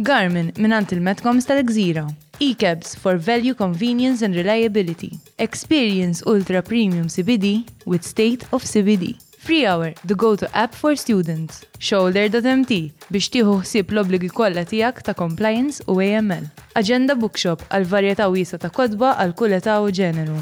[0.00, 2.06] Garmin minant il-Metcoms tal-Gżira.
[2.40, 5.18] E-cabs for value, convenience and reliability.
[5.36, 9.18] Experience ultra premium CBD with state of CBD.
[9.40, 11.66] Free Hour, the go-to app for students.
[11.78, 12.78] Shoulder.mt
[13.12, 16.48] biex tieħu ħsieb l-obligi kollha tiegħek ta' compliance u AML.
[16.80, 20.40] Agenda Bookshop għal varjetà wiesa ta' kodba għal kull età u ġeneru.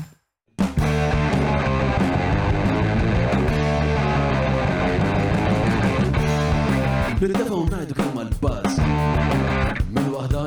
[7.19, 8.08] Bil-defa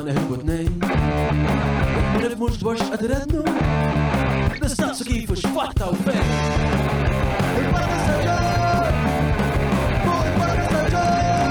[0.06, 0.72] neħbu t-nejn.
[2.22, 3.42] Nif mux dwarx għadrednu,
[4.62, 6.26] nistaqsu kifu xfatta u fejn.
[7.62, 8.92] Il-Barra Saġar!
[10.06, 11.42] Fuq il-Barra Saġar!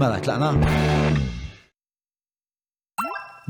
[0.00, 0.50] Mela, tlaqna?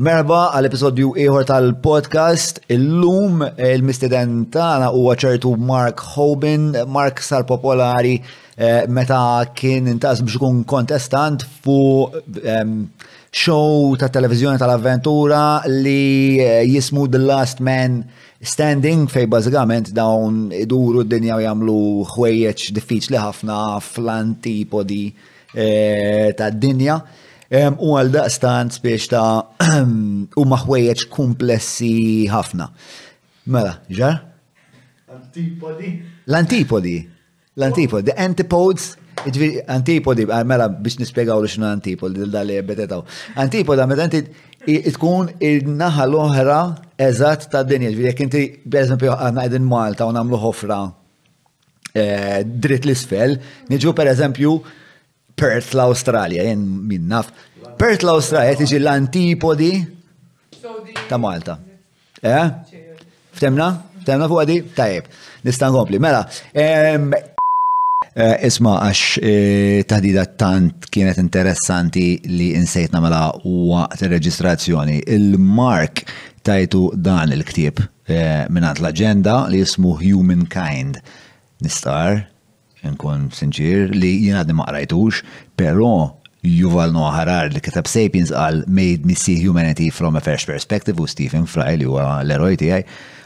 [0.01, 2.62] Merba għal-episodju ieħor tal-podcast.
[2.73, 6.71] Illum il-mistiden tagħna huwa ċertu Mark Hoban.
[6.89, 8.15] Mark sar popolari
[8.57, 12.09] eh, meta kien intas biex ikun kontestant fu
[13.29, 18.01] show ta' televizjoni tal-avventura li eh, jismu The Last Man
[18.41, 21.83] Standing fej bażikament dawn iduru d-dinja u jagħmlu
[22.15, 25.05] ħwejjeġ diffiċli ħafna fl-antipodi
[25.53, 26.97] eh, tad-dinja.
[27.53, 29.42] U għal daqstan spiex ta'
[30.41, 31.92] u maħwejjeġ komplessi
[32.33, 32.70] ħafna.
[33.53, 34.22] Mela, ġar?
[35.12, 35.92] Antipodi.
[36.30, 36.97] L-antipodi.
[37.58, 38.08] L-antipodi.
[38.08, 38.97] The antipodes.
[39.69, 43.05] Antipodi, ah, mela biex nispiegaw li xinu antipodi, dal-dali betetaw.
[43.39, 44.25] Antipoda, meta inti
[44.97, 46.58] tkun il-naħa l-oħra
[47.06, 50.79] eżatt ta' dinja, ġviri, jek inti, per esempio, għanna għedin Malta u namlu ħofra
[51.92, 53.36] eh, dritt l-isfel,
[53.70, 54.57] niġu per eżempju
[55.37, 57.33] Perth l-Australia, jen min naf.
[57.79, 59.73] Perth l-Australia tiġi l-antipodi
[61.09, 61.59] ta' Malta.
[62.23, 62.47] Eh?
[63.35, 63.69] Ftemna?
[64.03, 64.59] Ftemna fuq għadi?
[64.77, 65.07] Tajib,
[65.47, 66.01] nistan kompli.
[66.03, 66.98] Mela, eh,
[68.47, 75.03] isma għax eh, taħdida tant kienet interessanti li insejtna mela waqt il-reġistrazzjoni.
[75.17, 76.05] Il-Mark
[76.45, 81.01] tajtu dan il-ktib eh, minnant l-agenda li jismu Humankind.
[81.63, 82.27] Nistar,
[82.87, 85.23] nkun sinċir li jien għadni ma qrajtux,
[85.57, 85.93] pero
[86.43, 90.98] Yuval Noah Harar li kitab Sapiens għal Made Me See Humanity from a First Perspective
[90.98, 92.83] u Stephen Fry li huwa l-eroj tiegħi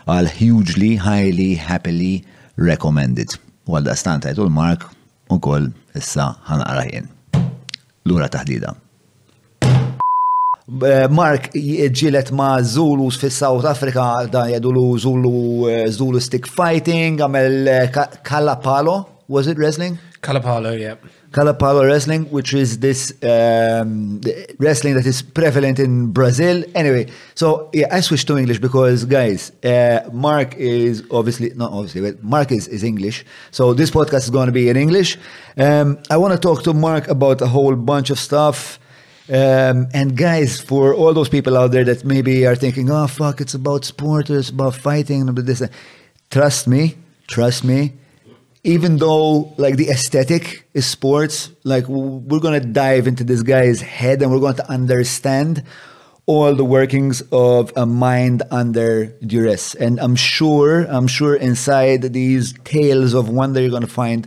[0.06, 2.20] għal hugely, highly, happily
[2.60, 3.38] recommended.
[3.66, 4.84] U għal daqstan tajtu l-Mark
[5.32, 7.08] u koll issa ħanqara jien.
[8.06, 8.76] Lura taħdida.
[10.66, 17.20] Eh, Mark ġilet ma' Zulus fis South Africa, da jadulu Zulu, eh, Zulu stick fighting,
[17.22, 18.96] għamel eh, Ka- Kalapalo,
[19.28, 19.98] was it wrestling?
[20.20, 20.96] Kalapalo, yeah.
[21.32, 24.20] Kalapalo wrestling, which is this um,
[24.58, 26.64] wrestling that is prevalent in Brazil.
[26.74, 32.00] Anyway, so yeah, I switched to English because, guys, uh, Mark is obviously, not obviously,
[32.00, 33.24] but Mark is, is English.
[33.50, 35.18] So this podcast is going to be in English.
[35.56, 38.78] Um, I want to talk to Mark about a whole bunch of stuff.
[39.28, 43.40] Um, and guys, for all those people out there that maybe are thinking, oh, fuck,
[43.40, 45.62] it's about sport, or it's about fighting, and this.
[46.30, 47.92] Trust me, trust me,
[48.66, 54.20] even though like the aesthetic is sports, like we're gonna dive into this guy's head
[54.20, 55.62] and we're going to understand
[56.26, 59.76] all the workings of a mind under duress.
[59.76, 64.26] And I'm sure, I'm sure inside these tales of wonder you're gonna find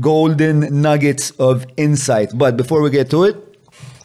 [0.00, 2.30] golden nuggets of insight.
[2.34, 3.47] But before we get to it,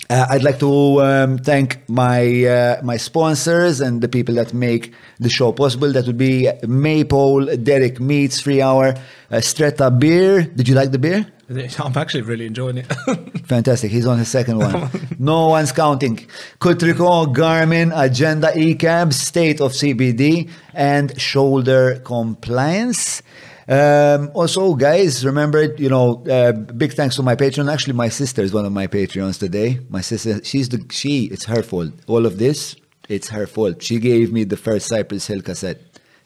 [0.09, 4.93] uh, I'd like to um, thank my uh, my sponsors and the people that make
[5.19, 5.91] the show possible.
[5.91, 8.95] That would be Maypole, Derek Meats, Free Hour,
[9.31, 10.43] uh, Stretta Beer.
[10.43, 11.25] Did you like the beer?
[11.79, 12.85] I'm actually really enjoying it.
[13.45, 13.91] Fantastic.
[13.91, 14.89] He's on his second one.
[15.19, 16.17] no one's counting.
[16.59, 23.21] Kutriko, Garmin, Agenda eCabs, State of CBD, and Shoulder Compliance.
[23.67, 27.69] Um, also, guys, remember, you know, uh, big thanks to my patron.
[27.69, 29.79] Actually, my sister is one of my Patreons today.
[29.89, 31.93] My sister, she's the, she, it's her fault.
[32.07, 32.75] All of this,
[33.07, 33.81] it's her fault.
[33.81, 35.79] She gave me the first Cypress Hill cassette.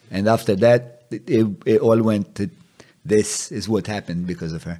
[0.10, 2.50] And after that, it, it, it all went to,
[3.06, 4.80] this is what happened because of her.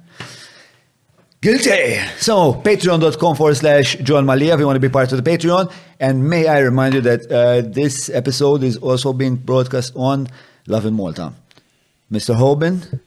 [1.40, 1.98] Guilty.
[2.18, 5.72] So, patreon.com forward slash John Malia if you want to be part of the Patreon.
[6.00, 10.26] And may I remind you that uh, this episode is also being broadcast on
[10.66, 11.32] Lovin Malta.
[12.10, 12.34] Mr.
[12.34, 13.00] Hoban,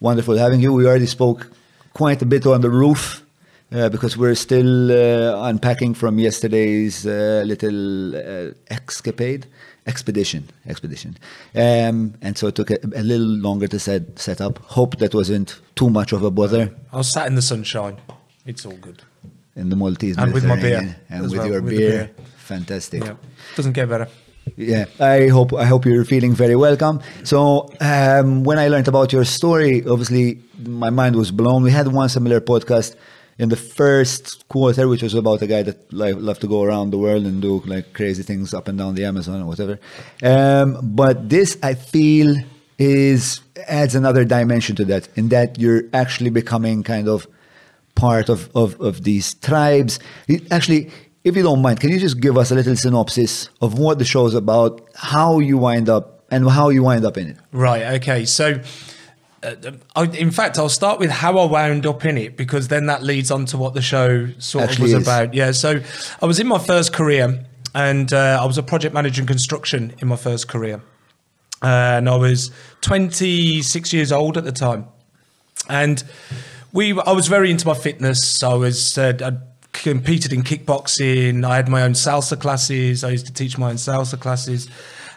[0.00, 0.72] wonderful having you.
[0.72, 1.50] We already spoke
[1.92, 3.22] quite a bit on the roof
[3.72, 9.46] uh, because we're still uh, unpacking from yesterday's uh, little uh, escapade,
[9.86, 11.16] expedition, expedition.
[11.54, 14.58] Um, and so it took a, a little longer to set, set up.
[14.58, 17.98] Hope that wasn't too much of a bother I was sat in the sunshine.
[18.46, 19.02] It's all good.
[19.56, 20.96] in the Maltese And with my beer.
[21.10, 21.90] And with well, your with beer.
[21.90, 22.10] beer.
[22.38, 23.04] Fantastic.
[23.04, 23.14] Yeah.
[23.56, 24.08] Doesn't get better.
[24.56, 27.00] Yeah, I hope I hope you're feeling very welcome.
[27.24, 31.62] So um, when I learned about your story, obviously my mind was blown.
[31.62, 32.96] We had one similar podcast
[33.38, 36.90] in the first quarter, which was about a guy that like, loved to go around
[36.90, 39.78] the world and do like crazy things up and down the Amazon or whatever.
[40.22, 42.36] Um, but this, I feel,
[42.78, 47.26] is adds another dimension to that, in that you're actually becoming kind of
[47.94, 49.98] part of, of, of these tribes.
[50.28, 50.90] It- Actually,
[51.24, 54.04] if you don't mind, can you just give us a little synopsis of what the
[54.04, 57.36] show's about, how you wind up, and how you wind up in it?
[57.52, 58.00] Right.
[58.00, 58.24] Okay.
[58.24, 58.60] So,
[59.42, 59.54] uh,
[59.94, 63.02] I, in fact, I'll start with how I wound up in it because then that
[63.02, 65.08] leads on to what the show sort Actually of was is.
[65.08, 65.34] about.
[65.34, 65.52] Yeah.
[65.52, 65.80] So,
[66.20, 67.44] I was in my first career,
[67.74, 70.82] and uh, I was a project manager in construction in my first career,
[71.62, 74.86] and I was 26 years old at the time,
[75.68, 76.02] and
[76.72, 78.42] we I was very into my fitness.
[78.42, 81.44] I was uh, I competed in kickboxing.
[81.44, 83.04] I had my own salsa classes.
[83.04, 84.68] I used to teach my own salsa classes.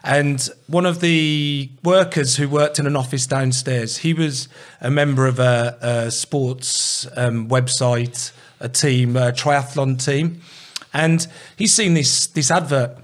[0.04, 4.48] And one of the workers who worked in an office downstairs, he was
[4.80, 10.42] a member of a, a sports um, website, a team, a triathlon team,
[10.94, 11.26] and
[11.58, 12.98] he's seen this this advert.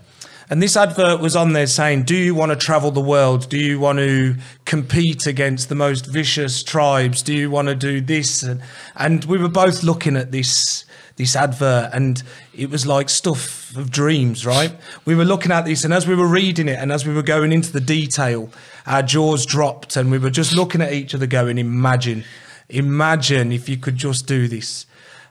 [0.51, 3.50] And this advert was on there saying, Do you want to travel the world?
[3.50, 7.24] Do you want to compete against the most vicious tribes?
[7.24, 8.44] Do you want to do this?
[8.44, 8.62] And,
[8.95, 10.83] and we were both looking at this
[11.21, 12.23] this advert and
[12.53, 14.75] it was like stuff of dreams, right?
[15.06, 17.21] We were looking at this and as we were reading it and as we were
[17.21, 18.50] going into the detail,
[18.88, 22.23] our jaws dropped and we were just looking at each other going, Imagine,
[22.69, 24.88] imagine if you could just do this.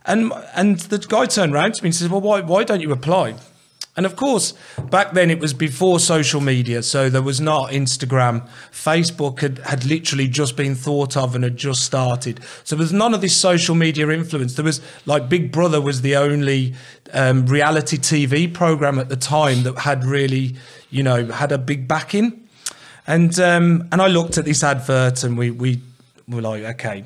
[0.06, 2.92] And and the guy turned around to me and says, Well, why why don't you
[2.92, 3.34] apply?
[3.96, 4.54] And of course,
[4.90, 8.48] back then it was before social media, so there was not Instagram.
[8.70, 12.40] Facebook had, had literally just been thought of and had just started.
[12.62, 14.54] So there was none of this social media influence.
[14.54, 16.75] There was like Big Brother was the only
[17.12, 20.54] um, reality TV program at the time that had really,
[20.90, 22.48] you know, had a big backing.
[23.08, 25.81] And um, and I looked at this advert and we we
[26.28, 27.04] were like, okay,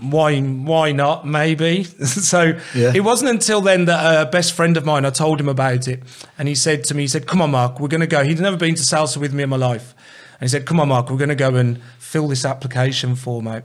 [0.00, 1.26] why why not?
[1.26, 1.84] Maybe.
[2.04, 2.92] So Yeah.
[2.94, 6.02] it wasn't until then that a best friend of mine i told him about it
[6.38, 8.24] and he said to me he said come on mark we're going to go.
[8.24, 9.94] He'd never been to salsa with me in my life.
[10.38, 13.48] And he said come on mark we're going to go and fill this application form
[13.48, 13.64] out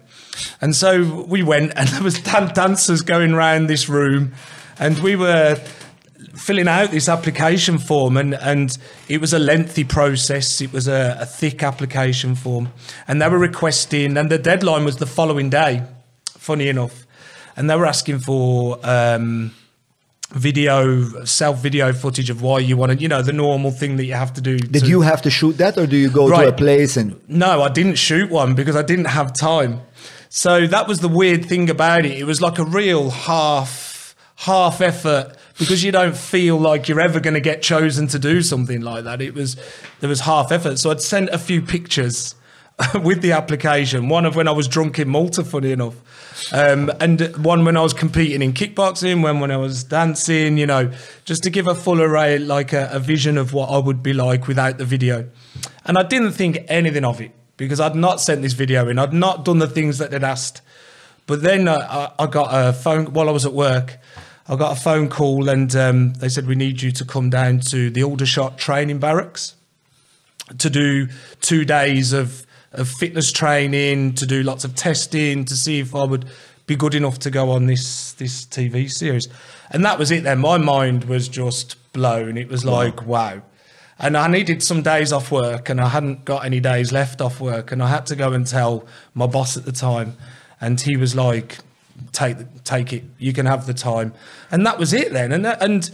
[0.62, 4.32] and so we went and there was dan- dancers going around this room
[4.80, 5.60] and we were
[6.36, 8.78] filling out this application form and, and
[9.10, 10.62] it was a lengthy process.
[10.62, 12.70] It was a, a thick application form
[13.08, 15.84] and they were requesting and the deadline was the following day
[16.42, 17.06] funny enough
[17.56, 19.52] and they were asking for um,
[20.32, 24.14] video self video footage of why you wanted you know the normal thing that you
[24.14, 26.48] have to do Did to- you have to shoot that, or do you go to
[26.48, 29.82] a place and no, I didn't shoot one because I didn't have time.
[30.30, 32.14] So that was the weird thing about it.
[32.18, 37.20] It was like a real half half effort because you don't feel like you're ever
[37.20, 39.22] going to get chosen to do something like that.
[39.22, 39.58] It was
[40.00, 40.80] there was half effort.
[40.80, 42.34] So I'd sent a few pictures
[43.02, 44.10] with the application.
[44.10, 45.96] One of when I was drunk in Malta, funny enough,
[46.54, 50.58] um, and one when I was competing in kickboxing, one when I was dancing.
[50.58, 50.92] You know,
[51.26, 54.14] just to give a full array, like a, a vision of what I would be
[54.14, 55.30] like without the video.
[55.86, 58.98] And I didn't think anything of it because I'd not sent this video in.
[58.98, 60.62] I'd not done the things that they'd asked.
[61.28, 63.98] But then uh, I, I got a phone while I was at work.
[64.48, 67.60] I got a phone call and um, they said we need you to come down
[67.70, 69.56] to the Aldershot training barracks
[70.58, 71.08] to do
[71.40, 76.04] two days of, of fitness training, to do lots of testing, to see if I
[76.04, 76.26] would
[76.68, 79.28] be good enough to go on this this TV series.
[79.72, 80.40] And that was it then.
[80.40, 82.38] My mind was just blown.
[82.38, 83.42] It was like, wow.
[84.00, 87.40] And I needed some days off work and I hadn't got any days left off
[87.40, 87.72] work.
[87.72, 90.18] And I had to go and tell my boss at the time.
[90.60, 91.60] And he was like,
[92.12, 93.04] take take it.
[93.20, 94.14] You can have the time.
[94.50, 95.32] And that was it then.
[95.32, 95.90] And and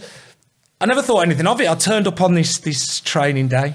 [0.80, 1.68] I never thought anything of it.
[1.68, 3.74] I turned up on this this training day.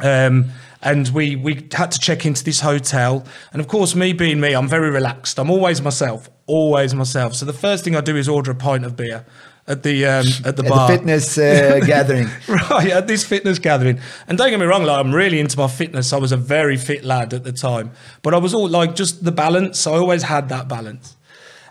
[0.00, 3.24] Um, and we we had to check into this hotel.
[3.52, 5.38] And of course, me being me, I'm very relaxed.
[5.38, 7.34] I'm always myself, always myself.
[7.34, 9.24] So the first thing I do is order a pint of beer
[9.66, 10.88] at the um, at the at bar.
[10.88, 12.28] the fitness uh, gathering?
[12.48, 14.00] right at this fitness gathering.
[14.26, 16.12] And don't get me wrong, like I'm really into my fitness.
[16.12, 17.92] I was a very fit lad at the time,
[18.22, 19.86] but I was all like just the balance.
[19.86, 21.16] I always had that balance.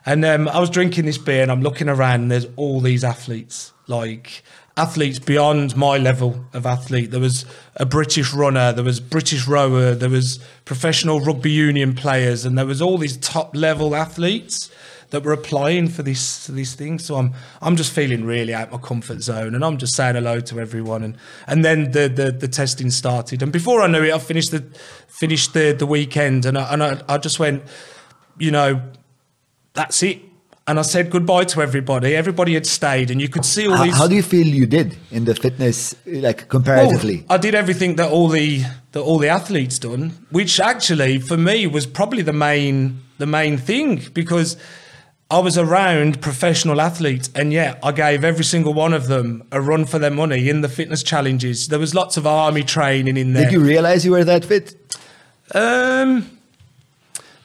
[0.06, 3.04] And um, I was drinking this beer, and I'm looking around, and there's all these
[3.04, 4.42] athletes, like
[4.78, 7.12] athletes beyond my level of athlete.
[7.12, 12.46] There was a British runner, there was British rower, there was professional rugby union players,
[12.46, 14.72] and there was all these top level athletes
[15.10, 17.00] that were applying for this this thing.
[17.00, 20.40] So I'm I'm just feeling really out my comfort zone, and I'm just saying hello
[20.42, 21.04] to everyone.
[21.04, 21.18] And
[21.48, 24.64] and then the the, the testing started, and before I knew it, I finished the
[25.08, 27.64] finished the the weekend, and I, and I, I just went,
[28.38, 28.82] you know,
[29.74, 30.22] that's it.
[30.68, 32.14] And I said goodbye to everybody.
[32.14, 33.96] Everybody had stayed, and you could see all How, these.
[33.96, 37.18] how do you feel you did in the fitness, like comparatively?
[37.18, 41.38] Well, I did everything that all the that all the athletes done, which actually for
[41.38, 44.58] me was probably the main the main thing because
[45.32, 49.62] I was around professional athletes, and yet I gave every single one of them a
[49.62, 51.70] run for their money in the fitness challenges.
[51.70, 53.46] There was lots of army training in there.
[53.46, 54.76] Did you realize you were that fit?
[55.54, 56.37] Um,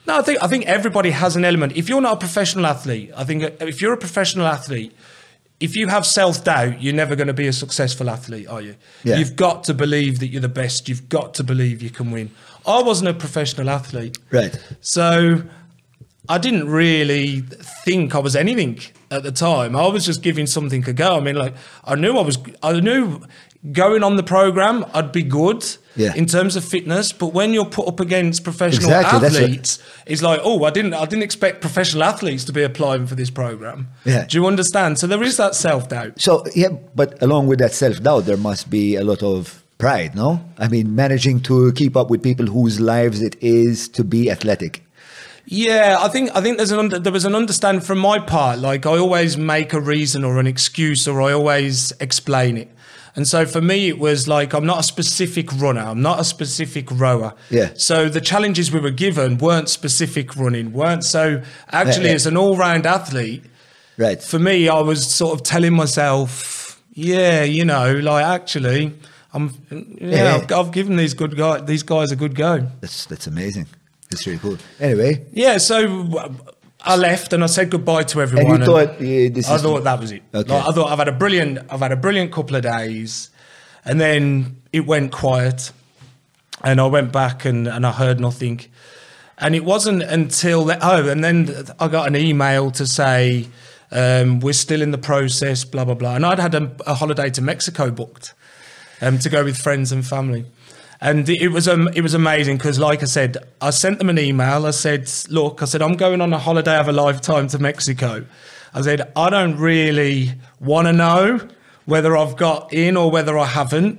[0.06, 1.76] no, I think I think everybody has an element.
[1.76, 4.92] If you're not a professional athlete, I think uh, if you're a professional athlete,
[5.60, 8.74] if you have self doubt, you're never going to be a successful athlete, are you?
[9.04, 9.18] Yeah.
[9.18, 10.88] You've got to believe that you're the best.
[10.88, 12.30] You've got to believe you can win.
[12.66, 14.56] I wasn't a professional athlete, Right.
[14.80, 15.42] so
[16.28, 17.40] I didn't really
[17.84, 18.78] think I was anything
[19.10, 19.74] at the time.
[19.76, 21.16] I was just giving something a go.
[21.16, 21.54] I mean, like
[21.84, 22.38] I knew I was.
[22.62, 23.22] I knew
[23.70, 25.64] going on the program, I'd be good
[25.94, 26.14] Yeah.
[26.14, 27.12] in terms of fitness.
[27.12, 30.94] But when you're put up against professional Exactly, athletes, it's like, oh, I didn't.
[30.94, 33.88] I didn't expect professional athletes to be applying for this program.
[34.04, 34.24] Yeah.
[34.26, 34.98] Do you understand?
[34.98, 36.20] So there is that self doubt.
[36.20, 40.14] So yeah, but along with that self doubt, there must be a lot of pride,
[40.14, 40.40] no?
[40.58, 44.82] I mean, managing to keep up with people whose lives it is to be athletic.
[45.44, 48.58] Yeah, I think I think there's an under, there was an understanding from my part.
[48.60, 52.70] Like I always make a reason or an excuse, or I always explain it.
[53.14, 55.82] And so for me, it was like I'm not a specific runner.
[55.82, 57.34] I'm not a specific rower.
[57.50, 57.70] Yeah.
[57.74, 61.42] So the challenges we were given weren't specific running, weren't so.
[61.70, 62.14] Actually, yeah.
[62.14, 63.44] as an all-round athlete,
[63.98, 64.22] Right.
[64.22, 68.94] for me, I was sort of telling myself, yeah, you know, like actually,
[69.34, 70.34] I'm, yeah, Yeah.
[70.36, 72.66] I've, I've given these good guys, these guys a good go.
[72.80, 73.66] That's that's amazing.
[74.10, 74.56] That's really cool.
[74.80, 76.32] Anyway, Yeah, so
[76.84, 78.60] I left and I said goodbye to and everyone.
[78.60, 80.22] you thought yeah, this I is thought that was it.
[80.34, 80.52] Okay.
[80.52, 83.30] Like, I thought I've had a brilliant, I've had a brilliant couple of days,
[83.84, 85.72] and then it went quiet,
[86.62, 88.60] and I went back and, and I heard nothing,
[89.38, 93.46] and it wasn't until the, oh, and then I got an email to say
[93.92, 97.30] um, we're still in the process, blah blah blah, and I'd had a, a holiday
[97.30, 98.34] to Mexico booked
[99.00, 100.46] um, to go with friends and family.
[101.02, 104.20] And it was um, it was amazing because, like I said, I sent them an
[104.20, 104.64] email.
[104.66, 108.24] I said, "Look, I said I'm going on a holiday of a lifetime to Mexico."
[108.72, 111.40] I said, "I don't really want to know
[111.86, 113.98] whether I've got in or whether I haven't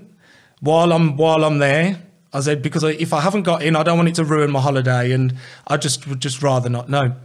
[0.61, 1.99] while I'm while I'm there."
[2.31, 4.61] I said because if I haven't got in, I don't want it to ruin my
[4.61, 5.35] holiday, and
[5.67, 7.15] I just would just rather not know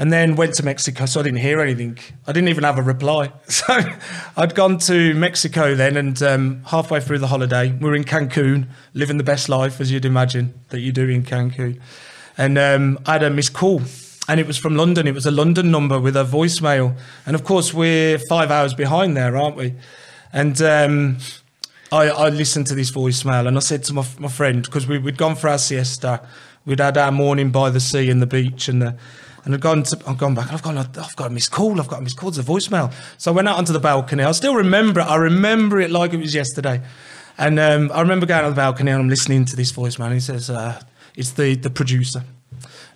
[0.00, 1.04] and then went to Mexico.
[1.04, 1.98] So I didn't hear anything.
[2.26, 3.32] I didn't even have a reply.
[3.50, 3.78] So
[4.36, 8.68] I'd gone to Mexico then, and um, halfway through the holiday, we were in Cancun,
[8.94, 11.78] living the best life as you'd imagine that you do in Cancun.
[12.38, 13.82] And um, I had a missed call,
[14.26, 15.06] and it was from London.
[15.06, 19.14] It was a London number with a voicemail, and of course we're five hours behind
[19.16, 19.74] there, aren't we?
[20.32, 21.18] And um,
[21.92, 24.98] I, I listened to this voicemail and I said to my, my friend, because we,
[24.98, 26.22] we'd gone for our siesta,
[26.64, 28.96] we'd had our morning by the sea and the beach and the,
[29.44, 31.80] and I'd gone to, I've gone back and I've gone, I've got a missed call,
[31.80, 32.92] I've got a missed call, it's a voicemail.
[33.18, 34.22] So I went out onto the balcony.
[34.22, 35.04] I still remember it.
[35.04, 36.82] I remember it like it was yesterday.
[37.38, 40.14] And um, I remember going on the balcony and I'm listening to this voicemail and
[40.14, 40.80] he says, uh,
[41.16, 42.22] it's the, the producer.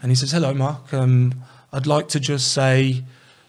[0.02, 0.92] And he says, hello, Mark.
[0.92, 1.32] Um,
[1.72, 3.04] I'd like to just say,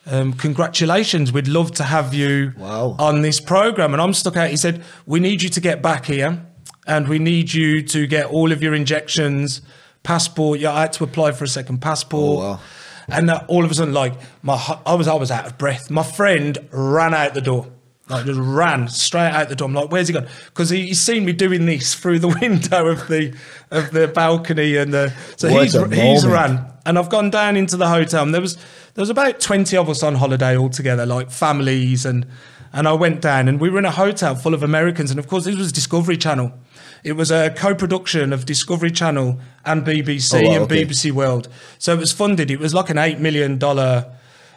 [0.06, 1.34] um, congratulations.
[1.34, 2.96] We'd love to have you Wow.
[2.98, 3.92] on this program.
[3.94, 4.50] And I'm stuck out.
[4.50, 6.46] He said, We need you to get back here
[6.88, 9.62] and we need you to get all of your injections,
[10.04, 10.60] passport.
[10.60, 12.40] Yeah, I had to apply for a second passport.
[12.40, 12.60] Oh, wow.
[13.08, 15.90] And uh, all of a sudden, like, my, I was, I was out of breath.
[15.90, 17.68] My friend ran out the door.
[18.08, 19.68] Like just ran straight out the door.
[19.68, 20.28] I'm like, where's he gone?
[20.46, 23.36] Because he, he's seen me doing this through the window of the
[23.72, 27.78] of the balcony, and the so What he's he's ran and I've gone down into
[27.78, 28.24] the hotel.
[28.24, 28.56] And there was
[28.94, 32.26] there was about twenty of us on holiday all together, like families, and
[32.72, 35.28] and I went down and we were in a hotel full of Americans, and of
[35.28, 36.54] course this was Discovery Channel.
[37.06, 40.84] It was a co-production of Discovery Channel and BBC Oh, wow, and okay.
[40.84, 41.48] BBC World.
[41.78, 42.50] So it was funded.
[42.50, 44.12] It was like an eight million dollar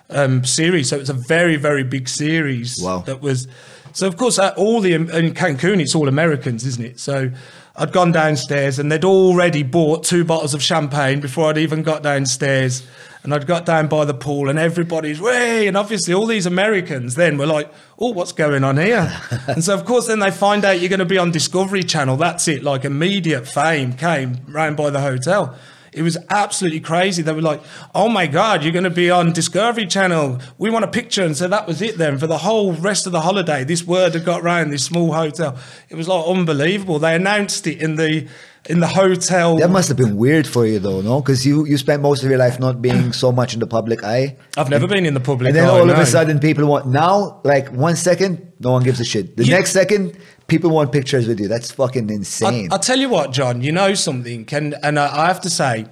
[0.09, 0.89] um, series.
[0.89, 2.81] So it's a very very big series.
[2.83, 3.01] Wow.
[3.01, 3.49] That was.
[3.93, 6.99] So of course, uh, all the in Cancun, it's all Americans, isn't it?
[6.99, 7.31] So
[7.79, 12.03] I'd gone downstairs and they'd already bought two bottles of champagne before I'd even got
[12.03, 12.85] downstairs.
[13.23, 17.17] And I'd got down by the pool and everybody's way, and obviously all these Americans
[17.17, 19.13] then were like, "Oh, what's going on here?"
[19.49, 22.17] and so of course then they find out you're going to be on Discovery Channel.
[22.17, 25.57] That's it, like immediate fame came round by the hotel.
[25.99, 27.23] It was absolutely crazy.
[27.23, 27.61] They were like,
[27.95, 30.39] "Oh my God, you're going to be on Discovery Channel.
[30.57, 31.99] We want a picture." And so that was it.
[31.99, 35.13] Then for the whole rest of the holiday, this word had got round this small
[35.13, 35.57] hotel.
[35.89, 36.99] It was like unbelievable.
[37.01, 38.27] They announced it in the
[38.69, 39.57] in the hotel.
[39.57, 41.21] That must have been weird for you though, no?
[41.21, 44.05] Because you you spent most of your life not being so much in the public
[44.05, 44.37] eye.
[44.57, 46.87] I've never been in the public And then eye, all of a sudden, people want
[46.87, 49.37] now, like one second, no one gives a shit.
[49.37, 50.17] The You- next second,
[50.49, 51.47] people want pictures with you.
[51.47, 52.69] That's fucking insane.
[52.73, 53.61] I, will tell you what, John.
[53.61, 55.87] You know something, and and I, I have to say,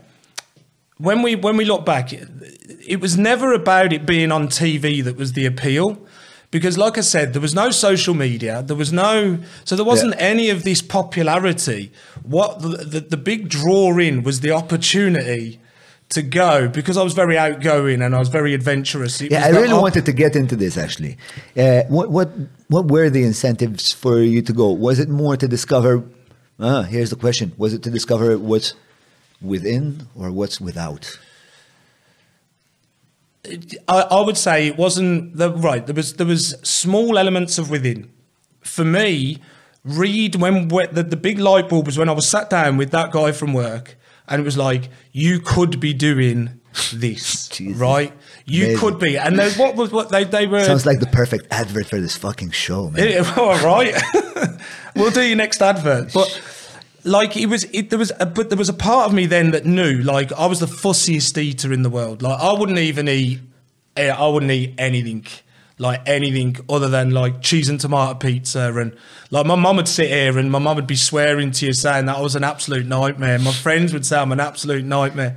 [0.98, 2.28] when we when we look back, it,
[2.86, 5.98] it was never about it being on TV that was the appeal,
[6.50, 10.14] because like I said, there was no social media, there was no, so there wasn't
[10.16, 10.32] Yeah.
[10.32, 11.92] any of this popularity.
[12.22, 15.60] What the, the the big draw in was the opportunity.
[16.10, 19.20] To go because I was very outgoing and I was very adventurous.
[19.20, 21.16] It yeah, I really op- wanted to get into this actually.
[21.56, 22.30] Uh, what what
[22.68, 24.70] what were the incentives for you to go?
[24.70, 26.04] Was it more to discover?
[26.58, 28.74] Uh, here's the question: Was it to discover what's
[29.40, 31.18] within or what's without?
[33.88, 35.86] I, I would say it wasn't the right.
[35.86, 38.10] There was there was small elements of within.
[38.62, 39.38] For me,
[39.84, 42.90] read when when- the, the big light bulb was when I was sat down with
[42.90, 43.96] that guy from work,
[44.28, 46.60] and it was like you could be doing
[46.92, 48.12] this, right?
[48.48, 48.80] You Amazing.
[48.80, 50.62] could be, and then what was what they they were.
[50.62, 53.08] Sounds like the perfect advert for this fucking show, man.
[53.08, 53.92] Yeah, all right.
[54.94, 56.12] we'll do your next advert.
[56.12, 56.40] But
[57.02, 59.50] like it was, it, there was, a, but there was a part of me then
[59.50, 62.22] that knew, like I was the fussiest eater in the world.
[62.22, 63.40] Like I wouldn't even eat,
[63.96, 65.26] eh, I wouldn't eat anything,
[65.78, 68.72] like anything other than like cheese and tomato pizza.
[68.76, 68.96] And
[69.32, 72.06] like my mum would sit here and my mum would be swearing to you saying
[72.06, 73.40] that I was an absolute nightmare.
[73.40, 75.36] My friends would say I'm an absolute nightmare.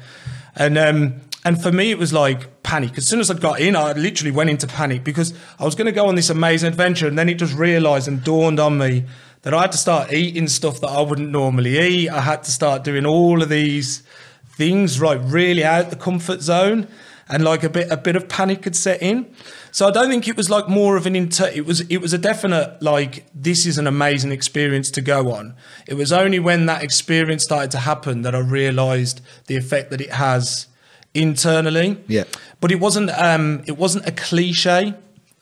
[0.56, 2.98] And um, and for me, it was like panic.
[2.98, 5.86] As soon as I got in, I literally went into panic because I was going
[5.86, 9.06] to go on this amazing adventure, and then it just realised and dawned on me
[9.44, 12.10] that I had to start eating stuff that I wouldn't normally eat.
[12.10, 14.04] I had to start doing all of these
[14.50, 16.90] things right, really out the comfort zone,
[17.30, 19.34] and like a bit a bit of panic had set in.
[19.72, 21.50] So I don't think it was like more of an inter.
[21.54, 25.56] It was it was a definite like this is an amazing experience to go on.
[25.88, 30.02] It was only when that experience started to happen that I realised the effect that
[30.02, 30.68] it has
[31.14, 31.98] internally.
[32.08, 32.24] Yeah.
[32.62, 34.94] But it wasn't um it wasn't a cliche.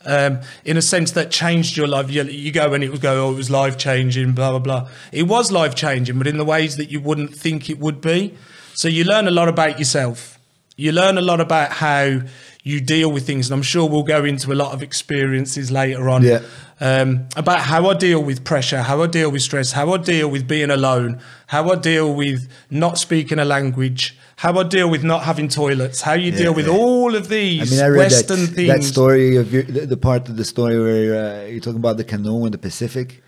[0.05, 2.09] Um, in a sense that changed your life.
[2.09, 4.89] You, you go and it would go, oh, it was life changing, blah, blah, blah.
[5.11, 8.33] It was life changing, but in the ways that you wouldn't think it would be.
[8.73, 10.39] So you learn a lot about yourself.
[10.77, 12.21] You learn a lot about how
[12.63, 13.49] you deal with things.
[13.49, 16.41] And I'm sure we'll go into a lot of experiences later on Yeah.
[16.79, 20.29] um, about how I deal with pressure, how I deal with stress, how I deal
[20.29, 25.03] with being alone, how I deal with not speaking a language, how I deal with
[25.03, 26.73] not having toilets, how you Yeah, deal with yeah.
[26.73, 28.67] all of these I mean, I read Western that, things.
[28.69, 31.05] that story of your, the, the part of the story where
[31.43, 33.23] uh, you're talking about the canoe in the Pacific.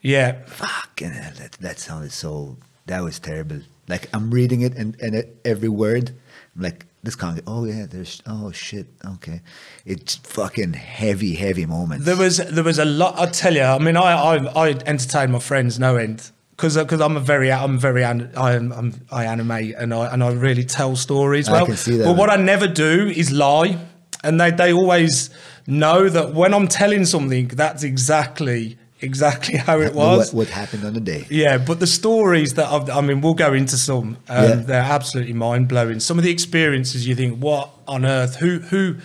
[0.00, 0.42] Yeah.
[0.46, 2.56] Fucking hell, that, that sounded so.
[2.86, 3.60] That was terrible.
[3.86, 6.12] Like I'm reading it and, and every word,
[6.56, 7.40] I'm like, this can't.
[7.46, 8.22] Oh yeah, there's.
[8.26, 8.86] Oh shit.
[9.14, 9.40] Okay,
[9.84, 12.04] it's fucking heavy, heavy moments.
[12.06, 13.18] There was there was a lot.
[13.18, 17.00] I tell you, I mean, I I, I entertain my friends no end because because
[17.00, 20.30] I'm a very I'm very an, I am I'm, I animate and I and I
[20.32, 21.48] really tell stories.
[21.48, 23.78] I Well, can see that, But what I never do is lie,
[24.22, 25.30] and they they always
[25.66, 30.34] know that when I'm telling something, that's exactly exactly how it was.
[30.34, 31.26] What, what happened on the day?
[31.30, 34.18] Yeah, but the stories that I've, I mean, we'll go into some.
[34.28, 34.54] Um, Yeah.
[34.56, 36.00] They're absolutely mind blowing.
[36.00, 38.36] Some of the experiences you think, what on earth?
[38.36, 38.96] Who who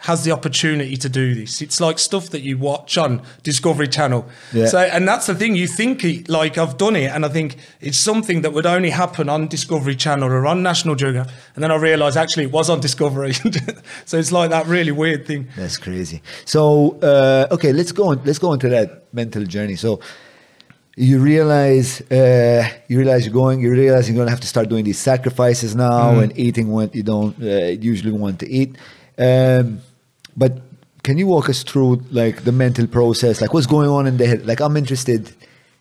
[0.00, 1.60] has the opportunity to do this?
[1.60, 4.26] It's like stuff that you watch on Discovery Channel.
[4.52, 4.66] Yeah.
[4.66, 5.56] So, and that's the thing.
[5.56, 8.90] You think it, like I've done it, and I think it's something that would only
[8.90, 11.34] happen on Discovery Channel or on National Geographic.
[11.54, 13.32] And then I realise actually it was on Discovery.
[14.04, 15.48] so it's like that really weird thing.
[15.56, 16.22] That's crazy.
[16.44, 18.22] So uh, okay, let's go on.
[18.24, 19.76] Let's go into that mental journey.
[19.76, 20.00] So
[20.96, 23.60] you realize uh, you realize you're going.
[23.60, 26.22] You realize you're going to have to start doing these sacrifices now Mm.
[26.22, 28.76] and eating what you don't uh, usually want to eat.
[29.18, 29.80] Um,
[30.38, 30.60] but
[31.02, 33.40] can you walk us through like the mental process?
[33.40, 34.46] Like what's going on in the head?
[34.46, 35.32] Like I'm interested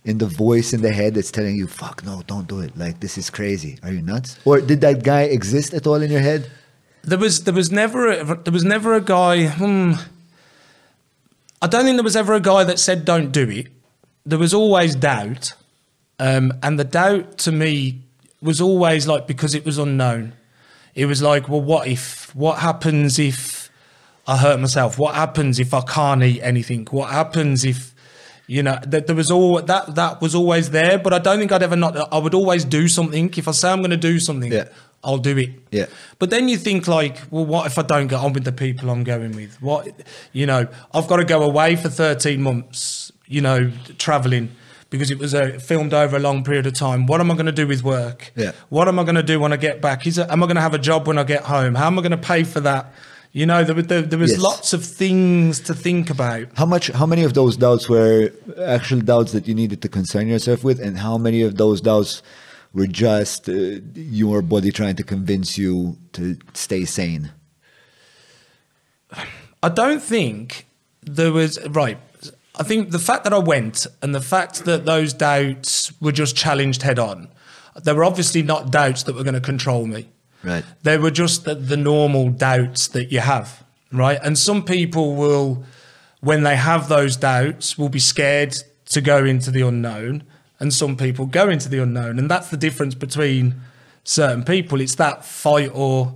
[0.03, 2.99] in the voice in the head that's telling you, "Fuck no, don't do it." Like
[2.99, 3.77] this is crazy.
[3.83, 4.39] Are you nuts?
[4.45, 6.49] Or did that guy exist at all in your head?
[7.03, 9.47] There was there was never a, there was never a guy.
[9.47, 9.93] Hmm,
[11.61, 13.67] I don't think there was ever a guy that said don't do it.
[14.25, 15.53] There was always doubt,
[16.19, 18.01] um, and the doubt to me
[18.41, 20.33] was always like because it was unknown.
[20.95, 22.35] It was like, well, what if?
[22.35, 23.56] What happens if
[24.27, 24.99] I hurt myself?
[24.99, 26.85] What happens if I can't eat anything?
[26.91, 27.95] What happens if
[28.45, 30.97] you know that there was all that that was always there?
[30.99, 31.95] But I don't think I'd ever not.
[32.13, 33.33] I would always do something.
[33.35, 34.67] If I say I'm going to do something, Yeah.
[35.03, 35.51] I'll do it.
[35.71, 35.85] Yeah.
[36.19, 38.89] But then you think like, well, what if I don't get on with the people
[38.89, 39.61] I'm going with?
[39.61, 39.87] What,
[40.33, 44.49] you know, I've got to go away for 13 months, you know, traveling
[44.89, 47.05] because it was uh, filmed over a long period of time.
[47.05, 48.31] What am I going to do with work?
[48.35, 48.53] Yeah.
[48.69, 50.07] What am I going to do when I get back?
[50.07, 51.75] Is it, am I going to have a job when I get home?
[51.75, 52.91] How am I going to pay for that?
[53.37, 54.39] You know, there, there, there was Yes.
[54.41, 56.45] lots of things to think about.
[56.55, 56.87] How much?
[56.87, 58.31] How many of those doubts were
[58.77, 62.23] actual doubts that you needed to concern yourself with, and how many of those doubts
[62.73, 63.53] were just uh,
[63.93, 67.29] your body trying to convince you to stay sane?
[69.61, 70.65] I don't think
[71.03, 71.99] there was right.
[72.59, 76.35] I think the fact that I went and the fact that those doubts were just
[76.35, 77.27] challenged head on,
[77.83, 80.09] they were obviously not doubts that were going to control me.
[80.47, 80.63] Right.
[80.83, 84.19] They were just the, the normal doubts that you have, right?
[84.23, 85.63] And some people will,
[86.21, 88.55] when they have those doubts, will be scared
[88.89, 90.23] to go into the unknown,
[90.59, 93.55] and some people go into the unknown, and that's the difference between
[94.03, 94.79] certain people.
[94.81, 96.15] It's that fight or,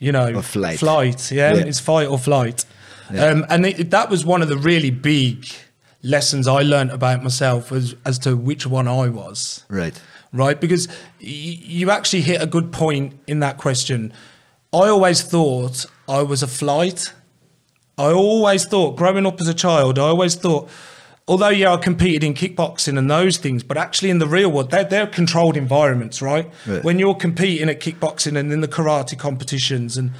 [0.00, 0.78] you know, Or flight.
[0.80, 1.64] Flight, yeah, Yeah.
[1.64, 2.64] it's fight or flight.
[3.10, 5.46] Um, and it, that was one of the really big
[6.02, 9.98] lessons I learned about myself as as to which one I was Right.
[10.32, 10.60] Right?
[10.60, 14.12] Because y- you actually hit a good point in that question.
[14.72, 17.12] I always thought I was a flight.
[17.96, 20.68] I always thought, growing up as a child, I always thought,
[21.26, 24.70] although yeah, I competed in kickboxing and those things, but actually in the real world,
[24.70, 26.50] they're, they're controlled environments, right?
[26.66, 26.84] Right.
[26.84, 30.12] When you're competing at kickboxing and in the karate competitions, and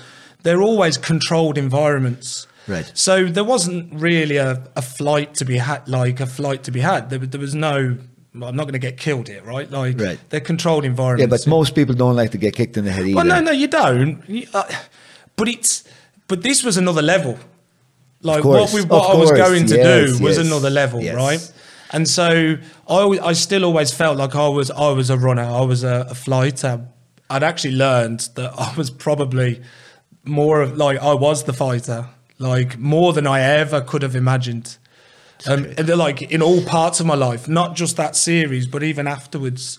[0.43, 2.47] they're always controlled environments.
[2.67, 2.91] Right.
[2.95, 6.81] So there wasn't really a, a flight to be had, like a flight to be
[6.81, 7.11] had.
[7.11, 7.99] There, there was no.
[8.35, 9.71] I'm not going to get killed here, right?
[9.71, 10.19] Like Right.
[10.29, 11.23] they're controlled environments.
[11.23, 13.17] Yeah, but most people don't like to get kicked in the head either.
[13.17, 14.23] Well, no, no, you don't.
[14.29, 14.65] You- uh,
[15.37, 15.85] but it's
[16.27, 17.39] but this was another level.
[18.23, 21.01] Like course, what we what I was going to yes, do was yes, another level,
[21.01, 21.15] yes.
[21.15, 21.53] right?
[21.93, 22.57] And so
[22.89, 26.07] I I still always felt like I was I was a runner, I was a,
[26.11, 26.87] a fighter.
[27.31, 29.63] I'd actually learned that I was probably
[30.25, 34.77] more of like I was the fighter, like more than I ever could have imagined.
[35.47, 38.83] Um, and they're like in all parts of my life, not just that series, but
[38.83, 39.79] even afterwards,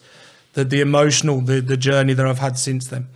[0.54, 3.08] the the emotional, the the journey that I've had since then.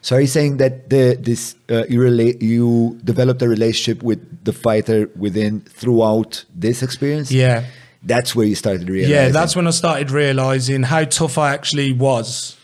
[0.00, 4.20] So are you saying that the this uh, you relate you developed a relationship with
[4.44, 7.30] the fighter within throughout this experience?
[7.32, 7.64] Yeah.
[8.02, 9.14] That's where you started realizing.
[9.14, 12.56] Yeah, that's when I started realizing how tough I actually was.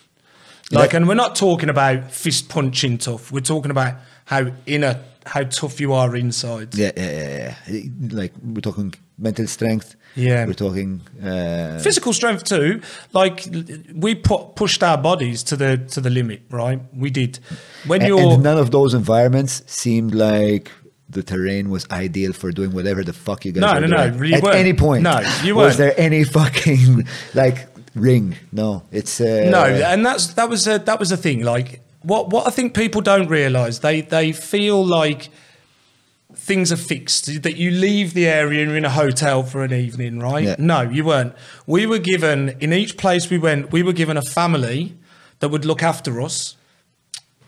[0.70, 3.32] Like, That- and we're not talking about fist punching tough.
[3.32, 3.94] We're talking about
[4.26, 6.74] how inner, how tough you are inside.
[6.74, 7.88] Yeah, yeah, yeah, yeah.
[8.10, 9.96] Like we're talking mental strength.
[10.14, 10.46] Yeah.
[10.46, 12.80] We're talking uh, Physical strength too.
[13.12, 13.46] Like
[13.94, 16.80] we put, pushed our bodies to the to the limit, right?
[16.94, 17.38] We did.
[17.86, 20.70] When and none of those environments seemed like
[21.08, 24.30] the terrain was ideal for doing whatever the fuck you guys No, no, no, doing.
[24.30, 24.56] you At weren't.
[24.56, 25.02] any point.
[25.02, 25.76] No, you Was weren't.
[25.78, 28.36] there any fucking like ring?
[28.50, 31.42] No, it's uh, no, and that's that was a that was a thing.
[31.42, 35.30] Like what what I think people don't realize they they feel like
[36.34, 39.72] things are fixed that you leave the area and you're in a hotel for an
[39.72, 40.44] evening, right?
[40.44, 40.56] Yeah.
[40.58, 41.34] No, you weren't.
[41.66, 44.96] We were given in each place we went, we were given a family
[45.40, 46.56] that would look after us,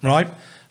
[0.03, 0.29] right?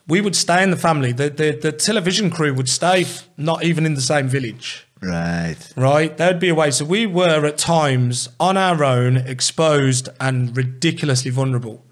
[0.07, 1.11] We would stay in the family.
[1.11, 5.73] The the, the television crew would stay not even in the same village right.
[5.75, 6.15] right?
[6.15, 6.71] There'd be a way.
[6.71, 11.83] So we were at times on our own, exposed and ridiculously vulnerable.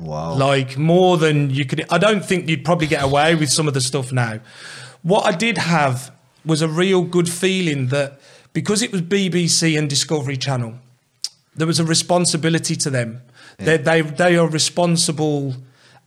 [0.00, 0.34] Wow.
[0.34, 1.84] Like more than you could.
[1.90, 4.40] I don't think you'd probably get away with some of the stuff now.
[5.02, 6.10] What I did have
[6.44, 8.20] was a real good feeling that
[8.52, 10.74] because it was BBC and Discovery Channel,
[11.54, 13.22] there was a responsibility to them.
[13.58, 15.54] They, they they are responsible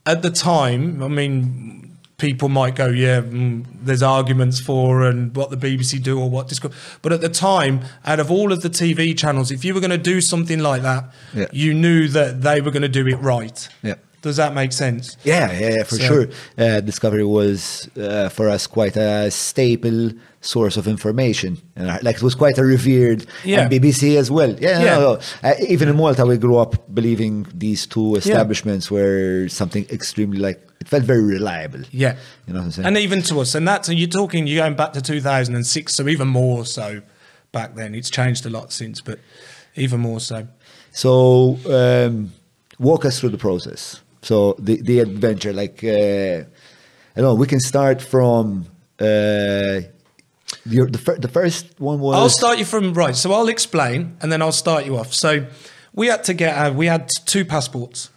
[0.06, 1.02] at the time.
[1.02, 1.93] I mean,
[2.24, 6.48] people might go, yeah, mm, there's arguments for and what the BBC do or what
[6.48, 6.76] Discovery.
[7.02, 9.90] But at the time, out of all of the TV channels, if you were going
[10.02, 11.02] to do something like that,
[11.34, 11.48] Yeah.
[11.52, 13.68] you knew that they were going to do it right.
[13.82, 13.96] Yeah.
[14.22, 15.18] Does that make sense?
[15.22, 16.26] Yeah, yeah, yeah, for So- sure.
[16.56, 22.16] Uh, Discovery was uh, for us quite a staple source of information, and uh, like
[22.16, 23.26] it was quite a revered.
[23.44, 23.60] Yeah.
[23.60, 24.52] and BBC as well.
[24.58, 24.94] Yeah, Yeah.
[24.98, 25.20] No, no.
[25.42, 30.58] Uh, even in Malta, we grew up believing these two establishments were something extremely like
[30.84, 31.80] it felt very reliable.
[31.90, 32.16] Yeah.
[32.46, 32.86] You know what I'm saying?
[32.86, 36.08] And even to us, and that's, and you're talking, you're going back to 2006, so
[36.08, 37.00] even more so
[37.52, 37.94] back then.
[37.94, 39.18] It's changed a lot since, but
[39.76, 40.46] even more so.
[40.92, 42.32] So, um,
[42.78, 44.02] walk us through the process.
[44.20, 46.44] So, the the adventure, like, uh,
[47.16, 48.66] I don't know, we can start from
[49.00, 49.80] uh,
[50.66, 52.14] your, the, fir- the first one was.
[52.16, 53.16] I'll start you from right.
[53.16, 55.14] So I'll explain, and then I'll start you off.
[55.14, 55.46] So
[55.94, 58.10] we had to get, uh, we had two passports.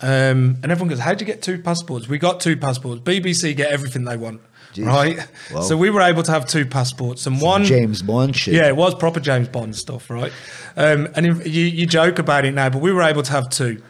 [0.00, 2.08] Um, and everyone goes, How'd you get two passports?
[2.08, 3.00] We got two passports.
[3.02, 4.40] BBC get everything they want,
[4.72, 4.86] Jeez.
[4.86, 5.28] right?
[5.62, 8.54] So we were able to have two passports, and one James Bond shit.
[8.54, 10.32] Yeah, it was proper James Bond stuff, right?
[10.76, 13.50] Um, and if, you, you joke about it now, but we were able to have
[13.50, 13.82] two.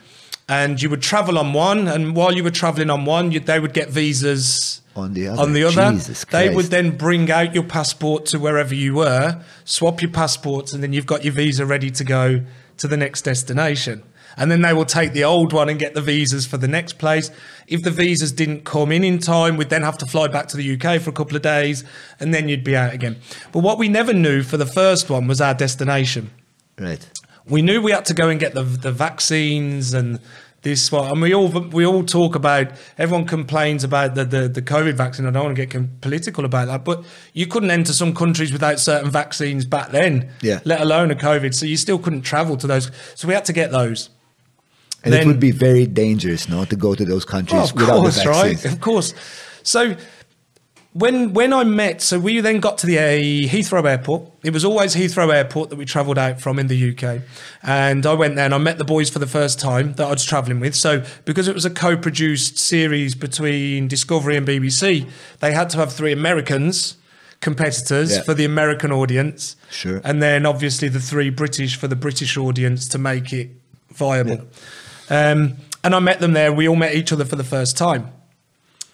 [0.51, 3.61] And you would travel on one, and while you were traveling on one, you, they
[3.61, 5.42] would get visas On the other.
[5.42, 5.92] On the other,
[6.31, 10.83] they would then bring out your passport to wherever you were, swap your passports, and
[10.83, 12.40] then you've got your visa ready to go
[12.79, 14.03] to the next destination.
[14.38, 16.98] And then they will take the old one and get the visas for the next
[16.98, 17.31] place.
[17.66, 20.57] If the visas didn't come in in time, we'd then have to fly back to
[20.57, 21.85] the UK for a couple of days,
[22.20, 23.16] and then you'd be out again.
[23.53, 26.31] But what we never knew for the first one was our destination.
[26.79, 27.05] Right.
[27.48, 30.20] we knew we had to go and get the the vaccines and
[30.62, 31.11] this one.
[31.11, 32.68] And we all we all talk about.
[32.98, 35.27] Everyone complains about the the, the COVID vaccine.
[35.27, 38.79] I don't want to get political about that, but you couldn't enter some countries without
[38.79, 40.31] certain vaccines back then.
[40.40, 40.61] Yeah.
[40.64, 42.90] Let alone a COVID, so you still couldn't travel to those.
[43.14, 44.11] So we had to get those.
[45.05, 48.23] And it would be very dangerous, no, to go to those countries of without course,
[48.23, 48.65] the right?
[48.65, 49.15] Of course.
[49.63, 49.95] So
[50.93, 53.03] when when I met, so we then got to the uh,
[53.49, 54.23] Heathrow Airport.
[54.43, 57.21] It was always Heathrow Airport that we travelled out from in the UK,
[57.63, 60.11] and I went there and I met the boys for the first time that I
[60.11, 60.75] was travelling with.
[60.75, 65.09] So because it was a co-produced series between Discovery and BBC,
[65.41, 66.97] they had to have three Americans
[67.41, 68.23] competitors Yeah.
[68.23, 70.01] for the American audience, Sure.
[70.03, 73.51] and then obviously the three British for the British audience to make it
[73.93, 74.41] viable.
[75.11, 76.53] Um, and I met them there.
[76.53, 78.12] We all met each other for the first time.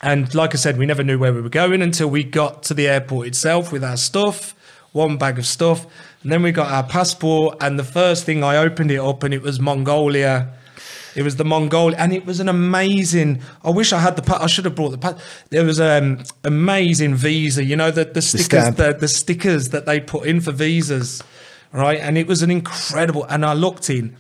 [0.03, 2.74] And like I said, we never knew where we were going until we got to
[2.74, 4.55] the airport itself with our stuff,
[4.92, 5.87] one bag of stuff.
[6.22, 7.57] And then we got our passport.
[7.61, 10.53] And the first thing I opened it up and it was Mongolia.
[11.16, 11.96] It was the Mongolia.
[11.98, 14.90] And it was an amazing, I wish I had the, pa- I should have brought
[14.90, 18.77] the, pa- there was an amazing visa, you know, the, the stickers, stamp.
[18.77, 21.22] the, the stickers that they put in for visas,
[21.72, 21.98] right?
[21.98, 24.16] And it was an incredible, and I looked in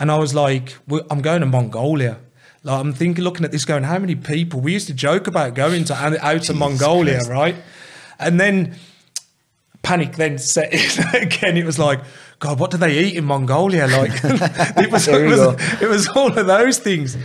[0.00, 2.18] and I was like, "Well, I'm going to Mongolia.
[2.62, 4.60] Like, I'm thinking, looking at this, going, how many people?
[4.60, 7.30] We used to joke about going to out to Mongolia, Christ.
[7.30, 7.56] right?
[8.18, 8.76] And then
[9.82, 11.56] panic then set in again.
[11.56, 12.00] It was like,
[12.40, 13.86] God, what do they eat in Mongolia?
[13.86, 17.16] Like, it was, it was, it was all of those things.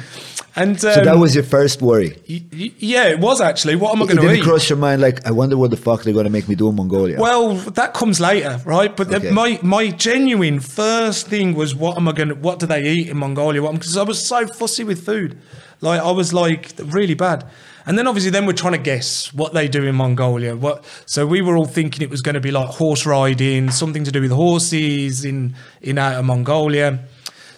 [0.58, 2.18] And um, So that was your first worry.
[2.30, 3.76] y- y- yeah, it was actually.
[3.76, 4.36] What am I going to eat?
[4.36, 6.56] didn't cross your mind like, I wonder what the fuck they're going to make me
[6.56, 7.20] do in Mongolia.
[7.20, 8.96] Well, that comes later, right?
[8.96, 9.32] But Okay.
[9.32, 12.36] my my genuine first thing was, what am I going to?
[12.36, 13.62] What do they eat in Mongolia?
[13.72, 15.38] Because I was so fussy with food,
[15.82, 17.46] like I was like really bad.
[17.86, 20.56] And then obviously, then we're trying to guess what they do in Mongolia.
[20.56, 20.84] What?
[21.06, 24.12] So we were all thinking it was going to be like horse riding, something to
[24.12, 27.00] do with horses in in out of Mongolia.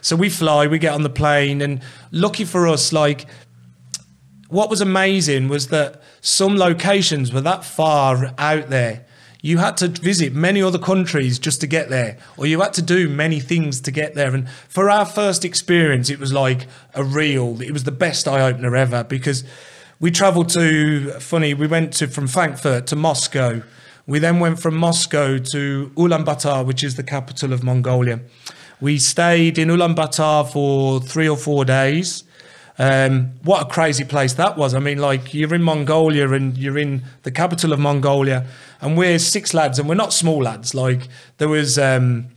[0.01, 3.25] So we fly, we get on the plane, and lucky for us, like
[4.49, 9.05] what was amazing was that some locations were that far out there.
[9.41, 12.81] You had to visit many other countries just to get there, or you had to
[12.81, 14.33] do many things to get there.
[14.33, 18.41] And for our first experience, it was like a real, it was the best eye
[18.41, 19.43] opener ever because
[19.99, 23.61] we traveled to, funny, we went to from Frankfurt to Moscow.
[24.05, 28.19] We then went from Moscow to Ulaanbaatar, which is the capital of Mongolia.
[28.79, 32.23] We stayed in Ulaanbaatar for three or four days.
[32.79, 34.75] Um, what a crazy place that was.
[34.75, 38.45] I mean, like you're in Mongolia and you're in the capital of Mongolia,
[38.81, 40.75] and we're six lads, and we're not small lads.
[40.75, 41.07] Like
[41.39, 42.27] there was um,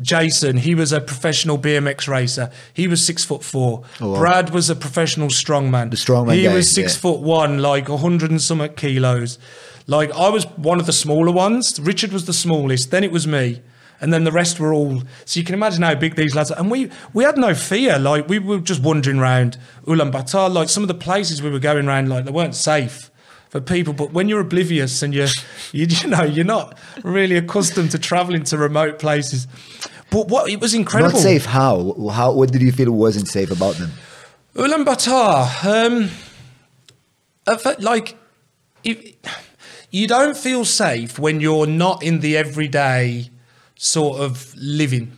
[0.00, 2.50] Jason, he was a professional BMX racer.
[2.72, 3.84] He was six foot four.
[4.00, 4.18] Oh, wow.
[4.18, 5.90] Brad was a professional strongman.
[5.90, 7.00] The strongman He guy, was six yeah.
[7.00, 9.38] foot one, like a hundred and some kilos.
[9.86, 11.78] Like I was one of the smaller ones.
[11.80, 12.90] Richard was the smallest.
[12.90, 13.62] Then it was me.
[14.00, 15.02] And then the rest were all.
[15.24, 16.58] So you can imagine how big these lads are.
[16.58, 17.98] And we we had no fear.
[17.98, 20.52] Like we were just wandering around Ulaanbaatar.
[20.52, 23.10] Like some of the places we were going around, like they weren't safe
[23.54, 23.94] for people.
[23.94, 25.28] But when you're oblivious and you're,
[25.70, 29.46] you, you know, you're not really accustomed to traveling to remote places.
[30.10, 31.12] But what it was incredible.
[31.12, 31.94] Not safe how?
[32.12, 32.32] How?
[32.32, 33.92] What did you feel wasn't safe about them?
[34.56, 36.10] Ulaanbaatar, um,
[37.78, 38.16] like
[38.82, 39.14] if,
[39.92, 43.30] you don't feel safe when you're not in the everyday
[43.76, 45.12] sort of living.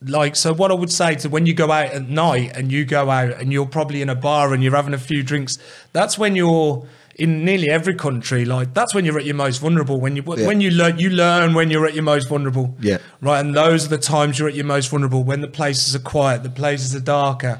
[0.00, 2.84] Like, so what I would say to when you go out at night and you
[2.84, 5.58] go out and you're probably in a bar and you're having a few drinks,
[5.92, 6.86] that's when you're
[7.18, 8.44] in nearly every country.
[8.44, 10.00] Like, that's when you're at your most vulnerable.
[10.00, 10.46] When you Yeah.
[10.46, 12.76] when you learn, you learn when you're at your most vulnerable.
[12.80, 12.98] Yeah.
[13.20, 13.40] Right.
[13.40, 16.44] And those are the times you're at your most vulnerable when the places are quiet,
[16.44, 17.58] the places are darker.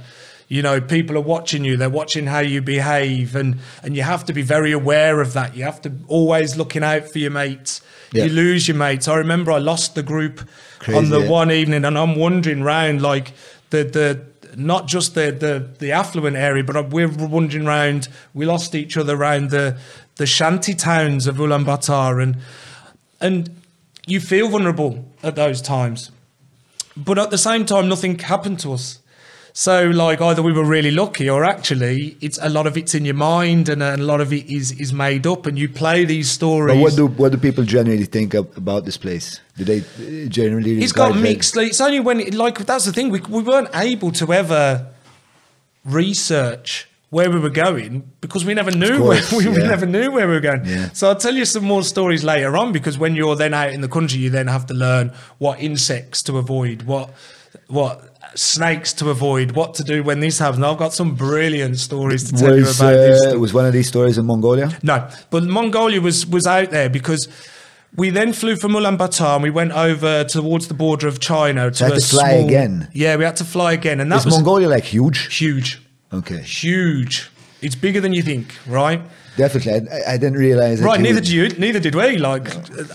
[0.50, 4.24] You know, people are watching you, they're watching how you behave, and, and you have
[4.26, 5.54] to be very aware of that.
[5.54, 7.82] You have to always looking out for your mates.
[8.12, 8.24] Yeah.
[8.24, 9.08] You lose your mates.
[9.08, 11.28] I remember I lost the group Crazy, on the yeah.
[11.28, 13.32] one evening, and I'm wandering round like
[13.68, 14.22] the the
[14.58, 18.08] not just the the, the affluent area, but we're wandering around.
[18.34, 19.78] We lost each other around the
[20.16, 22.36] the shanty towns of Ulaanbaatar, and
[23.20, 23.50] and
[24.06, 26.10] you feel vulnerable at those times.
[26.96, 28.98] But at the same time, nothing happened to us.
[29.58, 33.04] So, like, either we were really lucky, or actually, it's a lot of it's in
[33.04, 36.30] your mind, and a lot of it is is made up, and you play these
[36.30, 36.76] stories.
[36.76, 39.40] But what do what do people generally think of, about this place?
[39.56, 40.80] Do they uh, generally?
[40.80, 41.56] It's got mixed.
[41.56, 43.10] Like, it's only when, like, that's the thing.
[43.10, 44.86] We, we weren't able to ever
[45.84, 50.12] research where we were going because we never knew course, where we, we never knew
[50.12, 50.66] where we were going.
[50.66, 50.90] Yeah.
[50.92, 53.80] So I'll tell you some more stories later on because when you're then out in
[53.80, 57.10] the country, you then have to learn what insects to avoid, what
[57.66, 60.62] what snakes to avoid, what to do when this happens.
[60.62, 63.26] I've got some brilliant stories to tell you Was about this.
[63.34, 64.70] uh, was one of these stories in Mongolia?
[64.82, 67.28] No, but Mongolia was was out there because
[67.96, 71.70] We then flew from Ulaanbaatar and we went over towards the border of China.
[71.70, 72.88] To had to fly small- again?
[72.92, 75.34] Yeah, we had to fly again, and that Is was Mongolia like huge?
[75.34, 75.80] huge,
[76.12, 77.30] Okay, huge.
[77.60, 79.00] It's bigger than you think, right?
[79.38, 79.88] definitely.
[79.88, 80.82] I, I didn't realize.
[80.82, 81.48] Right, neither did you.
[81.48, 82.18] Neither did we.
[82.18, 82.46] Like,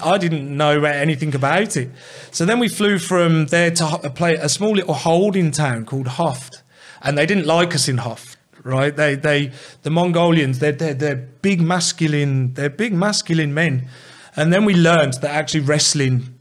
[0.06, 1.90] I didn't know anything about it.
[2.32, 6.08] So then we flew from there to a, play, a small little holding town called
[6.08, 6.62] Hoft,
[7.02, 8.36] and they didn't like us in Hoft.
[8.64, 8.96] Right?
[8.96, 13.90] They, they, the Mongolians, they're, they're, they're big masculine, they're big masculine men,
[14.38, 16.33] and then we learned that actually wrestling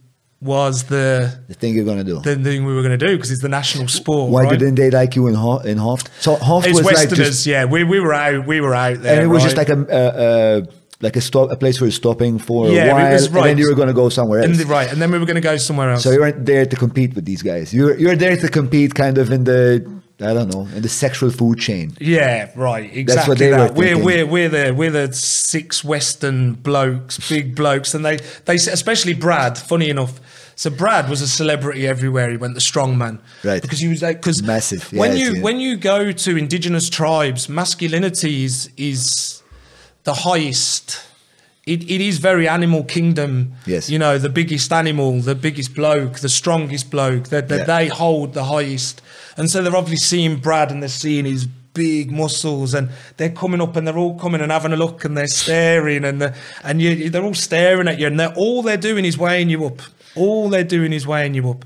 [0.42, 2.20] was the The thing you're gonna do.
[2.20, 4.30] the thing we were going to do because it's the national sport.
[4.30, 4.58] Why right?
[4.58, 6.08] didn't they like you in Ho- in Hovd?
[6.20, 7.64] So Hovd It's was like Westerners, just, yeah.
[7.64, 9.78] We, we were out, we were out there, and it was just like a.
[9.88, 13.58] Uh, like a stop, a place for stopping for Yeah, a while, was and then
[13.58, 14.46] you were going to go somewhere else.
[14.46, 16.02] and the, right, and then we were going to go somewhere else.
[16.04, 17.74] So you weren't there to compete with these guys.
[17.74, 19.84] You're you're there to compete, kind of in the
[20.20, 21.94] I don't know, in the sexual food chain.
[21.98, 22.84] Yeah, right.
[22.84, 23.04] Exactly.
[23.04, 23.74] That's what they were that.
[23.74, 29.14] We're we're we're the we're the six Western blokes, big blokes, and they they especially
[29.14, 29.58] Brad.
[29.58, 30.20] Funny enough,
[30.54, 32.30] so Brad was a celebrity everywhere.
[32.30, 33.60] He went the strongman, Right.
[33.60, 35.42] Because he was like because Massive, When yes, you yeah.
[35.42, 39.41] when you go to indigenous tribes, masculinity is is
[40.04, 41.00] the highest.
[41.64, 43.52] It, it is very animal kingdom.
[43.66, 43.88] Yes.
[43.88, 47.78] You know, the biggest animal, the biggest bloke, the strongest bloke, that, that Yeah.
[47.78, 49.00] they hold the highest.
[49.36, 53.60] And so they're obviously seeing Brad and they're seeing his big muscles and they're coming
[53.60, 56.34] up and they're all coming and having a look and they're staring and they're,
[56.64, 59.64] and you, they're all staring at you and they're, all they're doing is weighing you
[59.64, 59.80] up.
[60.16, 61.64] All they're doing is weighing you up.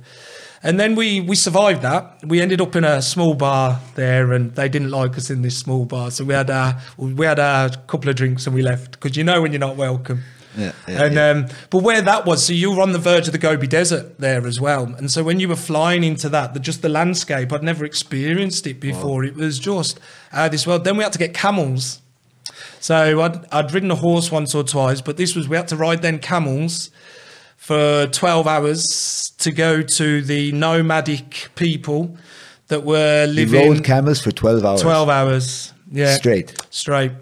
[0.66, 2.24] And then we we survived that.
[2.26, 5.56] We ended up in a small bar there, and they didn't like us in this
[5.56, 6.10] small bar.
[6.10, 9.22] So we had a we had a couple of drinks and we left because you
[9.22, 10.24] know when you're not welcome.
[10.56, 11.30] Yeah, yeah, and yeah.
[11.30, 14.18] um, but where that was, so you were on the verge of the Gobi Desert
[14.18, 14.86] there as well.
[14.86, 18.66] And so when you were flying into that, the, just the landscape, I'd never experienced
[18.66, 19.22] it before.
[19.22, 20.00] It was just
[20.32, 20.84] of this world.
[20.84, 22.00] Then we had to get camels.
[22.80, 25.76] So I'd, I'd ridden a horse once or twice, but this was we had to
[25.76, 26.90] ride then camels
[27.66, 32.16] for 12 hours to go to the nomadic people
[32.68, 34.82] that were living rode camels for twelve hours.
[34.82, 36.54] 12 hours yeah Straight.
[36.70, 37.12] straight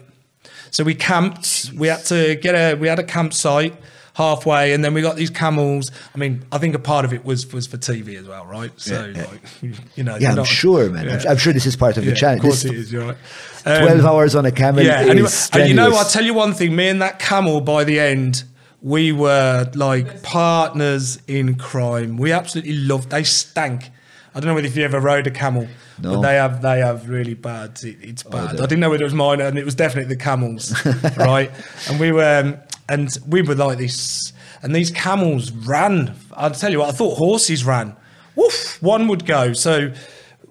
[0.71, 3.73] so we camped we had to get a we had a campsite
[4.15, 7.25] halfway and then we got these camels i mean i think a part of it
[7.25, 9.25] was was for tv as well right so Yeah, yeah.
[9.31, 9.41] like
[9.97, 11.09] you know Yeah, I'm not- sure, man.
[11.09, 11.31] I'm, Yeah.
[11.31, 12.39] I'm sure this is part of yeah, the challenge.
[12.39, 13.17] of course This it is you're right
[13.63, 15.91] 12 Um, hours on a camel yeah, and, you- and you know.
[15.95, 16.75] I'll tell you one thing.
[16.75, 18.43] Me and that camel, by the end,
[18.85, 22.17] we were like partners in crime.
[22.17, 23.09] We absolutely loved.
[23.09, 23.89] They stank.
[24.35, 25.67] I don't know whether if you ever rode a camel,
[25.99, 26.15] No.
[26.15, 27.83] but they have they have really bad.
[27.83, 28.57] It, it's bad.
[28.57, 30.71] they- I didn't know whether it was mine, and it was definitely the camels,
[31.17, 31.49] right?
[31.89, 36.13] And we were um, and we were like this, and these camels ran.
[36.33, 36.89] I'll tell you what.
[36.89, 37.95] I thought horses ran.
[38.35, 38.77] Woof!
[38.83, 39.53] One would go.
[39.53, 39.91] So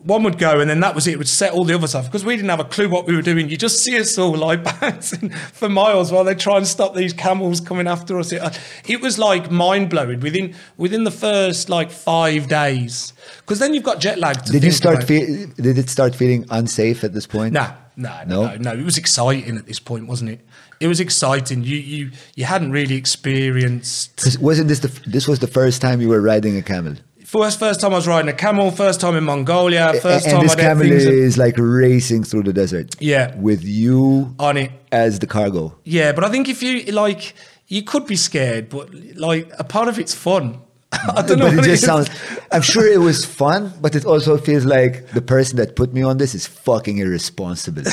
[0.05, 1.13] one would go and then that was it.
[1.13, 3.17] It would set all the other stuff because we didn't have a clue what we
[3.17, 3.49] were doing.
[3.49, 7.13] You just see us all like bouncing for miles while they try and stop these
[7.15, 8.31] camels coming after us.
[8.31, 8.51] It, uh,
[8.87, 13.83] it was like mind blowing within within the first like five days because then you've
[13.85, 14.45] got jet lag.
[14.45, 15.05] Did you start?
[15.05, 17.55] Fe- did it start feeling unsafe at this point?
[17.55, 18.43] No, no, No?
[18.47, 18.79] no, no, no.
[18.79, 20.41] It was exciting at this point, wasn't it?
[20.81, 21.63] It was exciting.
[21.63, 24.39] You you you hadn't really experienced.
[24.41, 24.89] wasn't this the?
[25.09, 26.95] This was the first time you were riding a camel.
[27.35, 28.71] First, first time I was riding a camel.
[28.71, 29.93] First time in Mongolia.
[30.01, 32.95] First A- time and this I camel is like racing through the desert.
[33.01, 33.35] Yeah.
[33.37, 34.71] With you on it.
[34.93, 35.77] as the cargo.
[35.83, 37.35] Yeah, but I think if you like,
[37.67, 40.61] you could be scared, but like a part of it's fun.
[40.93, 41.47] I don't know.
[41.51, 41.87] but it just is.
[41.87, 42.09] sounds.
[42.53, 46.03] I'm sure it was fun, but it also feels like the person that put me
[46.05, 47.83] on this is fucking irresponsible.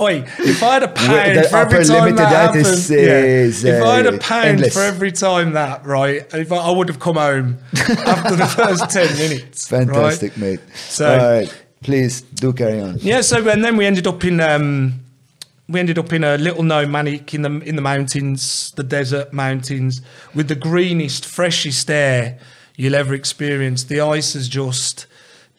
[0.00, 3.64] Oi, if I had a pound the for every time that, happened, is- yeah, is,
[3.64, 4.72] if I had a uh, pound endless.
[4.72, 8.88] for every time that, right, if I, I would have come home after the first
[8.90, 9.68] ten minutes.
[9.68, 10.38] Fantastic, right?
[10.38, 10.60] mate.
[10.74, 12.96] So- right, please do carry on.
[13.00, 15.00] Yeah, so and then we ended up in um,
[15.68, 20.00] we ended up in a little nomadic in the in the mountains, the desert mountains,
[20.34, 22.38] with the greenest, freshest air
[22.74, 23.84] you'll ever experience.
[23.84, 25.06] The ice has just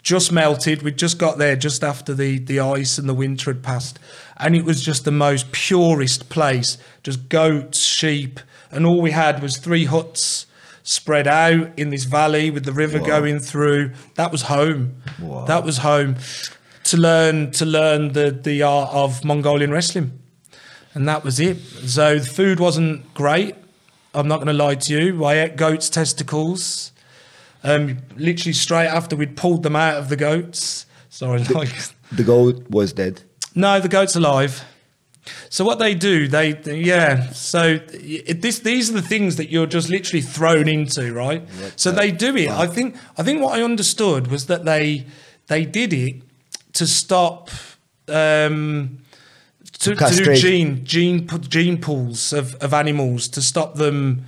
[0.04, 0.82] just melted.
[0.82, 4.00] We just got there just after the the ice and the winter had passed,
[4.42, 6.78] and it was just the most purest place.
[7.04, 8.40] Just goats, sheep,
[8.72, 10.48] and all we had was three huts
[10.84, 13.92] spread out in this valley with the river going through.
[14.16, 14.96] That was home.
[15.22, 15.46] Wow.
[15.46, 16.16] That was home
[16.86, 20.20] to learn to learn the the art of Mongolian wrestling,
[20.94, 21.58] and that was it.
[21.60, 23.56] So the food wasn't great.
[24.14, 25.24] I'm not going to lie to you.
[25.24, 26.92] I ate goats' testicles.
[27.64, 30.88] Um, literally straight after we'd pulled them out of the goats.
[31.10, 31.70] Sorry, like
[32.12, 33.22] The goat was dead.
[33.56, 34.64] No, the goat's alive.
[35.50, 37.30] So what they do, they yeah.
[37.32, 41.44] So it, this these are the things that you're just literally thrown into, right?
[41.76, 42.50] So they do it.
[42.50, 45.06] I think I think what I understood was that they
[45.48, 46.24] they did it
[46.74, 47.50] to stop
[48.08, 49.00] um,
[49.80, 54.26] to, to do gene gene gene pools of, of animals to stop them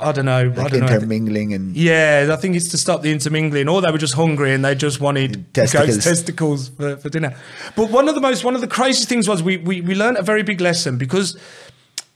[0.00, 0.52] I don't know.
[0.56, 0.86] I don't know.
[0.86, 4.54] intermingling and Yeah, I think it's to stop the intermingling, or they were just hungry
[4.54, 5.88] and they just wanted Testicles.
[5.96, 7.36] goat's testicles for, for dinner.
[7.74, 10.18] But one of the most, one of the craziest things was we, we, we learned
[10.18, 11.36] a very big lesson because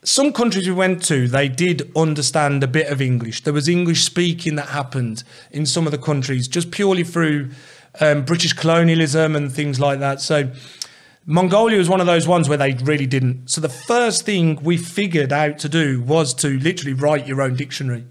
[0.05, 3.43] some countries we went to, they did understand a bit of English.
[3.43, 7.51] There was English speaking that happened in some of the countries just purely through
[8.01, 10.21] um, British colonialism and things like that.
[10.21, 10.51] So
[11.31, 13.49] Mongolia was one of those ones where they really didn't.
[13.51, 17.55] So the first thing we figured out to do was to literally write your own
[17.55, 18.05] dictionary.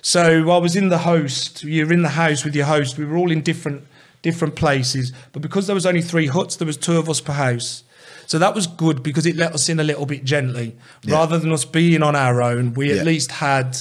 [0.00, 1.64] So I was in the host.
[1.64, 2.98] You're in the house with your host.
[2.98, 3.82] We were all in different
[4.22, 7.32] different places, but because there was only three huts, there was two of us per
[7.32, 7.84] house.
[8.26, 10.74] So that was good because it let us in a little bit gently,
[11.06, 12.74] rather than us being on our own.
[12.74, 13.00] We Yeah.
[13.00, 13.76] at least had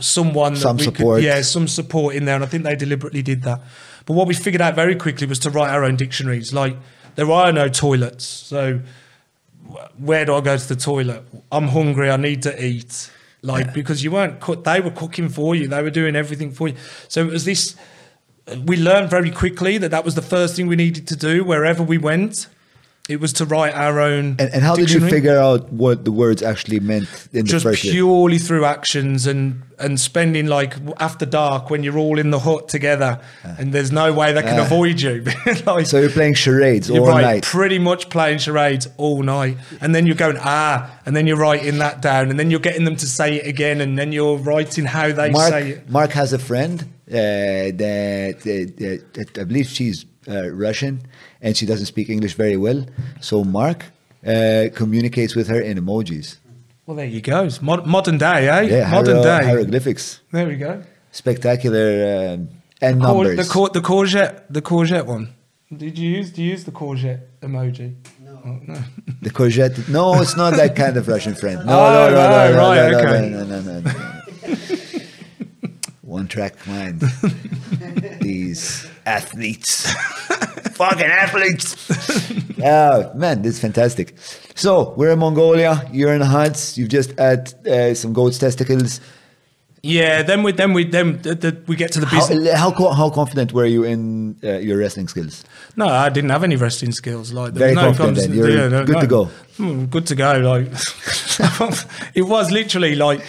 [0.00, 1.16] someone that Some we support.
[1.18, 3.60] could, yeah, some support in there, and I think they deliberately did that.
[4.06, 6.54] But what we figured out very quickly was to write our own dictionaries.
[6.54, 6.76] Like
[7.16, 8.80] there are no toilets, so
[9.98, 11.24] where do I go to the toilet?
[11.50, 12.10] I'm hungry.
[12.10, 13.10] I need to eat.
[13.42, 15.68] Like because you weren't cook, they were cooking for you.
[15.68, 16.74] They were doing everything for you.
[17.08, 17.76] So it was this.
[18.64, 21.82] We learned very quickly that that was the first thing we needed to do wherever
[21.82, 22.48] we went.
[23.08, 24.34] It was to write our own.
[24.40, 27.64] and, and how did you figure out what the words actually meant in the Just
[27.64, 27.92] first year?
[27.94, 32.66] purely through actions and and spending like after dark when you're all in the hut
[32.66, 34.64] together and there's no way they can Ah.
[34.64, 35.22] avoid you.
[35.66, 37.42] like, So you're playing charades you're all right, night.
[37.44, 41.78] pretty much playing charades all night, and then you're going ah, and then you're writing
[41.78, 44.84] that down, and then you're getting them to say it again, and then you're writing
[44.86, 45.76] how they say it.
[45.90, 51.00] Mark, Mark has a friend uh, that, uh, that I believe she's uh, Russian
[51.40, 52.84] and she doesn't speak English very well.
[53.20, 53.84] So Mark
[54.26, 56.36] uh, communicates with her in emojis.
[56.86, 57.44] Well, there you go.
[57.44, 58.60] It's mod- modern day, eh?
[58.62, 59.44] Yeah, modern day.
[59.44, 60.82] hieroglyphics, There we go.
[61.10, 62.48] spectacular um,
[62.80, 63.36] and Cour- numbers.
[63.48, 65.28] the, cour- the courgette, the courgette one.
[65.76, 66.30] Did you use?
[66.30, 67.94] Do you use the courgette emoji?
[68.24, 68.60] No.
[68.68, 68.78] no.
[69.20, 69.88] The courgette.
[69.88, 71.66] No, it's not that kind of Russian friend.
[71.66, 73.30] No, Oh, no, no, no, no, right, no, okay.
[73.30, 73.92] no, no, no, no, no.
[76.02, 77.00] One track mind.
[78.20, 79.90] These athletes.
[80.72, 81.90] Fucking athletes.
[82.62, 84.14] oh, man, this is fantastic.
[84.54, 85.88] So, we're in Mongolia.
[85.92, 86.76] You're in the huts.
[86.76, 89.00] You've just had uh, some goat's testicles.
[89.82, 90.22] Yeah.
[90.22, 92.54] Then we then we then the, the, we get to the How, business.
[92.54, 95.44] how, co- how confident were you in uh, your wrestling skills?
[95.76, 97.32] No, I didn't have any wrestling skills.
[97.32, 98.72] Like there Very was no confident then.
[98.72, 99.24] You're good to go.
[99.56, 100.38] Hmm, good to go.
[100.38, 100.66] Like
[102.14, 103.24] it was literally like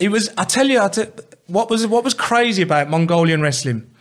[0.00, 0.28] it was.
[0.36, 1.06] I tell you, I te-
[1.46, 3.91] what was what was crazy about Mongolian wrestling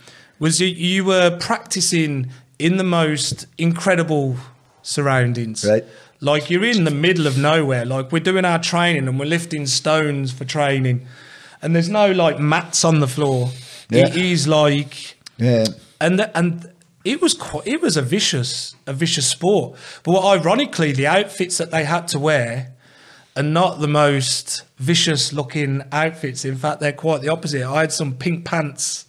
[0.42, 2.30] was you, you were practicing
[2.60, 4.36] in the most incredible
[4.82, 5.64] surroundings.
[5.66, 5.86] Right.
[6.20, 7.86] Like you're in the middle of nowhere.
[7.86, 11.08] Like we're doing our training and we're lifting stones for training,
[11.62, 13.50] and there's no like mats on the floor.
[13.90, 14.08] Yeah.
[14.08, 15.66] It is like Yeah.
[16.00, 16.72] and th- and
[17.04, 19.76] it was quite, it was a vicious a vicious sport.
[20.04, 22.74] But what, ironically, the outfits that they had to wear
[23.36, 26.46] are not the most vicious looking outfits.
[26.46, 27.64] In fact, they're quite the opposite.
[27.64, 29.06] I had some pink pants,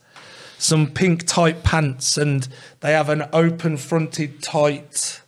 [0.62, 2.46] some pink tight pants, and
[2.80, 5.20] they have an open fronted tight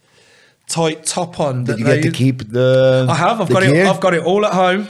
[0.69, 1.65] tight top on.
[1.65, 3.41] Did that you get to keep the I have.
[3.41, 3.85] I've got gear?
[3.85, 3.87] it.
[3.87, 4.89] I've got it all at home.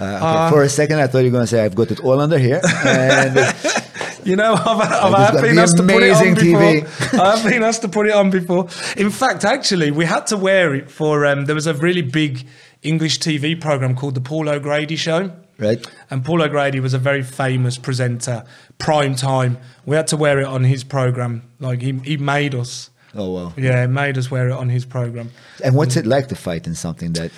[0.00, 0.16] Uh, okay.
[0.20, 2.18] Uh, For a second, I thought you were going to say, I've got it all
[2.20, 2.60] under here.
[2.84, 3.36] And
[4.24, 7.20] You know, I've, I've, I've been asked to put it on amazing before.
[7.20, 8.68] I've been asked to put it on before.
[8.96, 11.26] In fact, actually, we had to wear it for.
[11.26, 12.46] Um, there was a really big
[12.82, 15.32] English TV program called the Paul O'Grady Show.
[15.58, 15.86] Right.
[16.10, 18.44] And Paul O'Grady was a very famous presenter,
[18.78, 19.58] prime time.
[19.86, 21.42] We had to wear it on his program.
[21.60, 22.90] Like he, he made us.
[23.14, 23.52] Oh, wow.
[23.56, 25.30] Yeah, made us wear it on his program.
[25.62, 27.30] And what's it like to fight in something that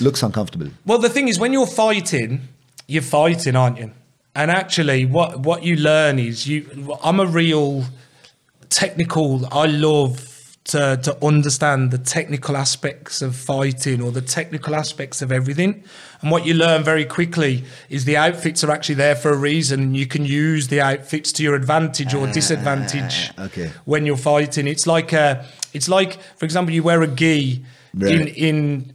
[0.00, 0.68] looks uncomfortable?
[0.84, 2.42] Well, the thing is, when you're fighting,
[2.86, 3.90] you're fighting, aren't you?
[4.34, 6.96] And actually, what what you learn is you.
[7.02, 7.84] I'm a real
[8.68, 9.46] technical.
[9.52, 10.33] I love
[10.64, 15.84] to to understand the technical aspects of fighting or the technical aspects of everything.
[16.22, 19.94] And what you learn very quickly is the outfits are actually there for a reason.
[19.94, 23.70] You can use the outfits to your advantage or disadvantage Ah, okay.
[23.84, 24.66] when you're fighting.
[24.66, 25.44] It's like a,
[25.74, 27.62] it's like, for example, you wear a gi
[28.00, 28.94] in in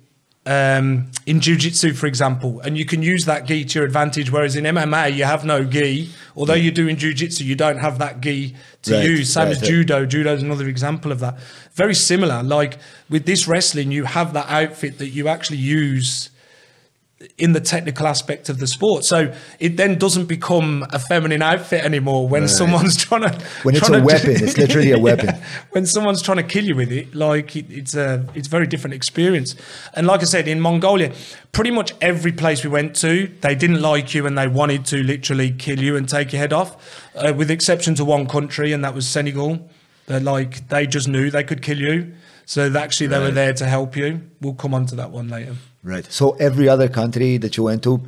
[0.50, 4.32] um, in jiu-jitsu, for example, and you can use that gi to your advantage.
[4.32, 6.10] Whereas in MMA, you have no gi.
[6.36, 9.32] Although you're doing jiu-jitsu, you don't have that gi to Right, use.
[9.32, 9.70] Same right, as right.
[9.70, 10.06] judo.
[10.08, 11.38] Judo is another example of that.
[11.74, 12.42] Very similar.
[12.42, 12.80] Like
[13.12, 16.32] with this wrestling, you have that outfit that you actually use
[17.38, 19.04] in the technical aspect of the sport.
[19.04, 22.50] So it then doesn't become a feminine outfit anymore when Right.
[22.50, 25.36] someone's trying to When it's a to- weapon, it's literally a weapon.
[25.72, 28.68] When someone's trying to kill you with it, like it, it's a it's a very
[28.68, 29.56] different experience.
[29.96, 31.12] And like I said, in Mongolia,
[31.52, 35.04] pretty much every place we went to, they didn't like you and they wanted to
[35.04, 36.78] literally kill you and take your head off,
[37.16, 39.70] uh, with exception to one country, and that was Senegal.
[40.08, 42.14] They're like they just knew they could kill you,
[42.46, 44.22] so actually they were there to help you.
[44.42, 45.56] We'll come on to that one later.
[45.84, 46.06] Right.
[46.12, 48.02] So every other country that you went to,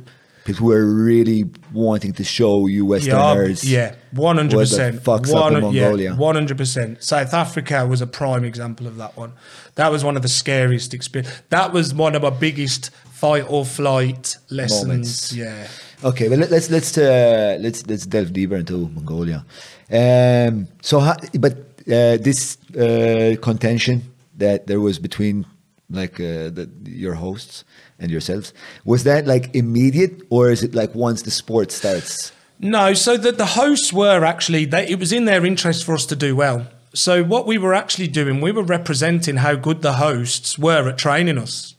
[0.44, 3.64] people were really wanting to show you Westerners.
[3.64, 5.02] Yeah, one hundred percent.
[5.02, 6.14] Fuck's up in Mongolia?
[6.14, 7.02] One hundred percent.
[7.02, 9.32] South Africa was a prime example of that one.
[9.76, 11.32] That was one of the scariest experience.
[11.48, 14.82] That was one of my biggest fight or flight lessons.
[14.86, 15.32] Moments.
[15.32, 15.66] Yeah.
[16.04, 19.44] Okay, well let- let's let's uh, let's let's delve deeper into Mongolia.
[19.90, 21.52] Um, so, how, but
[21.86, 24.02] uh, this uh, contention
[24.36, 25.46] that there was between
[25.92, 27.64] like uh, the, your hosts
[27.98, 28.52] and yourselves
[28.84, 32.32] was that like immediate, or is it like once the sport starts?
[32.58, 36.06] No, so that the hosts were actually they, it was in their interest for us
[36.06, 36.66] to do well.
[36.94, 40.98] So what we were actually doing, we were representing how good the hosts were at
[40.98, 41.74] training us.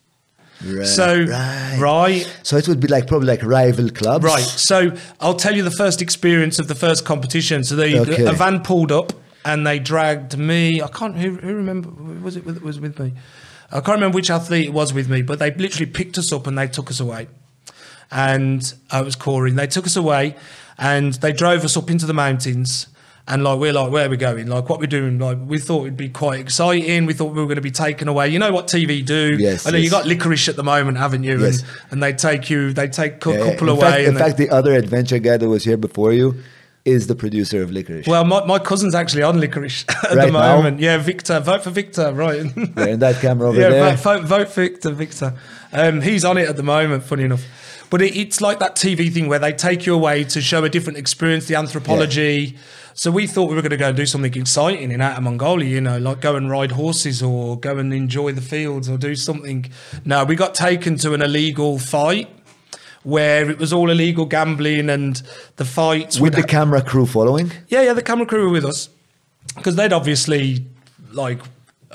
[0.66, 1.78] Right, So right.
[1.80, 4.44] right, So it would be like probably like rival clubs, Right.
[4.44, 7.64] So I'll tell you the first experience of the first competition.
[7.64, 8.26] So they Okay.
[8.26, 9.12] a van pulled up
[9.46, 10.82] and they dragged me.
[10.82, 11.18] I can't.
[11.18, 11.90] Who, who remember?
[12.24, 13.14] Was it with, was with me?
[13.74, 16.46] I can't remember which athlete it was with me, but they literally picked us up
[16.46, 17.28] and they took us away.
[18.12, 19.50] And I was Corey.
[19.50, 20.36] And they took us away
[20.78, 22.88] and they drove us up into the mountains.
[23.28, 24.48] And like we're like, where are we going?
[24.48, 25.18] Like what we're doing?
[25.18, 27.06] Like we thought it'd be quite exciting.
[27.08, 28.30] We thought we were going to be taken away.
[28.30, 29.38] You know what TV do?
[29.40, 29.92] Yes, I know you yes.
[29.92, 31.40] got licorice at the moment, haven't you?
[31.40, 31.62] Yes.
[31.62, 33.82] And, and they take you, they take a Yeah, couple in away.
[33.82, 36.36] Fact, in fact, the other adventure guy that was here before you
[36.86, 38.08] is the producer of Licorice.
[38.08, 40.56] Well, my, my cousin's actually on licorice at Right the now?
[40.58, 40.80] moment.
[40.80, 41.40] Yeah, Victor.
[41.40, 42.46] Vote for Victor, right.
[42.56, 43.96] Yeah, in that camera over yeah, there.
[43.96, 45.34] Vote, vote, vote for Victor, Victor.
[45.72, 47.46] Um, he's on it at the moment, funny enough.
[47.90, 50.70] But it, it's like that TV thing where they take you away to show a
[50.70, 52.58] different experience, the anthropology.
[52.96, 55.70] So we thought we were going to go and do something exciting in Outer Mongolia,
[55.70, 59.16] you know, like go and ride horses or go and enjoy the fields or do
[59.16, 59.66] something.
[60.06, 62.30] No, we got taken to an illegal fight
[63.04, 65.22] where it was all illegal gambling and
[65.58, 67.52] the fights with the camera crew following.
[67.68, 68.90] yeah, yeah, the camera crew were with us
[69.56, 70.66] because they'd obviously
[71.12, 71.40] like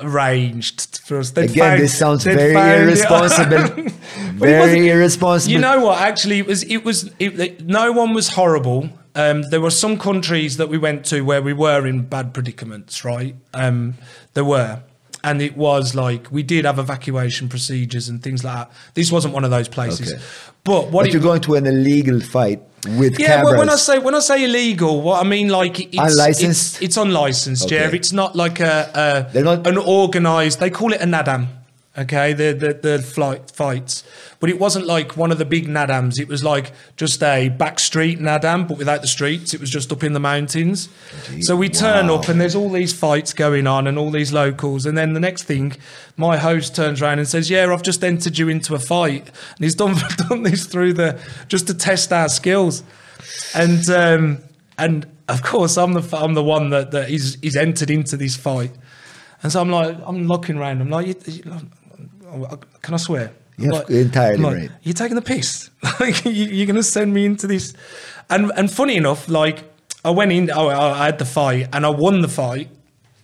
[0.00, 1.30] arranged for us.
[1.30, 3.86] They'd Again, found- this sounds very irresponsible.
[4.38, 5.52] Very irresponsible.
[5.52, 6.00] You know what?
[6.00, 6.62] Actually, it was.
[6.64, 7.10] It was.
[7.18, 8.88] It, it- no one was horrible.
[9.14, 13.04] Um, there were some countries that we went to where we were in bad predicaments.
[13.04, 13.34] Right?
[13.52, 13.94] Um,
[14.34, 14.80] there were.
[15.24, 18.70] And it was like we did have evacuation procedures and things like that.
[18.94, 20.12] This wasn't one of those places.
[20.12, 20.22] Okay.
[20.64, 22.60] But what but it, you're going to an illegal fight
[22.98, 23.44] with yeah, cameras.
[23.50, 26.76] well, when I say when I say illegal, what I mean like it's Unlicensed?
[26.76, 27.70] It's, it's unlicensed.
[27.70, 30.60] Yeah, it's not like a, a They're not- an organised.
[30.60, 31.48] They call it a nadam.
[31.96, 34.04] Okay, the the the flight fights,
[34.38, 36.20] but it wasn't like one of the big nadams.
[36.20, 39.52] It was like just a back street nadam, but without the streets.
[39.52, 40.88] It was just up in the mountains.
[41.40, 42.16] So we turn Wow.
[42.16, 44.86] up, and there's all these fights going on, and all these locals.
[44.86, 45.72] And then the next thing,
[46.16, 49.58] my host turns around and says, "Yeah, I've just entered you into a fight," and
[49.64, 49.96] he's done
[50.28, 51.18] done this through the
[51.48, 52.84] just to test our skills
[53.56, 54.38] and um,
[54.76, 58.36] and of course I'm the I'm the one that that he's he's entered into this
[58.36, 58.70] fight,
[59.42, 60.80] and so I'm like I'm looking around.
[60.80, 61.60] I'm like, you, you-
[62.28, 63.32] Uh, can I swear?
[63.58, 64.70] Like- entirely like, right.
[64.82, 65.70] You're taking the piss.
[66.00, 67.74] like you, you're going to send me into this,
[68.30, 69.64] and and funny enough, like
[70.04, 70.50] I went in.
[70.50, 72.68] Oh, I I had the fight and I won the fight.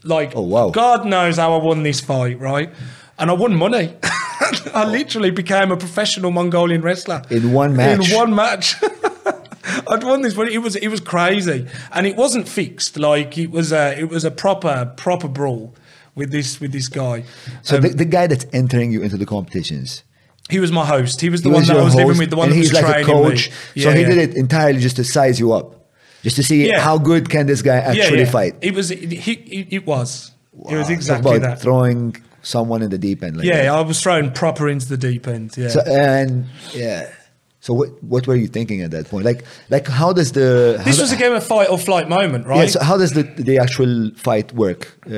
[0.02, 0.70] Like Oh, wow.
[0.70, 2.70] God knows how I won this fight, right?
[3.18, 3.94] And I won money.
[4.02, 4.90] I oh.
[4.90, 8.10] literally became a professional Mongolian wrestler In one match.
[8.10, 8.74] In one match.
[9.88, 12.98] I'd won this, but it was it was crazy, and it wasn't fixed.
[12.98, 15.74] Like it was a it was a proper proper brawl
[16.14, 17.24] with this with this guy.
[17.62, 20.02] so Um, the, the guy that's entering you into the competitions.
[20.50, 21.20] he was my host.
[21.20, 22.30] He was the he one was that I was living with.
[22.30, 23.48] The one that he's was like a coach.
[23.74, 23.82] me.
[23.82, 24.08] so Yeah, he yeah.
[24.08, 25.86] did it entirely just to size you up,
[26.22, 26.80] just to see Yeah.
[26.80, 28.54] how good can this guy actually fight.
[28.60, 28.90] It was.
[28.90, 30.32] It, he, it, it was.
[30.70, 31.60] It was exactly about that.
[31.60, 33.36] throwing someone in the deep end.
[33.38, 33.68] Like yeah, that.
[33.74, 35.56] I was thrown proper into the deep end.
[35.56, 35.68] Yeah.
[35.68, 37.10] So and yeah.
[37.66, 39.24] So what what were you thinking at that point?
[39.24, 39.40] Like
[39.70, 40.48] like how does the
[40.84, 42.58] this the- was again a fight or flight moment, right?
[42.60, 45.14] Yeah, so how does the, the actual fight work uh,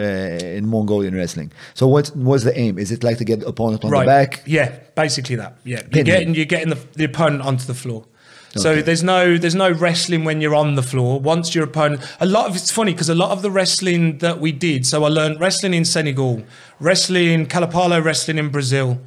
[0.59, 1.51] in Mongolian wrestling?
[1.75, 2.79] So what was the aim?
[2.79, 4.43] Is it like to get the opponent on the back?
[4.47, 5.53] Yeah, basically that.
[5.65, 6.07] Yeah, Pin you're him.
[6.07, 8.05] getting you're getting the, the opponent onto the floor.
[8.65, 8.83] So Okay.
[8.83, 11.19] there's no there's no wrestling when you're on the floor.
[11.21, 14.37] Once your opponent, a lot of it's funny because a lot of the wrestling that
[14.41, 14.87] we did.
[14.87, 16.43] So I learned wrestling in Senegal,
[16.79, 18.99] wrestling Kalapalo wrestling in Brazil.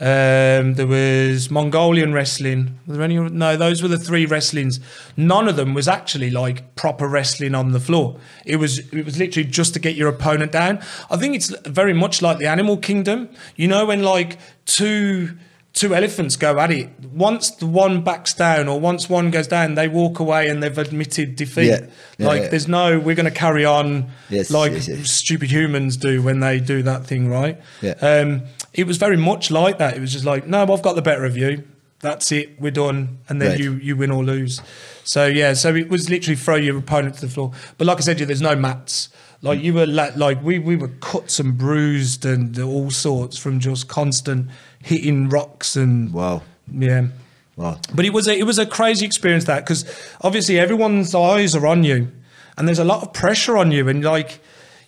[0.00, 2.78] Um, there was Mongolian wrestling.
[2.86, 3.16] Was there any?
[3.18, 4.80] No, those were the three wrestlings.
[5.14, 8.18] None of them was actually like proper wrestling on the floor.
[8.46, 10.80] It was it was literally just to get your opponent down.
[11.10, 13.28] I think it's very much like the Animal Kingdom.
[13.56, 15.36] You know when like two
[15.72, 16.88] two elephants go at it.
[17.12, 20.76] Once the one backs down or once one goes down, they walk away and they've
[20.76, 21.66] admitted defeat.
[21.66, 21.86] Yeah.
[22.18, 22.48] Yeah, like yeah.
[22.48, 25.10] there's no we're going to carry on Yes, like yes, yes.
[25.10, 27.60] stupid humans do when they do that thing, right?
[27.82, 27.92] Yeah.
[28.00, 28.42] Um,
[28.72, 29.96] it was very much like that.
[29.96, 31.64] It was just like, no, I've got the better of you.
[32.00, 32.58] That's it.
[32.60, 33.18] We're done.
[33.28, 33.60] And then Right.
[33.60, 34.62] you you win or lose.
[35.04, 35.52] So yeah.
[35.54, 37.52] So it was literally throw your opponent to the floor.
[37.76, 39.10] But like I said, there's no mats.
[39.42, 43.60] Like you were la- like we we were cut and bruised and all sorts from
[43.60, 44.48] just constant
[44.82, 46.42] hitting rocks and Wow.
[46.72, 47.08] yeah.
[47.56, 47.78] Wow.
[47.94, 49.84] But it was a, it was a crazy experience that because
[50.22, 52.10] obviously everyone's eyes are on you,
[52.56, 54.40] and there's a lot of pressure on you, and like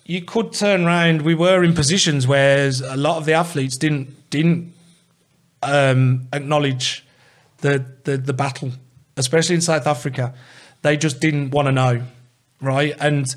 [0.05, 1.21] you could turn around.
[1.21, 4.73] We were in positions where a lot of the athletes didn't didn't
[5.61, 7.05] um, acknowledge
[7.61, 8.71] the, the the battle,
[9.17, 10.33] especially in South Africa.
[10.81, 12.03] They just didn't want to know,
[12.59, 12.93] right?
[12.99, 13.33] And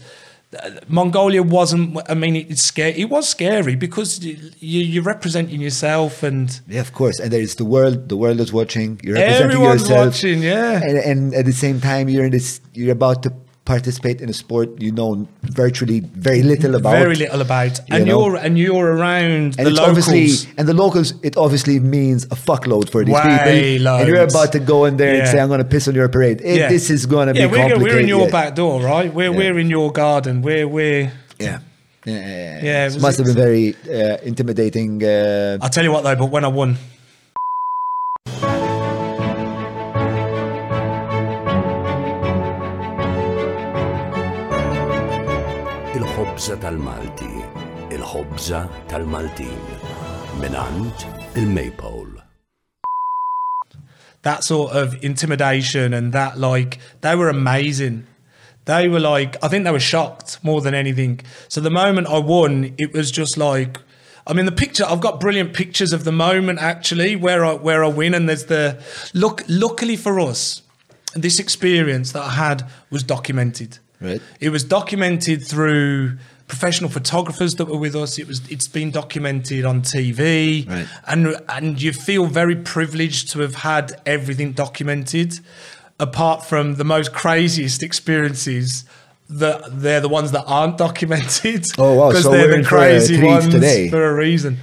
[0.60, 1.98] uh, Mongolia wasn't.
[2.08, 3.00] I mean, it's scary.
[3.00, 6.60] It was scary because you, you're representing yourself and.
[6.66, 7.20] Yeah, of course.
[7.20, 8.08] And there is the world.
[8.08, 9.00] The world is watching.
[9.04, 10.06] You're representing Everyone's yourself.
[10.06, 10.82] watching, yeah.
[10.82, 12.60] And, and at the same time, you're in this.
[12.74, 13.32] You're about to
[13.66, 16.92] participate in a sport you know virtually very little about.
[17.04, 18.26] very little about, and you know?
[18.26, 19.88] you're and you're around And the locals.
[19.90, 21.08] obviously and the locals.
[21.22, 23.88] It obviously means a fuckload for these Way people.
[23.88, 26.08] And you're about to go in there and say, "I'm going to piss on your
[26.08, 26.68] parade." It, Yeah.
[26.68, 27.82] This is going to yeah, be we're, complicated.
[27.94, 28.38] we're in your yeah.
[28.38, 29.12] back door, right?
[29.12, 29.38] We're Yeah.
[29.40, 30.42] we're in your garden.
[30.46, 31.12] We're we're.
[31.38, 31.58] Yeah.
[32.06, 32.64] Yeah, yeah, yeah.
[32.68, 35.02] Yeah, it It must have been very uh, intimidating.
[35.02, 36.76] Uh, I'll tell you what though, but when I won,
[46.46, 47.30] Il-ħobza tal-Malti,
[47.90, 49.62] il-ħobza tal-Maltin,
[50.38, 52.22] minant il-Maypole.
[54.22, 58.06] that sort of intimidation and that like they were amazing.
[58.64, 61.20] They were like I think they were shocked more than anything.
[61.48, 63.78] So the moment I won, it was just like
[64.24, 67.82] I mean the picture I've got brilliant pictures of the moment actually where I where
[67.82, 68.80] I win and there's the
[69.14, 70.62] look luckily for us
[71.14, 73.80] this experience that I had was documented.
[74.00, 74.20] Right.
[74.40, 78.18] It was documented through professional photographers that were with us.
[78.18, 80.86] It was it's been documented on TV, Right.
[81.06, 85.40] and and you feel very privileged to have had everything documented.
[85.98, 88.84] Apart from the most craziest experiences,
[89.30, 91.64] that they're the ones that aren't documented.
[91.78, 92.08] Oh, wow.
[92.10, 93.88] Because So they're we're the in for a crazy ones today.
[93.88, 94.58] for a reason.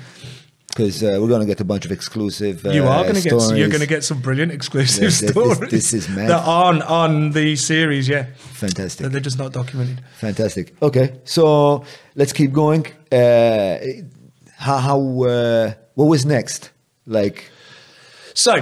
[0.75, 2.65] Because uh, we're going to get a bunch of exclusive.
[2.65, 5.59] Uh, You are going to get you're going to get some brilliant exclusive Yes, stories.
[5.59, 6.29] this- this is mad.
[6.29, 8.07] that aren't on the series.
[8.07, 9.03] Yeah, fantastic.
[9.03, 10.01] that they're just not documented.
[10.19, 10.73] Fantastic.
[10.81, 11.83] Okay, so
[12.15, 12.85] let's keep going.
[13.11, 13.77] Uh,
[14.57, 14.77] how?
[14.77, 16.71] how uh, what was next?
[17.05, 17.51] Like,
[18.33, 18.53] So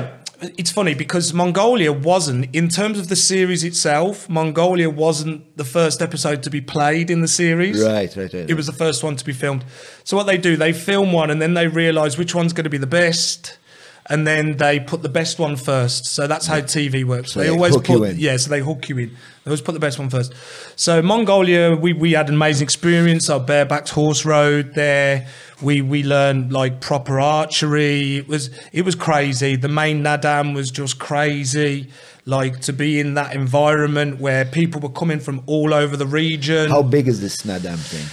[0.42, 6.02] it's funny because Mongolia wasn't, in terms of the series itself, Mongolia wasn't the first
[6.02, 7.84] episode to be played in the series.
[7.84, 8.50] right, right, right.
[8.50, 9.64] It was the first one to be filmed.
[10.04, 12.70] So what they do, they film one and then they realise which one's going to
[12.70, 13.60] be the best.
[14.08, 16.06] And then they put the best one first.
[16.06, 17.32] So that's how TV works.
[17.34, 18.20] So they they always hook you put in.
[18.20, 19.10] yeah, so they hook you in.
[19.44, 20.34] They always put the best one first.
[20.76, 23.30] So Mongolia, we, we had an amazing experience.
[23.30, 25.28] Our barebacked horse rode there.
[25.62, 28.18] We we learned like proper archery.
[28.18, 29.56] It was it was crazy.
[29.56, 31.88] The main Nadam was just crazy.
[32.26, 36.70] Like to be in that environment where people were coming from all over the region.
[36.70, 38.08] how big is this Nadam thing?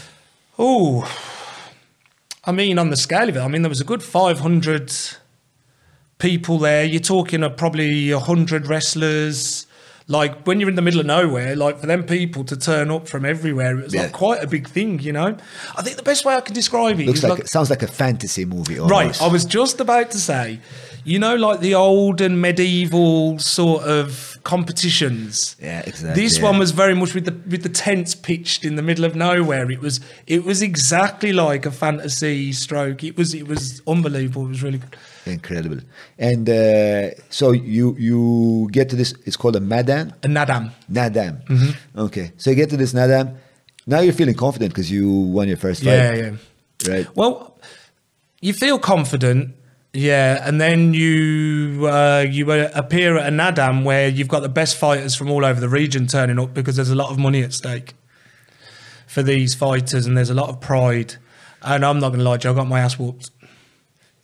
[0.58, 1.04] Oh,
[2.44, 4.90] I mean, on the scale of it, I mean, there was a good 500
[6.18, 6.84] people there.
[6.84, 9.66] You're talking of probably 100 wrestlers.
[10.10, 13.06] Like, when you're in the middle of nowhere, like, for them people to turn up
[13.06, 14.04] from everywhere, it was Yeah.
[14.04, 15.36] like quite a big thing, you know?
[15.76, 17.86] I think the best way I can describe it Looks is like, sounds like a
[17.86, 18.78] fantasy movie.
[18.78, 19.20] Almost.
[19.20, 20.60] Right, I was just about to say,
[21.04, 25.56] you know, like the old and medieval sort of competitions.
[25.60, 26.44] Yeah, exactly, This yeah.
[26.48, 29.70] one was very much with the with the tents pitched in the middle of nowhere.
[29.70, 33.04] It was it was exactly like a fantasy stroke.
[33.04, 34.46] It was it was unbelievable.
[34.46, 34.96] It was really good.
[35.26, 35.80] incredible.
[36.18, 39.10] And uh, so you you get to this.
[39.26, 40.14] It's called a Madan.
[40.22, 40.70] And Nadam.
[40.90, 41.34] Nadam.
[41.46, 41.98] Mm-hmm.
[42.06, 43.36] Okay, so you get to this Nadam.
[43.86, 45.92] Now you're feeling confident because you won your first fight.
[45.92, 46.32] Yeah, yeah.
[46.92, 47.06] Right.
[47.16, 47.34] Well,
[48.40, 49.54] you feel confident,
[49.92, 54.48] yeah, and then you uh, you uh, appear at a Nadam where you've got the
[54.48, 57.42] best fighters from all over the region turning up because there's a lot of money
[57.42, 57.94] at stake
[59.06, 61.16] for these fighters, and there's a lot of pride.
[61.62, 63.30] And I'm not going to lie, to you, I got my ass whooped.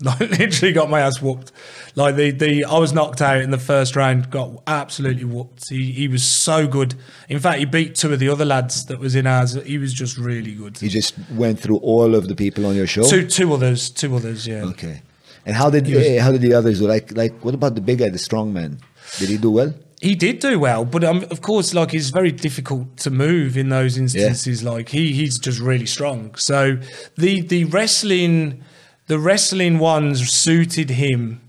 [0.01, 1.53] Like literally got my ass whooped.
[1.95, 5.69] Like the the I was knocked out in the first round, got absolutely whooped.
[5.71, 6.97] He he was so good.
[7.29, 9.55] In fact, he beat two of the other lads that was in ours.
[9.55, 10.79] He was just really good.
[10.79, 13.05] He just went through all of the people on your show.
[13.05, 14.65] Two two others, two others, yeah.
[14.65, 15.01] Okay.
[15.47, 16.87] And how did was- uh, how did the others do?
[16.87, 18.79] Like like what about the big guy, the strong man?
[19.19, 19.75] Did he do well?
[20.01, 23.69] He did do well, but um, of course, like it's very difficult to move in
[23.71, 24.63] those instances.
[24.63, 26.35] Like he he's just really strong.
[26.37, 26.79] So
[27.17, 28.63] the the wrestling
[29.07, 31.41] the wrestling ones suited him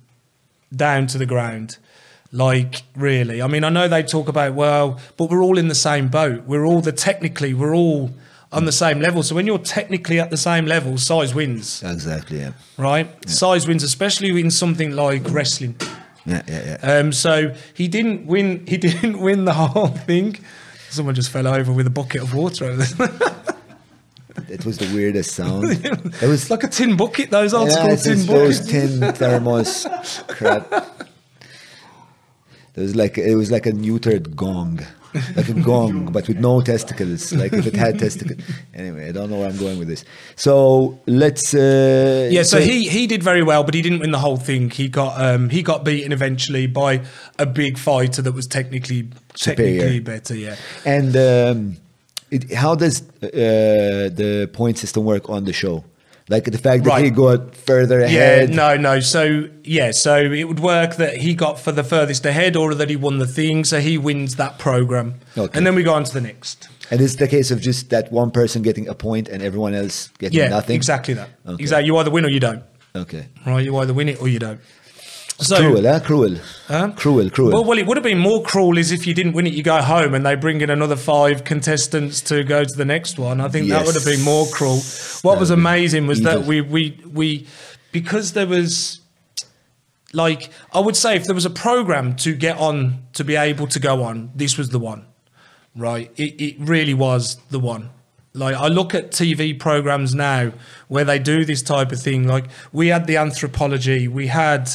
[0.74, 1.78] down to the ground.
[2.32, 5.76] Like really, I mean, I know they talk about well, but we're all in the
[5.76, 6.44] same boat.
[6.46, 8.12] We're all the technically we're all
[8.56, 9.22] on the same level.
[9.24, 12.40] So when you're technically at the same level, size wins, Exactly.
[12.40, 12.54] Yeah.
[12.78, 13.08] right?
[13.30, 15.76] Size wins, especially in something like wrestling.
[16.26, 16.42] Yeah.
[16.48, 16.78] Yeah.
[16.82, 16.92] yeah.
[17.00, 18.66] Um, so he didn't win.
[18.72, 20.38] He didn't win the whole thing.
[20.90, 22.66] Someone just fell over with a bucket of water.
[22.66, 23.10] over there.
[24.50, 25.64] It was the weirdest sound.
[26.22, 27.30] It was like a tin bucket.
[27.32, 28.60] Those old yeah, school tin buckets.
[28.60, 29.88] those tin thermos
[30.28, 30.66] crap.
[32.74, 34.82] There was like it was like a neutered gong,
[35.36, 37.34] like a gong, but with no testicles.
[37.34, 38.40] Like if it had testicles.
[38.74, 40.04] Anyway, I don't know where I'm going with this.
[40.36, 41.54] So let's.
[41.54, 44.70] Uh, Yeah, so he he did very well, but he didn't win the whole thing.
[44.70, 47.02] He got um he got beaten eventually by
[47.40, 49.80] a big fighter that was technically Superior.
[49.80, 50.36] technically better.
[50.36, 50.56] Yeah.
[50.86, 51.78] And um,
[52.32, 53.28] it, how does uh,
[54.22, 55.84] the point system work on the show?
[56.28, 58.50] Like the fact that he got further ahead.
[58.50, 59.00] Yeah, no, no.
[59.00, 62.90] So yeah, so it would work that he got for the furthest ahead, or that
[62.90, 65.56] he won the thing, so he wins that program, Okay.
[65.56, 66.68] and then we go on to the next.
[66.90, 70.10] And it's the case of just that one person getting a point and everyone else
[70.20, 70.76] getting Yeah, nothing.
[70.76, 71.30] exactly that.
[71.48, 71.62] Okay.
[71.62, 71.86] Exactly.
[71.88, 72.64] You either win or you don't.
[72.96, 73.28] Okay.
[73.46, 73.64] Right?
[73.66, 74.60] You either win it or you don't.
[75.40, 76.00] So cruel, huh?
[76.00, 76.38] Cruel.
[76.68, 76.94] Huh?
[76.96, 77.52] Cruel, cruel.
[77.52, 79.64] Well, well, it would have been more cruel is if you didn't win it, you
[79.64, 83.42] go home and they bring in another five contestants to go to the next one.
[83.42, 84.78] I think that would have been more cruel.
[85.22, 87.48] What That was amazing was that we we we
[87.92, 89.02] because there was
[90.14, 93.68] like I would say if there was a program to get on to be able
[93.68, 95.06] to go on, this was the one.
[95.76, 96.12] Right?
[96.16, 97.90] It it really was the one.
[98.34, 100.54] Like I look at TV programs now
[100.88, 102.28] where they do this type of thing.
[102.28, 104.72] Like we had the anthropology, we had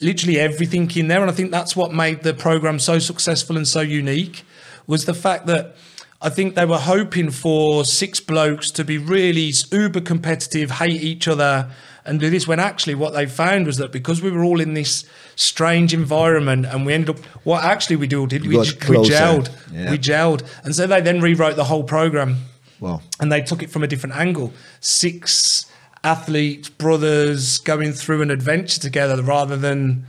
[0.00, 3.66] literally everything in there, and I think that's what made the program so successful and
[3.66, 4.44] so unique
[4.86, 5.74] was the fact that
[6.20, 11.28] I think they were hoping for six blokes to be really uber competitive, hate each
[11.28, 11.70] other,
[12.06, 12.46] and do this.
[12.46, 15.04] When actually, what they found was that because we were all in this
[15.36, 19.50] strange environment, and we ended up, what actually we all did, You we, we gelled,
[19.72, 19.90] Yeah.
[19.90, 22.36] we gelled, and so they then rewrote the whole program
[22.80, 23.00] Wow.
[23.20, 24.52] and they took it from a different angle.
[24.80, 25.66] Six
[26.04, 30.06] athletes, brothers, going through an adventure together rather than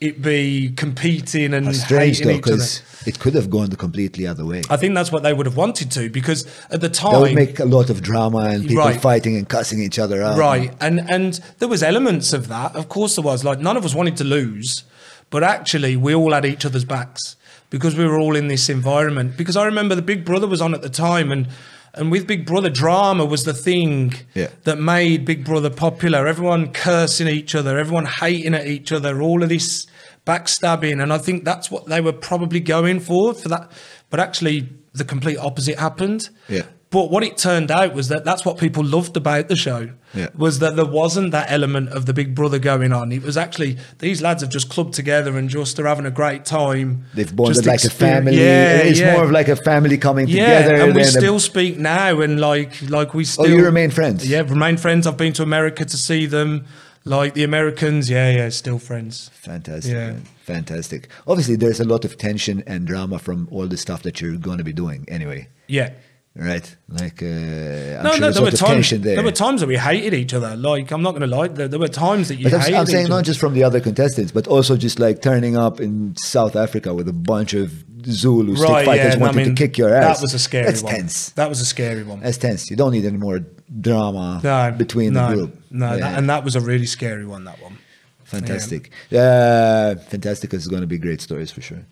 [0.00, 2.52] it be competing and That's strange hating though, each other.
[2.52, 4.62] because it could have gone the completely other way.
[4.70, 7.34] I think that's what they would have wanted to because at the time That would
[7.34, 9.00] make a lot of drama and people Right.
[9.00, 10.38] fighting and cussing each other out.
[10.38, 12.76] Right, and and there was elements of that.
[12.76, 13.42] Of course, there was.
[13.44, 14.84] Like none of us wanted to lose,
[15.30, 17.34] but actually, we all had each other's backs
[17.70, 19.36] because we were all in this environment.
[19.36, 21.48] Because I remember the Big Brother was on at the time, and
[21.94, 24.48] and with Big Brother, drama was the thing Yeah.
[24.64, 26.26] that made Big Brother popular.
[26.26, 29.86] Everyone cursing each other, everyone hating at each other, all of this
[30.26, 33.72] backstabbing, and I think that's what they were probably going for for that.
[34.10, 36.28] But actually, the complete opposite happened.
[36.48, 36.62] Yeah.
[36.90, 40.28] But what it turned out was that that's what people loved about the show Yeah.
[40.34, 43.12] was that there wasn't that element of the Big Brother going on.
[43.12, 46.46] It was actually these lads have just clubbed together and just are having a great
[46.46, 47.04] time.
[47.12, 48.38] They've bonded like a family.
[48.38, 49.12] Yeah, it's yeah.
[49.12, 50.74] more of like a family coming yeah, together.
[50.76, 53.90] and we than a- still speak now, and like like we still Oh, you remain
[53.90, 54.26] friends?
[54.26, 55.06] Yeah, remain friends.
[55.06, 56.64] I've been to America to see them.
[57.04, 59.30] Like the Americans, yeah, yeah, still friends.
[59.34, 59.92] Fantastic.
[59.92, 60.12] Yeah.
[60.12, 60.22] man.
[60.44, 61.08] Fantastic.
[61.26, 64.58] Obviously, there's a lot of tension and drama from all the stuff that you're going
[64.58, 65.48] to be doing anyway.
[65.68, 65.90] Yeah.
[66.38, 66.76] Right?
[66.88, 68.90] Like, uh, I'm no, sure no, there were times.
[68.90, 68.98] there.
[69.16, 70.54] There were times that we hated each other.
[70.54, 72.74] Like I'm not going to lie, there, there were times that you but I'm, hated
[72.76, 73.24] I'm saying each not other.
[73.24, 77.08] just from the other contestants, but also just like turning up in South Africa with
[77.08, 80.18] a bunch of Zulu stick fighters I wanting mean, to kick your ass.
[80.18, 80.94] That was a scary That's one.
[80.94, 81.30] tense.
[81.30, 82.20] That was a scary one.
[82.20, 82.70] That's tense.
[82.70, 83.40] You don't need any more
[83.80, 85.62] drama no, between no, the group.
[85.72, 85.98] No, Yeah.
[85.98, 87.44] that, and that was a really scary one.
[87.44, 87.78] That one.
[88.22, 88.90] Fantastic.
[89.10, 91.84] Uh, fantastic is going to be great stories for sure.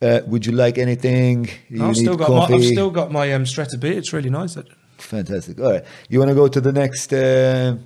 [0.00, 1.48] Uh, would you like anything?
[1.68, 2.52] You I've still got coffee?
[2.52, 3.94] my, I've still got my um, Strata beer.
[3.98, 4.54] It's really nice.
[4.54, 4.66] That,
[4.98, 5.58] Fantastic.
[5.60, 5.84] All right.
[6.08, 7.76] You want to go to the next uh,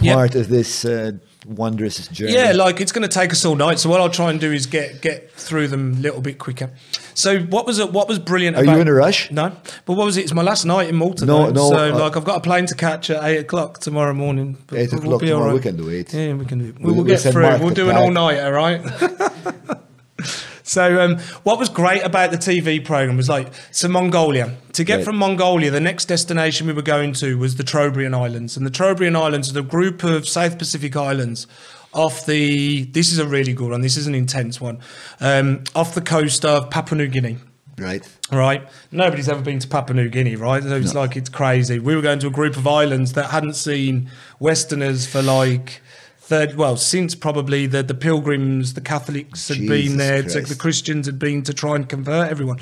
[0.00, 0.14] Yeah.
[0.14, 1.12] part of this uh,
[1.44, 2.34] wondrous journey?
[2.34, 3.78] yeah, like it's going to take us all night.
[3.80, 6.70] So what I'll try and do is get get through them a little bit quicker.
[7.14, 7.92] So what was it?
[7.92, 8.56] What was brilliant?
[8.56, 9.30] Are about, you in a rush?
[9.32, 9.52] No,
[9.86, 10.22] but what was it?
[10.22, 11.24] It's my last night in Malta.
[11.26, 11.52] No, though.
[11.52, 14.56] no, So uh, like I've got a plane to catch at eight o'clock tomorrow morning.
[14.68, 16.12] but Eight we'll o'clock be all we can do eight.
[16.14, 16.78] Yeah, we can do it.
[16.78, 17.58] We'll- We'll, we'll get through.
[17.58, 18.80] We'll do an all nighter, right?
[20.66, 24.56] So, um, what was great about the TV program was like, so Mongolia.
[24.72, 25.04] To get Right.
[25.04, 28.56] from Mongolia, the next destination we were going to was the Trobriand Islands.
[28.56, 31.46] And the Trobriand Islands are the group of South Pacific islands
[31.94, 34.80] off the, this is a really good one, this is an intense one,
[35.20, 37.38] um, off the coast of Papua New Guinea.
[37.78, 38.06] Right.
[38.32, 38.66] Right.
[38.90, 40.62] Nobody's ever been to Papua New Guinea, right?
[40.62, 41.78] So it's like it's crazy.
[41.78, 44.10] We were going to a group of islands that hadn't seen
[44.40, 45.80] Westerners for like
[46.26, 50.56] third well, since probably the, the pilgrims, the Catholics had Jesus been there, to, the
[50.56, 52.58] Christians had been to try and convert everyone.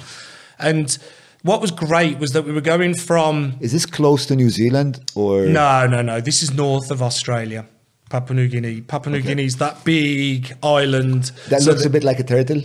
[0.58, 0.96] And
[1.42, 5.10] what was great was that we were going from Is this close to New Zealand
[5.14, 5.46] or?
[5.46, 6.20] no, no, no.
[6.20, 7.66] This is north of Australia.
[8.10, 8.82] Papua New Guinea.
[8.82, 9.28] Papua New Okay.
[9.28, 11.32] Guinea's that big island.
[11.48, 12.62] That So looks the- a bit like a turtle.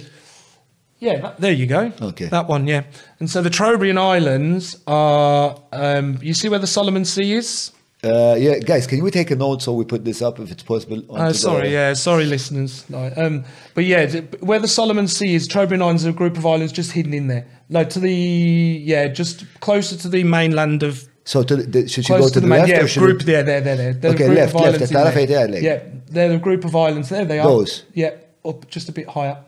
[0.99, 1.93] Yeah, that, there you go.
[2.01, 2.25] Okay.
[2.25, 2.83] That one, yeah.
[3.21, 7.71] And so the Trobriand Islands are, um, you see where the Solomon Sea is?
[8.01, 10.63] Uh, yeah, guys, can we take a note so we put this up if it's
[10.63, 11.01] possible?
[11.09, 12.89] Oh, sorry, the- yeah, sorry, listeners.
[12.89, 13.43] No, um,
[13.73, 16.93] but yeah, where the Solomon Sea is, Trobriand Islands are a group of islands just
[16.93, 17.45] hidden in there.
[17.69, 21.09] Like to the, yeah, just closer to the mainland of.
[21.25, 23.19] So to the, the, should you go to, the, main- left yeah, or should group
[23.19, 23.93] we- there, there, there, there.
[23.93, 24.79] They're Okay, left, left.
[24.79, 25.27] The in there.
[25.29, 27.09] Yeah, like- yeah, they're a group of islands.
[27.09, 27.47] There they are.
[27.47, 27.83] Those?
[27.93, 28.11] Yeah,
[28.45, 29.43] up just a bit higher.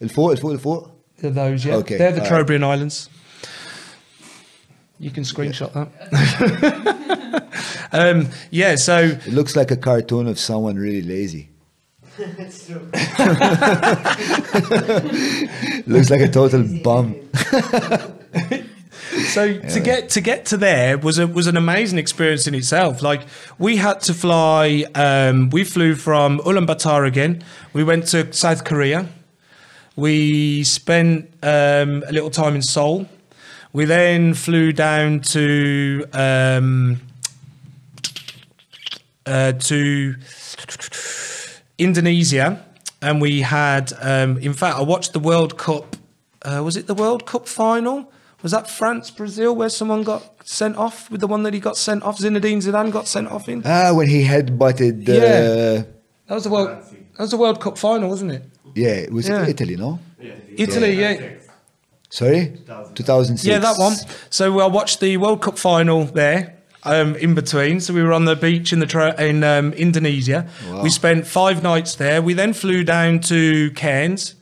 [0.00, 0.90] Il-fuq, il-fuq, il-fuq?
[1.20, 1.76] They're those, yeah.
[1.76, 2.46] Okay, They're the all right.
[2.46, 3.08] Trobriand Islands.
[5.00, 7.20] You can screenshot that.
[7.92, 11.50] um, yeah, so It looks like a cartoon of someone really lazy.
[12.18, 12.76] That's true.
[15.86, 17.16] looks like a total bum.
[19.28, 23.02] So to get to get to there was a was an amazing experience in itself.
[23.02, 23.22] Like
[23.58, 24.84] we had to fly.
[24.94, 27.42] Um, we flew from Ulaanbaatar again.
[27.72, 29.08] We went to South Korea.
[29.96, 33.06] We spent um, a little time in Seoul.
[33.72, 37.00] We then flew down to um,
[39.26, 40.14] uh, to
[41.78, 42.64] Indonesia,
[43.02, 43.92] and we had.
[44.00, 45.96] Um, in fact, I watched the World Cup.
[46.42, 48.10] Uh, was it the World Cup final?
[48.42, 51.76] Was that France Brazil where someone got sent off with the one that he got
[51.76, 52.18] sent off?
[52.18, 53.62] Zinedine Zidane got sent off in.
[53.64, 55.08] Ah, when he headbutted.
[55.08, 55.82] Uh, Yeah.
[56.26, 56.68] That was the World.
[57.16, 58.42] That was the World Cup final, wasn't it?
[58.74, 59.46] yeah, it was Yeah.
[59.46, 59.98] Italy, no?
[60.20, 60.32] Yeah.
[60.58, 61.14] Italy, yeah.
[62.10, 62.52] Sorry?
[62.94, 63.44] 2006.
[63.46, 63.94] Yeah, that one.
[64.30, 66.53] So I watched the World Cup final there.
[66.86, 70.46] Um, in between, so we were on the beach in the tra- in um, Indonesia.
[70.82, 72.20] We spent five nights there.
[72.20, 74.34] We then flew down to Cairns,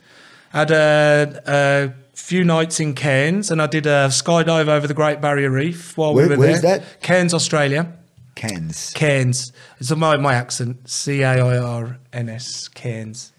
[0.50, 5.20] had a, a few nights in Cairns, and I did a skydive over the Great
[5.20, 6.56] Barrier Reef while Where- we were where there.
[6.56, 7.00] is that?
[7.00, 7.92] Cairns, Australia.
[8.34, 8.90] Cairns.
[8.94, 9.52] Cairns.
[9.78, 10.88] It's my my accent.
[10.88, 12.66] C A I R N S.
[12.68, 13.30] Cairns.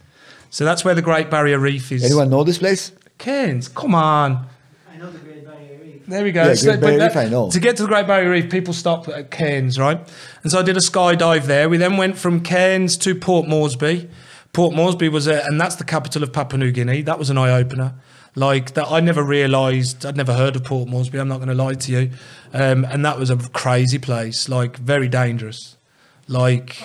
[0.50, 2.06] So that's where the Great Barrier Reef is.
[2.06, 2.92] Anyone know this place?
[3.18, 4.48] Cairns, come on.
[4.90, 5.93] I know the Great Barrier Reef.
[6.08, 6.44] There we go.
[6.48, 7.50] Yeah, So- Barrier Reef, I know.
[7.50, 10.00] To get to the Great Barrier Reef, people stop at Cairns, right?
[10.44, 11.70] And so I did a skydive there.
[11.70, 14.10] We then went from Cairns to Port Moresby.
[14.52, 17.02] Port Moresby was a, and that's the capital of Papua New Guinea.
[17.02, 17.94] That was an eye opener.
[18.36, 20.06] Like that, I never realised.
[20.06, 21.20] I'd never heard of Port Moresby.
[21.20, 22.10] I'm not going to lie to you.
[22.54, 24.50] Um, and that was a crazy place.
[24.50, 25.78] Like very dangerous.
[26.28, 26.82] Like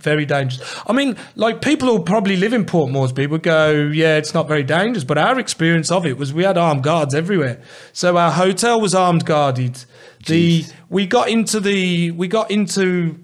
[0.00, 0.80] very dangerous.
[0.86, 4.48] I mean, like people who probably live in Port Moresby would go, yeah, it's not
[4.48, 5.04] very dangerous.
[5.04, 7.60] But our experience of it was we had armed guards everywhere.
[7.92, 9.84] So our hotel was armed guarded.
[10.26, 13.18] The we got into the we got into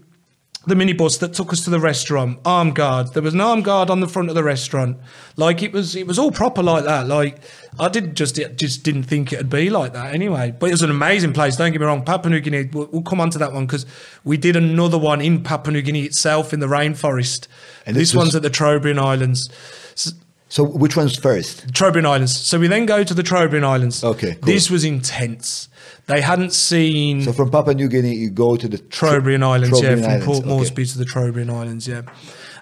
[0.67, 3.11] the minibus that took us to the restaurant, armed guards.
[3.12, 4.97] There was an armed guard on the front of the restaurant.
[5.37, 7.07] Like it was, it was all proper like that.
[7.07, 7.39] Like
[7.79, 10.55] I didn't just, just didn't think it'd be like that anyway.
[10.59, 11.57] But it was an amazing place.
[11.57, 12.05] Don't get me wrong.
[12.05, 12.71] Papua New Guinea.
[12.73, 13.85] We'll, we'll come on to that one because
[14.25, 17.47] we did another one in Papua New Guinea itself in the rainforest.
[17.87, 19.51] And this this one's at the Trobriand Islands.
[19.95, 20.15] S-
[20.49, 21.67] So which one's first?
[21.73, 22.35] Trobriand Islands.
[22.35, 24.03] So we then go to the Trobriand Islands.
[24.05, 24.43] Okay, cool.
[24.47, 25.69] This was intense.
[26.07, 27.22] They hadn't seen.
[27.22, 30.11] So from Papua New Guinea, you go to the Tro- Trobriand Islands, yeah, Trobriand from
[30.11, 30.48] Islands, Port okay.
[30.48, 32.02] Moresby to the Trobriand Islands, yeah.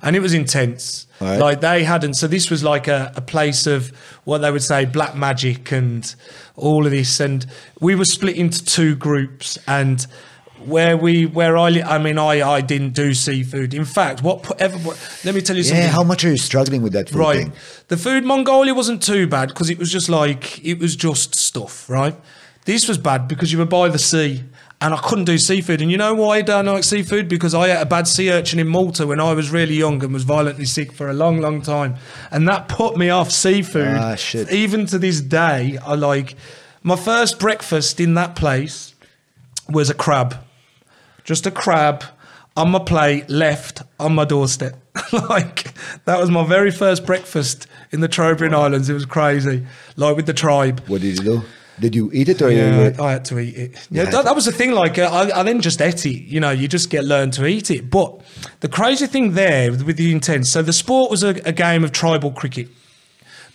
[0.05, 1.07] And it was intense.
[1.20, 1.38] Right.
[1.38, 3.88] Like they hadn't, so this was like a, a place of
[4.24, 6.12] what they would say black magic and
[6.57, 7.20] all of this.
[7.20, 7.47] And
[7.80, 9.59] we were split into two groups.
[9.68, 10.05] And
[10.64, 13.74] where we, where I, I mean, I, I didn't do seafood.
[13.74, 15.84] In fact, what, ever, what let me tell you something.
[15.84, 17.43] Yeah, how much are you struggling with that food Right.
[17.45, 17.53] thing?
[17.88, 21.88] The food Mongolia wasn't too bad because it was just like it was just stuff,
[21.88, 22.16] right?
[22.65, 24.45] This was bad because you were by the sea
[24.81, 25.81] and I couldn't do seafood.
[25.81, 27.29] And you know why I don't like seafood?
[27.29, 30.13] Because I ate a bad sea urchin in Malta when I was really young and
[30.13, 31.97] was violently sick for a long, long time.
[32.31, 33.97] And that put me off seafood.
[33.97, 34.51] Ah, shit.
[34.51, 36.37] Even to this day, I like
[36.83, 38.95] my first breakfast in that place
[39.69, 40.37] was a crab
[41.25, 42.05] just a crab
[42.57, 44.77] on my plate, left on my doorstep.
[45.29, 45.73] like
[46.05, 48.89] that was my very first breakfast in the Trobriand Islands.
[48.89, 50.81] It was crazy, like with the tribe.
[50.87, 51.43] What did you do?
[51.83, 53.03] Did you eat it or Yeah, you?
[53.03, 53.89] I had to eat it.
[53.91, 54.70] Yeah, that, that was the thing.
[54.70, 56.22] Like, uh, I, I then just ate it.
[56.22, 57.91] You know, you just get learned to eat it.
[57.91, 58.20] But
[58.61, 60.49] the crazy thing there with, with the intense.
[60.49, 62.68] So the sport was a, a game of tribal cricket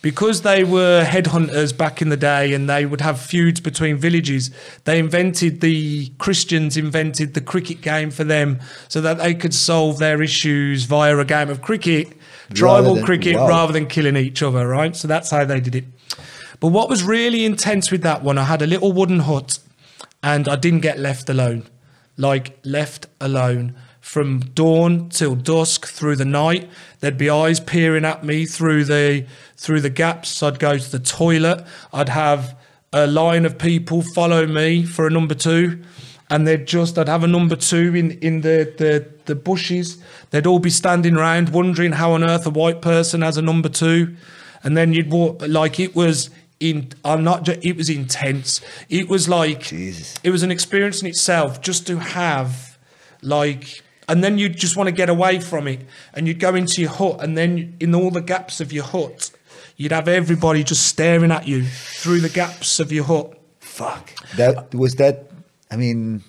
[0.02, 4.52] because they were headhunters back in the day and they would have feuds between villages
[4.84, 9.98] they invented the christians invented the cricket game for them so that they could solve
[9.98, 12.12] their issues via a game of cricket
[12.54, 13.48] tribal than- cricket wow.
[13.48, 15.84] rather than killing each other right so that's how they did it
[16.60, 19.58] but what was really intense with that one i had a little wooden hut
[20.22, 21.64] and i didn't get left alone.
[22.16, 23.74] Like left alone.
[24.00, 26.68] From dawn till dusk through the night
[27.00, 30.42] there'd be eyes peering at me through the through the gaps.
[30.42, 31.64] I'd go to the toilet.
[31.92, 32.56] I'd have
[32.92, 35.82] a line of people follow me for a number two.
[36.30, 40.02] And they'd just i'd have a number two in in the the, the bushes.
[40.30, 43.68] They'd all be standing around wondering how on earth a white person has a number
[43.68, 44.16] two.
[44.64, 46.30] And then you'd walk like it was
[46.60, 50.14] in i'm not ju- it was intense it was like Jesus.
[50.22, 52.78] it was an experience in itself just to have
[53.22, 55.80] like and then you'd just want to get away from it
[56.14, 59.30] and you'd go into your hut and then in all the gaps of your hut
[59.76, 63.38] you'd have everybody just staring at you through the gaps of your hut
[63.78, 64.12] Fuck.
[64.36, 65.30] That was that.
[65.70, 66.24] I mean,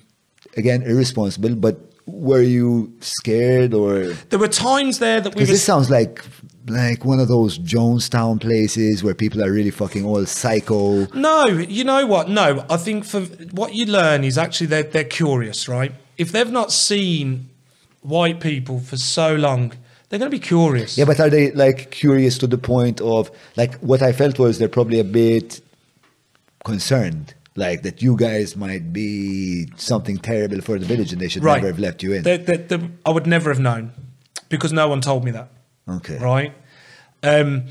[0.56, 1.56] again, irresponsible.
[1.56, 1.80] But
[2.12, 4.06] were you scared or?
[4.30, 6.24] There were times there that we Because this sounds like
[6.68, 11.08] like one of those Jonestown places where people are really fucking all psycho.
[11.08, 12.30] No, you know what?
[12.30, 15.92] No, I think for what you learn is actually they're, they're curious, right?
[16.18, 17.50] If they've not seen
[18.02, 19.74] white people for so long,
[20.10, 20.98] they're going to be curious.
[20.98, 24.60] Yeah, but are they like curious to the point of like what I felt was
[24.60, 25.62] they're probably a bit
[26.64, 31.44] concerned, like that you guys might be something terrible for the village and they should
[31.44, 32.24] never have left you in.
[33.06, 33.92] I would never have known
[34.50, 35.50] because no one told me that.
[35.88, 36.18] Okay.
[36.18, 36.54] Right.
[37.22, 37.66] Um,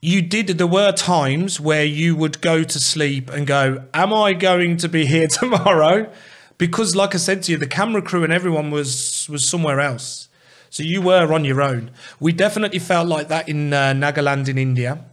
[0.00, 0.46] you did.
[0.48, 4.88] There were times where you would go to sleep and go, "Am I going to
[4.88, 6.10] be here tomorrow?"
[6.58, 10.28] Because, like I said to you, the camera crew and everyone was was somewhere else.
[10.70, 11.90] So you were on your own.
[12.20, 15.04] We definitely felt like that in uh, Nagaland in India.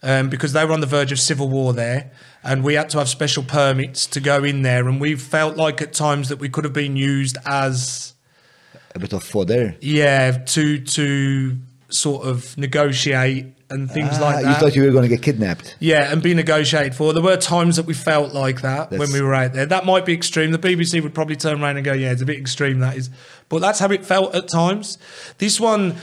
[0.00, 2.12] Um, because they were on the verge of civil war there,
[2.48, 5.82] and we had to have special permits to go in there, and we felt like
[5.82, 8.14] at times that we could have been used as
[8.94, 9.76] a bit of fodder.
[9.80, 11.56] yeah, to to
[11.90, 14.48] sort of negotiate and things Ah, like that.
[14.48, 15.76] You thought you were going to get kidnapped.
[15.78, 17.12] yeah, and be negotiated for.
[17.12, 19.66] There were times that we felt like that when we were out there.
[19.66, 20.52] That might be extreme.
[20.52, 23.10] The BBC would probably turn around and go, "Yeah, it's a bit extreme." That is,
[23.50, 24.96] but that's how it felt at times.
[25.38, 25.96] This one.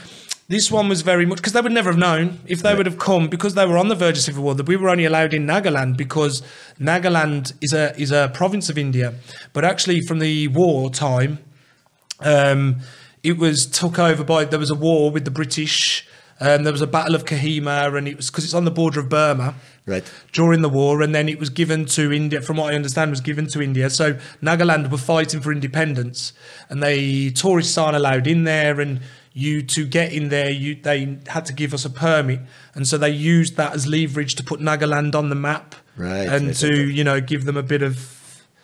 [0.48, 3.00] This one was very much because they would never have known if they would have
[3.00, 5.34] come because they were on the verge of civil war that we were only allowed
[5.34, 6.44] in Nagaland because
[6.80, 9.16] Nagaland is a is a province of India,
[9.54, 11.40] but actually from the war time,
[12.20, 12.82] um,
[13.24, 16.08] it was took over by there was a war with the British.
[16.40, 19.00] Um, there was a battle of Kohima, and it was because it's on the border
[19.00, 19.56] of Burma.
[19.88, 20.12] Right.
[20.34, 22.42] During the war, and then it was given to India.
[22.42, 23.90] From what I understand, was given to India.
[23.90, 26.34] So Nagaland were fighting for independence,
[26.70, 28.82] and they tourists aren't allowed in there.
[28.82, 29.00] And
[29.38, 32.40] you to get in there, you they had to give us a permit,
[32.74, 36.48] and so they used that as leverage to put Nagaland on the map, Right, and
[36.48, 38.12] right, to right, you know give them a bit of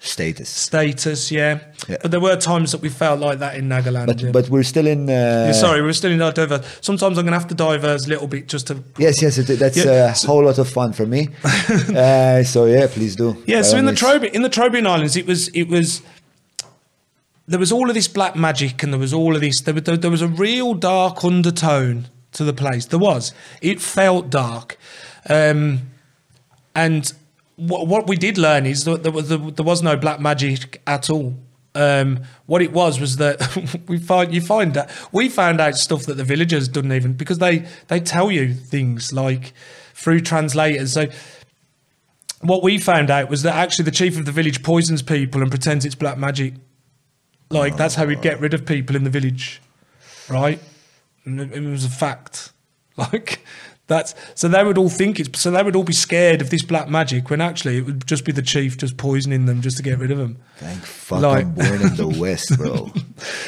[0.03, 0.49] Status.
[0.49, 1.59] status, yeah.
[1.87, 1.97] Yeah.
[2.01, 4.07] But there were times that we felt like that in Nagaland.
[4.07, 4.31] But yeah.
[4.31, 5.07] but we're still in.
[5.09, 5.13] Uh,
[5.47, 6.65] Yeah, sorry, we're still in our diverse.
[6.81, 8.83] Sometimes I'm going to have to diverse a little bit just to.
[8.97, 11.27] Yes, yes, it, that's a so- whole lot of fun for me.
[11.43, 13.35] uh, so yeah, please do.
[13.45, 14.35] Yeah, so in the means.
[14.35, 16.01] In the Trobriand Islands, it was it was
[17.51, 19.61] there was all of this black magic, and there was all of this.
[19.61, 22.85] There, there was a real dark undertone to the place.
[22.85, 23.33] There was.
[23.61, 24.77] It felt dark,
[25.29, 25.81] um,
[26.73, 27.11] and
[27.57, 31.09] what, what we did learn is that there was there was no black magic at
[31.09, 31.35] all.
[31.73, 36.05] Um, what it was was that we find you find that we found out stuff
[36.05, 39.53] that the villagers didn't even because they they tell you things like
[39.93, 40.93] through translators.
[40.93, 41.07] So
[42.41, 45.51] what we found out was that actually the chief of the village poisons people and
[45.51, 46.53] pretends it's black magic.
[47.51, 49.61] Like that's how he'd get rid of people in the village,
[50.29, 50.59] right?
[51.25, 52.51] And it, was a fact.
[52.97, 53.43] Like
[53.87, 56.61] that's so they would all think it's so they would all be scared of this
[56.61, 59.83] black magic when actually it would just be the chief just poisoning them just to
[59.83, 60.37] get rid of them.
[60.57, 62.91] Thank fuck Like- I'm born in the West, bro.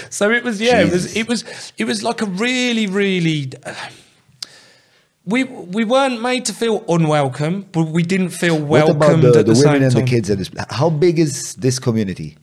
[0.09, 3.51] So it was, yeah, it was, it was, it was like a really, really.
[5.25, 9.33] we we weren't made to feel unwelcome, but we didn't feel what about the, at
[9.33, 10.05] the the, women same and time.
[10.05, 10.49] the kids at this?
[10.69, 12.37] How big is this community?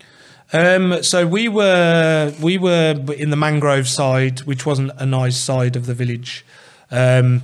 [0.53, 5.77] Um, so we were we were in the mangrove side, which wasn't a nice side
[5.77, 6.45] of the village,
[6.91, 7.43] um,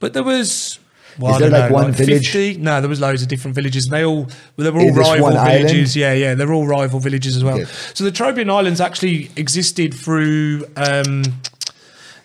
[0.00, 0.78] but there was.
[1.18, 2.32] Well, Is there like know, one village?
[2.32, 2.56] 50?
[2.56, 5.24] No, there was loads of different villages, and they all they were all this rival
[5.24, 5.68] one island?
[5.68, 5.94] villages.
[5.94, 7.56] Yeah, yeah, they're all rival villages as well.
[7.56, 7.70] Okay.
[7.92, 10.64] So the Trobriand Islands actually existed through.
[10.74, 11.22] Um,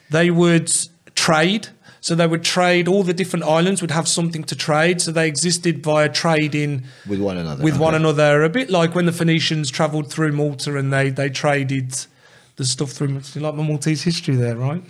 [0.10, 0.72] they would
[1.16, 1.68] trade.
[2.08, 2.88] So they would trade.
[2.88, 5.02] All the different islands would have something to trade.
[5.02, 9.06] So they existed via trading With one another, With one another, a bit like when
[9.06, 12.06] the Phoenicians travelled through Malta and they they traded
[12.56, 13.20] the stuff through.
[13.34, 14.82] You like my Maltese history there, right?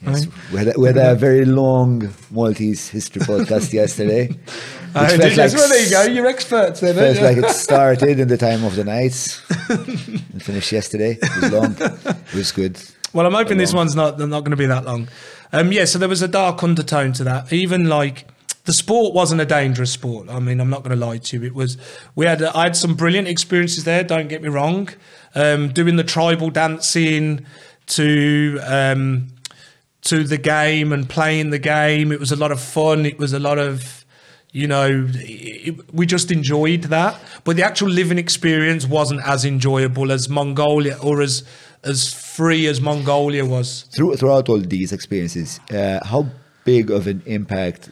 [0.00, 0.26] Yes.
[0.52, 0.78] Right?
[0.78, 4.30] We, had, a very long Maltese history podcast yesterday.
[4.92, 6.02] Uh, felt did like well, there you go.
[6.02, 6.96] You're experts then.
[6.96, 9.40] Felt like it started in the time of the knights
[9.70, 11.16] and finished yesterday.
[11.22, 11.76] It was long.
[11.78, 12.76] It was good.
[13.12, 15.06] Well, I'm hoping this one's not not going to be that long.
[15.52, 17.52] Um, yeah, so there was a dark undertone to that.
[17.52, 18.26] Even like
[18.64, 20.28] the sport wasn't a dangerous sport.
[20.28, 21.44] I mean, I'm not going to lie to you.
[21.44, 21.76] It was.
[22.14, 24.04] We had I had some brilliant experiences there.
[24.04, 24.88] Don't get me wrong.
[25.34, 27.46] Um, doing the tribal dancing
[27.86, 28.60] to.
[28.62, 29.28] Um,
[30.02, 32.12] to the game and playing the game.
[32.12, 33.04] It was a lot of fun.
[33.04, 34.04] It was a lot of,
[34.50, 37.20] you know, it, we just enjoyed that.
[37.44, 41.44] But the actual living experience wasn't as enjoyable as Mongolia or as
[41.84, 43.82] as free as Mongolia was.
[43.94, 46.26] Through, throughout all these experiences, uh, how
[46.64, 47.90] big of an impact,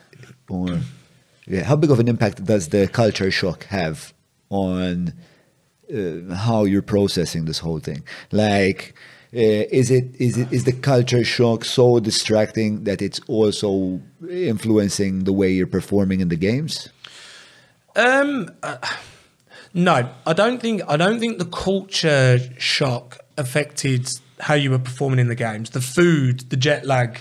[0.48, 0.80] or
[1.46, 4.12] yeah, how big of an impact does the culture shock have
[4.50, 5.12] on
[5.92, 8.02] uh, how you're processing this whole thing?
[8.32, 8.94] Like,
[9.34, 15.24] uh, is it is it is the culture shock so distracting that it's also influencing
[15.24, 16.88] the way you're performing in the games?
[17.96, 18.78] Um, uh,
[19.74, 24.08] no, I don't think I don't think the culture shock affected
[24.40, 25.70] how you were performing in the games.
[25.70, 27.20] The food, the jet lag,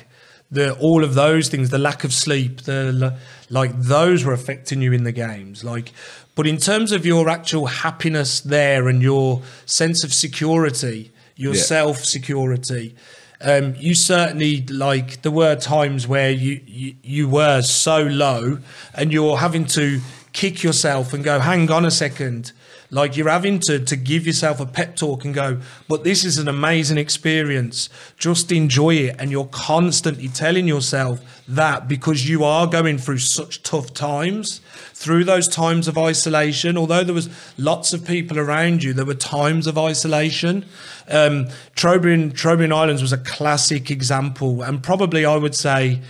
[0.51, 3.17] the all of those things, the lack of sleep, the
[3.49, 5.63] like those were affecting you in the games.
[5.63, 5.91] Like,
[6.35, 11.61] but in terms of your actual happiness there and your sense of security, your Yeah.
[11.61, 12.95] self security.
[13.39, 18.57] Um, you certainly like there were times where you, you you were so low
[18.95, 20.01] and you're having to
[20.33, 22.51] kick yourself and go hang on a second
[22.89, 26.37] like you're having to to give yourself a pep talk and go but this is
[26.37, 27.89] an amazing experience.
[28.17, 29.15] Just enjoy it.
[29.19, 34.61] And you're constantly telling yourself that because you are going through such tough times.
[34.93, 39.13] Through those times of isolation although there was lots of people around you there were
[39.13, 40.65] times of isolation.
[41.09, 41.47] Um,
[41.81, 46.01] Islands was a classic example, and probably I would say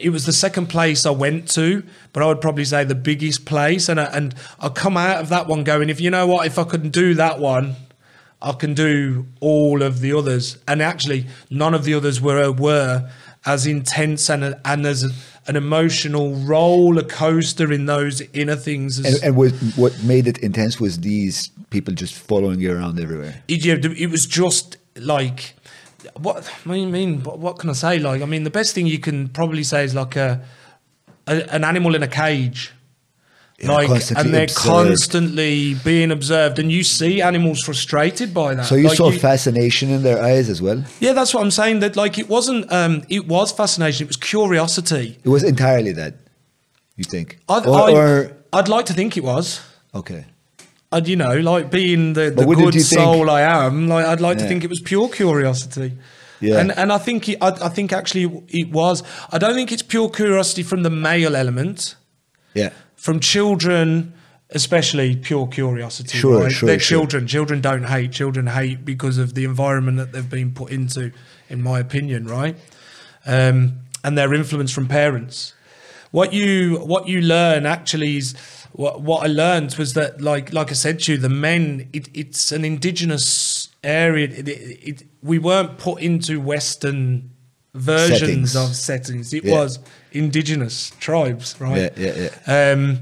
[0.00, 1.82] it was the second place I went to,
[2.12, 3.88] but I would probably say the biggest place.
[3.88, 6.58] And I, and I come out of that one going, if you know what, if
[6.58, 7.76] I couldn't do that one,
[8.42, 10.58] I can do all of the others.
[10.66, 13.10] And actually, none of the others were were
[13.46, 15.04] as intense and and as
[15.46, 18.98] an emotional roller coaster in those inner things.
[18.98, 23.00] As, And, and what, what made it intense was these people just following you around
[23.00, 23.42] everywhere.
[23.48, 25.54] it, yeah, it was just like
[26.16, 27.98] what I mean, mean what, what can I say?
[27.98, 30.40] Like, I mean, the best thing you can probably say is like a,
[31.26, 32.72] a an animal in a cage.
[33.58, 34.56] Yeah, like, and they're observed.
[34.56, 38.64] constantly being observed, and you see animals frustrated by that.
[38.64, 40.82] So you Like, saw fascination in their eyes as well.
[40.98, 41.80] yeah, that's what I'm saying.
[41.80, 44.06] That like it wasn't, um, it was fascination.
[44.06, 45.18] It was curiosity.
[45.22, 46.14] It was entirely that.
[46.96, 47.38] You think?
[47.50, 49.60] I'd, or, I, or- I'd like to think it was.
[49.94, 50.24] okay.
[50.92, 54.20] I'd, you know, like being the, the good you think- soul I am, like I'd
[54.20, 55.96] like to think it was pure curiosity.
[56.40, 56.58] Yeah.
[56.58, 59.02] And and I think it, I, I think actually it was.
[59.30, 61.96] I don't think it's pure curiosity from the male element,
[62.54, 62.70] Yeah.
[62.96, 64.14] from children,
[64.48, 66.16] especially pure curiosity.
[66.18, 66.50] Sure, right?
[66.52, 67.00] sure, They're sure.
[67.00, 67.26] children.
[67.26, 68.12] Children don't hate.
[68.12, 71.12] Children hate because of the environment that they've been put into,
[71.50, 72.56] in my opinion, right?
[73.26, 75.52] Um, and their influence from parents.
[76.10, 78.34] What you what you learn actually is
[78.72, 82.08] what what I learned was that like like I said to you, the men it,
[82.14, 84.28] it's an indigenous area.
[84.28, 87.30] It, it, we weren't put into Western
[87.74, 88.56] versions Settings.
[88.56, 89.32] of settings.
[89.34, 89.60] It Yeah.
[89.60, 89.78] was
[90.12, 91.92] indigenous tribes, right?
[91.96, 92.72] Yeah, yeah, yeah.
[92.72, 92.98] Um,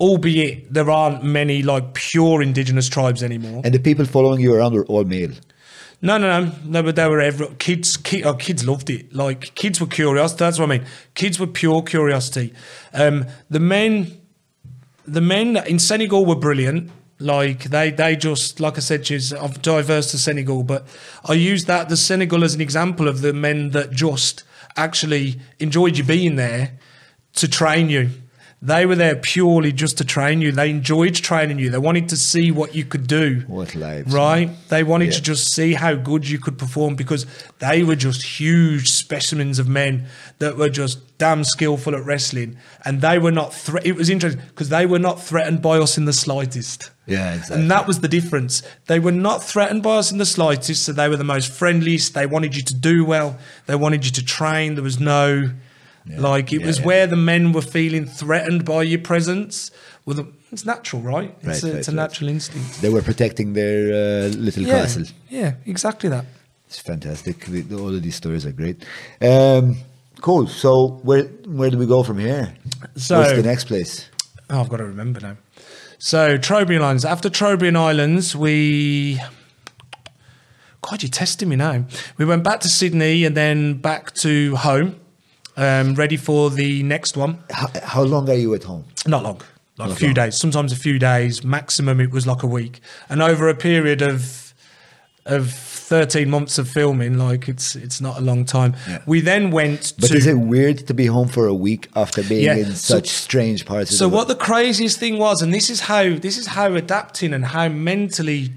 [0.00, 3.60] albeit there aren't many like pure indigenous tribes anymore.
[3.64, 5.32] And the people following you around were all male.
[6.02, 6.82] No, no, no, no.
[6.82, 7.98] But they were every kids.
[7.98, 9.14] Ki oh, kids loved it.
[9.14, 10.32] Like kids were curious.
[10.32, 10.86] That's what I mean.
[11.14, 12.54] Kids were pure curiosity.
[12.94, 14.19] Um, the men,
[15.06, 16.90] the men in Senegal were brilliant.
[17.18, 20.86] Like they, they just like I said, you, I've diverse to Senegal, but
[21.24, 24.42] I use that the Senegal as an example of the men that just
[24.76, 26.78] actually enjoyed you being there
[27.34, 28.10] to train you.
[28.62, 30.52] They were there purely just to train you.
[30.52, 31.70] They enjoyed training you.
[31.70, 33.42] They wanted to see what you could do.
[33.46, 34.50] What lives, Right?
[34.68, 35.12] They wanted Yeah.
[35.12, 37.24] to just see how good you could perform because
[37.58, 40.04] they were just huge specimens of men
[40.40, 42.56] that were just damn skillful at wrestling.
[42.84, 45.96] And they were not, thre- it was interesting because they were not threatened by us
[45.96, 46.90] in the slightest.
[47.06, 47.62] Yeah, exactly.
[47.62, 48.62] And that was the difference.
[48.88, 50.84] They were not threatened by us in the slightest.
[50.84, 52.12] So they were the most friendliest.
[52.12, 53.38] They wanted you to do well.
[53.66, 54.74] They wanted you to train.
[54.74, 55.50] There was no,
[56.06, 56.86] like, it yeah, was yeah.
[56.86, 59.70] where the men were feeling threatened by your presence.
[60.04, 61.34] Well, the, it's natural, right?
[61.42, 61.96] It's, Right, a, right, it's a right.
[61.96, 62.80] natural instinct.
[62.82, 65.04] They were protecting their uh, little Yeah, castle.
[65.28, 66.24] yeah, exactly that.
[66.66, 67.46] It's fantastic.
[67.72, 68.84] All of these stories are great.
[69.20, 69.76] Um,
[70.20, 70.46] cool.
[70.46, 72.54] So where where do we go from here?
[72.96, 74.08] So- What's the next place?
[74.48, 75.36] Oh, I've got to remember now.
[75.98, 77.04] So Trobriand Islands.
[77.04, 79.20] After Trobriand Islands, we.
[80.82, 81.84] God, you're testing me now.
[82.16, 84.98] We went back to Sydney and then back to home,
[85.56, 87.42] um, ready for the next one.
[87.50, 88.84] How, how long are you at home?
[89.06, 89.40] Not long,
[89.78, 90.14] like a few long.
[90.14, 90.36] days.
[90.36, 91.42] Sometimes a few days.
[91.44, 92.80] Maximum, it was like a week.
[93.08, 94.46] And over a period of
[95.26, 98.74] of thirteen months of filming, like it's it's not a long time.
[98.88, 99.02] Yeah.
[99.06, 100.16] We then went to But to.
[100.16, 103.08] is it weird to be home for a week after being Yeah, in so- such
[103.08, 106.38] strange parts of So the what the craziest thing was, and this is how this
[106.38, 108.52] is how adapting and how mentally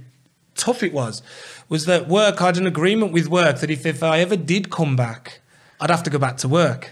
[0.56, 1.22] tough it was,
[1.68, 2.42] was that work.
[2.42, 5.42] I had an agreement with work that if, if I ever did come back,
[5.84, 6.92] I'd have to go back to work.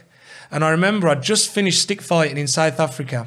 [0.51, 3.25] And I remember I'd just finished stick fighting in South Africa,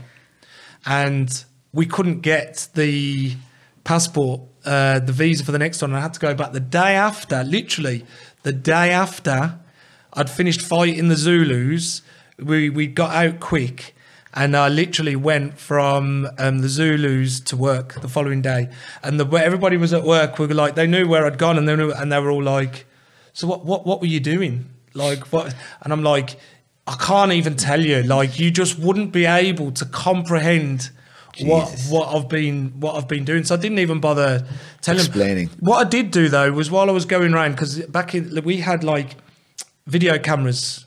[0.85, 1.43] and
[1.73, 3.37] we couldn't get the
[3.83, 5.93] passport, uh, the visa for the next one.
[5.93, 8.05] And I had to go back the day after, literally
[8.43, 9.59] the day after
[10.13, 12.03] I'd finished fighting the Zulus.
[12.39, 13.95] We we got out quick,
[14.35, 18.69] and I literally went from um, the Zulus to work the following day.
[19.03, 20.39] And the everybody was at work.
[20.39, 22.43] We were like, they knew where I'd gone, and they knew, and they were all
[22.43, 22.85] like,
[23.33, 25.55] "So what what what were you doing?" Like what?
[25.83, 26.37] And I'm like,
[26.87, 28.03] I can't even tell you.
[28.03, 30.91] Like you just wouldn't be able to comprehend
[31.41, 31.91] what Jesus.
[31.91, 33.45] what I've been what I've been doing.
[33.45, 34.47] So I didn't even bother
[34.81, 35.51] telling Explaining.
[35.61, 38.59] What I did do though was while I was going around because back in we
[38.59, 39.17] had like
[39.87, 40.87] video cameras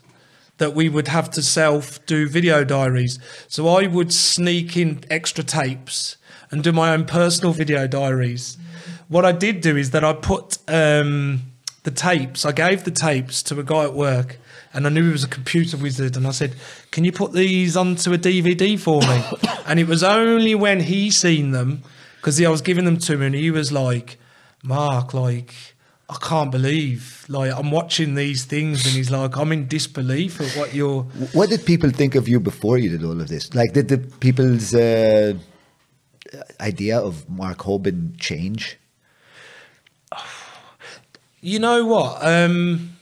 [0.58, 3.18] that we would have to self do video diaries.
[3.48, 6.16] So I would sneak in extra tapes
[6.50, 8.56] and do my own personal video diaries.
[9.08, 11.47] What I did do is that I put um,
[11.88, 12.44] the tapes.
[12.44, 14.38] I gave the tapes to a guy at work,
[14.74, 16.16] and I knew he was a computer wizard.
[16.16, 16.54] And I said,
[16.90, 19.24] "Can you put these onto a DVD for me?"
[19.66, 21.82] and it was only when he seen them
[22.16, 24.18] because I was giving them to him, and he was like,
[24.62, 25.54] "Mark, like."
[26.10, 30.56] I can't believe, like, I'm watching these things, and he's like, I'm in disbelief at
[30.56, 31.02] what you're.
[31.34, 33.54] What did people think of you before you did all of this?
[33.54, 35.34] Like, did the people's uh,
[36.62, 38.78] idea of Mark Hoban change?
[41.40, 42.24] You know what?
[42.24, 42.96] Um,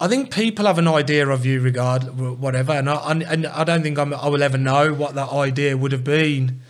[0.00, 3.82] I think people have an idea of you, regard whatever, and I, and, I don't
[3.82, 6.60] think I'm, I will ever know what that idea would have been.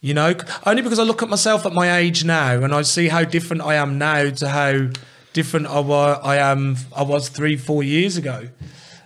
[0.00, 3.08] You know, only because I look at myself at my age now, and I see
[3.08, 4.88] how different I am now to how
[5.34, 6.18] different I was.
[6.24, 6.76] I am.
[6.96, 8.48] I was three, four years ago.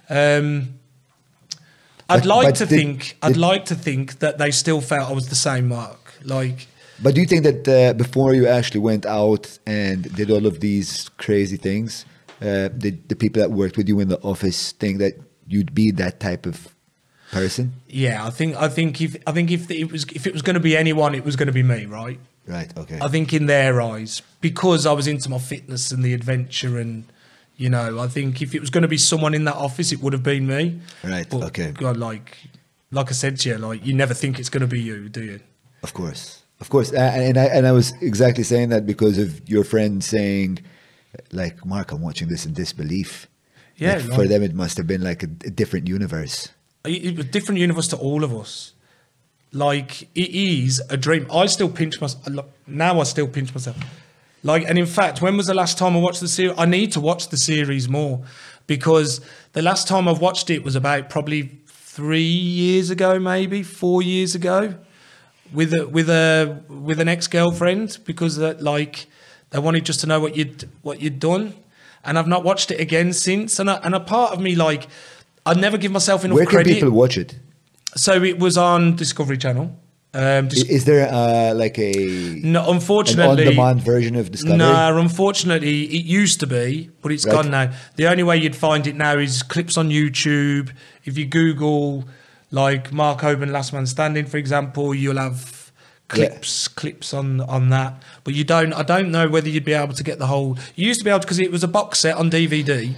[0.09, 0.75] Um,
[2.09, 3.17] I'd But- like but to did- think.
[3.23, 6.15] I'd did- like to think that they still felt I was the same Mark.
[6.23, 6.69] Like.
[7.03, 10.61] But do you think that uh, before you actually went out and did all of
[10.61, 12.05] these crazy things,
[12.41, 15.15] uh, did the people that worked with you in the office think that
[15.47, 16.75] you'd be that type of
[17.33, 17.73] person?
[17.89, 20.55] Yeah, I think I think if I think if it was if it was going
[20.55, 22.19] to be anyone, it was going to be me, right?
[22.47, 22.77] Right.
[22.77, 22.99] Okay.
[23.01, 27.05] I think in their eyes because I was into my fitness and the adventure and
[27.57, 30.01] you know, I think if it was going to be someone in that office, it
[30.01, 30.81] would have been me.
[31.05, 31.71] Right, But okay.
[31.73, 32.37] God, like
[32.91, 35.23] like I said to you, like you never think it's going to be you, do
[35.23, 35.41] you?
[35.83, 39.49] Of course, of course, A- and I and I was exactly saying that because of
[39.49, 40.61] your friend saying,
[41.33, 43.29] like, Mark, I'm watching this in disbelief.
[43.77, 46.49] Yeah, Like, for them, it must have been like a, a different universe.
[46.85, 48.73] It it a different universe to all of us.
[49.53, 51.27] Like it is a dream.
[51.33, 52.47] I still pinch myself.
[52.67, 53.77] Now I still pinch myself.
[54.43, 56.55] Like, and in fact, when was the last time I watched the series?
[56.59, 58.23] I need to watch the series more
[58.67, 59.21] because
[59.53, 64.35] the last time I've watched it was about probably three years ago, maybe four years
[64.35, 64.75] ago,
[65.53, 69.07] with a with a with an ex girlfriend because that like
[69.51, 71.55] they wanted just to know what you'd what you'd done,
[72.05, 73.59] and I've not watched it again since.
[73.59, 74.89] And a, and a part of me like
[75.47, 76.75] I'd never give myself enough Where can credit.
[76.75, 77.39] people watch it?
[77.97, 79.77] So it was on Discovery Channel.
[80.17, 81.93] Um, Dis- Is there uh, like a
[82.43, 84.59] no, an unfortunately, on-demand version of Discovery?
[84.59, 87.33] No, unfortunately, it used to be, but it's Right.
[87.35, 87.73] gone now.
[87.97, 90.71] The only way you'd find it now is clips on YouTube.
[91.05, 92.05] If you Google
[92.55, 95.73] like Mark Hoban, Last Man Standing, for example, you'll have
[96.07, 98.01] clips clips on on that.
[98.23, 98.73] But you don't.
[98.73, 100.57] I don't know whether you'd be able to get the whole.
[100.77, 102.95] You used to be able to because it was a box set on DVD.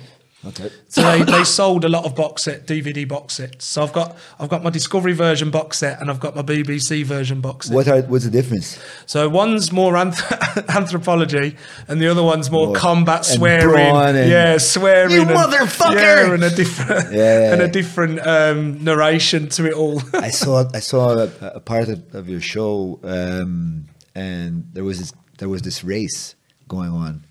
[0.46, 0.70] Okay.
[0.88, 3.64] So they, they sold a lot of box set DVD box sets.
[3.64, 7.04] So I've got I've got my Discovery version box set and I've got my BBC
[7.04, 7.74] version box set.
[7.74, 8.78] What are what's the difference?
[9.06, 11.56] So one's more anth- anthropology,
[11.88, 13.76] and the other one's more More- combat swearing.
[13.96, 15.12] and- yeah, swearing.
[15.12, 15.94] You and, motherfucker!
[15.94, 17.52] Yeah, and a different Yeah.
[17.52, 20.00] and a different um, narration to it all.
[20.14, 24.98] I saw I saw a, a part of, of your show, um, and there was
[25.00, 26.34] this, there was this race
[26.68, 27.24] going on,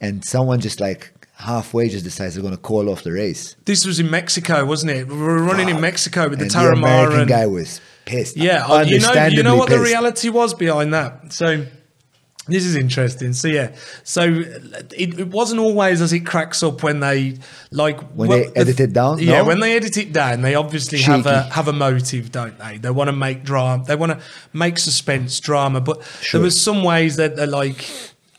[0.00, 3.56] and someone just like halfway just decides they're going to call off the race.
[3.66, 5.06] this was in Mexico, wasn't it?
[5.06, 6.72] We were running in Mexico with the and Tarahumara.
[6.72, 8.36] the American and- guy was pissed.
[8.36, 11.32] Yeah, oh, you know, you know what the reality was behind that.
[11.32, 11.66] So
[12.48, 13.32] this is interesting.
[13.32, 17.38] So yeah, so it, it wasn't always as it cracks up when they
[17.70, 19.44] like When well, they edit it down, Yeah, no?
[19.44, 22.78] when they edit it down, they obviously have a have a motive, don't they?
[22.78, 23.84] They want to make drama.
[23.84, 24.20] They want to
[24.52, 25.80] make suspense drama.
[25.80, 26.38] But Sure.
[26.38, 27.84] there was some ways that they're like.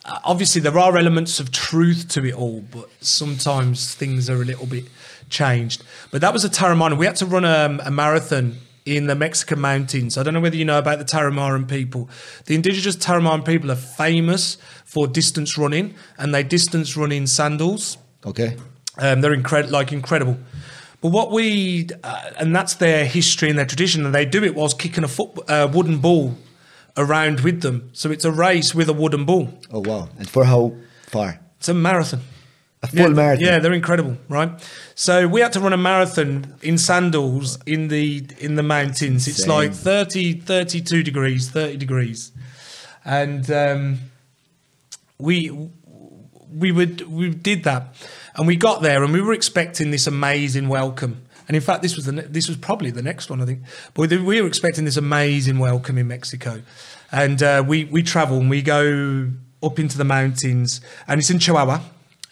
[0.07, 4.45] Uh, Obviously, there are elements of truth to it all, but sometimes things are a
[4.45, 4.85] little bit
[5.29, 5.83] changed.
[6.11, 6.97] But that was a Tarahumara.
[6.97, 10.17] We had to run a, a marathon in the Mexican mountains.
[10.17, 12.09] I don't know whether you know about the Tarahumara people.
[12.45, 17.97] The indigenous Tarahumara people are famous for distance running, and they distance run in sandals.
[18.25, 18.55] Okay.
[18.97, 20.37] Um, they're incredible, like incredible.
[21.01, 24.55] But what we, uh, and that's their history and their tradition, and they do it
[24.55, 26.35] whilst kicking a foot, uh, wooden ball
[26.97, 27.89] around with them.
[27.93, 29.49] So it's a race with a wooden ball.
[29.71, 30.09] Oh wow!
[30.17, 30.75] And for how
[31.07, 31.39] far?
[31.57, 32.21] It's a marathon.
[32.83, 33.45] A full yeah, marathon.
[33.45, 34.51] Yeah, they're incredible, right?
[34.93, 39.27] So we had to run a marathon in sandals in the in the mountains.
[39.27, 39.49] It's Same.
[39.49, 42.31] like 30, 32 degrees, 30 degrees.
[43.03, 43.99] And um,
[45.17, 45.69] we
[46.53, 47.95] we would we did that.
[48.35, 51.23] And we got there and we were expecting this amazing welcome.
[51.47, 53.61] And in fact, this was the ne- this was probably the next one, I think.
[53.93, 56.61] But we we were expecting this amazing welcome in Mexico,
[57.11, 59.29] and uh, we we travel and we go
[59.63, 61.81] up into the mountains, and it's in Chihuahua.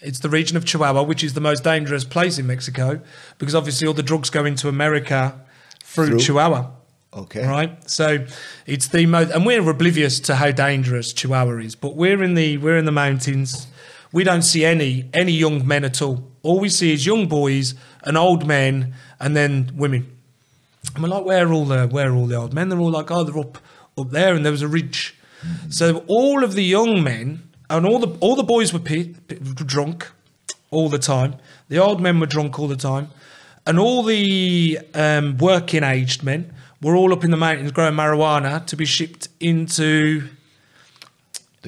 [0.02, 3.02] It's the region of Chihuahua, which is the most dangerous place in Mexico,
[3.40, 5.40] because obviously all the drugs go into America
[5.84, 6.20] through, Through?
[6.20, 6.72] Chihuahua.
[7.14, 7.48] Okay.
[7.48, 7.90] Right.
[7.90, 8.26] So
[8.66, 11.74] it's the most, and we're oblivious to how dangerous Chihuahua is.
[11.76, 13.68] But we're in the we're in the mountains.
[14.12, 16.30] We don't see any any young men at all.
[16.44, 17.74] All we see is young boys
[18.04, 20.12] and old men, and then women.
[20.94, 22.70] And we're like, where are all the where are all the old men?
[22.70, 23.58] They're all like, oh, they're up
[23.98, 25.16] up there, and there was a ridge.
[25.70, 30.12] So all of the young men and all the all the boys were drunk
[30.72, 31.36] all the time.
[31.70, 33.10] The old men were drunk all the time,
[33.66, 38.66] and all the um, working aged men were all up in the mountains growing marijuana
[38.68, 40.28] to be shipped into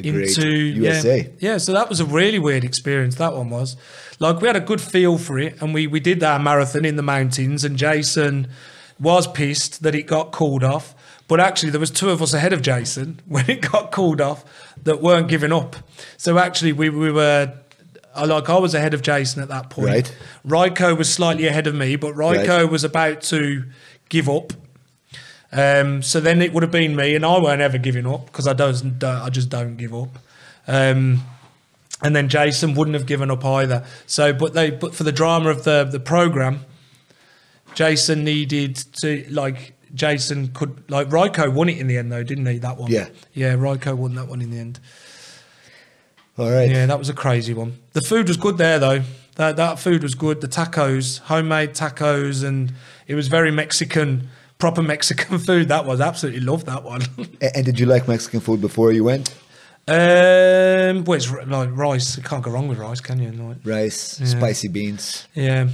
[0.02, 1.18] The into USA.
[1.40, 3.16] Yeah, yeah, so that was a really weird experience.
[3.16, 3.76] That one was
[4.20, 6.96] like we had a good feel for it, and we we did our marathon in
[6.96, 7.64] the mountains.
[7.64, 8.48] And Jason
[9.00, 10.96] was pissed that it got called off,
[11.28, 14.44] but actually there was two of us ahead of Jason when it got called off
[14.84, 15.76] that weren't giving up.
[16.18, 17.54] So actually we we were.
[18.16, 19.90] I like I was ahead of Jason at that point.
[19.90, 20.16] Right.
[20.74, 22.72] Ryko was slightly ahead of me, but Ryko Right.
[22.72, 23.64] was about to
[24.10, 24.54] give up.
[25.52, 28.48] Um, so then it would have been me, and I weren't ever giving up because
[28.48, 30.20] I don't, don't, I just don't give up.
[30.68, 31.24] Um,
[32.04, 33.86] and then Jason wouldn't have given up either.
[34.06, 36.66] So, but they, but for the drama of the the program,
[37.74, 42.46] Jason needed to like Jason could like Ryko won it in the end though, didn't
[42.46, 42.58] he?
[42.60, 42.92] That one.
[42.92, 43.08] Yeah.
[43.34, 44.80] Yeah, Ryko won that one in the end.
[46.38, 46.70] All right.
[46.70, 47.78] Yeah, that was a crazy one.
[47.94, 49.02] The food was good there though.
[49.36, 50.42] That that food was good.
[50.42, 52.74] The tacos, homemade tacos, and
[53.08, 55.68] it was very Mexican, proper Mexican food.
[55.70, 57.02] That was absolutely loved that one.
[57.56, 59.30] And did you like Mexican food before you went?
[59.90, 62.18] um, well, it's like rice.
[62.18, 63.32] You can't go wrong with rice, can you?
[63.32, 64.26] Like, Rice, Yeah.
[64.28, 65.28] spicy beans.
[65.34, 65.70] yeah,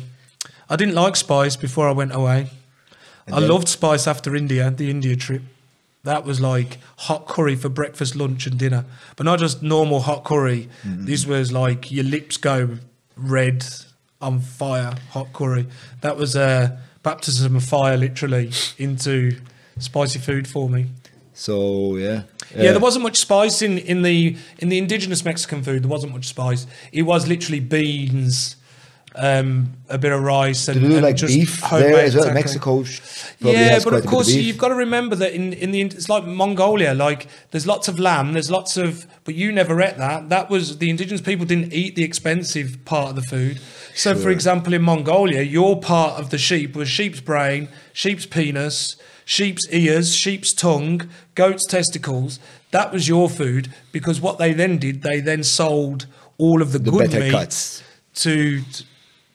[0.69, 2.49] I didn't like spice before I went away.
[3.25, 5.41] And I then- loved spice after India, the India trip.
[6.03, 8.83] That was like hot curry for breakfast, lunch, and dinner,
[9.15, 10.67] but not just normal hot curry.
[10.85, 11.05] Mm-hmm.
[11.05, 12.77] This was like your lips go
[13.15, 13.65] red,
[14.21, 15.65] on fire, hot curry.
[16.01, 19.37] That was a baptism of fire, literally, into
[19.77, 20.87] spicy food for me.
[21.33, 22.23] So yeah.
[22.55, 25.83] Yeah, there wasn't much spice in, in the in the indigenous Mexican food.
[25.83, 26.67] There wasn't much spice.
[26.91, 28.55] It was literally beans,
[29.15, 32.25] um, a bit of rice, and, Do and like just beef there as well?
[32.25, 32.33] taco.
[32.33, 32.83] Mexico
[33.39, 36.25] yeah, but of course of you've got to remember that in in the it's like
[36.25, 36.93] Mongolia.
[36.93, 40.29] Like there's lots of lamb, there's lots of, but you never ate that.
[40.29, 43.59] That was the indigenous people didn't eat the expensive part of the food.
[43.95, 48.95] So, for example, in Mongolia, your part of the sheep was sheep's brain, sheep's penis,
[49.25, 52.39] sheep's ears, sheep's tongue, goat's testicles.
[52.71, 56.07] That was your food because what they then did, they then sold
[56.39, 57.83] all of the, the good meat cuts.
[58.15, 58.63] to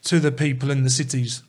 [0.09, 1.43] to the people in the cities.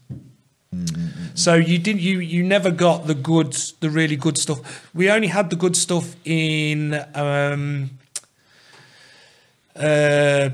[0.76, 1.36] Mm-hmm.
[1.36, 4.60] So you did you you never got the good the really good stuff.
[4.94, 7.91] We only had the good stuff in um,
[9.76, 10.49] uh,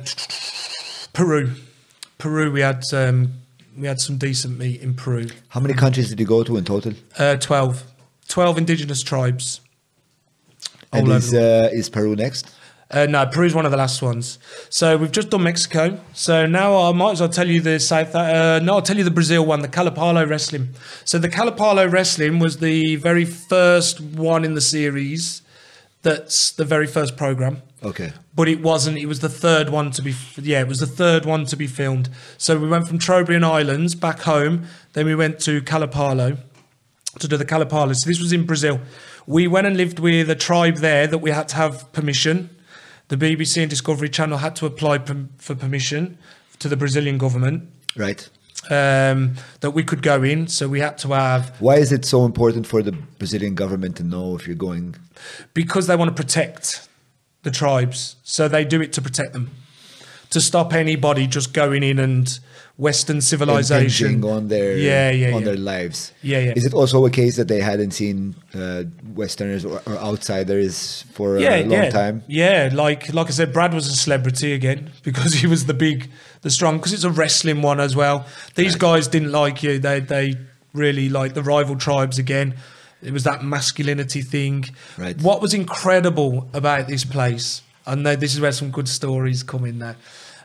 [1.14, 1.52] Peru.
[2.18, 3.34] Peru we had um,
[3.78, 5.28] we had some decent meat in Peru.
[5.50, 6.94] How many countries did you go to in total?
[7.18, 7.84] Uh, 12.
[8.28, 9.62] 12 indigenous tribes.
[10.94, 12.56] And is uh, is Peru next?
[12.96, 14.40] Uh, no, Peru's one of the last ones.
[14.70, 16.00] So we've just done Mexico.
[16.14, 18.16] So now I might as well tell you the South.
[18.16, 20.70] Uh, no, I'll tell you the Brazil one, the Kalapalo wrestling.
[21.04, 25.42] So the Kalapalo wrestling was the very first one in the series.
[26.04, 27.64] That's the very first program.
[27.84, 28.14] Okay.
[28.34, 28.98] But it wasn't.
[28.98, 30.14] It was the third one to be.
[30.38, 32.10] Yeah, it was the third one to be filmed.
[32.38, 34.68] So we went from Trobriand Islands back home.
[34.94, 36.38] Then we went to Kalapalo
[37.20, 37.94] to do the Kalapalo.
[37.94, 38.80] So this was in Brazil.
[39.28, 42.55] We went and lived with a tribe there that we had to have permission.
[43.08, 46.18] The BBC and Discovery Channel had to apply per- for permission
[46.60, 48.28] to the Brazilian government Right.
[48.72, 50.48] um, that we could go in.
[50.48, 54.04] So we had to have Why is it so important for the Brazilian government to
[54.04, 54.96] know if you're going?
[55.54, 56.88] because they want to protect
[57.44, 58.16] the tribes.
[58.24, 59.52] So they do it to protect them,
[60.32, 62.40] to stop anybody just going in and
[62.78, 65.46] Western civilization on their yeah yeah on yeah.
[65.46, 66.12] their lives.
[66.22, 66.54] Yeah, yeah.
[66.58, 68.84] Is it also a case that they hadn't seen uh,
[69.14, 71.90] Westerners or, or outsiders for yeah, a long yeah.
[71.90, 72.24] time?
[72.28, 76.12] Yeah, like like I said, Brad was a celebrity again because he was the big,
[76.42, 76.78] the strong.
[76.78, 78.26] Because it's a wrestling one as well.
[78.56, 79.80] These guys didn't like you.
[79.80, 80.36] They they
[80.74, 82.56] really like the rival tribes again.
[83.02, 84.66] It was that masculinity thing.
[84.98, 85.20] Right.
[85.22, 89.64] What was incredible about this place, I know this is where some good stories come
[89.64, 89.96] in now.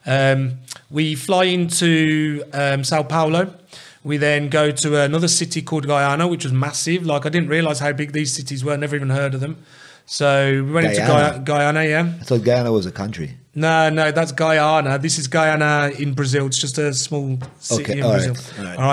[0.06, 0.58] Um,
[0.90, 3.54] we fly into um, Sao Paulo.
[4.02, 7.04] We then go to another city called Goiânia, which was massive.
[7.04, 8.76] Like I didn't realize how big these cities were.
[8.76, 9.58] Never even heard of them.
[10.06, 11.44] So we went into Goiânia.
[11.44, 11.84] Guy- Guyana.
[11.84, 12.12] Yeah.
[12.20, 13.36] I thought Guyana was a country.
[13.54, 14.98] No, no, that's Guyana.
[14.98, 16.46] This is Goiânia in Brazil.
[16.46, 18.34] It's just a small city Okay, in all Brazil.
[18.34, 18.78] right, all right.
[18.78, 18.88] All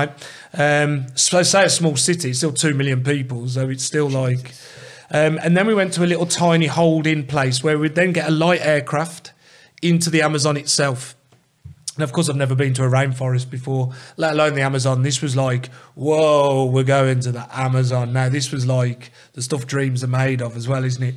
[0.59, 0.83] right.
[0.83, 4.53] Um, so say a small city, still two million people, so it's still like.
[5.09, 8.27] Um, and then we went to a little tiny hold-in place where we'd then get
[8.27, 9.31] a light aircraft
[9.81, 11.15] into the Amazon itself.
[11.95, 15.01] And of course, I've never been to a rainforest before, let alone the Amazon.
[15.01, 18.13] This was like, whoa, we're going to the Amazon.
[18.13, 21.15] Now, this was like the stuff dreams are made of as well, isn't it?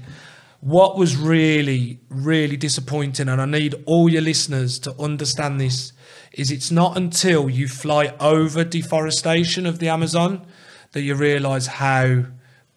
[0.60, 5.92] What was really, really disappointing, and I need all your listeners to understand this,
[6.32, 10.46] is it's not until you fly over deforestation of the Amazon
[10.92, 12.24] that you realise how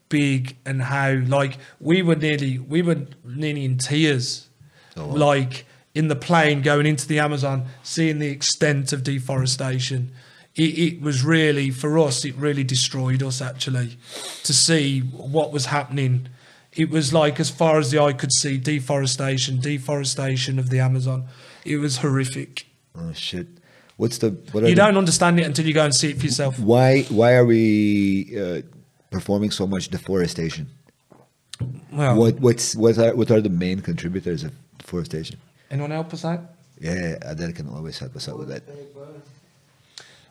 [0.09, 4.47] big and how like we were nearly we were nearly in tears
[4.95, 10.11] oh, like in the plane going into the amazon seeing the extent of deforestation
[10.55, 13.97] it, it was really for us it really destroyed us actually
[14.43, 16.27] to see what was happening
[16.73, 21.25] it was like as far as the eye could see deforestation deforestation of the amazon
[21.65, 22.65] it was horrific
[22.95, 23.47] Oh shit.
[23.97, 26.19] What's the what are you the- don't understand it until you go and see it
[26.19, 27.61] for yourself why why are we
[28.39, 28.61] uh,
[29.09, 30.67] performing so much deforestation?
[31.91, 35.37] well What what's what are what are the main contributors of deforestation?
[35.73, 36.41] Anyone help us out
[36.79, 38.63] Yeah, Adele can always help us out with that.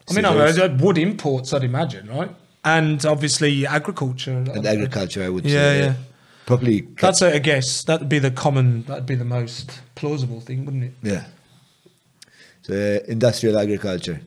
[0.09, 0.25] I mean.
[0.25, 2.31] I, wood imports, I'd imagine, right?
[2.65, 4.33] And obviously agriculture.
[4.33, 5.79] and agriculture, I would Yeah, say.
[5.81, 5.95] yeah.
[6.47, 6.81] Probably.
[7.01, 7.85] That's a, a guess.
[7.85, 8.83] That'd be the common.
[8.85, 10.93] That'd be the most plausible thing, wouldn't it?
[11.03, 11.25] Yeah.
[12.63, 14.21] So uh, industrial agriculture,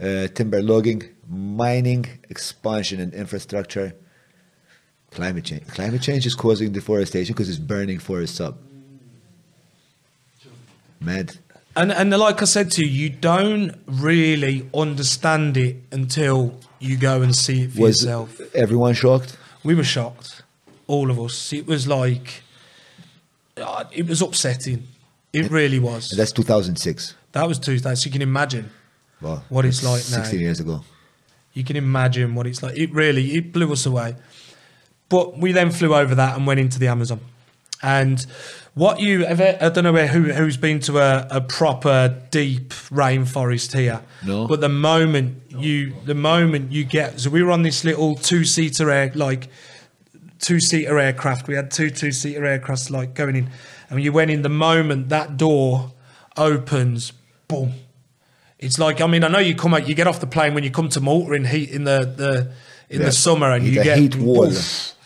[0.00, 3.94] uh, timber logging, mining, expansion and infrastructure,
[5.10, 5.66] climate change.
[5.68, 8.58] Climate change is causing deforestation because it's burning forests up.
[11.00, 11.36] Mad.
[11.74, 17.22] And and like I said to you, you don't really understand it until you go
[17.22, 18.40] and see it for Was yourself.
[18.54, 19.36] everyone shocked?
[19.62, 20.42] We were shocked,
[20.86, 21.52] all of us.
[21.52, 22.42] It was like,
[23.56, 24.86] uh, it was upsetting.
[25.32, 26.12] It really was.
[26.12, 27.14] And that's 2006.
[27.32, 27.96] That was 2000.
[27.96, 28.70] So you can imagine.
[29.20, 29.42] Wow.
[29.50, 30.22] What it's like now.
[30.22, 30.82] 16 years ago.
[31.52, 32.76] You can imagine what it's like.
[32.76, 34.16] It really it blew us away.
[35.08, 37.20] But we then flew over that and went into the Amazon.
[37.82, 38.24] And
[38.74, 43.72] what you ever I don't know who who's been to a, a proper deep rainforest
[43.74, 44.02] here.
[44.24, 44.46] No.
[44.46, 48.44] But the moment you the moment you get so we were on this little two
[48.44, 49.48] seater air like
[50.38, 51.48] two seater aircraft.
[51.48, 53.50] We had two two seater aircrafts like going in.
[53.88, 55.92] And you went in the moment that door
[56.36, 57.12] opens,
[57.48, 57.72] boom.
[58.58, 60.64] It's like I mean I know you come out you get off the plane when
[60.64, 62.52] you come to Malta in heat in the, the
[62.88, 63.06] in Yeah.
[63.06, 64.50] the summer and you the get heat wall.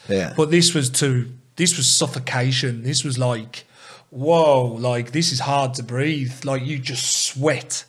[0.09, 0.35] Yeah.
[0.37, 1.31] But this was too
[1.61, 2.83] this was suffocation.
[2.83, 3.65] This was like
[4.11, 6.45] whoa, like this is hard to breathe.
[6.45, 7.85] Like you just sweat.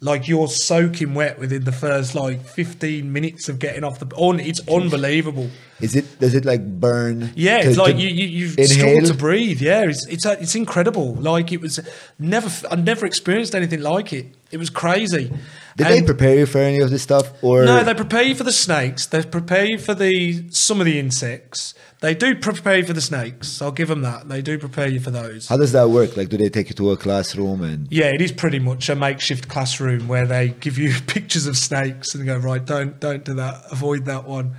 [0.00, 4.40] Like you're soaking wet within the first like 15 minutes of getting off the on
[4.40, 5.48] it's unbelievable.
[5.80, 6.18] Is it?
[6.18, 7.30] Does it like burn?
[7.36, 8.66] Yeah, to- it's like you you you inhale?
[8.66, 9.60] struggle to breathe.
[9.60, 11.14] Yeah, it's it's it's incredible.
[11.14, 11.78] Like it was
[12.18, 14.26] never I never experienced anything like it.
[14.50, 15.32] It was crazy.
[15.76, 18.44] Did they prepare you for any of this stuff, or no, they prepare you for
[18.44, 19.06] the snakes.
[19.06, 21.74] They prepare you for the some of the insects.
[22.00, 23.62] They do prepare you for the snakes.
[23.62, 24.28] I'll give them that.
[24.28, 25.48] They do prepare you for those.
[25.48, 26.16] How does that work?
[26.16, 27.86] Like, do they take you to a classroom and?
[27.92, 32.14] Yeah, it is pretty much a makeshift classroom where they give you pictures of snakes
[32.14, 34.56] and go right, don't don't do that, avoid that one,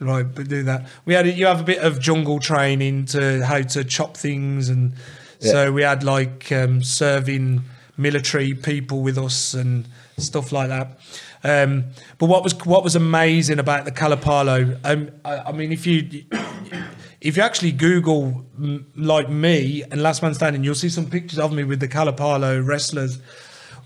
[0.00, 0.86] right, but do that.
[1.04, 4.94] We had you have a bit of jungle training to how to chop things, and
[5.40, 7.64] so we had like um, serving
[7.96, 9.86] military people with us and
[10.16, 10.98] stuff like that.
[11.42, 11.84] Um,
[12.18, 16.24] but what was what was amazing about the Kalapalo, um, I, I mean, if you
[17.20, 21.38] if you actually Google m- like me and Last Man Standing, you'll see some pictures
[21.38, 23.18] of me with the Kalapalo wrestlers.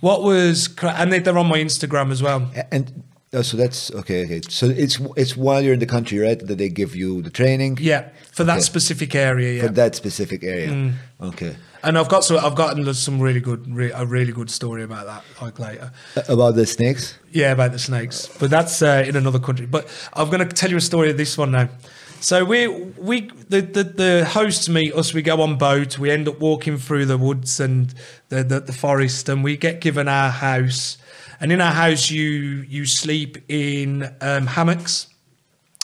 [0.00, 2.48] What was and they- they're on my Instagram as well.
[2.70, 3.02] And
[3.32, 4.24] oh, so that's okay.
[4.24, 6.38] Okay, so it's it's while you're in the country, right?
[6.38, 8.62] That they give you the training Yeah, for that Okay.
[8.62, 9.54] specific area.
[9.54, 10.68] Yeah, for that specific area.
[10.68, 10.92] Mm.
[11.20, 11.56] Okay.
[11.82, 12.38] And I've got some.
[12.38, 15.24] I've gotten some really good, re- a really good story about that.
[15.40, 15.92] Like later.
[16.28, 17.18] About the snakes.
[17.30, 19.66] Yeah, about the snakes, but that's uh, in another country.
[19.66, 21.68] But I'm going to tell you a story of this one now.
[22.20, 25.14] So we we the, the the hosts meet us.
[25.14, 25.98] We go on boat.
[25.98, 27.94] We end up walking through the woods and
[28.28, 30.98] the, the the forest, and we get given our house.
[31.40, 32.24] And in our house, you
[32.68, 35.06] you sleep in um, hammocks,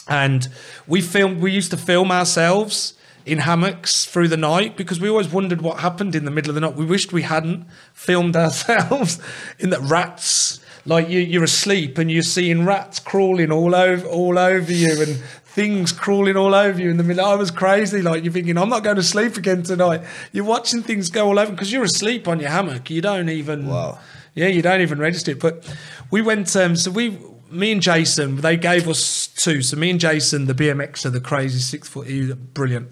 [0.09, 0.47] and
[0.87, 1.39] we filmed.
[1.39, 5.79] We used to film ourselves in hammocks through the night because we always wondered what
[5.79, 6.75] happened in the middle of the night.
[6.75, 9.19] We wished we hadn't filmed ourselves
[9.59, 10.61] in the rats.
[10.85, 15.17] Like you, you're asleep and you're seeing rats crawling all over, all over you, and
[15.45, 17.25] things crawling all over you in the middle.
[17.25, 18.03] I was crazy.
[18.03, 20.01] Like you're thinking, I'm not going to sleep again tonight.
[20.31, 22.91] You're watching things go all over because you're asleep on your hammock.
[22.91, 23.67] You don't even.
[23.67, 23.97] Wow.
[24.35, 25.39] Yeah, you don't even register it.
[25.39, 25.67] But
[26.11, 26.55] we went.
[26.55, 27.17] Um, so we,
[27.49, 29.61] me and Jason, they gave us two.
[29.61, 32.07] So me and Jason, the BMXer, the crazy six foot,
[32.53, 32.89] brilliant,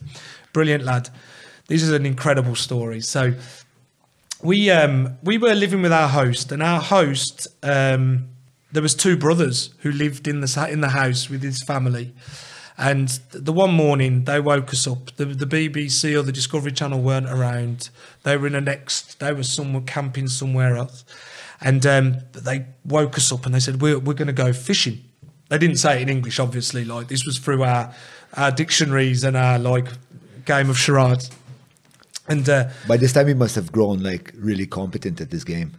[0.51, 1.09] brilliant lad.
[1.67, 3.01] This is an incredible story.
[3.01, 3.33] So
[4.41, 8.29] we um, we were living with our host, and our host um,
[8.71, 12.13] there was two brothers who lived in the in the house with his family.
[12.75, 15.15] And the one morning they woke us up.
[15.15, 17.91] The, the BBC or the Discovery Channel weren't around.
[18.23, 19.19] They were in a next.
[19.19, 21.05] They were somewhere camping somewhere else.
[21.63, 25.01] And um, they woke us up and they said, we're, we're going to go fishing.
[25.49, 26.83] They didn't say it in English, obviously.
[26.83, 27.93] Like this was through our,
[28.35, 29.87] our dictionaries and our like
[30.45, 31.31] game of charades.
[32.27, 35.73] And uh, By this time, he must have grown like really competent at this game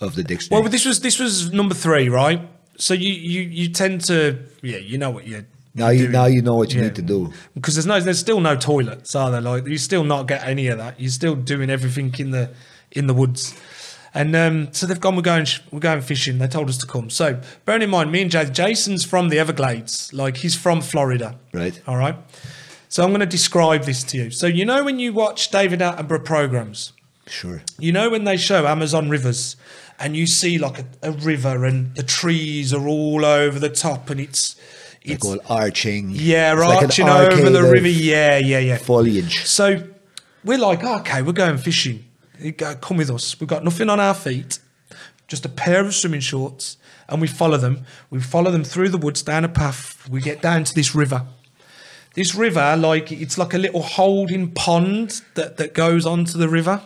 [0.00, 0.62] of the dictionary.
[0.62, 2.40] well, this was this was number three, right?
[2.76, 5.44] So you you you tend to yeah, you know what you're
[5.74, 6.12] now you doing.
[6.12, 6.86] now you know what you Yeah.
[6.86, 7.32] need to do.
[7.54, 10.68] because there's no there's still no toilets are there like you still not get any
[10.68, 12.50] of that you're still doing everything in the
[12.92, 13.54] in the woods
[14.20, 17.08] and um, so they've gone we're going we're going fishing they told us to come
[17.10, 17.26] so
[17.64, 21.80] bearing in mind me and Jason Jason's from the Everglades like he's from Florida Right.
[21.86, 22.16] all right
[22.88, 25.80] so I'm going to describe this to you so you know when you watch David
[25.80, 26.92] Attenborough programs
[27.26, 27.62] Sure.
[27.78, 29.56] you know when they show Amazon rivers
[30.00, 34.08] and you see like a, a river and the trees are all over the top
[34.10, 34.56] and it's
[35.04, 36.10] Like it's all arching.
[36.10, 37.88] yeah, It's like arching over the river.
[37.88, 38.78] Yeah, yeah, yeah.
[38.78, 39.44] Foliage.
[39.44, 39.82] So
[40.44, 42.04] we're like, "Oh, okay, we're going fishing.
[42.56, 43.38] Go, Come with us.
[43.40, 44.58] We've got nothing on our feet,
[45.26, 46.76] just a pair of swimming shorts,
[47.08, 47.84] and we follow them.
[48.10, 50.08] We follow them through the woods down a path.
[50.08, 51.26] We get down to this river.
[52.14, 56.82] This river, like it's like a little holding pond that, that goes onto the river.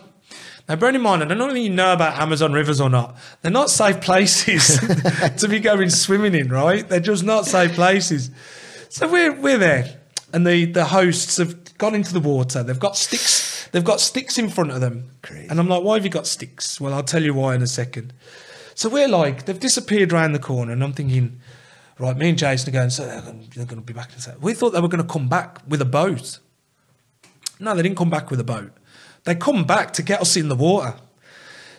[0.67, 3.17] Now, bear in mind, I don't know whether you know about Amazon rivers or not.
[3.41, 4.79] They're not safe places
[5.37, 6.87] to be going swimming in, right?
[6.87, 8.31] They're just not safe places.
[8.89, 9.99] So we're we're there,
[10.31, 12.63] and the the hosts have gone into the water.
[12.63, 13.67] They've got sticks.
[13.73, 15.11] They've got sticks in front of them.
[15.21, 15.49] Crazy.
[15.49, 16.79] And I'm like, why have you got sticks?
[16.79, 18.13] Well, I'll tell you why in a second.
[18.73, 21.41] So we're like, they've disappeared around the corner, and I'm thinking,
[21.99, 24.41] right, me and Jason are going, so they're going, to be back in a second.
[24.41, 26.39] We thought they were going to come back with a boat.
[27.59, 28.71] No, they didn't come back with a boat.
[29.25, 30.95] They come back to get us in the water.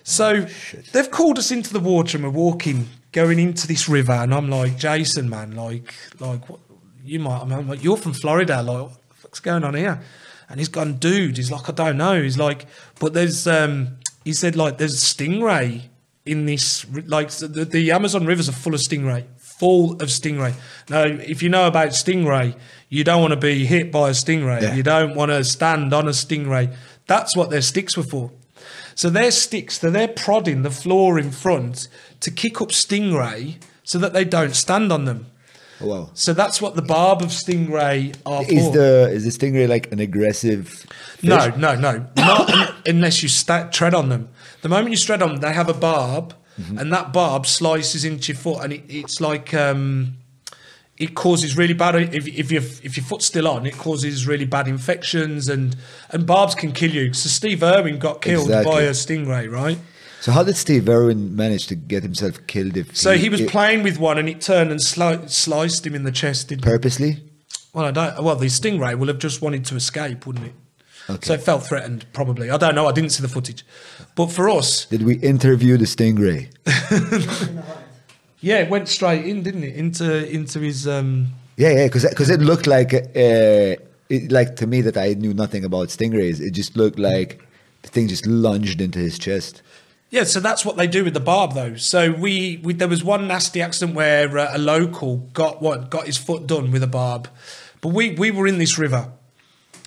[0.02, 4.12] So oh, they've called us into the water and we're walking, going into this river,
[4.12, 6.60] and I'm like, Jason, man, like, like what
[7.02, 8.90] you might I mean, I'm like, you're from Florida, like
[9.34, 10.00] fuck's going on here?
[10.48, 12.22] And he's gone, dude, he's like, I don't know.
[12.22, 12.66] He's like,
[13.00, 15.82] but there's um he said like there's stingray
[16.24, 20.54] in this like the, the Amazon rivers are full of stingray, full of stingray.
[20.88, 22.56] Now, if you know about stingray,
[22.88, 24.62] you don't want to be hit by a stingray.
[24.62, 24.74] Yeah.
[24.74, 26.74] You don't want to stand on a stingray.
[27.06, 28.30] That's what their sticks were for.
[28.94, 31.88] So their sticks, so they're prodding the floor in front
[32.20, 35.26] to kick up stingray so that they don't stand on them.
[35.80, 36.10] Oh, wow.
[36.14, 38.72] So that's what the barb of stingray are Is for.
[38.72, 40.68] the is the stingray like an aggressive?
[40.68, 41.22] Fish?
[41.30, 42.06] No, no, no.
[42.16, 44.28] Not un- unless you sta tread on them.
[44.62, 46.78] The moment you tread on them, they have a barb, Mm-hmm.
[46.78, 50.18] and that barb slices into your foot, and it, it's like um,
[50.96, 51.96] it causes really bad.
[51.96, 55.74] If, if your if your foot's still on, it causes really bad infections, and
[56.10, 57.12] and barbs can kill you.
[57.12, 59.78] So Steve Irwin got killed by a stingray, right?
[60.24, 62.78] So how did Steve Irwin manage to get himself killed?
[62.78, 65.94] If So he was it- playing with one, and it turned and sli- sliced him
[65.94, 66.48] in the chest.
[66.48, 66.66] Didn't it?
[66.66, 67.22] purposely?
[67.74, 68.24] Well, I don't.
[68.24, 70.54] Well, the stingray will have just wanted to escape, wouldn't it?
[71.10, 71.26] Okay.
[71.26, 72.50] So it felt threatened, probably.
[72.50, 72.86] I don't know.
[72.86, 73.66] I didn't see the footage,
[74.14, 76.48] but for us, Did we interview the stingray?
[78.40, 79.76] yeah, it went straight in, didn't it?
[79.76, 80.88] Into into his.
[80.88, 83.76] Um, Yeah, yeah, because it looked like uh,
[84.08, 86.40] it, like to me that I knew nothing about stingrays.
[86.40, 87.42] It just looked like
[87.82, 89.60] the thing just lunged into his chest.
[90.14, 91.74] Yeah, so that's what they do with the barb, though.
[91.74, 96.06] So we, we there was one nasty accident where uh, a local got what got
[96.06, 97.26] his foot done with a barb,
[97.80, 99.10] but we we were in this river.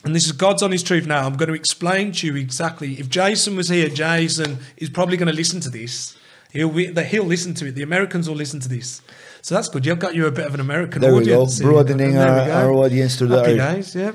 [0.04, 1.26] And this is God's honest truth now.
[1.26, 2.94] I'm going to explain to you exactly.
[3.00, 6.16] If Jason was here, Jason is probably going to listen to this.
[6.52, 7.76] He'll be, that he'll listen to it.
[7.76, 9.02] The Americans will listen to this.
[9.42, 9.86] So that's good.
[9.86, 11.40] You've got you a bit of an American There we go.
[11.66, 14.12] Broadening our- our audience to the- Happy days, yeah.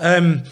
[0.00, 0.42] Um,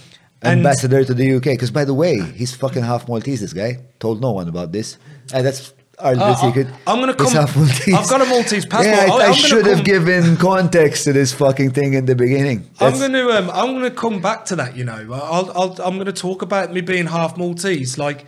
[0.45, 1.43] Ambassador to the UK.
[1.45, 3.41] Because by the way, he's fucking half Maltese.
[3.41, 4.99] This guy told no one about this.
[5.33, 6.67] And that's our little Uh, secret.
[6.87, 7.95] I'm gonna come- half Maltese.
[7.95, 8.87] I've got a Maltese passport.
[8.97, 12.15] Yeah, I, I- I'm gonna should have given context to this fucking thing in the
[12.15, 12.69] beginning.
[12.81, 14.77] I'm going to um, I'm going to come back to that.
[14.77, 17.97] You know, I'll, I'll I'm going to talk about me being half Maltese.
[17.97, 18.27] Like,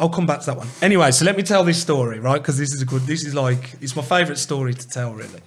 [0.00, 0.68] I'll come back to that one.
[0.80, 2.40] Anyway, so let me tell this story, right?
[2.40, 3.02] Because this is a good.
[3.02, 5.40] This is like it's my favourite story to tell, really.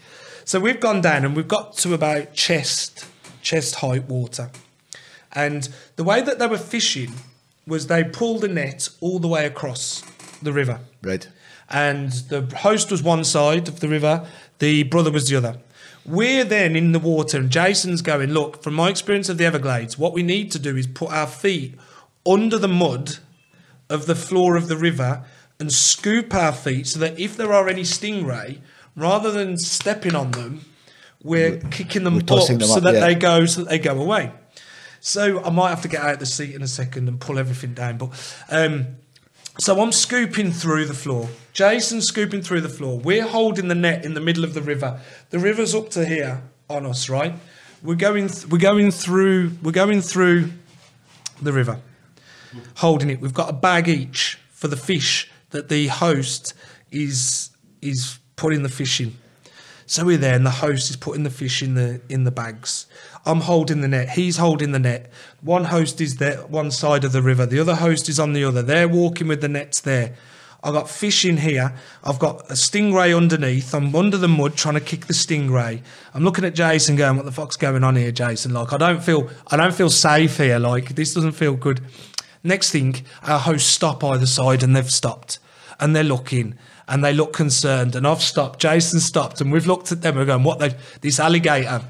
[0.45, 3.05] So we've gone down and we've got to about chest
[3.41, 4.51] chest height water,
[5.33, 7.13] and the way that they were fishing
[7.67, 10.03] was they pulled a net all the way across
[10.41, 11.27] the river Right.
[11.69, 14.25] and the host was one side of the river,
[14.59, 15.57] the brother was the other.
[16.05, 19.99] We're then in the water, and Jason's going, Look, from my experience of the Everglades,
[19.99, 21.75] what we need to do is put our feet
[22.25, 23.17] under the mud
[23.87, 25.23] of the floor of the river
[25.59, 28.57] and scoop our feet so that if there are any stingray,
[28.95, 30.65] rather than stepping on them,
[31.23, 32.99] we're kicking them we're up, them so that yeah.
[32.99, 34.31] they go so that they go away.
[35.01, 37.39] So I might have to get out of the seat in a second and pull
[37.39, 37.97] everything down.
[37.97, 38.85] But um,
[39.57, 41.27] so I'm scooping through the floor.
[41.53, 42.99] Jason's scooping through the floor.
[42.99, 45.01] We're holding the net in the middle of the river.
[45.31, 47.33] The river's up to here on us, right?
[47.81, 48.29] We're going.
[48.29, 49.53] Th- we're going through.
[49.63, 50.51] We're going through
[51.41, 51.79] the river,
[52.75, 53.19] holding it.
[53.19, 56.53] We've got a bag each for the fish that the host
[56.91, 57.49] is
[57.81, 59.17] is putting the fish in.
[59.91, 62.85] So we're there, and the host is putting the fish in the in the bags.
[63.25, 64.11] I'm holding the net.
[64.11, 65.11] He's holding the net.
[65.41, 67.45] One host is there, one side of the river.
[67.45, 68.61] The other host is on the other.
[68.61, 70.15] They're walking with the nets there.
[70.63, 71.73] I've got fish in here.
[72.05, 73.75] I've got a stingray underneath.
[73.75, 75.81] I'm under the mud trying to kick the stingray.
[76.13, 78.53] I'm looking at Jason, going, "What the fuck's going on here, Jason?
[78.53, 80.57] Like, I don't feel, I don't feel safe here.
[80.57, 81.81] Like, this doesn't feel good."
[82.45, 85.39] Next thing, our hosts stop either side, and they've stopped,
[85.81, 86.55] and they're looking,
[86.87, 88.59] and they look concerned, and I've stopped.
[88.59, 90.15] Jason stopped, and we've looked at them.
[90.15, 90.59] We're going, "What?
[90.59, 91.81] They this alligator?"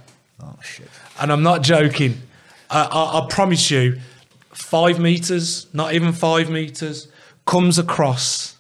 [0.44, 0.90] Oh shit.
[1.20, 2.22] and I'm not joking.
[2.70, 4.00] I, I, I promise you,
[4.54, 7.08] five meters, not even five meters,
[7.46, 8.56] comes across,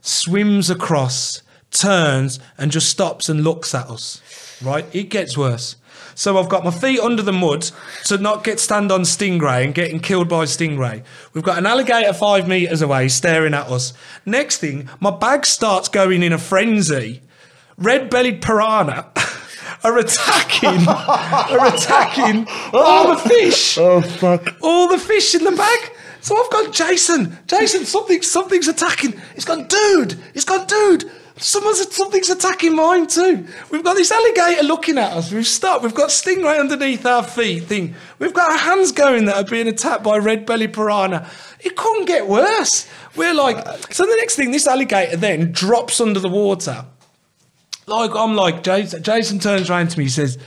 [0.00, 4.22] swims across, turns, and just stops and looks at us.
[4.62, 4.86] Right?
[4.94, 5.76] It gets worse.
[6.18, 7.70] So I've got my feet under the mud
[8.06, 11.04] to not get stand on stingray and getting killed by stingray.
[11.32, 13.92] We've got an alligator five meters away staring at us.
[14.26, 17.22] Next thing, my bag starts going in a frenzy.
[17.76, 19.12] Red-bellied piranha.
[19.84, 24.56] Are attacking, are attacking all the fish Oh fuck.
[24.60, 25.92] all the fish in the bag.
[26.20, 29.20] So I've gone, Jason, Jason, something, something's attacking.
[29.36, 31.08] It's gone, dude, it's gone, dude.
[31.38, 33.46] Someone's something's attacking mine too.
[33.70, 35.32] We've got this alligator looking at us.
[35.32, 35.82] We've stopped.
[35.82, 37.64] We've got stingray underneath our feet.
[37.64, 37.94] Thing.
[38.18, 41.28] We've got our hands going that are being attacked by red belly piranha.
[41.60, 42.88] It couldn't get worse.
[43.16, 46.84] We're like, so the next thing, this alligator then drops under the water.
[47.86, 49.02] Like I'm like Jason.
[49.02, 50.04] Jason turns around to me.
[50.04, 50.38] He says,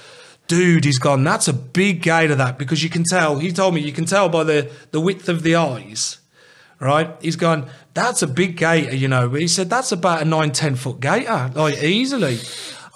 [0.47, 1.23] "Dude, he's gone.
[1.23, 2.35] That's a big gator.
[2.35, 3.39] That because you can tell.
[3.39, 6.19] He told me you can tell by the the width of the eyes,
[6.81, 7.15] right?
[7.21, 7.69] He's gone.
[7.93, 9.29] That's a big gator, you know.
[9.29, 12.39] But he said that's about a nine ten foot gator, like easily.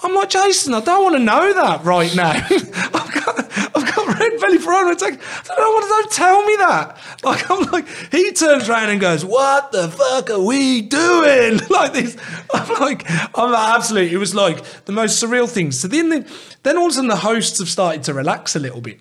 [0.03, 0.73] I'm like Jason.
[0.73, 2.31] I don't want to know that right now.
[2.49, 3.39] I've got
[3.75, 5.19] I've got red belly piranha attack.
[5.49, 5.89] I don't want to.
[5.89, 6.97] Don't tell me that.
[7.23, 11.93] Like I'm like he turns around and goes, "What the fuck are we doing?" Like
[11.93, 12.17] this.
[12.53, 13.03] I'm like
[13.37, 14.13] I'm like, absolutely.
[14.13, 15.71] It was like the most surreal thing.
[15.71, 16.31] So then the,
[16.63, 18.99] then all of a sudden the hosts have started to relax a little bit.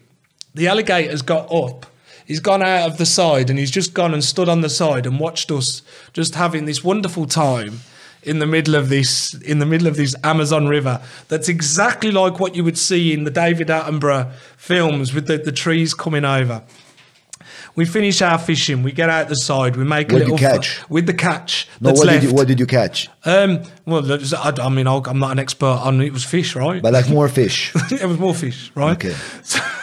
[0.55, 1.87] The alligator's got up.
[2.27, 5.07] He's gone out of the side and he's just gone and stood on the side
[5.07, 5.83] and watched us
[6.13, 7.81] just having this wonderful time
[8.23, 11.03] in the middle of this in the middle of this Amazon River.
[11.29, 15.53] That's exactly like what you would see in the David Attenborough films with the, the
[15.53, 16.63] trees coming over.
[17.77, 18.83] We finish our fishing.
[18.85, 19.75] We get out the side.
[19.77, 20.89] We make a What did little you catch?
[20.89, 22.21] with the catch No, that's what left.
[22.21, 23.09] did you what did you catch?
[23.25, 26.55] um, well, there's- I, I mean, I'll- I'm not an expert on it was fish,
[26.55, 26.81] right?
[26.81, 27.73] But like more fish.
[27.91, 28.93] it was more fish, right?
[28.93, 29.15] Okay.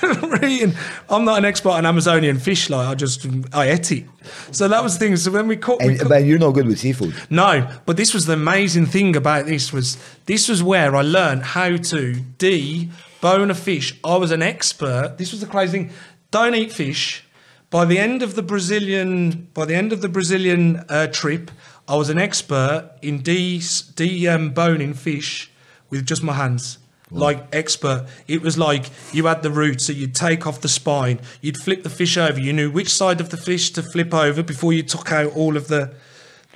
[0.03, 0.73] So really,
[1.09, 2.71] I'm not an expert on Amazonian fish.
[2.71, 4.05] Like I just I ate it.
[4.51, 5.15] So that was the thing.
[5.15, 7.13] So when we cooked, we And cooked but you're no good with seafood.
[7.29, 11.43] no, but this was the amazing thing about this was this was where I learned
[11.43, 13.95] how to debone a fish.
[14.03, 15.15] I was an expert.
[15.17, 15.89] This was the crazy thing.
[16.31, 17.23] Don't eat fish.
[17.71, 21.49] By the end of the Brazilian, by the end of the Brazilian uh, trip,
[21.87, 25.49] I was an expert in de deboning fish
[25.89, 26.77] with just my hands.
[27.13, 31.19] Like expert, it was like you had the root, so you'd take off the spine,
[31.41, 32.39] you'd flip the fish over.
[32.39, 35.57] You knew which side of the fish to flip over before you took out all
[35.57, 35.93] of the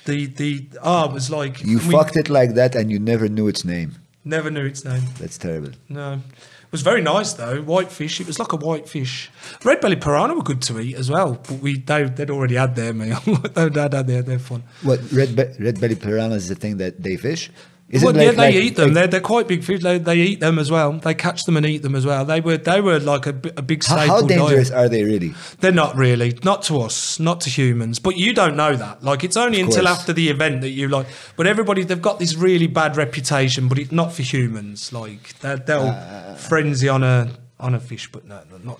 [0.05, 3.27] the the ah it was like You we fucked it like that and you never
[3.27, 3.95] knew its name.
[4.23, 5.71] never knew its name That's terrible.
[5.89, 6.21] no
[6.65, 7.61] it was very nice though.
[7.61, 9.29] White fish it was like a white fish.
[9.63, 11.33] Red belly piranha were good to eat as well.
[11.47, 13.19] But we they, they'd already had their meal.
[13.53, 14.63] They'd had their, their fun.
[14.83, 17.49] What red be- red belly piranha is the thing that they fish?
[17.87, 18.85] Is well, yeah, they like- eat them.
[18.87, 19.83] like- they're, they're quite big fish.
[19.83, 20.93] They, they eat them as well.
[20.93, 22.25] They catch them and eat them as well.
[22.25, 24.85] They were they were like a, a big how, staple how dangerous diet.
[24.85, 25.35] are they really?
[25.59, 27.99] They're not really, not to us, not to humans.
[27.99, 29.03] But you don't know that.
[29.03, 29.99] Like it's only Of until course.
[29.99, 31.05] after the event that you like.
[31.37, 33.67] But everybody, they've got this really bad reputation.
[33.67, 34.91] But it's not for humans.
[34.91, 36.33] Like they're, they'll Ah.
[36.37, 37.29] frenzy on a
[37.59, 38.79] on a fish, but no, no, not.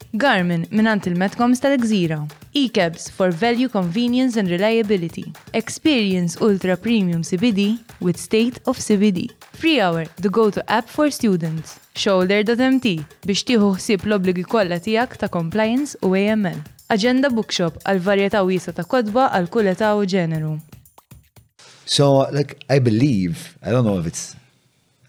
[0.13, 2.27] Garmin minant il-Metcoms tal-Gżira.
[2.53, 5.31] E-cabs for value, convenience and reliability.
[5.53, 9.31] Experience Ultra Premium CBD with State of CBD.
[9.53, 11.79] Free Hour, the go-to app for students.
[11.95, 12.91] Shoulder.mt
[13.23, 16.59] biex tieħu ħsieb l-obligi kollha tiegħek ta' compliance u AML.
[16.91, 20.57] Agenda Bookshop għal varjetà wiesa ta' kodba għal kull età u ġeneru.
[21.85, 24.35] So, like, I believe, I don't know if it's,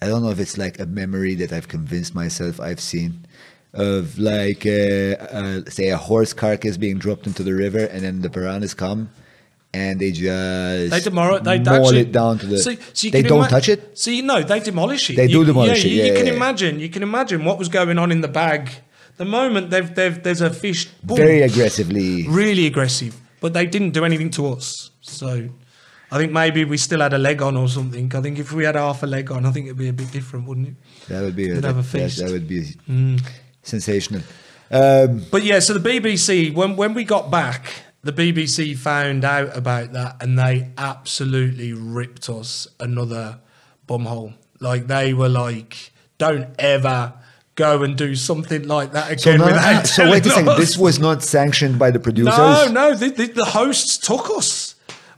[0.01, 3.22] I don't know if it's like a memory that I've convinced myself I've seen
[3.75, 8.21] of like, uh, uh, say, a horse carcass being dropped into the river and then
[8.21, 9.11] the piranhas come
[9.75, 11.43] and they just They demolish.
[11.45, 12.59] They actually, it down to the.
[12.59, 12.75] So,
[13.11, 13.97] they don't ima- touch it.
[13.99, 15.17] So you know they demolish it.
[15.17, 16.33] They You- do demolish yeah, it, You, you yeah, can yeah.
[16.35, 16.81] imagine.
[16.81, 18.71] You can imagine what was going on in the bag.
[19.17, 20.87] The moment they've, they've there's a fish.
[21.03, 22.27] boom, Very aggressively.
[22.29, 24.91] really aggressive, but they didn't do anything to us.
[25.01, 25.49] So
[26.11, 28.15] I think maybe we still had a leg on or something.
[28.15, 30.11] I think if we had half a leg on, I think it'd be a bit
[30.13, 30.75] different, wouldn't it?
[31.09, 32.19] That would be We'd that, have a that- feast.
[32.19, 32.25] Mm.
[32.27, 32.75] that would be
[33.63, 34.23] sensational.
[34.71, 37.67] Um, But yeah, so the BBC, when when we got back,
[38.03, 43.39] the BBC found out about that and they absolutely ripped us another
[43.87, 44.35] bumhole.
[44.61, 47.13] Like they were like, "Don't ever
[47.55, 50.49] go and do something like that so, again." none- without so wait a second.
[50.49, 52.37] us." This was not sanctioned by the producers.
[52.37, 52.95] no, no.
[52.95, 54.72] The, the, the hosts took us.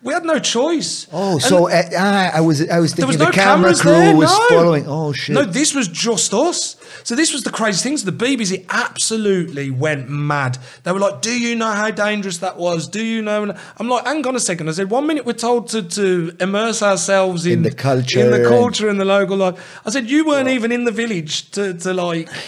[0.05, 1.07] We had no choice.
[1.11, 4.15] Oh, And so uh, I was I was thinking was the no camera crew there.
[4.15, 4.47] was no.
[4.51, 4.85] following.
[4.87, 5.35] Oh shit!
[5.35, 6.77] No, this was just us.
[7.05, 7.97] So this was the crazy thing.
[7.97, 10.59] So the BBC absolutely went mad.
[10.83, 12.87] They were like, "Do you know how dangerous that was?
[12.87, 14.69] Do you know?" And I'm like, "Hang on a second.
[14.69, 18.31] I said, "One minute we're told to, to immerse ourselves in, In the culture in
[18.31, 21.73] the culture, and the local life." I said, "You weren't even in the village to,
[21.73, 22.29] to like."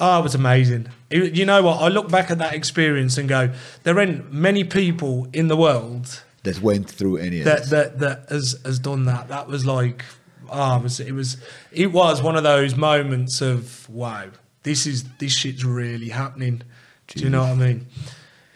[0.00, 0.88] Oh, it was amazing.
[1.08, 1.80] It- you know what?
[1.80, 3.50] I look back at that experience and go,
[3.84, 7.70] there ain't many people in the world that went through any of that this.
[7.70, 9.28] that that has has done that.
[9.28, 10.04] That was like,
[10.50, 11.36] ah, it was it was
[11.72, 14.28] it was one of those moments of wow,
[14.62, 16.62] this is this shit's really happening.
[17.08, 17.86] Do you know what I mean?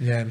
[0.00, 0.24] Yeah.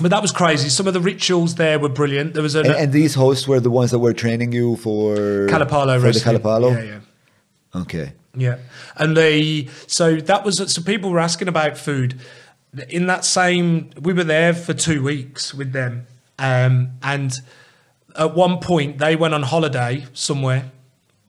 [0.00, 0.68] But that was crazy.
[0.68, 2.34] Some of the rituals there were brilliant.
[2.34, 5.16] There was a and, and these hosts were the ones that were training you for
[5.48, 6.34] Kalapalo for wrestling.
[6.34, 6.74] the Kalapalo.
[6.74, 7.80] Yeah, yeah.
[7.80, 8.12] Okay.
[8.34, 8.58] Yeah,
[8.96, 12.20] and the so that was so people were asking about food.
[12.88, 16.06] In that same, we were there for two weeks with them,
[16.40, 17.32] um, and
[18.16, 20.72] at one point they went on holiday somewhere,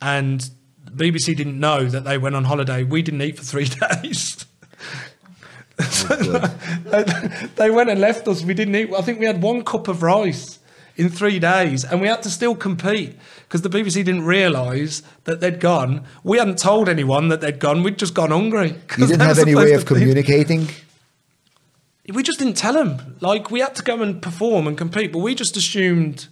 [0.01, 0.49] and
[0.85, 2.83] BBC didn't know that they went on holiday.
[2.83, 3.65] We didn't eat for three
[4.01, 4.45] days.
[7.55, 8.43] they went and left us.
[8.43, 8.93] We didn't eat.
[8.93, 10.59] I think we had one cup of rice
[10.95, 15.39] in three days, and we had to still compete because the BBC didn't realise that
[15.41, 16.05] they'd gone.
[16.23, 17.83] We hadn't told anyone that they'd gone.
[17.83, 18.75] We'd just gone hungry.
[18.97, 20.69] You didn't have any way of communicating.
[22.07, 23.17] We just didn't tell them.
[23.21, 26.27] Like we had to go and perform and compete, but we just assumed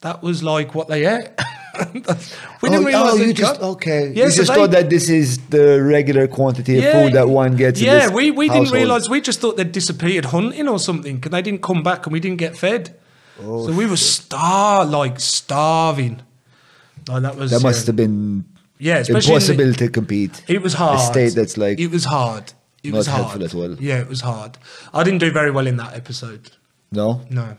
[0.00, 1.30] that was like what they ate.
[1.94, 4.12] we didn't oh, realise oh, you just okay.
[4.12, 7.28] Yeah, you so just they- thought that this is the regular quantity of food that
[7.28, 7.80] one gets.
[7.80, 9.08] Yeah, we, we didn't realise.
[9.08, 12.20] We just thought they'd disappeared hunting or something because they didn't come back and we
[12.20, 12.98] didn't get fed.
[13.40, 16.22] Oh, so we were star like starving.
[17.08, 18.44] Like that was that must uh, have been
[18.78, 20.44] yeah, in the- impossible to compete.
[20.48, 20.98] It was hard.
[20.98, 22.52] A state that's like it was hard.
[22.82, 23.22] It was hard.
[23.22, 23.76] helpful as well.
[23.80, 24.58] Yeah, it was hard.
[24.92, 26.50] I didn't do very well in that episode.
[26.90, 27.22] no.
[27.30, 27.56] No.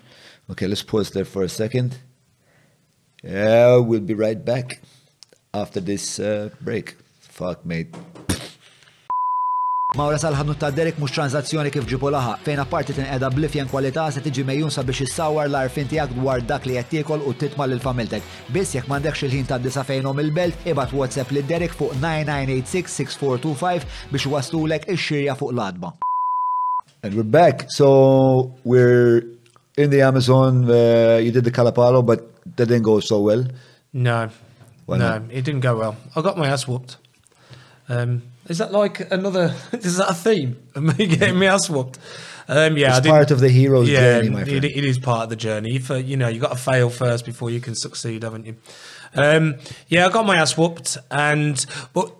[0.49, 1.97] Okay, let's pause there for a second.
[3.23, 4.81] Yeah, we'll be right back
[5.53, 6.97] after this uh, break.
[7.21, 7.95] Fuck, mate.
[9.93, 14.23] Mawra sal-ħadnu ta' Derek mux tranzazzjoni kif ġipu laħa, fejn apparti tinqeda blifjen kwalità se
[14.25, 18.25] tiġi mejjun sabiex issawar l-arfin tiegħek dwar dak li qed tiekol u titma' lil familtek.
[18.55, 24.25] Biss jekk m'għandekx il-ħin ta' disa fejnhom il-belt, ibad WhatsApp lil Derek fuq 9986-6425 biex
[24.33, 25.93] waslulek ix-xirja fuq l-adba.
[27.03, 27.69] And we're back.
[27.69, 29.21] So we're
[29.77, 30.65] in the Amazon.
[30.65, 33.45] Uh, you did the Calapalo, but that didn't go so well.
[33.93, 34.29] No.
[34.87, 35.29] Why no, not?
[35.29, 35.95] it didn't go well.
[36.15, 36.97] I got my ass whooped.
[37.89, 39.55] Um, is that like another?
[39.73, 41.97] Is that a theme of me getting my ass whooped?
[42.47, 45.29] Um, yeah, It's part of the hero's yeah, journey, my it- it is part of
[45.29, 45.75] the journey.
[45.77, 48.55] If uh, you know, you got to fail first before you can succeed, haven't you?
[49.15, 49.55] Um,
[49.87, 52.13] yeah, I got my ass whooped, and but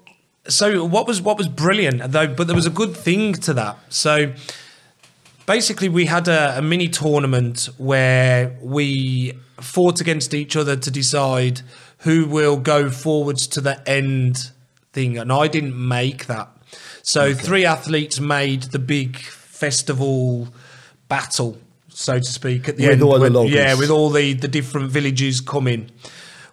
[0.48, 2.28] so what was what was brilliant though.
[2.28, 3.78] But there was a good thing to that.
[3.90, 4.32] So
[5.46, 11.62] basically we had a, a mini tournament where we fought against each other to decide
[12.00, 14.52] who will go forwards to the end
[14.94, 16.48] thing and i didn't make that
[17.02, 20.48] so three athletes made the big festival
[21.10, 21.58] battle
[21.90, 24.48] so to speak at the With end all the when- yeah with all the the
[24.48, 25.90] different villages coming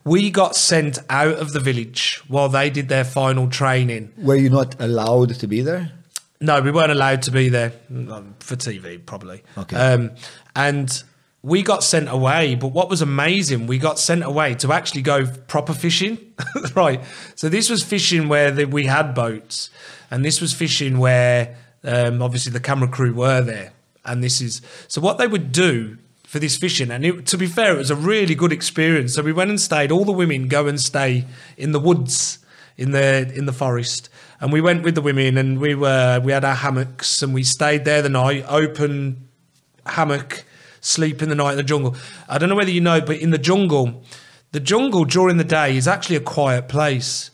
[0.05, 4.49] we got sent out of the village while they did their final training Were you
[4.49, 5.93] not allowed to be there?
[6.41, 9.43] no, we weren't allowed to be there um, for TV, probably.
[9.59, 9.77] Okay.
[9.77, 10.13] Um,
[10.57, 11.03] and
[11.43, 12.55] we got sent away.
[12.55, 16.19] But what was amazing, we got sent away to actually go proper fishing.
[16.75, 17.01] right.
[17.35, 19.71] So this was fishing where the, we had boats,
[20.11, 23.73] and this was fishing where um, obviously the camera crew were there.
[24.05, 26.91] And this is so what they would do for this fishing.
[26.91, 29.15] And it, to be fair, it was a really good experience.
[29.15, 29.93] So we went and stayed.
[29.93, 31.27] All the women go and stay
[31.57, 32.39] in the woods
[32.81, 34.09] in the in the forest
[34.41, 37.43] and we went with the women and we were we had our hammocks and we
[37.43, 39.29] stayed there the night open
[39.85, 40.45] hammock
[40.81, 41.97] sleep in the night in the jungle
[42.29, 44.03] i don't know whether you know but in the jungle
[44.53, 47.31] the jungle during the day is actually a quiet place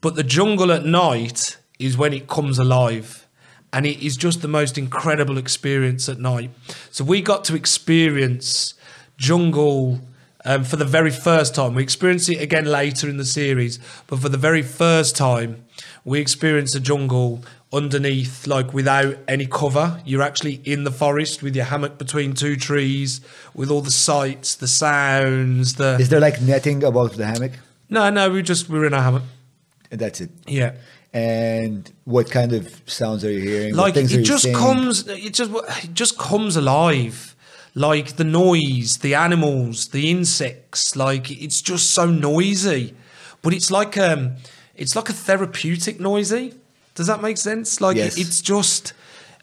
[0.00, 3.26] but the jungle at night is when it comes alive
[3.72, 6.50] and it is just the most incredible experience at night
[6.90, 8.74] so we got to experience
[9.16, 10.00] jungle
[10.44, 11.74] um, for the very first time.
[11.74, 15.64] We experience it again later in the series, but for the very first time,
[16.04, 17.42] we experience a jungle
[17.74, 20.00] underneath, like without any cover.
[20.04, 23.20] You're actually in the forest with your hammock between two trees,
[23.54, 25.96] with all the sights, the sounds, the.
[25.98, 27.52] Is there like netting above the hammock?
[27.88, 29.22] no, no, we just we're in a hammock.
[29.90, 30.30] And that's it.
[30.46, 30.74] Yeah.
[31.12, 33.76] And what kind of sounds are you hearing?
[33.76, 35.52] Like it just comes it just
[35.84, 37.34] it just comes alive
[37.74, 42.94] like the noise the animals the insects like it's just so noisy
[43.42, 44.36] but it's like um
[44.76, 46.54] it's like a therapeutic noisy
[46.94, 48.16] does that make sense like Yes.
[48.18, 48.92] it's just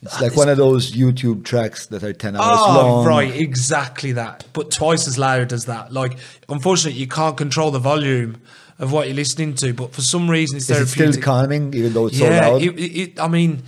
[0.02, 3.06] It's like one of those YouTube tracks that are 10 hours Oh, long.
[3.06, 4.46] right, exactly that.
[4.54, 5.94] But twice as loud as that.
[5.94, 6.18] Like,
[6.50, 8.42] unfortunately, you can't control the volume
[8.80, 12.08] of what you're listening to, but for some reason, it's Is still calming even though
[12.08, 12.62] it's yeah, so loud?
[12.64, 13.62] It, it, I mean,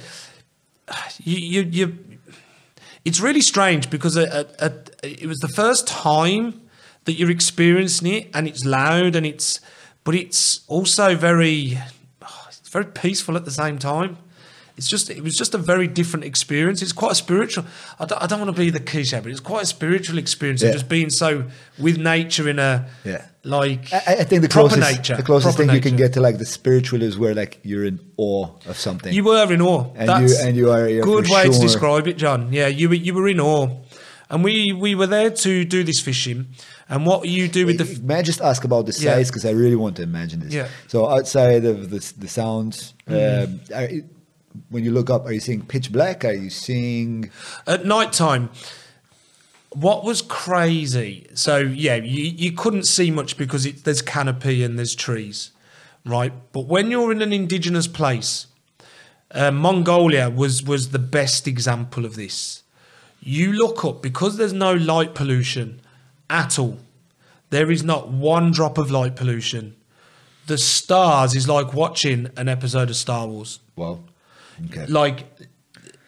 [1.24, 1.98] you, you, you,
[3.06, 4.70] it's really strange because uh, uh, uh,
[5.04, 6.62] it was the first time
[7.06, 9.60] that you're experiencing it, and it's loud, and it's,
[10.04, 11.93] but it's also very, it's
[12.74, 14.18] very peaceful at the same time.
[14.76, 16.82] It's just, it was just a very different experience.
[16.82, 17.64] It's quite a spiritual.
[18.00, 20.64] I don't, I don't want to be the cliche, but it's quite a spiritual experience
[20.64, 20.70] Yeah.
[20.70, 21.44] of just being so
[21.78, 23.24] with nature in a, Yeah.
[23.44, 26.14] like, I, I think the proper closest, nature, the closest proper thing you can get
[26.14, 29.14] to like the spiritual is where like you're in awe of something.
[29.14, 29.92] You were in awe.
[29.96, 32.52] And That's you- and you are, yeah, good for way to describe it, John.
[32.52, 33.68] Yeah, you were you were in awe,
[34.30, 36.48] and we we were there to do this fishing.
[36.90, 39.52] And what you do with the May I just ask about the size because I
[39.52, 40.54] really want to imagine this.
[40.54, 40.64] Yeah.
[40.66, 40.88] Mm-hmm.
[40.90, 44.10] So outside of the the sounds, um, are, you-
[44.70, 46.24] when you look up, are you seeing pitch black?
[46.24, 47.32] Are you seeing?
[47.66, 48.50] at night time.
[49.72, 51.26] What was crazy?
[51.34, 55.52] So yeah, you, you couldn't see much because it, there's canopy and there's trees,
[56.06, 56.32] right?
[56.52, 58.46] But when you're in an indigenous place,
[59.32, 62.62] uh, Mongolia was was the best example of this.
[63.26, 65.80] You look up because there's no light pollution
[66.30, 66.78] at all.
[67.52, 69.76] There is not one drop of light pollution.
[70.48, 74.04] The stars is like watching an episode of Star Wars Well,
[74.66, 74.86] okay.
[74.88, 75.26] like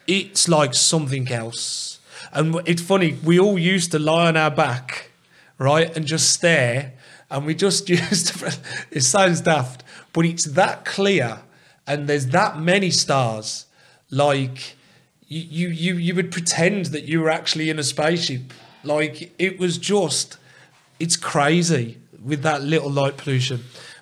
[0.06, 2.00] it's like something else
[2.32, 5.10] and it's funny we all used to lie on our back
[5.58, 6.92] right and just stare
[7.30, 8.56] and we just used to,
[8.90, 9.82] it sounds daft
[10.12, 11.40] but it's that clear
[11.86, 13.66] and there's that many stars
[14.10, 14.76] like
[15.28, 18.52] you you you, you would pretend that you were actually in a spaceship
[18.84, 20.38] like it was just
[21.00, 23.60] it's crazy with that little light pollution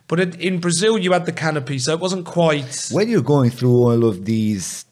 [0.08, 3.50] but in, in brazil you had the canopy so it wasn't quite when you're going
[3.50, 4.84] through all of these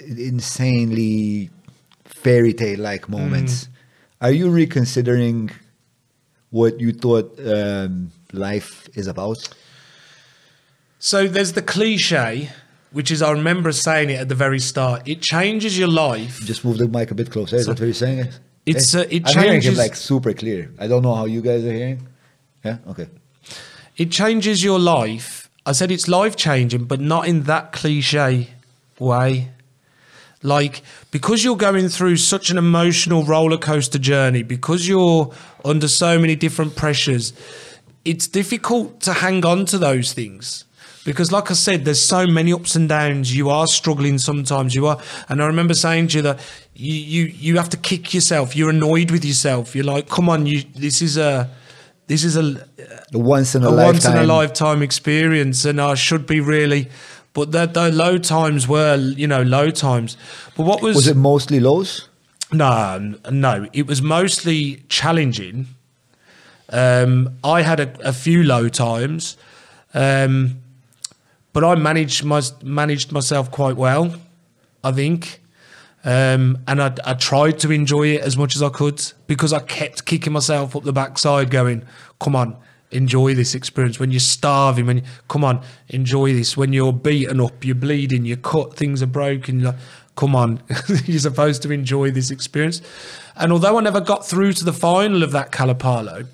[0.00, 1.50] insanely
[2.04, 3.68] fairy tale like moments, Mm.
[4.22, 5.50] are you reconsidering
[6.50, 9.48] what you thought um, life is about?
[10.98, 12.50] So there's the cliche,
[12.92, 15.06] which is I remember saying it at the very start.
[15.06, 16.40] It changes your life.
[16.44, 17.56] Just move the mic a bit closer.
[17.56, 18.28] Is that what you're saying?
[18.66, 20.72] It's, Hey, uh, it I'm hearing him like super clear.
[20.78, 22.06] I don't know how you guys are hearing.
[22.64, 22.78] Yeah.
[22.88, 23.08] Okay.
[23.96, 25.48] It changes your life.
[25.66, 28.50] I said it's life changing, but not in that cliche
[28.98, 29.50] way.
[30.42, 35.32] Like because you're going through such an emotional roller coaster journey, because you're
[35.64, 37.32] under so many different pressures,
[38.04, 40.64] it's difficult to hang on to those things.
[41.08, 43.34] Because, like I said, there's so many ups and downs.
[43.34, 44.74] You are struggling sometimes.
[44.74, 44.98] You are,
[45.28, 46.38] and I remember saying to you that
[46.74, 48.54] you you you have to kick yourself.
[48.54, 49.74] You're annoyed with yourself.
[49.74, 50.62] You're like, come on, you.
[50.74, 51.48] This is a,
[52.08, 52.42] this is a,
[53.10, 53.86] The once in a, a lifetime.
[53.86, 56.88] once in a lifetime experience, and I should be really.
[57.32, 60.16] But the, the low times were, you know, low times.
[60.56, 62.08] But what was, Was it mostly lows?
[62.52, 65.66] no, no, it was mostly challenging.
[66.70, 69.36] Um, I had a, a few low times,
[69.94, 70.56] um,
[71.58, 74.14] but I managed my managed myself quite well,
[74.84, 75.40] I think.
[76.04, 79.58] Um, and I, I tried to enjoy it as much as I could because I
[79.58, 81.84] kept kicking myself up the backside, going,
[82.20, 82.56] "Come on,
[82.92, 86.56] enjoy this experience." When you're starving, when you, come on, enjoy this.
[86.56, 89.58] When you're beaten up, you're bleeding, you're cut, things are broken.
[89.58, 89.80] You're like,
[90.14, 90.62] come on,
[91.06, 92.82] you're supposed to enjoy this experience.
[93.34, 96.28] And although I never got through to the final of that Kalapalo,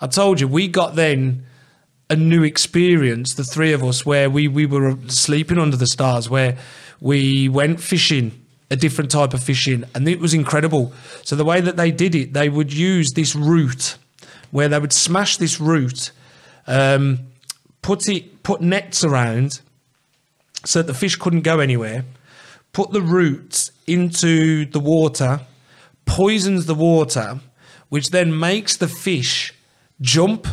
[0.00, 1.46] I told you we got then
[2.10, 6.30] a new experience, the three of us, where we, we were sleeping under the stars,
[6.30, 6.56] where
[7.00, 8.32] we went fishing,
[8.70, 10.92] a different type of fishing, and it was incredible.
[11.22, 13.96] So the way that they did it, they would use this root,
[14.50, 16.10] where they would smash this root,
[16.66, 17.20] um,
[17.82, 19.60] put it, put nets around,
[20.64, 22.04] so that the fish couldn't go anywhere.
[22.72, 25.40] Put the roots into the water,
[26.04, 27.40] poisons the water,
[27.88, 29.54] which then makes the fish
[30.00, 30.46] jump.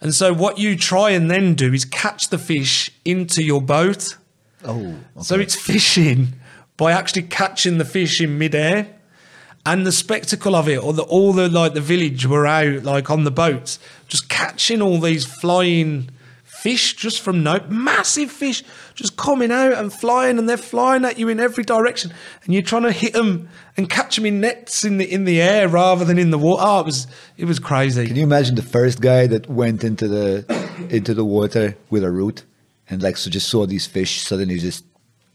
[0.00, 4.16] And so, what you try and then do is catch the fish into your boat.
[4.64, 4.94] Oh.
[5.20, 6.34] So, it's fishing
[6.76, 8.94] by actually catching the fish in midair.
[9.66, 13.10] and the spectacle of it, or the all the like the village were out like
[13.10, 16.08] on the boats, just catching all these flying
[16.62, 18.64] fish just from no massive fish
[18.94, 22.12] just coming out and flying and they're flying at you in every direction
[22.44, 25.40] and you're trying to hit them and catch them in nets in the in the
[25.40, 27.06] air rather than in the water oh, it was
[27.36, 30.44] it was crazy Can you imagine the first guy that went into the
[30.90, 32.44] into the water with a root
[32.90, 34.84] and like so just saw these fish suddenly just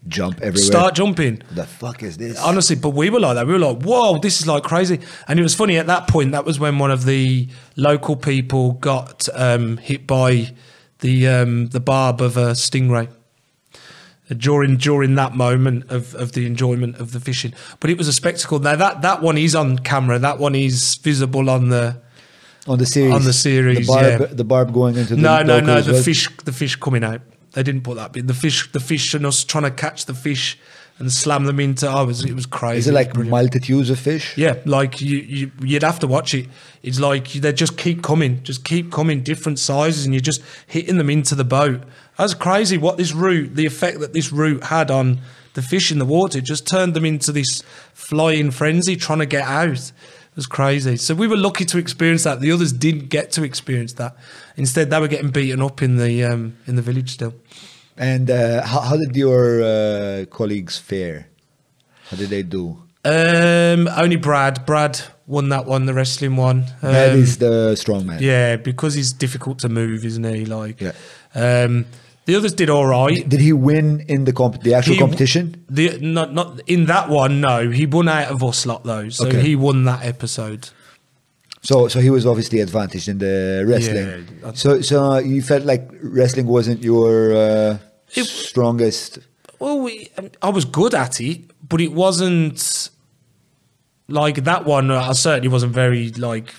[0.05, 0.71] jump everywhere?
[0.71, 2.37] start jumping the fuck is this?
[2.39, 3.47] Honestly, but we were like that.
[3.47, 6.33] We were like, "Whoa, this is like crazy!" And it was funny at that point.
[6.33, 7.47] That was when one of the
[7.77, 10.53] local people got um, hit by
[11.03, 13.07] the um, the barb of a stingray
[14.31, 17.53] Uh, during during that moment of, of the enjoyment of the fishing.
[17.81, 18.57] But it was a spectacle.
[18.59, 20.17] Now that that one is on camera.
[20.17, 22.01] That one is visible on the.
[22.65, 23.13] on the series.
[23.13, 24.27] on the series, the barb, yeah.
[24.27, 25.81] the barb going into the No, no, no.
[25.81, 26.03] The well?
[26.03, 27.21] fish, the fish coming out.
[27.51, 28.27] They didn't put that bit.
[28.27, 30.57] The fish, the fish, and us trying to catch the fish
[30.99, 31.91] and slam them into.
[31.91, 32.79] Oh, it was it was crazy.
[32.79, 33.31] Is it like brilliant.
[33.31, 34.37] multitudes of fish?
[34.37, 36.47] Yeah, like you, you, you'd have to watch it.
[36.81, 40.97] It's like they just keep coming, just keep coming, different sizes, and you're just hitting
[40.97, 41.83] them into the boat.
[42.17, 42.77] That's crazy.
[42.77, 45.21] What this route, the effect that this route had on
[45.53, 47.63] the fish in the water, it just turned them into this
[47.93, 49.91] flying frenzy, trying to get out.
[50.33, 50.97] It was crazy.
[50.97, 52.39] So we were lucky to experience that.
[52.39, 54.15] The others didn't get to experience that.
[54.57, 57.35] Instead, they were getting beaten up in the um, in the village still.
[57.97, 61.27] And uh, how, how did your uh, colleagues fare?
[62.09, 62.77] How did they do?
[63.05, 64.65] Um, only Brad.
[64.65, 66.65] Brad won that one, the wrestling one.
[66.81, 68.21] that Um, is the strong man.
[68.21, 70.45] Yeah, because he's difficult to move, isn't he?
[70.45, 70.93] Like, Yeah.
[71.35, 71.85] Um,
[72.25, 73.27] the others did all right.
[73.27, 75.65] Did he win in the comp- the actual He- competition?
[75.69, 77.41] The not not in that one.
[77.41, 79.41] No, he won out of us lot though, so Okay.
[79.41, 80.69] he won that episode.
[81.63, 84.27] So so he was obviously advantaged in the wrestling.
[84.43, 87.77] Yeah, so so you felt like wrestling wasn't your uh,
[88.13, 89.19] It- strongest.
[89.59, 92.89] Well, we, um, I was good at it, but it wasn't
[94.09, 94.91] like that one.
[94.91, 96.53] uh, I certainly wasn't very like.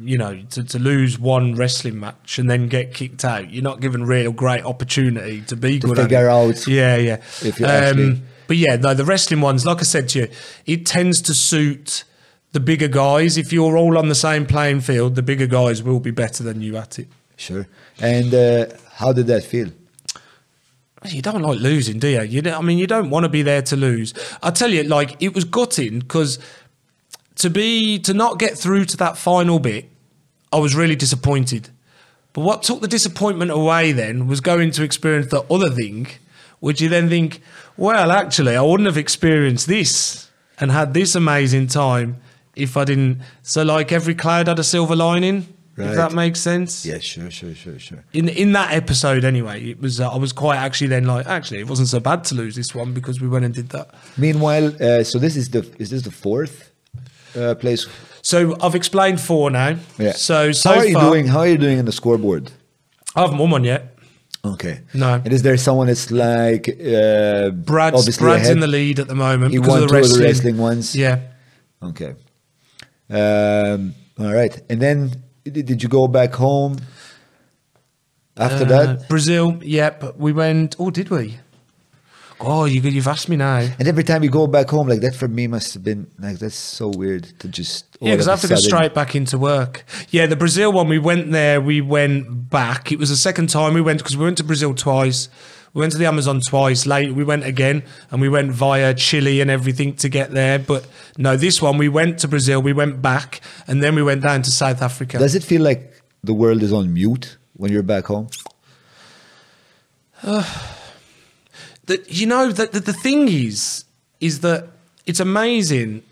[0.00, 3.80] You know, to, to lose one wrestling match and then get kicked out, you're not
[3.80, 5.98] given real great opportunity to be To good.
[5.98, 6.30] at figure it.
[6.30, 7.16] out yeah, yeah.
[7.42, 10.28] if you actually- But yeah, no, the wrestling ones, like I said to you,
[10.64, 12.04] it tends to suit
[12.52, 13.36] the bigger guys.
[13.36, 16.60] If you're all on the same playing field, the bigger guys will be better than
[16.60, 17.08] you at it.
[17.36, 17.66] Sure.
[18.00, 19.70] And uh, how did that feel?
[21.04, 22.22] You don't like losing, do you?
[22.22, 24.14] You don't, I mean, you don't want to be there to lose.
[24.42, 26.38] I tell you, like it was gutting because
[27.36, 29.90] to be to not get through to that final bit,
[30.52, 31.70] I was really disappointed.
[32.32, 36.06] But what took the disappointment away then was going to experience the other thing,
[36.60, 37.40] which you then think,
[37.76, 42.18] well, actually, I wouldn't have experienced this and had this amazing time
[42.56, 43.20] if I didn't.
[43.42, 45.46] So, like every cloud had a silver lining.
[45.74, 48.04] If that makes sense Yeah, sure, sure, sure, sure.
[48.12, 51.60] in in that episode anyway it was uh, i was quite actually then like actually
[51.60, 53.88] it wasn't so bad to lose this one because we went and did that
[54.18, 56.70] Meanwhile, uh, so this is the is this the fourth
[57.34, 57.86] uh, place?
[58.20, 60.12] so i've explained four now Yeah.
[60.12, 61.26] so so how are you far doing?
[61.26, 62.52] How are you doing in the scoreboard?
[63.16, 63.82] i haven't won one yet
[64.44, 64.80] Okay.
[64.92, 65.14] No.
[65.24, 68.52] And is there someone that's like uh, brad's brad's ahead?
[68.56, 70.26] in the lead at the moment He because won of the two of the wrestling.
[70.26, 70.94] wrestling ones.
[70.94, 71.16] yeah
[71.82, 72.14] Okay.
[73.10, 74.60] Um, all right.
[74.70, 75.12] And then
[75.44, 76.78] did, you go back home
[78.36, 79.08] after Uh, that?
[79.08, 81.38] brazil yep we went oh did we
[82.40, 85.14] oh you, you've asked me now And every time you go back home, like that
[85.14, 88.40] for me must have been like that's so weird to just Yeah, because I have
[88.40, 89.84] to go straight back into work.
[90.10, 92.90] Yeah, the Brazil one, we went there, we went back.
[92.90, 95.28] It was the second time we went because we went to Brazil twice.
[95.74, 96.86] We went to the Amazon twice.
[96.86, 100.58] Late we went again and we went via Chile and everything to get there.
[100.58, 100.86] But
[101.16, 104.42] no, this one, we went to Brazil, we went back, and then we went down
[104.42, 105.18] to South Africa.
[105.18, 108.28] Does it feel like the world is on mute when you're back home?
[110.22, 110.44] Uh,
[111.86, 113.84] that you know that the, the thing is
[114.20, 114.68] is that
[115.06, 116.02] it's amazing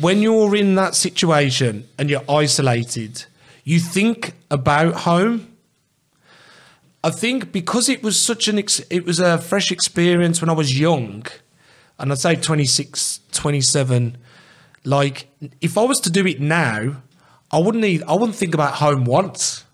[0.00, 3.24] when you're in that situation and you're isolated
[3.62, 5.51] you think about home
[7.04, 10.52] i think because it was such an ex- it was a fresh experience when i
[10.52, 11.24] was young
[11.98, 14.16] and i'd say 26 27
[14.84, 15.26] like
[15.60, 17.02] if i was to do it now
[17.50, 19.64] i wouldn't even, i wouldn't think about home once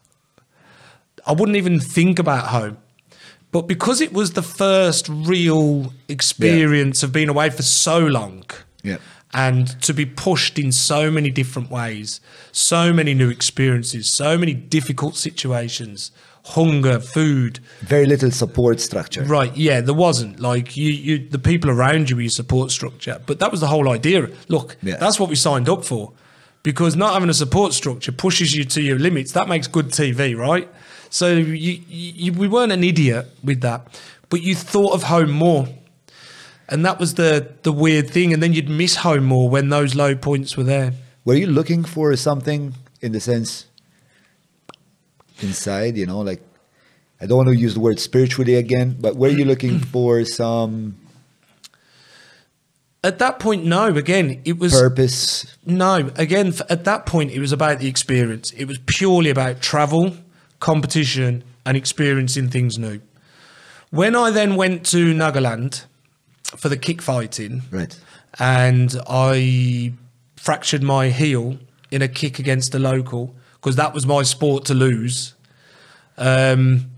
[1.26, 2.78] I wouldn't even think about home.
[3.52, 8.44] But because it was the first real experience of being away for so long
[8.82, 8.96] Yeah.
[9.34, 14.54] and to be pushed in so many different ways, so many new experiences, so many
[14.54, 16.12] difficult situations,
[16.54, 17.60] hunger, food.
[17.80, 19.22] Very little support structure.
[19.24, 20.40] Right, yeah, there wasn't.
[20.40, 23.20] Like you, you the people around you were your support structure.
[23.26, 24.28] But that was the whole idea.
[24.48, 24.96] Look, Yeah.
[24.96, 26.12] that's what we signed up for.
[26.62, 29.32] Because not having a support structure pushes you to your limits.
[29.32, 30.68] That makes good TV, right?
[31.10, 33.80] So you, you, we weren't an idiot with that,
[34.28, 35.68] but you thought of home more.
[36.68, 38.32] and that was the the weird thing.
[38.34, 40.92] And then you'd miss home more when those low points were there.
[41.24, 43.66] Were you looking for something in the sense
[45.40, 46.40] inside, you know, like
[47.20, 50.96] I don't want to use the word spiritually again, but were you looking for some
[53.04, 53.86] At that point, no.
[53.96, 55.56] Again, it was purpose?
[55.64, 58.50] No, again, at that point, it was about the experience.
[58.52, 60.16] It was purely about travel,
[60.60, 63.00] competition, and experiencing things new.
[63.90, 65.84] When I then went to Nagaland
[66.56, 67.96] for the kick fighting, Right.
[68.38, 69.92] and I
[70.36, 71.58] fractured my heel
[71.90, 75.34] in a kick against a local because that was my sport to lose.
[76.16, 76.90] Um,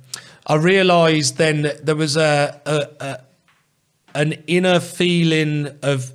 [0.46, 3.20] I realised then that there was a, a, a
[4.14, 6.12] an inner feeling of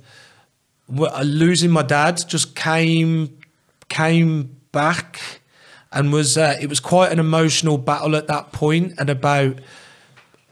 [0.96, 3.38] uh, losing my dad just came
[3.88, 5.40] came back
[5.92, 9.58] and was uh, it was quite an emotional battle at that point and about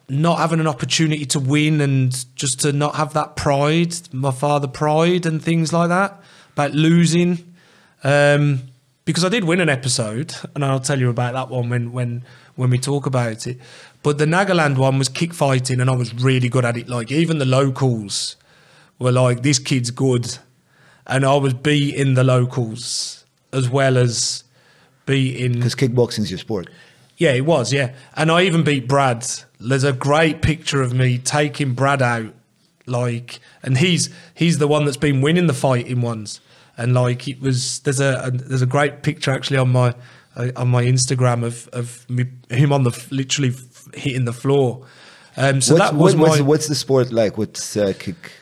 [0.09, 4.69] not having an opportunity to win and just to not have that pride my father
[4.69, 6.21] pride and things like that
[6.53, 7.55] about losing
[8.03, 8.61] um,
[9.05, 12.24] because I did win an episode and I'll tell you about that one when when
[12.56, 13.59] when we talk about it
[14.02, 17.10] but the Nagaland one was kick fighting and I was really good at it like
[17.10, 18.36] even the locals
[18.98, 20.39] were like this kid's good
[21.06, 24.44] and I was beating the locals as well as
[25.06, 26.68] beating Because kickboxing is your sport.
[27.18, 27.72] yeah, it was.
[27.72, 29.26] Yeah, and I even beat Brad.
[29.60, 32.32] There's a great picture of me taking Brad out,
[32.86, 36.40] like, and he's he's the one that's been winning the fighting ones,
[36.77, 37.81] and like it was.
[37.81, 39.95] There's a, a there's a great picture actually on my
[40.37, 43.53] uh, on my Instagram of of me, him on the literally
[43.95, 44.87] hitting the floor.
[45.37, 46.45] Um, so what's, that was what's, my.
[46.45, 47.39] what's the sport like?
[47.39, 48.33] What's uh, kick?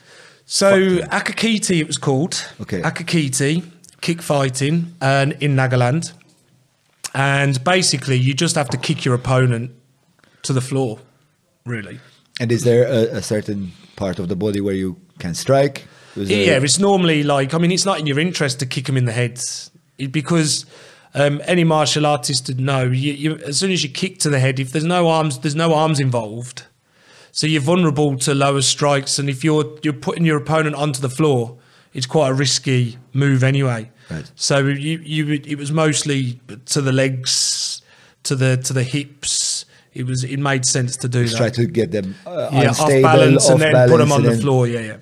[0.44, 2.44] So Akakiti, it was called.
[2.60, 2.82] Okay.
[2.82, 3.64] Akakiti,
[4.00, 6.12] kick fighting, and in Nagaland,
[7.14, 9.70] and basically you just have to kick your opponent
[10.42, 10.98] to the floor,
[11.64, 12.00] really.
[12.40, 15.86] And is there a, a certain part of the body where you can strike?
[16.16, 19.04] Yeah, it's normally like I mean, it's not in your interest to kick them in
[19.06, 20.66] the heads It- because
[21.14, 22.84] um, any martial artist would know.
[22.84, 25.54] You, you, as soon as you kick to the head, if there's no arms, there's
[25.54, 26.64] no arms involved,
[27.32, 29.18] so you're vulnerable to lower strikes.
[29.18, 31.58] And if you're you're putting your opponent onto the floor,
[31.92, 33.90] it's quite a risky move anyway.
[34.10, 34.30] Right.
[34.36, 37.82] So you you it was mostly to the legs,
[38.24, 39.66] to the to the hips.
[39.94, 41.54] It was it made sense to do Just that.
[41.54, 44.22] try to get them uh, yeah, unstable, off balance and off then put them on
[44.22, 44.66] the floor.
[44.66, 44.96] Yeah, yeah.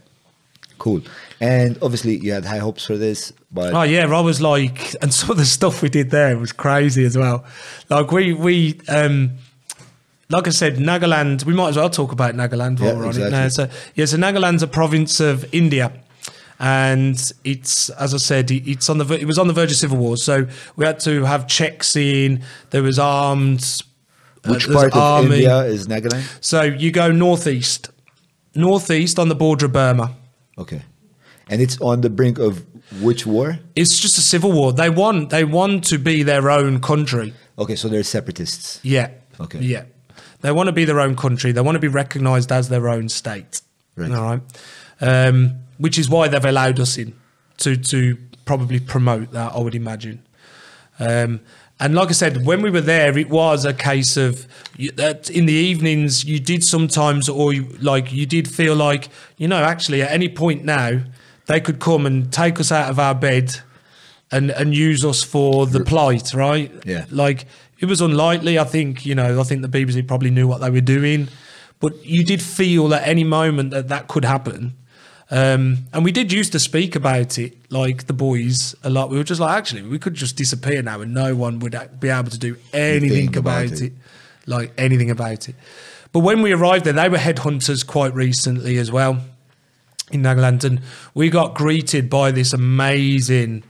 [0.80, 1.02] Cool.
[1.40, 5.14] And obviously, you had high hopes for this, but Oh yeah, I was like, and
[5.14, 7.44] some of the stuff we did there was crazy as well.
[7.88, 9.36] Like we we um,
[10.30, 11.44] like I said, Nagaland.
[11.44, 13.28] We might as well talk about Nagaland while Yeah, we're on exactly.
[13.28, 13.48] it now.
[13.48, 15.92] So yeah, so Nagaland's a province of India,
[16.58, 19.76] and it's as I said, it- it's on the it was on the verge of
[19.76, 20.16] civil war.
[20.16, 20.46] So
[20.76, 22.42] we had to have checks in.
[22.70, 23.62] There was armed.
[24.44, 25.34] uh, which there's part of army.
[25.36, 26.24] India is Nagaland?
[26.44, 27.90] So you go northeast,
[28.54, 30.16] northeast on the border of Burma.
[30.58, 30.82] Okay.
[31.48, 32.64] And it's on the brink of
[33.00, 33.58] which war?
[33.74, 34.72] It's just a civil war.
[34.72, 37.34] They want they want to be their own country.
[37.58, 38.80] Okay, so they're separatists.
[38.82, 39.10] Yeah.
[39.40, 39.58] Okay.
[39.60, 39.84] Yeah.
[40.42, 41.52] They want to be their own country.
[41.52, 43.60] They want to be recognised as their own state.
[43.96, 44.10] Right.
[44.10, 44.42] All right.
[45.00, 47.14] Um, which is why they've allowed us in
[47.58, 49.52] to to probably promote that.
[49.52, 50.22] I would imagine.
[50.98, 51.40] Um,
[51.80, 54.46] and like I said, when we were there, it was a case of
[54.76, 59.08] you, that in the evenings you did sometimes, or you, like you did feel like
[59.38, 61.00] you know, actually, at any point now,
[61.46, 63.60] they could come and take us out of our bed
[64.30, 66.70] and and use us for the plight, right?
[66.84, 67.06] Yeah.
[67.10, 67.46] Like
[67.78, 68.58] it was unlikely.
[68.58, 69.40] I think you know.
[69.40, 71.28] I think the BBC probably knew what they were doing,
[71.80, 74.76] but you did feel at any moment that that could happen.
[75.30, 79.10] Um, and we did used to speak about it, like the boys, a lot.
[79.10, 82.08] We were just like, actually, we could just disappear now, and no one would be
[82.08, 83.82] able to do anything about about, it.
[83.82, 83.92] it.
[84.46, 85.54] like anything about it.
[86.12, 89.20] But when we arrived there, they were headhunters quite recently as well
[90.10, 90.80] in Nagaland, and
[91.14, 93.62] we got greeted by this amazing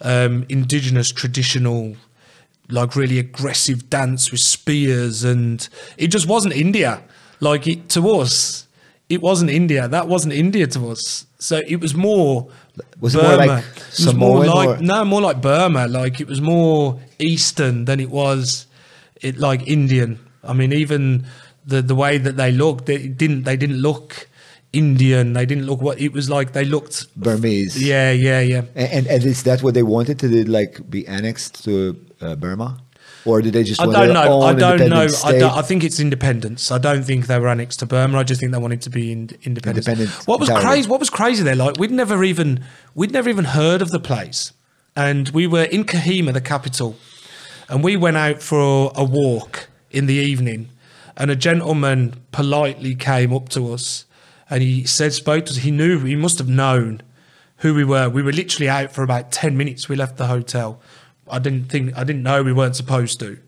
[0.00, 1.96] um, indigenous traditional,
[2.68, 7.02] like really aggressive dance with spears, and it just wasn't India.
[7.40, 8.67] Like it to us,
[9.08, 9.88] it wasn't India.
[9.88, 11.26] That wasn't India to us.
[11.38, 12.48] So it was more.
[13.00, 15.86] Was it more like It was more like or- no, more like Burma.
[15.88, 18.66] Like it was more Eastern than it was,
[19.20, 20.18] it like Indian.
[20.44, 21.26] I mean, even
[21.66, 24.28] the the way that they looked, they didn't they didn't look
[24.72, 25.32] Indian.
[25.32, 26.52] They didn't look what it was like.
[26.52, 27.06] They looked.
[27.16, 27.82] Burmese.
[27.82, 28.62] Yeah, yeah, yeah.
[28.74, 32.78] And, and, and is that what they wanted to like be annexed to uh, Burma?
[33.24, 34.42] Or did they just I don't know.
[34.42, 35.06] I don't know.
[35.24, 36.70] I, don't, I think it's independence.
[36.70, 38.18] I don't think they were annexed to Burma.
[38.18, 39.86] I just think they wanted to be in, independent.
[39.88, 40.68] Independent What was entirely.
[40.68, 40.88] crazy?
[40.88, 41.56] What was crazy there?
[41.56, 42.64] Like we'd never even
[42.94, 44.52] we'd never even heard of the place,
[44.96, 46.96] and we were in Kohima, the capital,
[47.68, 50.68] and we went out for a walk in the evening,
[51.16, 54.04] and a gentleman politely came up to us,
[54.48, 55.58] and he said spoke to us.
[55.58, 57.02] He knew he must have known
[57.58, 58.08] who we were.
[58.08, 59.88] We were literally out for about ten minutes.
[59.88, 60.80] We left the hotel.
[61.30, 63.38] I didn't think I didn't know we weren't supposed to.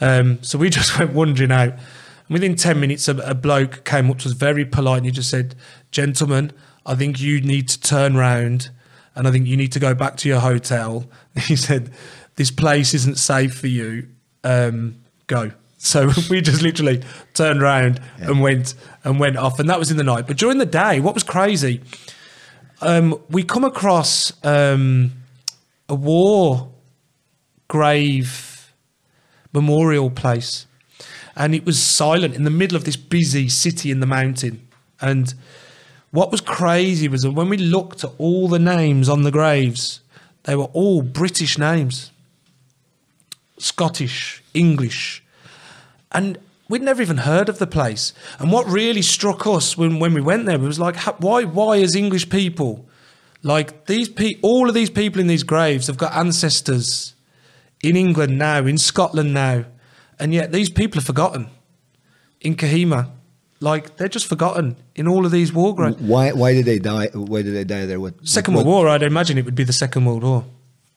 [0.00, 1.72] Um, so we just went wandering out.
[1.72, 5.12] And within 10 minutes, a, a bloke came up to us very polite and he
[5.12, 5.54] just said,
[5.90, 6.52] Gentlemen,
[6.86, 8.70] I think you need to turn round
[9.14, 11.06] and I think you need to go back to your hotel.
[11.40, 11.92] He said,
[12.36, 14.08] This place isn't safe for you.
[14.42, 14.96] Um,
[15.26, 15.52] go.
[15.84, 17.02] So we just literally
[17.34, 18.74] turned around and went
[19.04, 19.60] and went off.
[19.60, 20.26] And that was in the night.
[20.26, 21.82] But during the day, what was crazy,
[22.80, 25.12] um, we come across um,
[25.86, 26.72] a war
[27.68, 28.72] grave
[29.52, 30.66] memorial place.
[31.36, 34.66] And it was silent in the middle of this busy city in the mountain.
[35.00, 35.34] And
[36.10, 40.00] what was crazy was that when we looked at all the names on the graves,
[40.44, 42.10] they were all British names
[43.56, 45.22] Scottish, English.
[46.12, 46.38] And
[46.68, 48.12] we'd never even heard of the place.
[48.38, 51.94] And what really struck us when, when we went there was like, why, why as
[51.94, 52.86] English people,
[53.42, 57.13] like these pe- all of these people in these graves have got ancestors
[57.84, 59.64] in England now, in Scotland now,
[60.18, 61.48] and yet these people are forgotten
[62.40, 63.10] in Kohima.
[63.60, 65.96] Like they're just forgotten in all of these war graves.
[65.98, 66.32] Why?
[66.32, 67.08] Why did they die?
[67.12, 68.00] Why did they die there?
[68.00, 68.26] What?
[68.26, 70.44] Second what, World War, I'd imagine it would be the Second World War.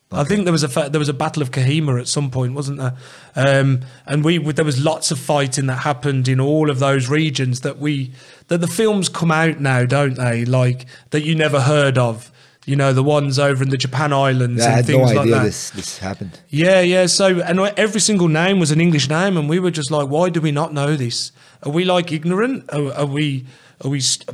[0.09, 2.79] I think there was a there was a Battle of Kohima at some point, wasn't
[2.79, 2.95] there?
[3.35, 7.61] Um, and we there was lots of fighting that happened in all of those regions
[7.61, 8.13] that we
[8.47, 10.45] that the films come out now, don't they?
[10.45, 12.31] Like that you never heard of.
[12.67, 15.29] You know the ones over in the Japan Islands I and had no things like
[15.29, 15.43] that.
[15.43, 16.37] this this happened.
[16.49, 17.05] Yeah, yeah.
[17.05, 20.27] So, and every single name was an English name, and we were just like, why
[20.27, 21.31] do we not know this?
[21.63, 22.65] Are we like ignorant?
[22.73, 23.45] Are, are we?
[23.85, 24.01] Are we?
[24.01, 24.29] St-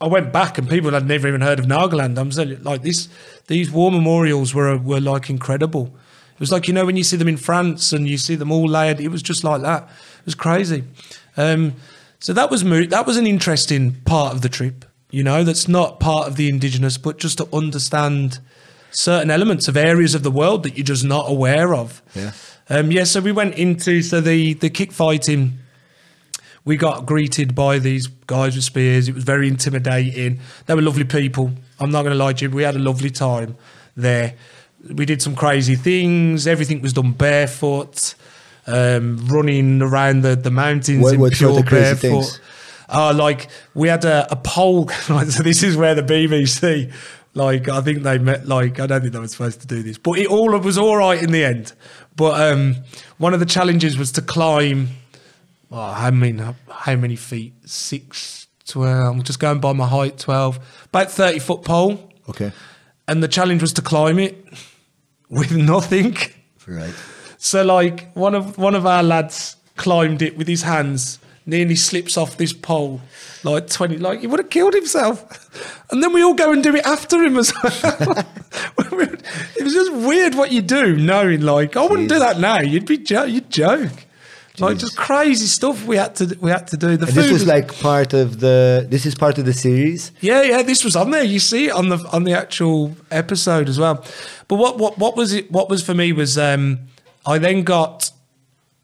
[0.00, 2.18] I went back, and people had never even heard of Nagaland.
[2.18, 3.08] I'm saying, like this.
[3.46, 5.94] These war memorials were were like incredible.
[6.34, 8.50] It was like you know when you see them in France and you see them
[8.50, 9.00] all layered.
[9.00, 9.84] It was just like that.
[9.84, 10.82] It was crazy.
[11.36, 11.74] Um,
[12.18, 14.84] so that was mo- that was an interesting part of the trip.
[15.10, 18.40] You know, that's not part of the indigenous, but just to understand
[18.90, 22.02] certain elements of areas of the world that you're just not aware of.
[22.14, 22.32] Yeah.
[22.68, 23.04] Um, yeah.
[23.04, 25.58] So we went into so the the kick fighting.
[26.64, 29.08] We got greeted by these guys with spears.
[29.08, 30.40] It was very intimidating.
[30.66, 31.52] They were lovely people.
[31.80, 32.50] I'm not going to lie to you.
[32.50, 33.56] We had a lovely time
[33.96, 34.34] there.
[34.92, 36.46] We did some crazy things.
[36.46, 38.14] Everything was done barefoot,
[38.66, 42.38] um, running around the, the mountains What- in what pure barefoot.
[42.88, 44.88] Uh, like we had a, a poll.
[45.06, 46.90] so this is where the BBC,
[47.34, 48.46] like I think they met.
[48.46, 50.78] Like I don't think they were supposed to do this, but it all it was
[50.78, 51.72] all right in the end.
[52.16, 52.76] But um,
[53.18, 54.88] one of the challenges was to climb.
[55.70, 56.38] Oh, I mean,
[56.70, 57.52] how many feet?
[57.66, 58.46] Six.
[58.64, 59.16] Six, twelve.
[59.16, 60.18] I'm just going by my height.
[60.18, 62.52] Twelve, about thirty foot pole, Okay.
[63.06, 64.36] and the challenge was to climb it
[65.28, 66.16] with nothing.
[66.66, 66.94] Right.
[67.38, 71.18] So like one of one of our lads climbed it with his hands,
[71.48, 73.00] nearly slips off this pole,
[73.42, 75.24] like twenty, like he would have killed himself.
[75.90, 77.72] And then we all go and do it after him as well.
[79.56, 82.60] it was just weird what you do, knowing like I wouldn't do that now.
[82.60, 83.90] You'd be jo- you'd joke.
[84.58, 86.96] Like just crazy stuff we had to we had to do.
[86.96, 88.86] The And this food was like part of the.
[88.88, 90.12] This is part of the series.
[90.20, 91.24] yeah, yeah, this was on there.
[91.24, 94.04] You see it on the on the actual episode as well.
[94.48, 95.50] But what what what was it?
[95.50, 96.80] What was for me was um,
[97.24, 98.10] I then got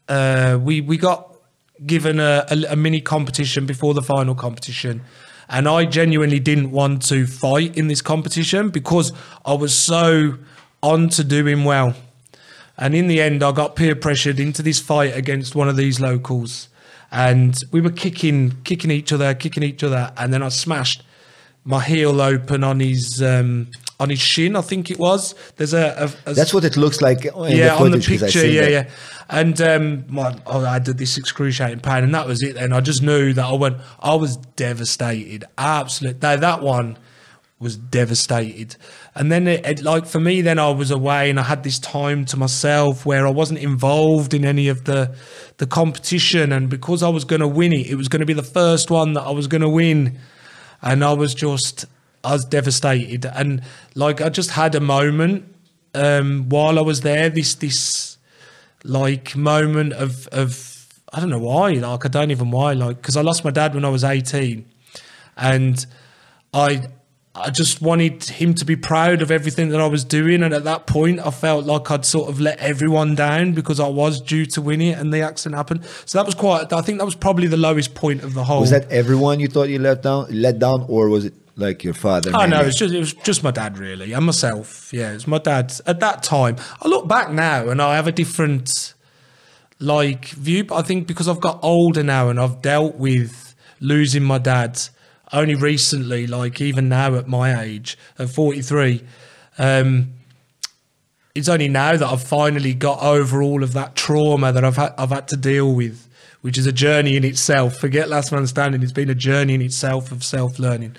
[0.07, 1.34] uh, we we got
[1.85, 5.01] given a, a, a mini competition before the final competition,
[5.49, 9.11] and I genuinely didn't want to fight in this competition because
[9.45, 10.37] I was so
[10.81, 11.93] on to doing well.
[12.77, 15.99] And in the end, I got peer pressured into this fight against one of these
[15.99, 16.67] locals,
[17.11, 21.03] and we were kicking, kicking each other, kicking each other, and then I smashed
[21.63, 23.69] my heel open on his um,
[23.99, 24.55] on his shin.
[24.55, 25.35] I think it was.
[25.55, 27.25] There's a, a, a That's what it looks like.
[27.25, 28.71] In yeah, the on the footage, 'cause I picture, yeah, that.
[28.71, 28.89] yeah.
[29.29, 32.55] And um, my, oh, I did this excruciating pain, and that was it.
[32.55, 33.77] Then I just knew that I went.
[33.99, 36.21] I was devastated, absolute.
[36.21, 36.97] That that one
[37.57, 38.75] was devastated.
[39.15, 41.79] And then it, it, like for me, then I was away, and I had this
[41.79, 45.15] time to myself where I wasn't involved in any of the
[45.57, 48.33] the competition, and because I was going to win it, it was going to be
[48.33, 50.19] the first one that I was going to win,
[50.81, 51.85] and I was just.
[52.25, 53.61] I was devastated, and
[53.93, 55.45] like I just had a moment
[55.93, 57.29] um, while I was there.
[57.29, 58.17] This this
[58.83, 61.73] like moment of of I don't know why.
[61.73, 62.73] Like I don't even why.
[62.73, 64.65] Like because I lost my dad when I was eighteen,
[65.37, 65.85] and
[66.51, 66.87] I
[67.35, 70.41] I just wanted him to be proud of everything that I was doing.
[70.41, 73.87] And at that point, I felt like I'd sort of let everyone down because I
[73.87, 75.85] was due to win it, and the accident happened.
[76.05, 76.73] So that was quite.
[76.73, 78.61] I think that was probably the lowest point of the whole.
[78.61, 81.93] Was that everyone you thought you let down, let down, or was it like your
[81.93, 82.31] father?
[82.33, 84.91] Oh no, it was just it was just my dad really, and myself.
[84.93, 86.57] Yeah, it was my dad at that time.
[86.81, 88.93] I look back now and I have a different
[89.79, 90.63] like view.
[90.63, 94.79] But I think because I've got older now and I've dealt with losing my dad,
[95.31, 99.03] only recently, like even now at my age, at 43,
[99.57, 100.13] um,
[101.33, 104.93] it's only now that I've finally got over all of that trauma that I've had,
[104.97, 106.07] I've had to deal with,
[106.41, 107.75] which is a journey in itself.
[107.75, 110.95] Forget Last Man Standing; it's been a journey in itself of self learning.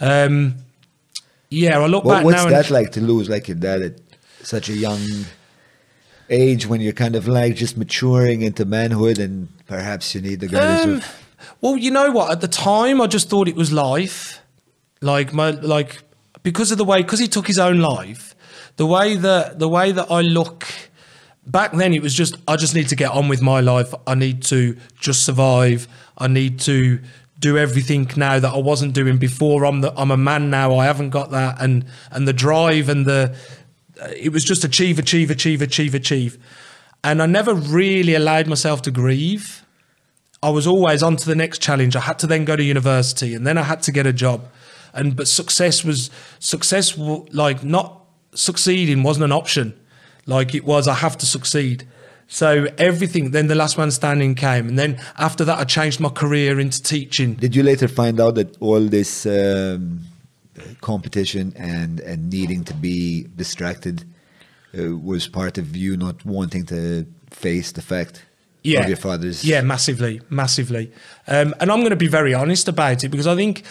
[0.00, 0.56] Um,
[1.50, 2.50] yeah, I look What, back what's now.
[2.50, 3.94] that like to lose like your dad at
[4.42, 5.00] such a young
[6.28, 10.48] age when you're kind of like just maturing into manhood and perhaps you need the
[10.48, 11.22] guidance Um, of
[11.60, 12.30] well, you know what?
[12.32, 14.40] At the time, I just thought it was life.
[15.00, 16.02] Like my like
[16.42, 18.34] because of the way because he took his own life.
[18.76, 20.66] The way that the way that I look
[21.46, 23.94] back then, it was just I just need to get on with my life.
[24.06, 25.86] I need to just survive.
[26.18, 26.98] I need to
[27.38, 29.64] do everything now that I wasn't doing before.
[29.64, 30.76] I'm the, I'm a man now.
[30.76, 33.36] I haven't got that and and the drive and the
[34.14, 36.38] it was just achieve, achieve, achieve, achieve, achieve.
[37.02, 39.64] And I never really allowed myself to grieve.
[40.42, 41.96] I was always on to the next challenge.
[41.96, 44.48] I had to then go to university and then I had to get a job.
[44.92, 48.02] And but success was success like not
[48.34, 49.78] succeeding wasn't an option.
[50.26, 51.86] Like it was I have to succeed.
[52.28, 56.08] So everything then the last man standing came and then after that I changed my
[56.08, 57.34] career into teaching.
[57.34, 60.00] Did you later find out that all this um,
[60.80, 64.04] competition and and needing to be distracted
[64.76, 68.24] uh, was part of you not wanting to face the fact
[68.64, 69.44] of your father's?
[69.44, 70.92] Yeah, massively, massively.
[71.28, 73.62] Um, and I'm going to be very honest about it because I think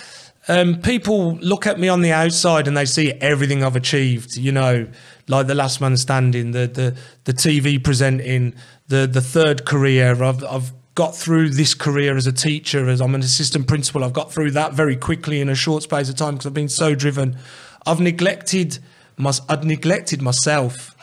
[0.48, 4.38] um, people look at me on the outside and they see everything I've achieved.
[4.38, 4.88] You know,
[5.28, 8.54] like the last man standing, the the the TV presenting,
[8.88, 10.24] the the third career.
[10.24, 14.04] I've I've got through this career as a teacher, as I'm an assistant principal.
[14.04, 16.70] I've got through that very quickly in a short space of time because I've been
[16.70, 17.38] so driven.
[17.86, 18.80] I've neglected
[19.18, 20.96] my, I'd neglected myself.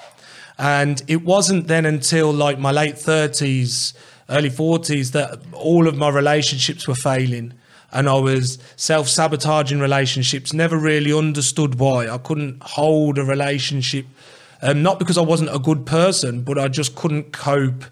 [0.58, 3.94] And it wasn't then until like my late 30s,
[4.28, 7.52] early 40s that all of my relationships were failing.
[7.92, 12.08] And I was self sabotaging relationships, never really understood why.
[12.08, 14.06] I couldn't hold a relationship,
[14.62, 17.84] um, not because I wasn't a good person, but I just couldn't cope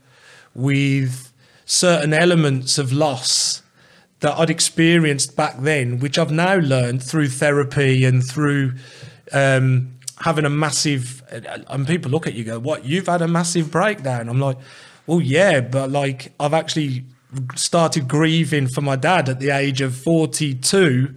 [0.55, 1.33] with
[1.67, 3.63] certain elements of loss
[4.21, 8.75] that I'd experienced back then, which I've now learned through therapy and through
[9.33, 11.23] um, having a massive.
[11.69, 12.85] And people look at you, go, "What?
[12.85, 14.59] You've had a massive breakdown?" I'm like,
[15.07, 17.05] "Well, yeah, but like I've actually
[17.55, 21.15] started grieving for my dad at the age of 42."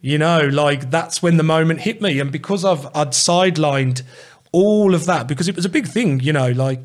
[0.00, 4.02] You know, like that's when the moment hit me, and because I've I'd sidelined
[4.52, 6.20] all of that because it was a big thing.
[6.20, 6.80] You know, like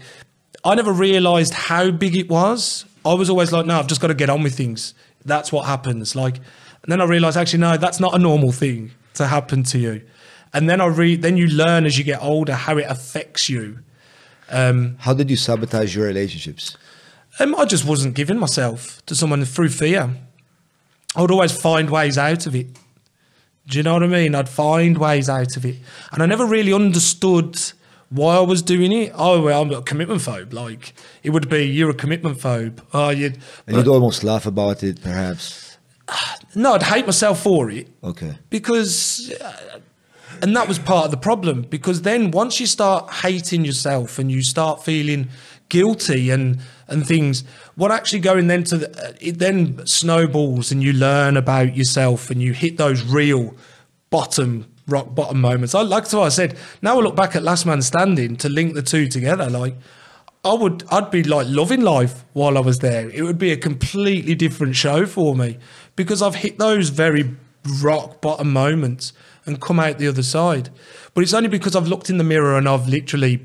[0.63, 2.85] I never realised how big it was.
[3.05, 4.93] I was always like, no, I've just got to get on with things.
[5.25, 6.15] That's what happens.
[6.15, 9.79] Like, and then I realised actually, no, that's not a normal thing to happen to
[9.79, 10.01] you.
[10.53, 13.79] And then I read, then you learn as you get older how it affects you.
[14.49, 16.77] um, How did you sabotage your relationships?
[17.39, 20.15] Um, I just wasn't giving myself to someone through fear.
[21.15, 22.67] I would always find ways out of it.
[23.67, 24.35] Do you know what I mean?
[24.35, 25.77] I'd find ways out of it.
[26.11, 27.57] And I never really understood
[28.09, 29.11] why I was doing it.
[29.15, 30.53] Oh, well, I'm a commitment phobe.
[30.53, 30.93] Like,
[31.23, 32.81] it would be, you're a commitment phobe.
[32.93, 33.37] Oh, you'd,
[33.67, 35.77] And you'd almost laugh about it, perhaps.
[36.55, 37.87] no, I'd hate myself for it.
[38.03, 38.37] Okay.
[38.49, 39.79] because uh,
[40.41, 44.31] and that was part of the problem because then once you start hating yourself and
[44.31, 45.27] you start feeling
[45.67, 46.59] guilty and
[46.89, 47.43] and things
[47.75, 52.41] what actually going then to the, it then snowballs and you learn about yourself and
[52.41, 53.55] you hit those real
[54.09, 57.65] bottom rock bottom moments i like what i said now i look back at last
[57.65, 59.75] man standing to link the two together like
[60.43, 63.09] I would, I'd be like loving life while I was there.
[63.09, 65.57] It would be a completely different show for me
[65.97, 67.35] because I've hit those very
[67.81, 69.11] rock bottom moments
[69.45, 70.69] and come out the other side.
[71.13, 73.41] But it's only because I've looked in the mirror and I've literally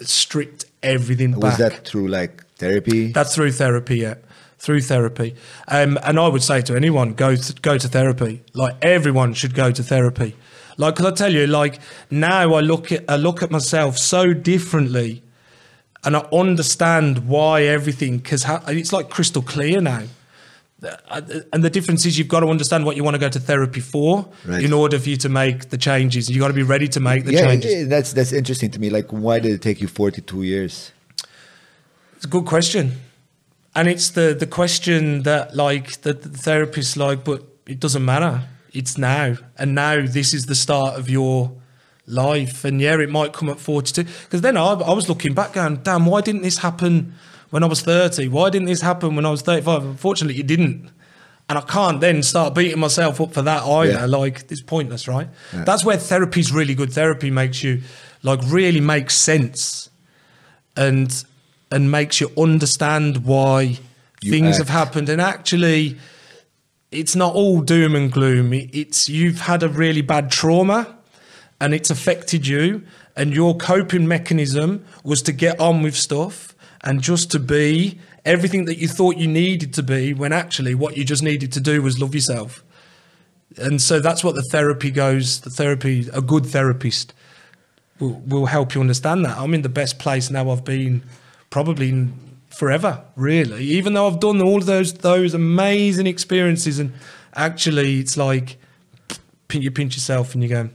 [0.00, 1.58] stripped everything Was back.
[1.58, 3.12] that through like therapy?
[3.12, 4.14] That's through therapy, yeah.
[4.60, 5.36] Through therapy,
[5.68, 8.42] um, and I would say to anyone, go th- go to therapy.
[8.54, 10.34] Like everyone should go to therapy.
[10.76, 11.78] Like, because I tell you, like
[12.10, 15.22] now I look at I look at myself so differently,
[16.04, 20.02] and I understand why everything because ha- it's like crystal clear now.
[20.82, 21.20] Uh,
[21.52, 23.80] And the difference is you've got to understand what you want to go to therapy
[23.80, 24.62] for Right.
[24.64, 26.28] in order for you to make the changes.
[26.28, 27.72] You've got to be ready to make the yeah, changes.
[27.74, 28.88] yeah, that's that's interesting to me.
[28.90, 30.92] Like, why did it take you 42 years?
[32.18, 32.94] It's a good question.
[33.76, 38.42] And it's the, the question that like the, the therapist like, but it doesn't matter.
[38.72, 39.36] It's now.
[39.56, 41.52] And now this is the start of your
[42.08, 42.64] life.
[42.64, 44.02] And yeah, it might come at 42.
[44.02, 47.14] Because then I, I was looking back going, damn, why didn't this happen
[47.50, 48.26] when I was 30?
[48.26, 49.84] Why didn't this happen when I was 35?
[49.84, 50.90] Unfortunately, it didn't.
[51.48, 53.92] And I can't then start beating myself up for that either.
[53.92, 54.06] Yeah.
[54.06, 55.28] Like, it's pointless, right?
[55.52, 56.92] That's where therapy's really good.
[56.92, 57.82] Therapy makes you,
[58.24, 59.88] like, really make sense
[60.76, 61.24] and
[61.70, 63.78] and makes you understand why
[64.20, 64.58] You things act.
[64.58, 65.98] have happened and actually
[66.90, 68.52] it's not all doom and gloom.
[68.52, 70.96] It's you've had a really bad trauma,
[71.60, 72.82] and it's affected you,
[73.16, 78.64] and your coping mechanism was to get on with stuff and just to be everything
[78.66, 81.82] that you thought you needed to be, when actually what you just needed to do
[81.82, 82.62] was love yourself.
[83.56, 85.40] And so that's what the therapy goes.
[85.40, 87.12] The therapy, a good therapist,
[87.98, 89.36] will, will help you understand that.
[89.36, 91.02] I'm in the best place now I've been
[91.50, 92.08] probably
[92.50, 93.64] forever, really.
[93.64, 96.92] Even though I've done all of those those amazing experiences, and
[97.34, 98.58] actually, it's like
[99.52, 100.68] you pinch yourself and you go,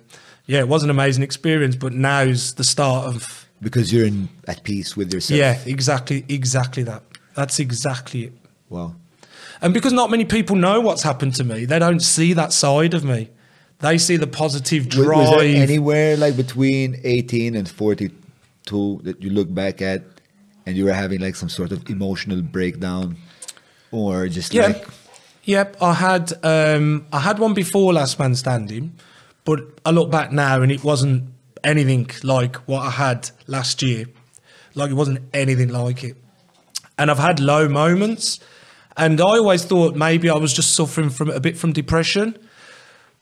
[0.46, 4.64] "Yeah, it was an amazing experience," but now's the start of Because you're in at
[4.64, 5.38] peace with yourself.
[5.38, 7.04] yeah, exactly, exactly that.
[7.36, 8.34] That's exactly it.
[8.70, 8.96] Wow.
[9.62, 12.94] And because not many people know what's happened to me, they don't see that side
[12.94, 13.30] of me.
[13.80, 15.18] They see the positive drive.
[15.18, 20.04] was there anywhere like between 18 and 42 that you look back at
[20.66, 23.18] and you were having like some sort of emotional breakdown
[23.92, 24.68] or just Yeah.
[24.68, 24.88] like
[25.46, 28.94] Yep, I had um, I had one before Last Man Standing,
[29.44, 31.26] but I look back now and it wasn't
[31.66, 34.06] anything like what I had last year.
[34.74, 36.16] Like it wasn't anything like it.
[36.98, 38.40] And I've had low moments,
[38.96, 42.38] and I always thought maybe I was just suffering from a bit from depression.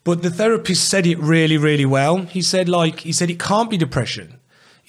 [0.04, 2.18] But the therapist said it really, really well.
[2.18, 4.40] He said, like, he said it can't be depression.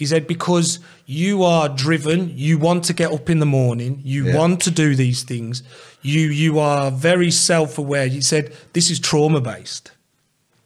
[0.03, 4.21] He said because you are driven, you want to get up in the morning, you
[4.27, 4.37] Yeah.
[4.39, 5.63] want to do these things,
[6.13, 8.09] you you are very self-aware.
[8.09, 9.93] He said this is trauma based.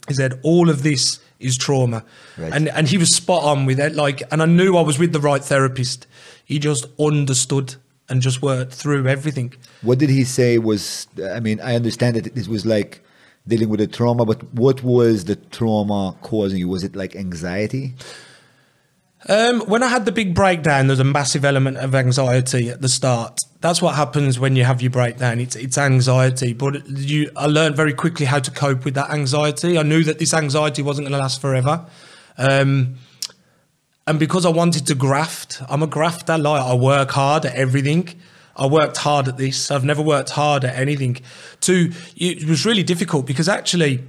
[0.08, 1.18] He said all of this
[1.48, 2.00] is trauma,
[2.38, 2.54] Right.
[2.54, 3.92] and and he was spot on with it.
[4.04, 6.06] Like, and I knew I was with the right therapist.
[6.52, 7.68] He just understood
[8.08, 9.48] and just worked through everything.
[9.88, 10.82] what did he say was
[11.36, 12.92] I mean I understand that it was like
[13.52, 16.00] dealing with a trauma but what was the trauma
[16.30, 17.84] causing you was it like anxiety
[19.28, 22.88] Um, when I had the big breakdown, there's a massive element of anxiety at the
[22.88, 23.40] start.
[23.60, 25.40] That's what happens when you have your breakdown.
[25.40, 29.78] It's it's anxiety, but you I learned very quickly how to cope with that anxiety.
[29.78, 31.86] I knew that this anxiety wasn't going to last forever.
[32.38, 32.96] Um,
[34.06, 36.38] and because I wanted to graft, I'm a grafter.
[36.38, 38.08] Like I work hard at everything.
[38.54, 39.70] I worked hard at this.
[39.70, 41.18] I've never worked hard at anything.
[41.62, 44.04] To it was really difficult because actually,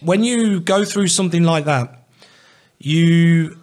[0.00, 2.06] when you go through something like that,
[2.78, 3.58] you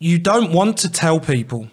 [0.00, 1.68] you don't want to tell people,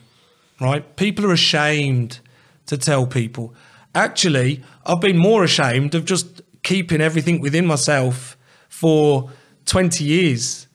[0.60, 0.96] right?
[0.98, 2.20] People are ashamed
[2.66, 3.56] to tell people.
[3.96, 8.38] Actually, I've been more ashamed of just keeping everything within myself
[8.68, 9.32] for
[9.66, 10.68] 20 years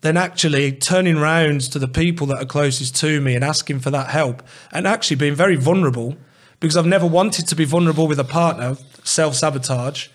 [0.00, 3.90] than actually turning round to the people that are closest to me and asking for
[3.90, 4.42] that help
[4.72, 6.16] and actually being very vulnerable
[6.60, 10.06] because I've never wanted to be vulnerable with a partner, self sabotage,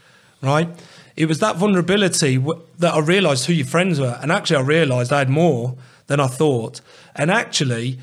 [0.41, 0.69] right?
[1.17, 2.37] It was that vulnerability
[2.79, 4.17] that I realised who your friends were.
[4.21, 5.75] And actually, I realised I had more
[6.07, 6.81] than I thought.
[7.15, 7.99] And actually,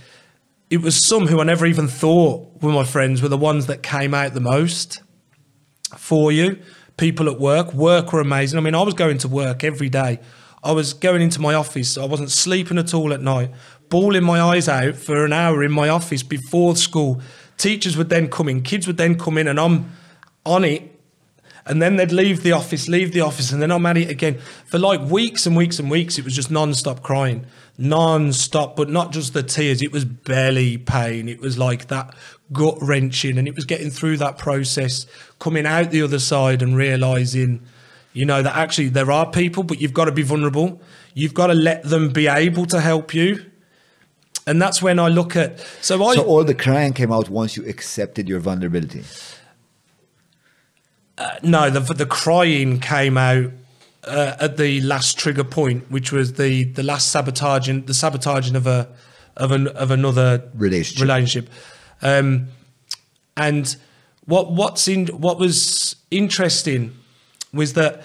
[0.70, 3.82] it was some who I never even thought were my friends were the ones that
[3.82, 5.02] came out the most
[5.97, 6.59] for you.
[6.97, 8.59] People at work, work were amazing.
[8.59, 10.20] I mean, I was going to work every day.
[10.62, 11.98] I was going into my office.
[11.98, 13.51] I wasn't sleeping at all at night,
[13.90, 17.20] bawling my eyes out for an hour in my office before school.
[17.59, 19.93] Teachers would then come in, kids would then come in, and I'm
[20.47, 20.94] on it.
[21.66, 24.39] And then they'd leave the office, leave the office, and then I'm at it again.
[24.66, 27.47] For like weeks and weeks and weeks, it was just non stop crying.
[27.78, 31.28] Non stop, but not just the tears, it was belly pain.
[31.28, 32.15] It was like that
[32.53, 35.07] gut wrenching, and it was getting through that process,
[35.39, 37.62] coming out the other side and realizing,
[38.12, 40.82] you know, that actually there are people, but you've got to be vulnerable.
[41.15, 43.51] You've got to let them be able to help you.
[44.47, 45.61] And that's when I look at.
[45.81, 46.16] So I.
[46.16, 49.03] so all the crying came out once you accepted your vulnerability
[51.43, 53.51] No, the the crying came out
[54.05, 58.66] uh, at the last trigger point, which was the the last sabotaging the sabotaging of
[58.66, 58.89] a
[59.36, 61.03] of an of another Relationship.
[61.03, 61.51] relationship.
[62.03, 62.49] Um,
[63.36, 63.77] and
[64.27, 66.95] what what's in what was interesting
[67.53, 68.03] was that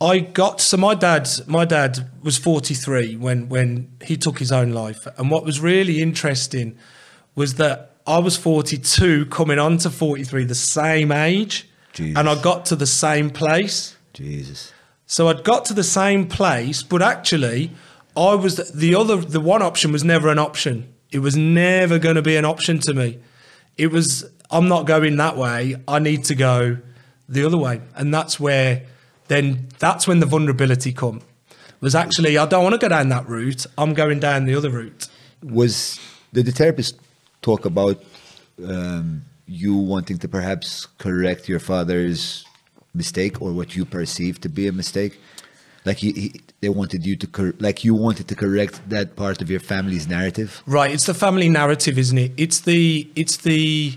[0.00, 4.72] I got so my dad my dad was 43 when when he took his own
[4.72, 6.76] life and what was really interesting
[7.34, 11.68] was that I was 42 coming on to 43 the same age
[11.98, 12.18] Jesus.
[12.18, 14.72] and I got to the same place jesus
[15.10, 17.70] so I'd got to the same place, but actually,
[18.14, 19.16] I was the other.
[19.16, 20.92] The one option was never an option.
[21.10, 23.18] It was never going to be an option to me.
[23.78, 24.30] It was.
[24.50, 25.76] I'm not going that way.
[25.88, 26.76] I need to go
[27.26, 28.84] the other way, and that's where.
[29.28, 31.22] Then that's when the vulnerability come.
[31.80, 33.64] Was actually I don't want to go down that route.
[33.78, 35.08] I'm going down the other route.
[35.42, 35.98] was
[36.34, 36.98] did the therapist
[37.40, 38.02] talk about
[38.62, 42.44] um, you wanting to perhaps correct your father's
[42.94, 45.18] mistake or what you perceive to be a mistake
[45.84, 49.40] like he, he, they wanted you to cor- like you wanted to correct that part
[49.40, 52.32] of your family's narrative Right, it's the family narrative, isn't it?
[52.36, 53.96] It's the it's the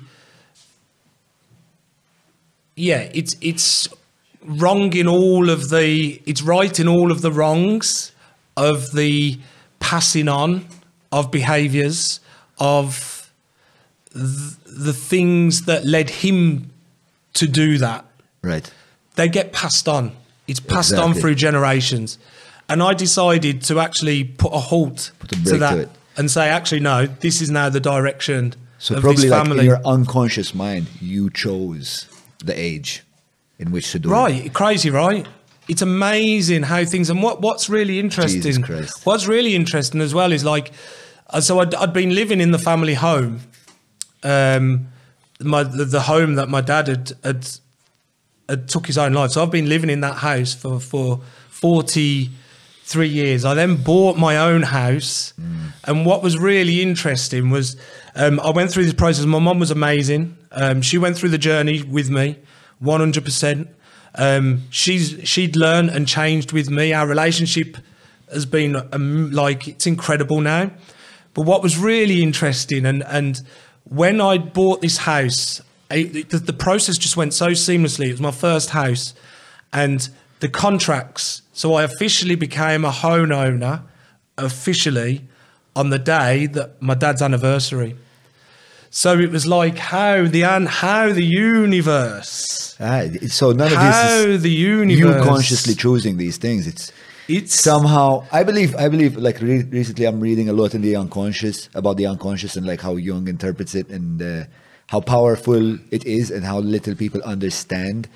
[2.76, 3.88] yeah, it's it's
[4.44, 8.12] wrong in all of the it's right in all of the wrongs
[8.56, 9.40] of the
[9.80, 10.66] passing on
[11.12, 12.20] of behaviours
[12.60, 13.21] of
[14.14, 16.72] th- the things that led him
[17.34, 18.06] to do that.
[18.42, 18.72] Right.
[19.16, 20.12] They get passed on.
[20.48, 22.18] It's passed on through generations.
[22.68, 25.90] And I decided to actually put a halt Put a to that to it.
[26.18, 29.60] and say, actually, no, this is now the direction So of probably this like family.
[29.60, 32.08] in your unconscious mind, you chose
[32.44, 33.04] the age
[33.60, 34.14] in which to do it.
[34.14, 35.28] Right, crazy, right?
[35.68, 38.64] It's amazing how things and what what's really interesting.
[39.04, 40.72] What's really interesting as well is like,
[41.30, 43.42] uh, so I'd, I'd been living in the family home,
[44.24, 44.88] um,
[45.40, 47.48] my the, the home that my dad had, had
[48.48, 49.32] had took his own life.
[49.32, 52.30] So I've been living in that house for for forty
[52.84, 53.46] three years.
[53.46, 55.34] I then bought my own house,
[55.86, 57.78] and what was really interesting was
[58.16, 59.26] um, I went through this process.
[59.26, 60.36] My mom was amazing.
[60.52, 62.36] Um, she went through the journey with me,
[62.80, 63.70] one hundred percent.
[64.16, 66.92] Um, she's she'd learned and changed with me.
[66.94, 67.78] Our relationship
[68.34, 70.72] has been um, like it's incredible now.
[71.34, 73.42] But what was really interesting, and and
[73.86, 78.08] when I bought this house, I, the, the process just went so seamlessly.
[78.08, 79.14] It was my first house,
[79.74, 80.08] and
[80.40, 81.42] the contracts.
[81.54, 83.84] So I officially became a home owner,
[84.38, 85.24] officially,
[85.76, 87.96] on the day that my dad's anniversary.
[88.90, 93.92] So it was like how the an how the universe, Ah, so none of how
[93.92, 95.00] this is the universe.
[95.00, 96.68] you consciously choosing these things.
[96.68, 96.92] It's
[97.38, 100.96] it's somehow I believe I believe like re- recently I'm reading a lot in the
[100.96, 104.44] unconscious about the unconscious and like how Jung interprets it and uh,
[104.88, 108.10] how powerful it is and how little people understand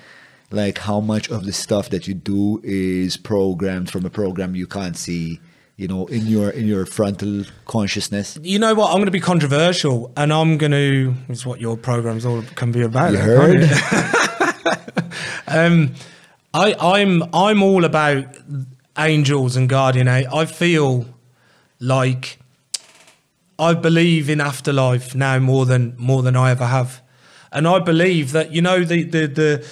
[0.50, 4.66] like how much of the stuff that you do is programmed from a program you
[4.66, 5.40] can't see
[5.76, 8.88] you know in your in your frontal consciousness you know what?
[8.90, 11.14] I'm going to be controversial, and I'm going to.
[11.28, 13.12] It's what your programs all can be about.
[13.12, 13.62] you heard
[15.48, 15.94] um,
[16.54, 18.24] I, I'm I'm all about
[18.98, 20.08] angels and guardian.
[20.08, 21.06] I feel
[21.78, 22.38] like
[23.58, 27.02] I believe in afterlife now more than more than I ever have,
[27.50, 29.66] and I believe that you know the the the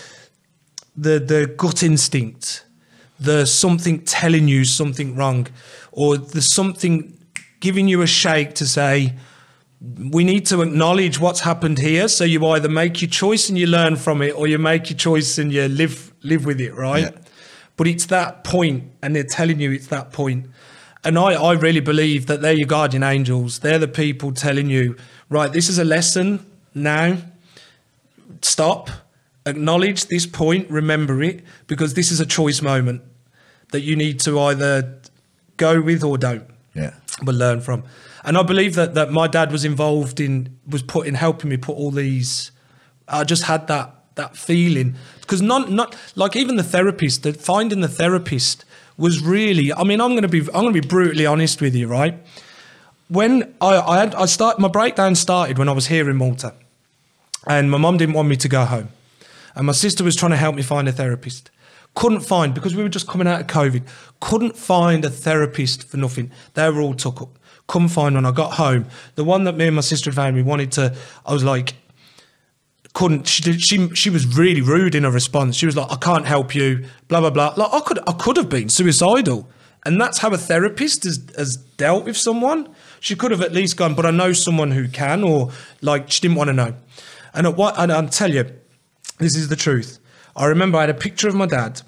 [0.96, 2.64] the, the gut instinct,
[3.18, 5.48] the something telling you something wrong,
[5.92, 7.18] or the something
[7.60, 9.14] giving you a shake to say,
[10.10, 12.08] we need to acknowledge what's happened here.
[12.08, 14.98] So you either make your choice and you learn from it, or you make your
[14.98, 17.12] choice and you live live with it, right?
[17.12, 17.23] Yeah.
[17.76, 20.46] But it's that point, and they're telling you it's that point.
[21.02, 23.58] And I, I really believe that they're your guardian angels.
[23.58, 24.96] They're the people telling you,
[25.28, 27.18] right, this is a lesson now
[28.42, 28.90] stop,
[29.46, 33.02] acknowledge this point, remember it, because this is a choice moment
[33.72, 35.00] that you need to either
[35.56, 37.84] go with or don't, yeah but learn from.
[38.24, 41.56] And I believe that that my dad was involved in was put in helping me
[41.56, 42.50] put all these.
[43.06, 47.80] I just had that that feeling because not not like even the therapist that finding
[47.80, 48.64] the therapist
[48.96, 49.72] was really.
[49.72, 52.14] I mean, I'm going to be I'm going to be brutally honest with you, right?
[53.08, 56.54] When I I had I start my breakdown started when I was here in Malta
[57.46, 58.88] and my mum didn't want me to go home.
[59.54, 61.50] And my sister was trying to help me find a therapist.
[61.94, 63.82] Couldn't find, because we were just coming out of COVID,
[64.20, 66.32] couldn't find a therapist for nothing.
[66.54, 67.38] They were all took up.
[67.68, 68.86] Couldn't find when I got home.
[69.14, 71.74] The one that me and my sister found, we wanted to, I was like,
[72.94, 75.56] couldn't she she she was really rude in her response.
[75.56, 77.54] She was like, I can't help you, blah blah blah.
[77.56, 79.48] Like I could I could have been suicidal.
[79.86, 82.74] And that's how a therapist has, has dealt with someone.
[83.00, 85.50] She could have at least gone, but I know someone who can, or
[85.82, 86.74] like she didn't want to know.
[87.34, 88.50] And at what and I'll tell you,
[89.18, 89.98] this is the truth.
[90.34, 91.82] I remember I had a picture of my dad,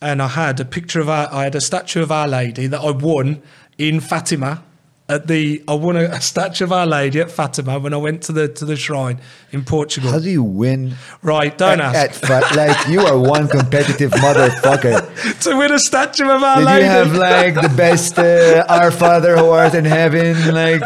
[0.00, 2.80] and I had a picture of our, I had a statue of Our Lady that
[2.80, 3.42] I won
[3.76, 4.62] in Fatima.
[5.06, 8.22] At the I won a, a statue of Our Lady at Fatima when I went
[8.22, 9.20] to the to the shrine
[9.52, 10.10] in Portugal.
[10.10, 12.30] how do you win right, don't at, ask.
[12.30, 16.84] at like you are one competitive motherfucker to win a statue of Our Did Lady.
[16.86, 20.54] you have like the best uh, Our Father who art in heaven?
[20.54, 20.82] Like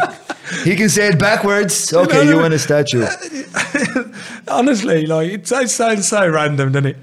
[0.65, 1.93] he can say it backwards.
[1.99, 3.05] Okay, you win a statue.
[4.49, 6.97] Honestly, like it sounds, sounds so random, doesn't it?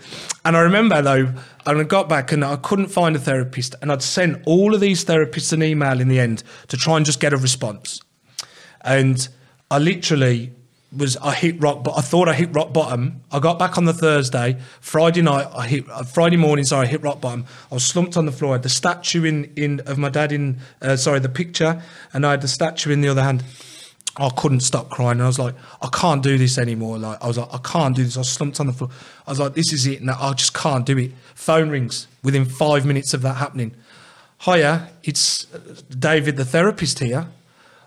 [0.45, 1.33] And I remember though,
[1.67, 4.81] and I got back and I couldn't find a therapist, and I'd sent all of
[4.81, 8.01] these therapists an email in the end to try and just get a response.
[8.83, 9.29] And
[9.71, 10.53] I literally
[10.97, 13.23] was I hit rock, but I thought I hit rock bottom.
[13.33, 15.49] I got back on the Thursday, Friday night.
[15.55, 16.65] I hit uh, Friday morning.
[16.65, 17.45] Sorry, I hit rock bottom.
[17.71, 18.53] I was slumped on the floor.
[18.53, 21.83] I had the statue in in of my dad in uh, sorry the picture,
[22.13, 23.45] and I had the statue in the other hand.
[24.19, 25.13] I couldn't stop crying.
[25.13, 26.99] And I was like, I can't do this anymore.
[26.99, 28.17] Like I was like, I can't do this.
[28.17, 28.91] I slumped on the floor.
[29.27, 30.01] I was like, this is it.
[30.01, 31.13] And I just can't do it.
[31.35, 33.75] Phone rings within five minutes of that happening.
[34.41, 35.59] Hiya, it's uh,
[35.99, 37.27] David, the therapist here.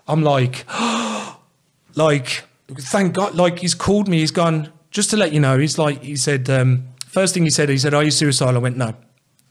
[0.08, 0.66] I'm like,
[1.96, 3.36] like, thank God.
[3.36, 4.20] Like he's called me.
[4.20, 4.72] He's gone.
[4.92, 7.78] just to let you know, he's like, he said, um, first thing he said, he
[7.78, 8.56] said, Are you suicidal?
[8.56, 8.94] I went, No.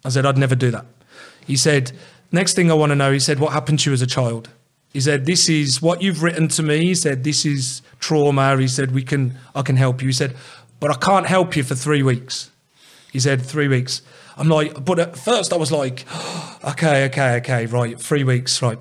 [0.04, 0.86] I said, I'd never do that.
[1.46, 1.92] He said,
[2.30, 4.48] Next thing I want to know, he said, What happened to you as a child?
[4.92, 6.78] He said, This is what you've written to me.
[6.86, 8.56] He said, This is trauma.
[8.56, 10.08] He said, We can, I can help you.
[10.08, 10.34] He said,
[10.80, 12.50] But I can't help you for three weeks.
[13.12, 14.02] He said, Three weeks.
[14.36, 16.04] I'm like, But at first I was like,
[16.64, 18.78] Okay, okay, okay, right, three weeks, right.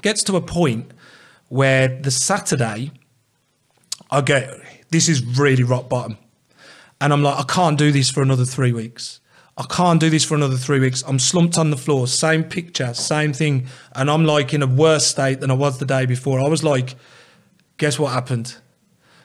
[0.00, 0.90] Gets to a point
[1.48, 2.90] where the Saturday,
[4.10, 4.50] I get
[4.92, 6.18] this is really rock bottom.
[7.00, 9.20] And I'm like, I can't do this for another three weeks.
[9.56, 11.02] I can't do this for another three weeks.
[11.06, 13.66] I'm slumped on the floor, same picture, same thing.
[13.94, 16.40] And I'm like in a worse state than I was the day before.
[16.40, 16.94] I was like,
[17.76, 18.56] guess what happened?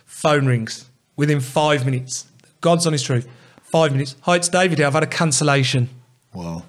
[0.06, 2.26] Phone rings within five minutes.
[2.60, 3.28] God's honest truth.
[3.64, 4.16] Five minutes.
[4.22, 4.88] Hi, it's David here.
[4.88, 5.90] I've had a cancellation.
[6.34, 6.64] Wow.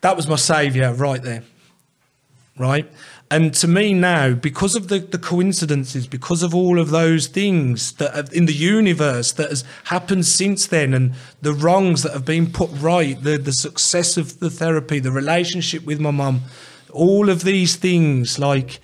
[0.00, 1.44] That was my saviour right there.
[2.56, 2.90] Right?
[3.30, 7.92] And to me now, because of the, the coincidences, because of all of those things
[7.94, 12.24] that have, in the universe that has happened since then, and the wrongs that have
[12.24, 16.40] been put right, the, the success of the therapy, the relationship with my mum,
[16.90, 18.80] all of these things, like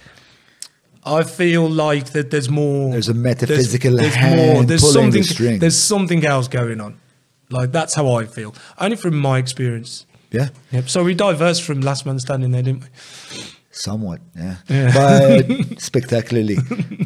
[1.06, 2.90] I feel like that there's more.
[2.90, 5.22] There's a metaphysical there's, hand There's pulling the something.
[5.22, 5.58] string.
[5.58, 7.00] There's something else going on.
[7.50, 8.54] Like that's how I feel.
[8.78, 10.06] Only from my experience.
[10.30, 10.48] Yeah.
[10.72, 10.88] Yep.
[10.88, 12.88] So we diversed from Last Man Standing there, didn't we?
[13.74, 14.56] Somewhat, yeah.
[14.94, 16.58] But spectacularly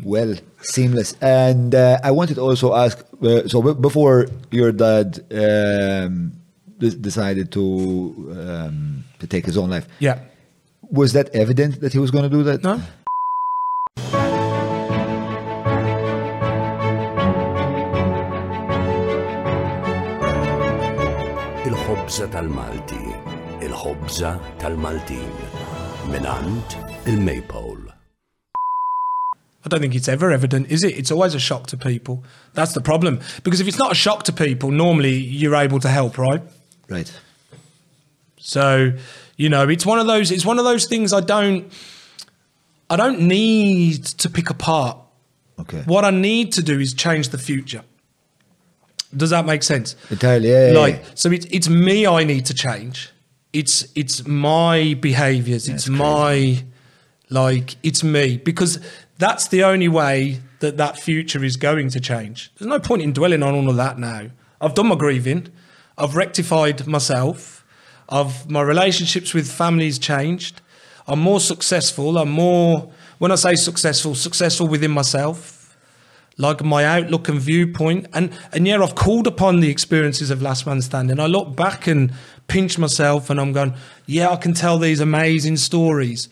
[0.04, 1.14] well, seamless.
[1.22, 6.32] And uh, I wanted to also ask uh, so before your dad um,
[6.78, 7.64] decided to
[8.36, 10.18] um, to take his own life, Yeah.
[10.92, 12.62] was that evident that he was going to do that?
[12.62, 12.76] No.
[21.68, 23.00] Il-ħobza tal-Malti,
[23.66, 24.30] il-ħobza
[24.62, 25.26] tal-Maltin,
[26.08, 26.76] minant
[27.06, 27.92] il-Maypole.
[29.64, 30.96] I don't think it's ever evident, is it?
[30.96, 32.24] It's always a shock to people.
[32.54, 33.20] That's the problem.
[33.44, 36.42] Because if it's not a shock to people, normally you're able to help, right?
[36.88, 37.12] Right.
[38.38, 38.92] So,
[39.36, 41.70] you know, it's one of those it's one of those things I don't
[42.88, 44.96] I don't need to pick apart.
[45.58, 45.82] Okay.
[45.82, 47.82] What I need to do is change the future.
[49.14, 49.96] Does that make sense?
[50.10, 50.50] Entirely.
[50.50, 50.72] Yeah.
[50.72, 51.08] yeah, like yeah.
[51.14, 53.10] so it's it's me I need to change.
[53.52, 55.68] It's it's my behaviors.
[55.68, 56.64] It's That's my
[57.30, 58.78] like it's me because
[59.18, 62.52] that's the only way that that future is going to change.
[62.56, 64.30] There's no point in dwelling on all of that now.
[64.60, 65.48] I've done my grieving.
[65.96, 67.64] I've rectified myself.
[68.08, 70.60] I've my relationships with families changed.
[71.06, 72.18] I'm more successful.
[72.18, 75.57] I'm more when I say successful, successful within myself
[76.38, 78.06] like my outlook and viewpoint.
[78.14, 81.20] And and yeah, I've called upon the experiences of Last Man Standing.
[81.20, 82.12] I look back and
[82.46, 83.74] pinch myself, and I'm going,
[84.06, 86.28] yeah, I can tell these amazing stories.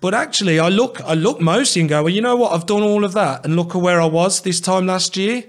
[0.00, 2.52] But actually, I look I look mostly and go, well, you know what?
[2.52, 5.44] I've done all of that, and look at where I was this time last year.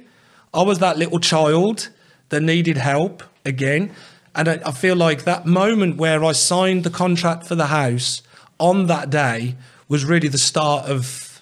[0.53, 1.89] I was that little child
[2.29, 3.91] that needed help again.
[4.35, 8.21] And I, I feel like that moment where I signed the contract for the house
[8.59, 9.55] on that day
[9.87, 11.41] was really the start of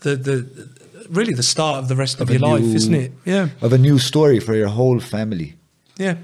[0.00, 0.68] the the
[1.10, 3.12] really the start of the rest of, Of your life, isn't it?
[3.24, 5.54] Yeah, Of a new story for your whole family.
[5.98, 6.16] yeah.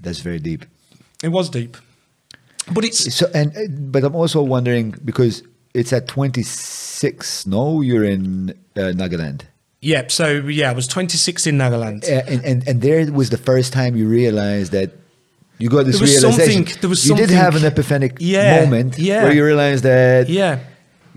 [0.00, 0.64] That's very deep.
[1.24, 1.76] It was deep,
[2.72, 3.60] but it's So and uh,
[3.92, 5.42] but I'm also wondering because
[5.74, 7.46] it's at 26.
[7.46, 9.42] No, you're in uh, Nagaland.
[9.80, 10.04] yeah.
[10.08, 12.04] So yeah, I was 26 in Nagaland.
[12.04, 14.90] Uh, and, and and there was the first time you realized that
[15.58, 16.66] you got this There was realization.
[16.66, 19.24] something- there was you did have an epiphanic Yeah, moment yeah.
[19.24, 20.60] where you realized that Yeah,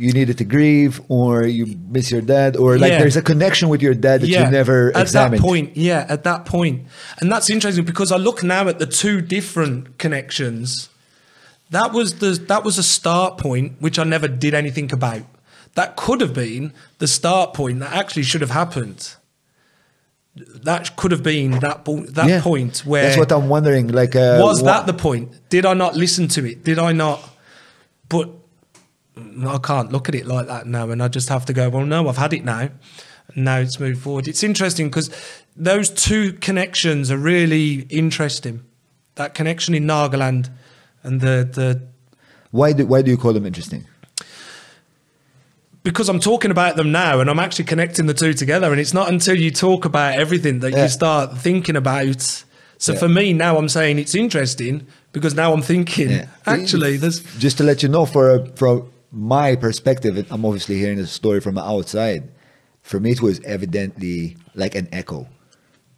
[0.01, 2.99] you needed to grieve, or you miss your dad, or like Yeah.
[2.99, 5.41] there's a connection with your dad that you never at examined.
[5.41, 5.77] that point.
[5.77, 6.77] Yeah, at that point,
[7.19, 10.89] and that's interesting because I look now at the two different connections.
[11.69, 15.21] That was the that was a start point which I never did anything about.
[15.75, 19.15] That could have been the start point that actually should have happened.
[20.35, 22.41] That could have been that po- that Yeah.
[22.41, 23.87] point where That's what I'm wondering.
[23.89, 25.29] Like, uh, was that the point?
[25.49, 26.63] Did I not listen to it?
[26.63, 27.19] Did I not?
[28.07, 28.29] But
[29.17, 31.69] I can't look at it like that now, and I just have to go.
[31.69, 32.69] Well, no, I've had it now.
[33.35, 34.27] Now it's moved forward.
[34.27, 35.09] It's interesting because
[35.55, 38.63] those two connections are really interesting.
[39.15, 40.49] That connection in Nagaland
[41.03, 41.81] and the the
[42.51, 43.85] Why do why do you call them interesting?
[45.83, 48.71] because I'm talking about them now and I'm actually connecting the two together.
[48.71, 50.83] And it's not until you talk about everything that Yeah.
[50.83, 52.21] you start thinking about.
[52.77, 52.99] So Yeah.
[52.99, 56.25] for me now, I'm saying it's interesting because now I'm thinking Yeah.
[56.45, 60.97] actually there's just to let you know for from my perspective and i'm obviously hearing
[60.97, 62.31] the story from the outside
[62.81, 65.27] for me it was evidently like an echo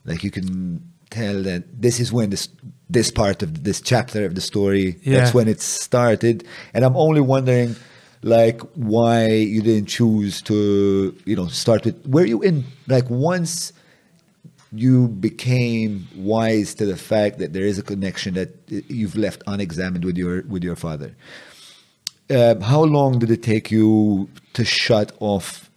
[0.05, 2.49] like you can tell that this is when this
[2.89, 5.19] this part of this chapter of the story Yeah.
[5.19, 6.43] that's when it started
[6.73, 7.75] and i'm only wondering
[8.23, 12.07] like why you didn't choose to, you know, start with.
[12.07, 13.73] Were you in like once
[14.71, 20.05] you became wise to the fact that there is a connection that you've left unexamined
[20.05, 21.15] with your with your father?
[22.29, 25.69] Um, how long did it take you to shut off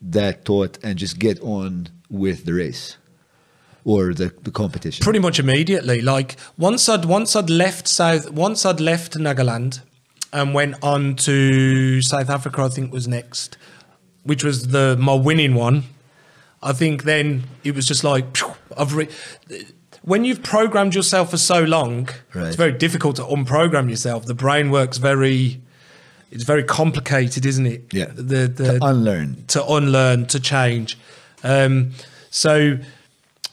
[0.00, 2.96] that thought and just get on with the race
[3.84, 5.02] or the, the competition?
[5.02, 6.00] Pretty much immediately.
[6.00, 9.80] Like once I'd once I'd left South, once I'd left Nagaland
[10.32, 13.56] and went on to South Africa, I think was next,
[14.22, 15.84] which was the my winning one.
[16.62, 19.08] I think then it was just like phew, I've re-
[20.02, 22.46] when you've programmed yourself for so long, Right.
[22.46, 24.24] it's very difficult to unprogram yourself.
[24.26, 25.60] The brain works very.
[26.34, 27.94] It's very complicated, isn't it?
[27.94, 28.06] Yeah.
[28.06, 29.44] The the to unlearn.
[29.48, 30.98] to unlearn, to change.
[31.44, 31.92] Um,
[32.28, 32.78] so,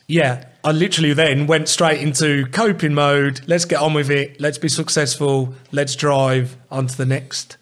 [0.08, 3.42] yeah, I literally then went straight into coping mode.
[3.48, 4.42] Let's get on with it.
[4.42, 5.54] Let's be successful.
[5.72, 7.58] Let's drive on to the next.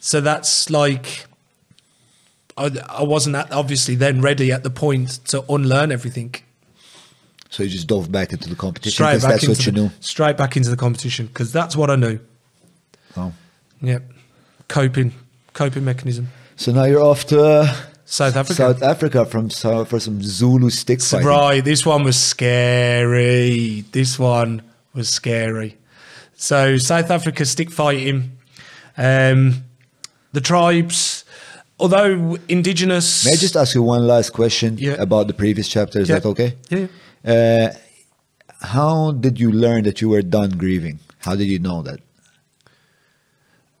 [0.00, 1.26] So that's like,
[2.56, 6.34] I, I wasn't at, obviously then ready at the point to unlearn everything.
[7.50, 9.72] So you just dove back into the competition Straight because back that's into what you
[9.72, 9.90] the, knew.
[10.00, 12.18] straight back into the competition because that's what I knew.
[13.16, 13.32] Oh.
[13.80, 14.02] Yep,
[14.68, 15.12] coping,
[15.52, 16.28] coping mechanism.
[16.56, 18.54] So now you're off to uh, South Africa.
[18.54, 21.26] South Africa from so- for some Zulu stick fighting.
[21.26, 23.84] Right, this one was scary.
[23.92, 24.62] This one
[24.94, 25.76] was scary.
[26.36, 28.32] So South Africa stick fighting.
[28.96, 29.64] Um,
[30.32, 31.24] the tribes,
[31.80, 33.24] although indigenous.
[33.24, 34.92] May I just ask you one last question Yeah.
[35.00, 35.98] about the previous chapter?
[36.00, 36.18] Is Yeah.
[36.20, 36.54] that okay?
[36.70, 36.86] Yeah.
[37.24, 37.74] Uh,
[38.60, 40.98] how did you learn that you were done grieving?
[41.18, 42.00] How did you know that?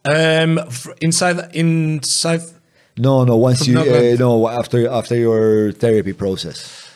[0.04, 2.60] Um, f- in South in South.
[2.96, 3.36] No, no.
[3.36, 6.90] Once you uh, no after after your therapy process.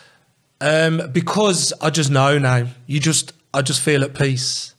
[0.61, 2.67] Um, because I just know now.
[2.85, 4.75] You just I just feel at peace.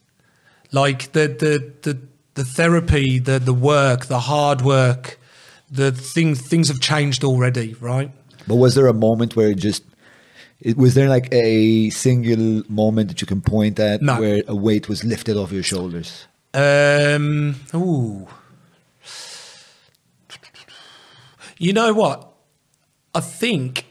[0.71, 1.99] Like the the the
[2.35, 5.19] the therapy, the the work, the hard work,
[5.69, 8.11] the things things have changed already, right?
[8.47, 9.83] But was there a moment where it just
[10.61, 14.19] it, was there like a single moment that you can point at No.
[14.19, 16.25] where a weight was lifted off your shoulders?
[16.53, 17.55] Um.
[17.73, 18.27] Ooh.
[21.57, 22.27] You know what?
[23.13, 23.85] I think.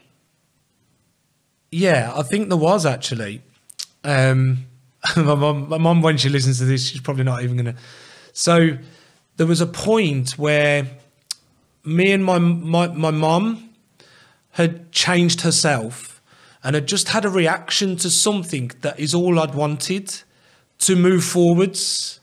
[1.71, 3.41] Yeah, I think there was actually.
[4.03, 4.65] Um,
[5.15, 7.75] my mum, my mum, when she listens to this, she's probably not even gonna.
[8.33, 8.77] So,
[9.37, 10.85] there was a point where
[11.83, 13.69] me and my my my mum
[14.51, 16.21] had changed herself
[16.63, 20.21] and had just had a reaction to something that is all I'd wanted
[20.79, 22.19] to move forwards.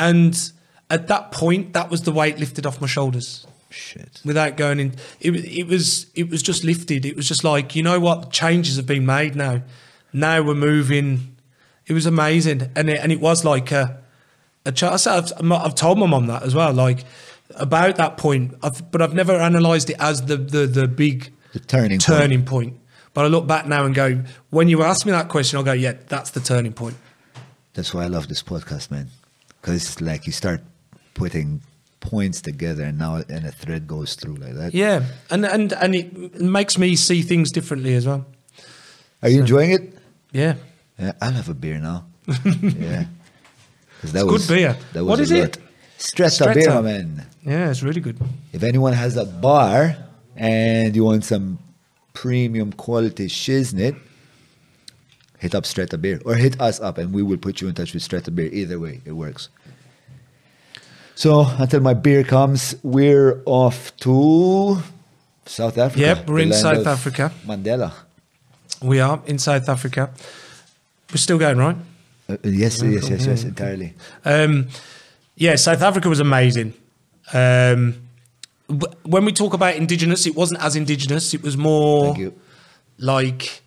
[0.00, 0.36] And
[0.88, 4.20] at that point, that was the weight lifted off my shoulders Shit.
[4.24, 4.94] without going in.
[5.20, 7.04] It, it was it was just lifted.
[7.06, 9.62] It was just like you know what, changes have been made now.
[10.12, 11.36] Now we're moving.
[11.86, 14.00] It was amazing, and it, and it was like a
[14.66, 17.04] a ch- I've, I've told my mum that as well, like
[17.56, 18.54] about that point.
[18.62, 22.02] I've, but I've never analysed it as the the the big The turning point.
[22.02, 22.76] turning point.
[23.12, 25.72] But I look back now and go, when you ask me that question, I'll go,
[25.72, 26.96] yeah, that's the turning point.
[27.74, 29.08] That's why I love this podcast, man.
[29.60, 30.62] Because like you start
[31.14, 31.62] putting
[32.00, 34.74] points together, and now and a thread goes through like that.
[34.74, 38.24] Yeah, and and and it makes me see things differently as well.
[39.22, 39.98] Are you enjoying it?
[40.32, 40.54] Yeah.
[40.98, 42.06] Yeah, I'll have a beer now.
[42.26, 43.04] yeah,
[44.02, 44.76] that It's good beer.
[44.92, 45.56] That was What a lot.
[45.56, 45.58] it?
[45.98, 46.54] Stretta, Stretta.
[46.54, 47.26] beer, man.
[47.44, 48.18] Yeah, it's really good.
[48.52, 49.96] If anyone has a bar
[50.36, 51.58] and you want some
[52.14, 53.98] premium quality shiznit,
[55.40, 57.92] hit up Strata Beer or hit us up and we will put you in touch
[57.92, 58.48] with Strata Beer.
[58.52, 59.48] Either way, it works.
[61.14, 64.78] So until my beer comes, we're off to
[65.44, 66.00] South Africa.
[66.00, 67.32] Yep, we're in South Africa.
[67.44, 67.92] Mandela.
[68.82, 70.10] We are in South Africa.
[71.10, 71.76] We're still going, right?
[72.28, 73.94] Uh, yes, yes, yes, yes, entirely.
[74.24, 74.68] Um,
[75.36, 76.72] yeah, South Africa was amazing.
[77.32, 77.96] Um,
[79.02, 81.34] when we talk about indigenous, it wasn't as indigenous.
[81.34, 82.14] It was more
[82.98, 83.62] like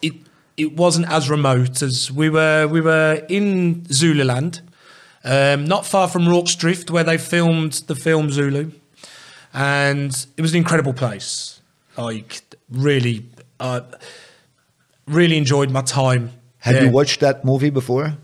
[0.00, 0.14] it.
[0.56, 2.66] It wasn't as remote as we were.
[2.66, 4.62] We were in Zululand,
[5.24, 8.70] um, not far from Rorke's Drift, where they filmed the film Zulu,
[9.52, 11.60] and it was an incredible place.
[11.96, 13.26] Like really,
[13.60, 13.80] uh,
[15.06, 16.32] really enjoyed my time.
[16.58, 16.84] Have there.
[16.84, 18.16] you watched that movie before?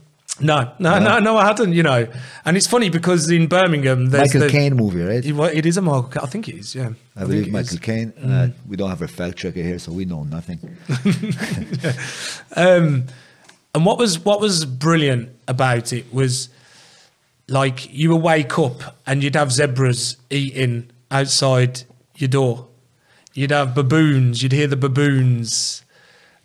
[0.43, 1.73] No, no, no, no, I hadn't.
[1.73, 2.07] You know,
[2.45, 5.25] and it's funny because in Birmingham, there's Michael Caine movie, right?
[5.25, 6.05] It, it is a Michael.
[6.05, 6.75] Ca- I think it is.
[6.75, 7.79] Yeah, I think believe Michael.
[7.79, 8.13] Caine.
[8.23, 10.59] Uh, we don't have a fact checker here, so we know nothing.
[12.55, 13.07] Um,
[13.75, 16.51] and what was what was brilliant about it was
[17.49, 21.83] like you would wake up and you'd have zebras eating outside
[22.17, 22.67] your door.
[23.35, 24.43] You'd have baboons.
[24.43, 25.83] You'd hear the baboons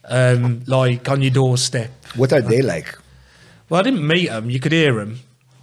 [0.06, 1.92] um, like on your doorstep.
[2.16, 2.98] What are they like?
[3.70, 4.50] Well, I didn't meet them.
[4.50, 5.20] You could hear them,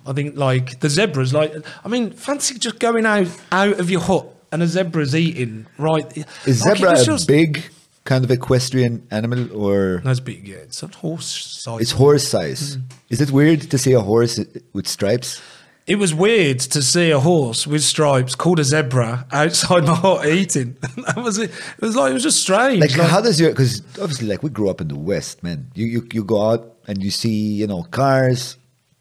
[0.07, 4.01] I think like the zebras, like I mean, fancy just going out out of your
[4.01, 6.07] hut and a zebra's eating, right?
[6.47, 7.63] Is Like, zebra a just- big
[8.05, 10.57] kind of equestrian animal or That's big, yeah.
[10.57, 11.25] It's a horse
[11.63, 11.81] size.
[11.81, 12.77] it's horse size?
[12.77, 12.83] Mm.
[13.09, 14.39] Is it weird to see a horse
[14.75, 15.41] with stripes?
[15.87, 20.27] It was weird to see a horse with stripes called a zebra outside my hut
[20.27, 20.77] eating.
[21.07, 21.51] that was it.
[21.51, 22.81] It was like it was just strange.
[22.83, 25.71] Like, like- how does your because obviously like we grew up in the West, man.
[25.75, 28.57] You, you you go out and you see you know cars,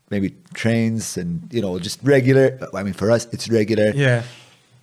[0.10, 2.60] maybe trains, and you know just regular.
[2.74, 3.92] I mean, for us, it's regular.
[3.96, 4.24] yeah.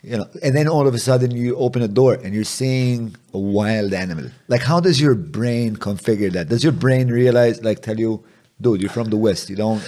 [0.02, 3.14] you know and then all of a sudden you open a door and you're seeing
[3.34, 7.80] a wild animal like how does your brain configure that does your brain realize like
[7.82, 8.24] tell you
[8.62, 9.82] dude you're from the west you don't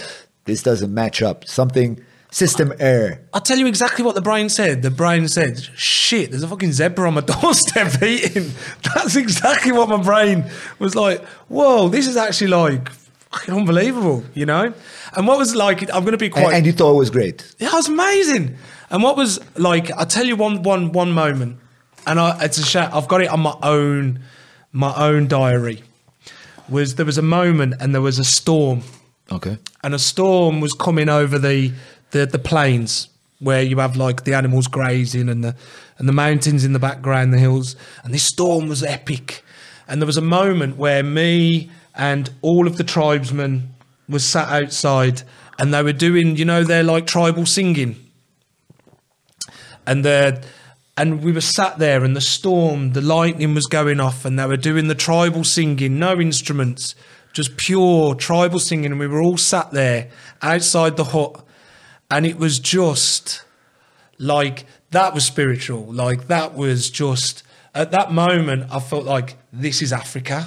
[0.45, 1.97] this doesn't match up something
[2.31, 4.83] system error I'll tell you exactly what the brain said.
[4.83, 8.53] The brain said, shit, there's a fucking zebra on my doorstep eating.
[8.95, 10.45] That's exactly what my brain
[10.79, 11.25] was like.
[11.49, 12.91] Whoa, this is actually like
[13.35, 14.73] fucking unbelievable, you know?
[15.17, 16.55] And what was like, I'm going to be quite.
[16.55, 18.57] and you thought it was great Yeah, it was amazing.
[18.91, 19.91] And what was like?
[19.93, 21.59] I'll tell you one, one, one moment,
[22.07, 22.93] and I, it's a shout.
[22.93, 24.21] I've got it on my own,
[24.71, 25.83] my own diary.
[26.69, 28.83] Was there was a moment and there was a storm,
[29.31, 31.73] okay and a storm was coming over the
[32.11, 33.09] the, the plains
[33.41, 35.57] where you have like the animals grazing and the
[35.99, 39.45] and the mountains in the background, the hills, and this storm was epic.
[39.89, 43.75] And there was a moment where me and all of the tribesmen
[44.09, 45.23] was sat outside
[45.59, 47.97] and they were doing, you know, they're like tribal singing.
[49.87, 50.43] And the
[50.97, 54.47] and we were sat there and the storm, the lightning was going off and they
[54.47, 56.95] were doing the tribal singing, no instruments,
[57.33, 58.93] just pure tribal singing.
[58.93, 60.11] And we were all sat there
[60.43, 61.45] outside the hut
[62.11, 63.43] and it was just
[64.19, 65.93] like that was spiritual.
[65.93, 67.43] Like that was just
[67.75, 70.47] at that moment I felt like this is Africa.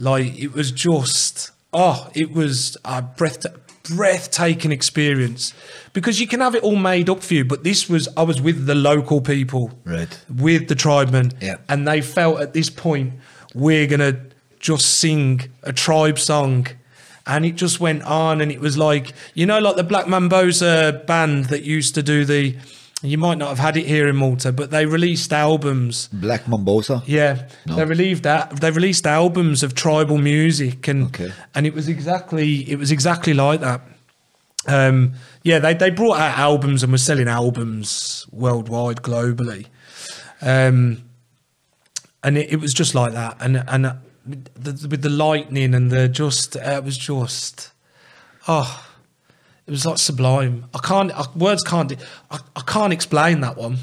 [0.00, 3.46] Like it was just oh, it was a breath
[3.94, 5.52] breathtaking experience
[5.92, 8.40] because you can have it all made up for you, but this was I was
[8.40, 10.08] with the local people, Right.
[10.28, 11.56] with the tribemen, Yeah.
[11.68, 13.14] and they felt at this point
[13.54, 14.16] we're gonna
[14.58, 16.66] just sing a tribe song.
[17.26, 21.06] And it just went on, and it was like you know, like the Black Mambazo
[21.06, 22.56] band that used to do the.
[23.02, 27.02] You might not have had it here in Malta, but they released albums black mambazo
[27.06, 27.76] yeah, No.
[27.76, 28.60] they released that.
[28.60, 31.32] They released albums of tribal music, and Okay.
[31.54, 33.80] and it was exactly it was exactly like that.
[34.66, 39.66] Um, yeah, they they brought out albums and were selling albums worldwide, globally,
[40.42, 41.02] um,
[42.22, 43.38] and it, it was just like that.
[43.40, 43.94] And and uh,
[44.26, 47.72] the, with the lightning and the just uh, it was just
[48.46, 48.86] oh,
[49.70, 50.64] it was like sublime.
[50.74, 51.92] I can't I, words can't
[52.30, 53.76] I, I can't explain that one.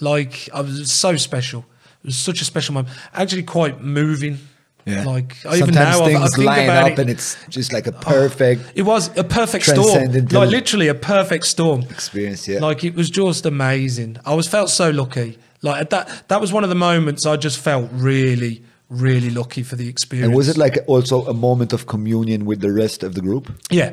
[0.00, 1.60] Like I was so special.
[2.04, 2.94] It was such a special moment.
[3.12, 4.38] Actually, quite moving.
[4.84, 7.10] yeah Like I sometimes even now I- I things think line about up it, and
[7.10, 10.12] it's just like a perfect it was a perfect storm.
[10.12, 11.82] Like literally a perfect storm.
[11.90, 14.18] experience yeah Like it was just amazing.
[14.24, 15.38] I was felt so lucky.
[15.62, 19.76] Like that that was one of the moments I just felt really really lucky for
[19.76, 20.26] the experience.
[20.28, 23.50] and was it like also a moment of communion with the rest of the group
[23.70, 23.90] Yeah,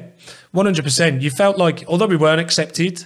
[0.52, 1.22] one hundred percent.
[1.22, 3.06] You felt like, although we weren't accepted,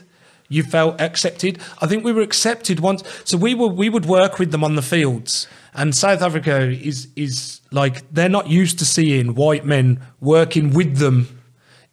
[0.50, 1.60] you felt accepted.
[1.82, 3.04] I think we were accepted once.
[3.26, 7.08] So we were we would work with them on the fields, and South Africa is
[7.16, 11.28] is like they're not used to seeing white men working with them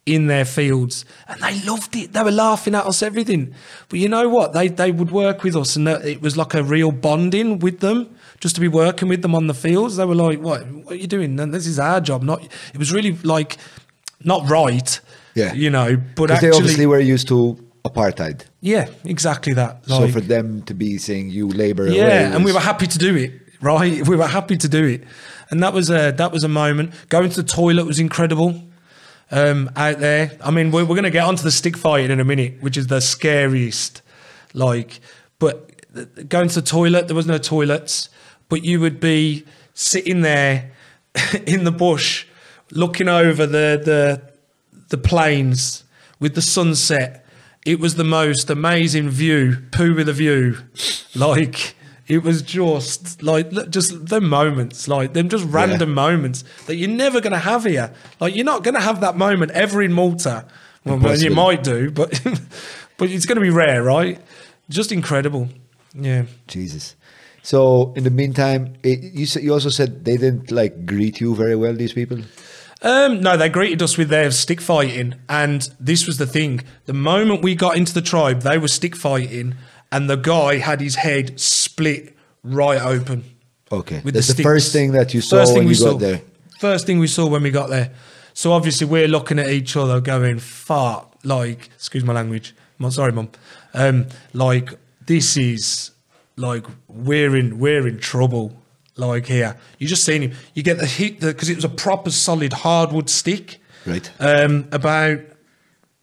[0.05, 2.13] in their fields, and they loved it.
[2.13, 3.53] They were laughing at us, everything.
[3.89, 4.53] But you know what?
[4.53, 8.09] They they would work with us, and it was like a real bonding with them.
[8.41, 10.67] Just to be working with them on the fields, they were like, "What?
[10.67, 11.39] What are you doing?
[11.39, 12.43] And this is our job." Not.
[12.73, 13.57] It was really like
[14.23, 14.99] not right.
[15.35, 15.53] Yeah.
[15.53, 19.85] You know, but because they actually, obviously were used to apartheid yeah, exactly that.
[19.87, 22.97] so for them to be saying you labor away yeah, and we were happy to
[22.97, 23.33] do it.
[23.59, 25.03] Right, we were happy to do it,
[25.49, 26.93] and that was a that was a moment.
[27.09, 28.63] Going to the toilet was incredible.
[29.33, 32.19] Um, out there, I mean, we're, we're going to get onto the stick fighting in
[32.19, 34.01] a minute, which is the scariest.
[34.53, 34.99] Like,
[35.39, 38.09] but going to the toilet, there was no toilets,
[38.51, 40.71] but you would be sitting there
[41.47, 42.27] in the bush,
[42.69, 44.21] looking over the the
[44.89, 45.85] the plains
[46.19, 47.25] with the sunset.
[47.65, 50.57] It was the most amazing view, poo with a view.
[51.13, 51.75] Like
[52.07, 57.19] it was just like just the moments, like them just random moments that you're never
[57.19, 57.93] gonna have here.
[58.21, 60.45] Like you're not gonna have that moment ever in Malta.
[60.85, 62.21] Well, well, you might do, but
[62.97, 64.21] but it's gonna be rare, right?
[64.69, 65.49] Just incredible.
[65.93, 66.27] Yeah.
[66.47, 66.95] Jesus.
[67.43, 71.55] So in the meantime, it, you you also said they didn't like greet you very
[71.55, 71.73] well.
[71.73, 72.19] These people.
[72.83, 76.61] Um, no, they greeted us with their stick fighting, and this was the thing.
[76.85, 79.55] The moment we got into the tribe, they were stick fighting,
[79.91, 83.23] and the guy had his head split right open.
[83.71, 84.43] Okay, with that's the, sticks.
[84.45, 85.97] first thing that you saw First when thing you we got saw.
[85.97, 86.21] there.
[86.59, 87.91] First thing we saw when we got there,
[88.33, 92.55] So obviously we're looking at each other going, fuck, like, excuse my language.
[92.79, 93.29] I'm sorry, mum.
[93.73, 94.69] Um, like,
[95.05, 95.91] this is
[96.35, 98.57] like we're in we're in trouble.
[98.97, 99.57] Like here.
[99.79, 100.33] You just seen him.
[100.53, 103.59] You get the hit because it was a proper solid hardwood stick.
[103.85, 104.11] Right.
[104.19, 105.19] Um, about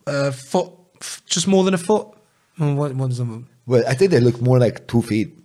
[0.06, 2.08] a foot f- just more than a foot.
[2.56, 3.46] What, what is them?
[3.66, 5.38] Well, I think they look more like two feet.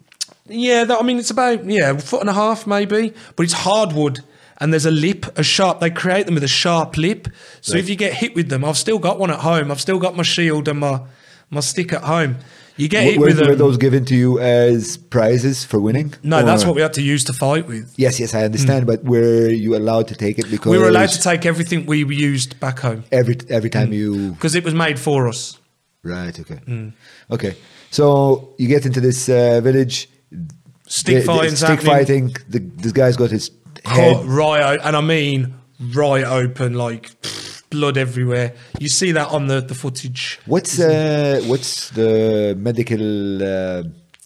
[0.48, 3.54] Yeah, that, I mean, it's about yeah, a foot and a half maybe, but it's
[3.54, 4.22] hardwood,
[4.60, 5.80] and there's a lip, a sharp.
[5.80, 7.28] They create them with a sharp lip,
[7.62, 9.72] so if you get hit with them, I've still got one at home.
[9.72, 11.02] I've still got my shield and my
[11.50, 12.38] my stick at home.
[12.76, 13.58] You get with were them.
[13.58, 16.14] those given to you as prizes for winning?
[16.24, 17.94] no, that's what we had to use to fight with.
[17.98, 18.88] Yes, yes, I understand.
[18.88, 22.04] But were you allowed to take it because We were allowed to take everything we
[22.04, 25.60] used back home every every time you because it was made for us.
[26.04, 26.38] right?
[26.40, 26.94] Okay, Mm.
[27.32, 27.56] okay.
[27.92, 30.10] So you get into this uh, village.
[30.88, 32.36] Stick the- the stick fighting.
[32.50, 33.52] The, this guy's got his
[33.86, 34.26] head.
[34.26, 35.54] right o- and I mean
[35.96, 38.54] right open, like pff, blood everywhere.
[38.80, 40.40] You see that on the, the footage.
[40.46, 43.84] What's uh, what's the medical uh,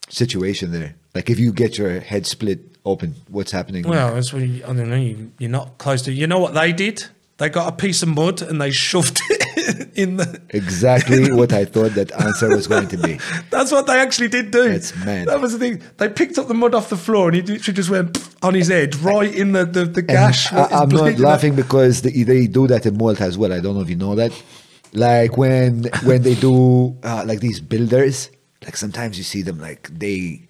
[0.10, 0.96] situation there?
[1.16, 3.88] Like if you get your head split open, what's happening?
[3.88, 4.96] Well, that's what you, I don't know.
[4.96, 6.12] You, you're not close to.
[6.12, 7.06] You know what they did?
[7.38, 9.37] They got a piece of mud and they shoved it
[9.96, 10.42] in the.
[10.50, 13.20] exactly what I thought that answer was going to be.
[13.50, 14.70] That's what they actually did do.
[14.70, 15.28] That's mad.
[15.28, 15.82] That was the thing.
[15.98, 18.68] They picked up the mud off the floor and he literally just went on his
[18.68, 20.54] head, right in the the, the gash.
[20.54, 23.52] I, I'm not laughing because they, they do that in Malta as well.
[23.52, 24.32] I don't know if you know that.
[24.94, 28.30] Like when when they do uh, like these builders,
[28.64, 30.48] like sometimes you see them like they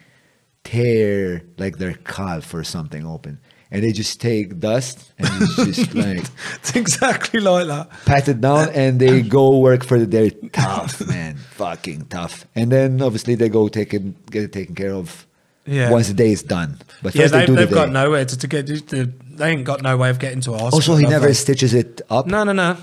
[0.63, 3.39] tear like their calf or something open,
[3.71, 6.23] and they just take dust and it's just like
[6.55, 7.89] It's exactly like that.
[8.05, 12.71] pat it down and they go work for the they're tough man fucking tough and
[12.71, 15.25] then obviously they go take it get it taken care of
[15.65, 15.91] Yeah.
[15.91, 17.91] once the day is done but Yeah, they, they've the got day.
[17.93, 18.67] nowhere to, to get.
[18.67, 19.05] To,
[19.37, 20.73] they ain't got no way of getting to us.
[20.73, 21.33] also he never they?
[21.33, 22.77] stitches it up No, no, no.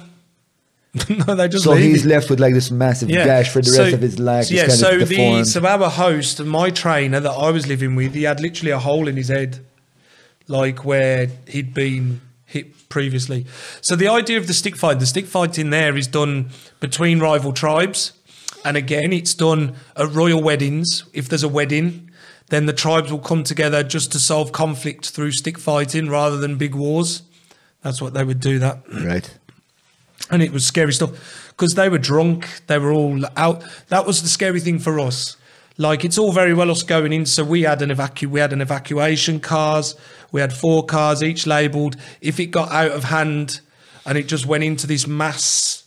[1.27, 3.83] no, they just so leave he's left with like this massive gash for the So-
[3.83, 7.51] rest of his life so yeah, so the so our host, my trainer that I
[7.51, 9.59] was living with, he had literally a hole in his head,
[10.49, 13.47] like where he'd been hit previously.
[13.81, 16.51] So the idea of the stick fight, the stick fight in there is done
[16.81, 18.13] between rival tribes,
[18.65, 21.05] and again, it's done at royal weddings.
[21.13, 22.11] If there's a wedding,
[22.49, 26.57] then the tribes will come together just to solve conflict through stick fighting rather than
[26.57, 27.23] big wars.
[27.83, 28.59] That's what they would do.
[28.59, 29.39] That right
[30.31, 34.23] and it was scary stuff because they were drunk they were all out that was
[34.23, 35.37] the scary thing for us
[35.77, 38.53] like it's all very well us going in so we had an evacu we had
[38.53, 39.95] an evacuation cars
[40.35, 43.61] we had four cars each labeled if it got out of hand
[44.05, 45.85] and it just went into this mass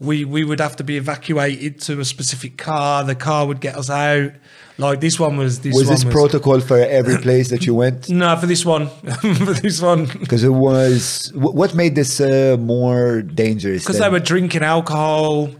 [0.00, 3.02] we we would have to be evacuated to a specific car.
[3.02, 4.30] The car would get us out.
[4.76, 8.08] Like this one was this was this protocol for every place that you went?
[8.08, 8.86] No for this one.
[9.22, 10.06] For this one.
[10.06, 15.50] Because it was what made this uh, more dangerous because they were drinking alcohol.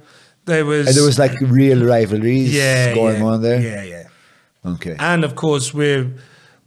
[0.44, 3.60] There was and there was like real rivalries yeah, going yeah, on there?
[3.60, 4.72] Yeah, yeah.
[4.74, 4.94] okay.
[5.00, 6.12] And of course, we're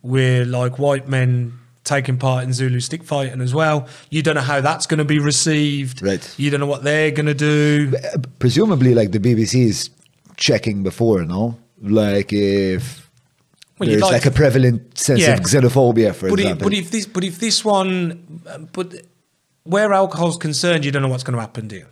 [0.02, 1.61] we're like white men
[1.96, 3.78] taking part in Zulu stick fighting as well.
[4.10, 6.02] You don't know how that's going to be received.
[6.02, 6.24] Right.
[6.38, 7.94] You don't know what they're going to do.
[8.40, 9.90] Presumably like the BBC is
[10.38, 11.58] checking before, no?
[11.82, 12.84] Like if
[13.80, 15.34] Well, there's like- like, a prevalent sense Yeah.
[15.38, 16.66] of xenophobia, for But if, example.
[16.70, 18.88] but if this but if this one, uh, but
[19.64, 21.86] where alcohol's concerned, you don't know what's going to happen, do you?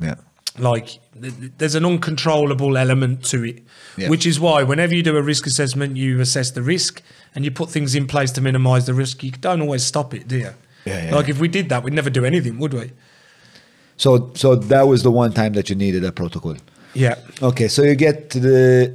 [0.00, 0.16] yeah.
[0.58, 3.62] Like th- th- there's an uncontrollable element to it,
[3.96, 4.10] Yeah.
[4.10, 7.02] which is why whenever you do a risk assessment, you assess the risk
[7.34, 9.22] and you put things in place to minimise the risk.
[9.22, 10.50] You don't always stop it, do you?
[10.84, 11.14] Yeah, yeah.
[11.14, 12.90] Like if we did that, we'd never do anything, would we?
[13.96, 16.56] So so that was the one time that you needed a protocol.
[16.94, 17.14] Yeah.
[17.40, 18.94] Okay, so you get to the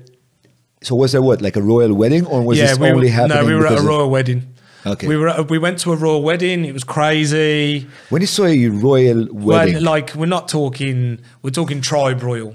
[0.84, 3.38] so was there what like a royal wedding or was this we only were, happening?
[3.38, 4.54] No, we were at a royal wedding.
[4.94, 5.08] Okay.
[5.08, 6.66] We were we went to a royal wedding.
[6.66, 7.88] It was crazy.
[8.10, 11.20] when you saw a royal wedding, When, like we're not talking.
[11.42, 12.54] We're talking tribe royal.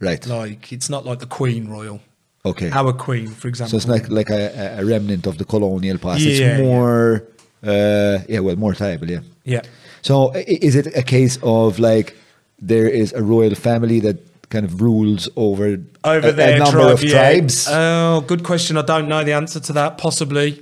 [0.00, 0.24] right?
[0.26, 2.00] Like it's not like the queen royal.
[2.46, 3.70] okay, Our queen, for example.
[3.70, 6.20] so it's like like a, a remnant of the colonial past.
[6.20, 6.62] Yeah, it's yeah.
[6.62, 7.24] more,
[7.62, 9.20] uh, yeah, well, more tribal, yeah.
[9.44, 9.62] yeah.
[10.02, 12.14] So is it a case of like
[12.60, 14.16] there is a royal family that
[14.50, 17.10] kind of rules over Over a, a number tribe, of yeah.
[17.12, 17.66] tribes?
[17.70, 18.76] Oh, good question.
[18.76, 19.96] I don't know the answer to that.
[19.98, 20.60] Possibly.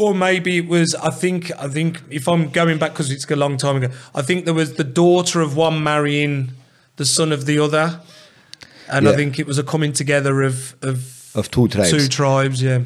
[0.00, 0.94] Or maybe it was.
[0.94, 1.50] I think.
[1.58, 3.88] I think if I'm going back because it's a long time ago.
[4.14, 6.50] I think there was the daughter of one marrying
[6.96, 8.00] the son of the other,
[8.88, 10.98] and I think it was a coming together of of
[11.34, 11.90] Of two tribes.
[11.90, 12.84] Two tribes, yeah.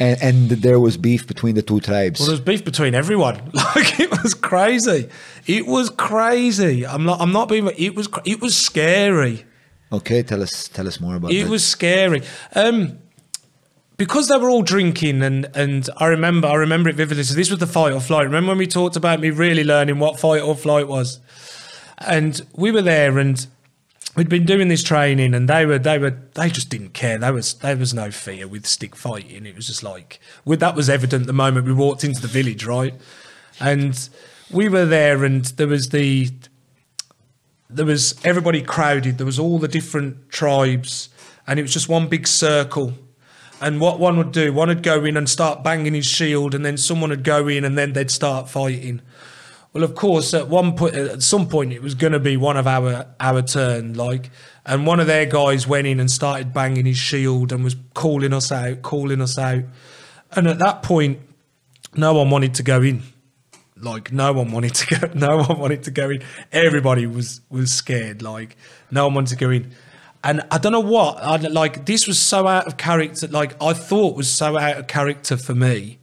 [0.00, 2.18] and, and there was beef between the two tribes.
[2.20, 3.36] Well, there was beef between everyone.
[3.54, 5.08] Like it was crazy.
[5.46, 6.86] It was crazy.
[6.86, 7.20] I'm not.
[7.20, 7.68] I'm not being.
[7.76, 8.08] It was.
[8.24, 9.44] It was scary.
[9.92, 11.50] okay, tell us tell us more about It that.
[11.50, 12.22] was scary.
[12.54, 12.98] Um,
[13.96, 17.24] because they were all drinking and and I remember I remember it vividly.
[17.24, 18.24] So this was the fight or flight.
[18.24, 21.20] Remember when we talked about me really learning what fight or flight was?
[21.98, 23.46] And we were there and
[24.16, 27.18] we'd been doing this training and they were they were they just didn't care.
[27.18, 29.46] There was there was no fear with stick fighting.
[29.46, 32.64] It was just like with that was evident the moment we walked into the village,
[32.64, 32.94] right?
[33.60, 34.08] And
[34.50, 36.30] we were there and there was the
[37.72, 39.18] there was everybody crowded.
[39.18, 41.08] There was all the different tribes,
[41.46, 42.94] and it was just one big circle.
[43.62, 46.66] And what one would do, one would go in and start banging his shield, and
[46.66, 49.00] then someone would go in, and then they'd start fighting.
[49.72, 52.56] Well, of course, at one point, at some point, it was going to be one
[52.56, 54.30] of our our turn, like,
[54.66, 58.32] and one of their guys went in and started banging his shield and was calling
[58.32, 59.62] us out, calling us out,
[60.32, 61.20] and at that point,
[61.94, 63.02] no one wanted to go in.
[63.76, 66.22] Like no one wanted to go no one wanted to go in.
[66.50, 68.56] Everybody was was scared like
[68.90, 69.72] no one wanted to go in
[70.24, 73.72] and i don't know what I, like this was so out of character like i
[73.72, 75.98] thought was so out of character for me.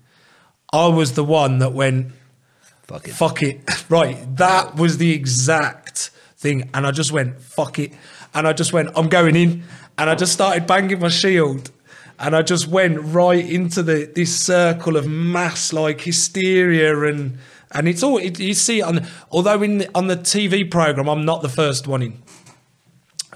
[0.71, 2.11] I was the one that went
[2.83, 3.11] Fuck it.
[3.11, 3.61] fuck it.
[3.89, 6.69] Right that was the exact thing.
[6.73, 7.91] And i just went fuck it.
[8.33, 9.63] And i just went i'm going in.
[9.97, 11.71] And i just started banging my shield.
[12.19, 17.37] And i just went right into the this circle of mass like hysteria and
[17.71, 21.23] and it's all it, you see on although in the, on the tv program i'm
[21.23, 22.21] not the first one in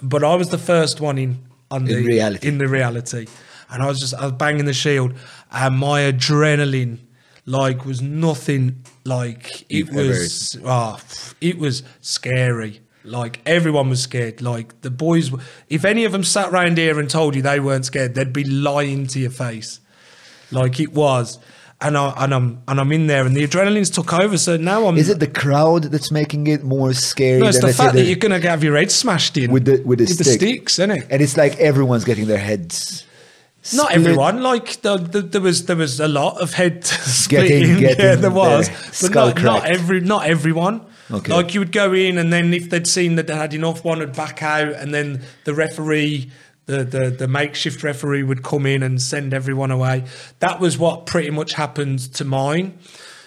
[0.03, 1.40] but i was the first one in
[1.72, 2.48] on In the reality.
[2.48, 3.25] in the reality.
[3.72, 5.14] And i was just i was banging the shield
[5.51, 6.99] and my adrenaline
[7.45, 11.01] like was nothing like it You've was ah,
[11.41, 12.82] it was scary.
[13.06, 14.41] Like everyone was scared.
[14.41, 17.59] Like the boys were- if any of them sat round here and told you they
[17.59, 19.80] weren't scared they'd be lying to your face.
[20.51, 21.38] Like it was
[21.83, 24.87] and I and I'm and I'm in there and the adrenaline's took over so now
[24.87, 27.39] I'm Is it the crowd that's making it more scary?
[27.41, 29.81] no, it's than, the fact that you're gonna have your head smashed in with the
[29.83, 30.39] with the, stick.
[30.39, 33.05] sticks isn't it And it's like everyone's getting their heads.
[33.73, 34.41] Not everyone.
[34.43, 36.81] Like the, the, there was there was a lot of head
[37.29, 37.79] Getting- splitting.
[37.79, 38.69] yeah, there was,
[39.01, 40.85] but not, not every not everyone.
[41.09, 41.31] Okay.
[41.33, 43.99] Like you would go in, and then if they'd seen that they had enough, one
[43.99, 46.29] would back out, and then the referee.
[46.66, 50.06] The, the, the makeshift referee would come in and send everyone away.
[50.40, 52.77] That was what pretty much happened to mine.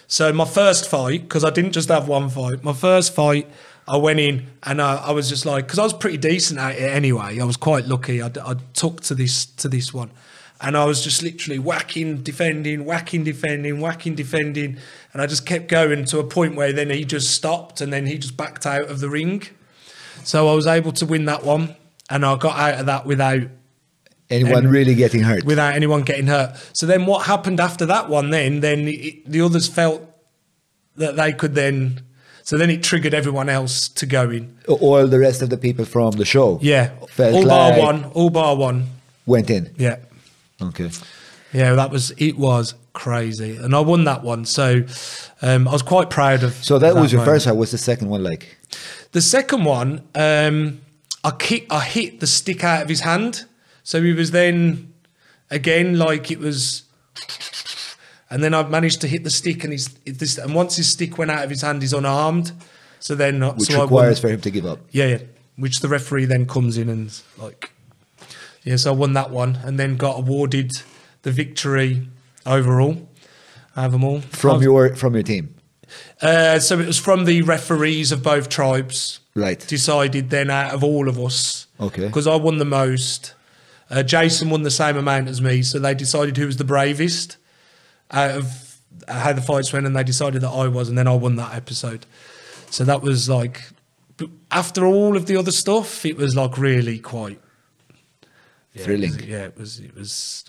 [0.07, 2.63] So my first fight, because I didn't just have one fight.
[2.63, 3.47] My first fight,
[3.87, 6.75] I went in and I, I was just like, because I was pretty decent at
[6.75, 7.39] it anyway.
[7.39, 8.21] I was quite lucky.
[8.21, 10.11] I, I took to this to this one,
[10.59, 14.77] and I was just literally whacking, defending, whacking, defending, whacking, defending,
[15.13, 18.07] and I just kept going to a point where then he just stopped and then
[18.07, 19.43] he just backed out of the ring.
[20.23, 21.75] So I was able to win that one,
[22.09, 23.41] and I got out of that without
[24.29, 25.45] Anyone And- really getting hurt?
[25.45, 26.55] without anyone getting hurt.
[26.73, 30.01] So then what happened after that one then then it, the others felt
[30.97, 32.01] that they could then
[32.43, 34.57] so then it triggered everyone else to go in.
[34.67, 36.59] All the rest of the people from the show.
[36.61, 36.91] Yeah.
[37.19, 38.87] All bar like one, all bar one.
[39.25, 39.69] Went in.
[39.77, 39.97] Yeah.
[40.61, 40.89] Okay.
[41.53, 43.57] Yeah, that was it was crazy.
[43.57, 44.45] And I won that one.
[44.45, 44.83] So
[45.41, 47.35] um, I was quite proud of So that was your moment.
[47.35, 47.45] first.
[47.47, 48.57] How was the second one like?
[49.11, 50.79] The second one, um,
[51.27, 53.45] I kick, I hit the stick out of his hand,
[53.83, 54.93] so he was then
[55.51, 56.83] again like it was,
[58.29, 61.17] and then I've managed to hit the stick, and he's this, and once his stick
[61.17, 62.51] went out of his hand, he's unarmed.
[62.99, 64.79] So then, uh, Which so requires for him to give up.
[64.91, 65.17] yeah, yeah,
[65.55, 67.71] which the referee then comes in and like,
[68.63, 70.71] yeah, so I won that one, and then got awarded
[71.23, 72.07] the victory
[72.45, 73.07] overall.
[73.75, 75.53] I have them all From was- your from your team.
[76.21, 79.19] Uh, so it was from the referees of both tribes.
[79.35, 79.59] Right.
[79.59, 81.67] Decided then out of all of us.
[81.79, 82.07] Okay.
[82.07, 83.33] Because I won the most.
[83.89, 87.37] Uh, Jason won the same amount as me, so they decided who was the bravest
[88.11, 91.13] out of how the fights went, and they decided that I was, and then I
[91.13, 92.05] won that episode.
[92.69, 93.69] So that was like,
[94.51, 97.39] after all of the other stuff, it was like really quite
[98.77, 99.09] yeah, Thrilling.
[99.09, 99.79] It was, yeah, it was.
[99.79, 100.45] It was.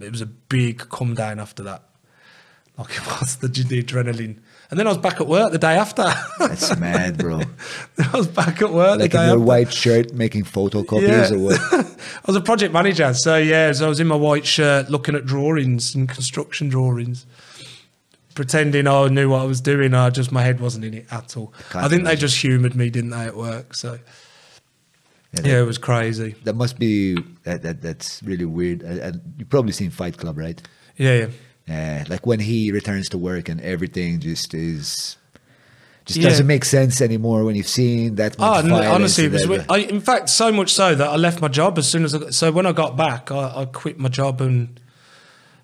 [0.00, 1.82] It was a big come down after that.
[2.78, 4.38] Like it was the, the adrenaline,
[4.70, 6.04] and then I was back at work the day after.
[6.38, 7.40] That's mad, bro.
[7.98, 9.38] I was back at work Like the in day your after.
[9.40, 11.60] white shirt, making photocopies or what?
[12.02, 15.14] I was a project manager, so yeah, so I was in my white shirt looking
[15.14, 17.26] at drawings and construction drawings,
[18.34, 19.92] pretending I knew what I was doing.
[19.94, 21.52] I just my head wasn't in it at all.
[21.70, 23.74] Can't I think they just humoured me, didn't they, at work?
[23.74, 23.98] So
[25.32, 26.34] Yeah, yeah, it was crazy.
[26.44, 28.82] That must be that, that that's really weird.
[29.36, 30.60] You've probably seen Fight Club, right?
[30.96, 31.26] Yeah, yeah.
[31.70, 35.16] Yeah, like when he returns to work and everything just is
[36.04, 36.28] just Yeah.
[36.30, 39.42] doesn't make sense anymore when you've seen that much Oh, honestly, it and was.
[39.44, 39.66] everything.
[39.70, 42.12] I, in fact, so much so that I left my job as soon as.
[42.14, 44.80] I, so when I got back, I, I quit my job and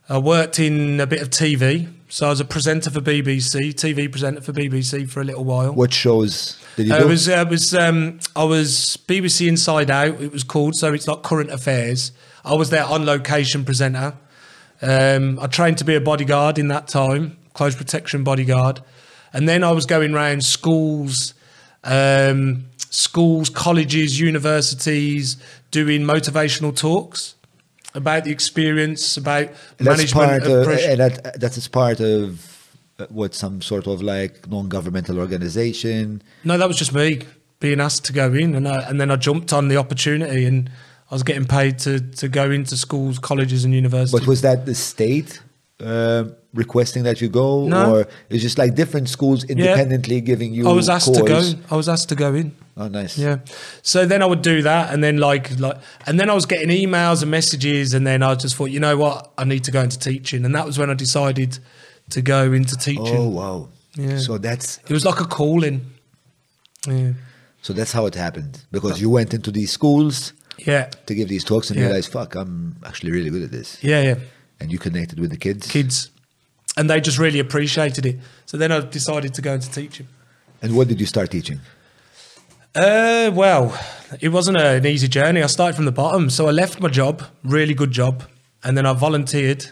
[0.09, 1.89] I worked in a bit of TV.
[2.09, 5.73] So I was a presenter for BBC, TV presenter for BBC for a little while.
[5.73, 7.05] what shows did you Uh, do?
[7.07, 7.28] it was.
[7.28, 7.75] Uh, it was.
[7.75, 10.20] Um, I was BBC Inside Out.
[10.20, 10.76] It was called.
[10.76, 12.12] So it's like current affairs.
[12.44, 14.15] I was their on location presenter.
[14.82, 18.80] Um, I trained to be a bodyguard in that time, close protection bodyguard,
[19.32, 21.34] and then I was going around schools,
[21.84, 25.36] um, schools, colleges, universities,
[25.70, 27.34] doing motivational talks
[27.94, 29.48] about the experience, about
[29.78, 30.90] That's management part of pressure.
[30.90, 32.52] and that, that is part of
[33.08, 36.22] what some sort of like non-governmental organization.
[36.44, 37.22] No, that was just me
[37.60, 40.70] being asked to go in, and I, and then I jumped on the opportunity, and
[41.10, 44.18] I was getting paid to to go into schools, colleges, and universities.
[44.20, 45.41] But was that the state
[45.81, 47.94] uh, requesting that you go, No.
[47.97, 50.68] or it's just like different schools independently giving you?
[50.68, 51.41] I was asked to go.
[51.70, 52.52] I was asked to go in.
[52.78, 53.17] Oh, nice.
[53.17, 53.39] Yeah.
[53.83, 55.76] So then I would do that, and then like like,
[56.07, 58.97] and then I was getting emails and messages, and then I just thought, you know
[58.97, 61.59] what, I need to go into teaching, and that was when I decided
[62.10, 63.17] to go into teaching.
[63.17, 63.68] Oh wow.
[63.97, 64.18] Yeah.
[64.18, 65.81] So that's It was like a calling.
[66.86, 67.12] Yeah.
[67.62, 70.89] so that's how it happened because you went into these schools Yeah.
[71.07, 71.86] to give these talks and Yeah.
[71.86, 74.02] realized, fuck, I'm actually really good at this, Yeah.
[74.02, 74.15] Yeah.
[74.60, 75.67] and you connected with the kids.
[75.67, 76.10] Kids,
[76.76, 78.18] and they just really appreciated it.
[78.47, 80.09] So then I decided to go into teaching.
[80.62, 81.60] And what did you start teaching?
[82.75, 83.78] Uh, well,
[84.20, 85.43] it wasn't a, an easy journey.
[85.43, 86.28] I started from the bottom.
[86.31, 88.25] So I left my job, really good job,
[88.62, 89.67] and then I volunteered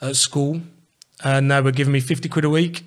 [0.00, 0.60] at school,
[1.22, 2.84] and they were giving me 50 quid a week.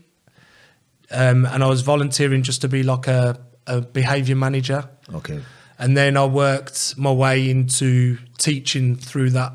[1.12, 3.38] Um, and I was volunteering just to be like a,
[3.68, 4.90] a behaviour manager.
[5.14, 5.42] Okay.
[5.82, 9.52] And then I worked my way into teaching through that.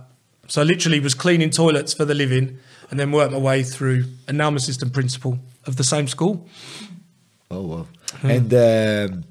[0.48, 2.58] So I literally was cleaning toilets for the living
[2.90, 4.04] and then worked my way through.
[4.26, 6.46] And now I'm assistant principal of the same school.
[7.50, 7.86] Oh wow.
[8.20, 8.30] Hmm.
[8.30, 9.24] And um,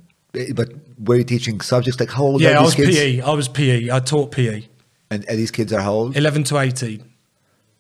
[0.56, 2.98] but were you teaching subjects like how old Yeah, are I these was kids?
[2.98, 3.22] PE.
[3.22, 3.90] I was PE.
[3.92, 4.64] I taught PE.
[5.12, 6.18] And, and these kids are how old?
[6.18, 7.04] 11 to 18.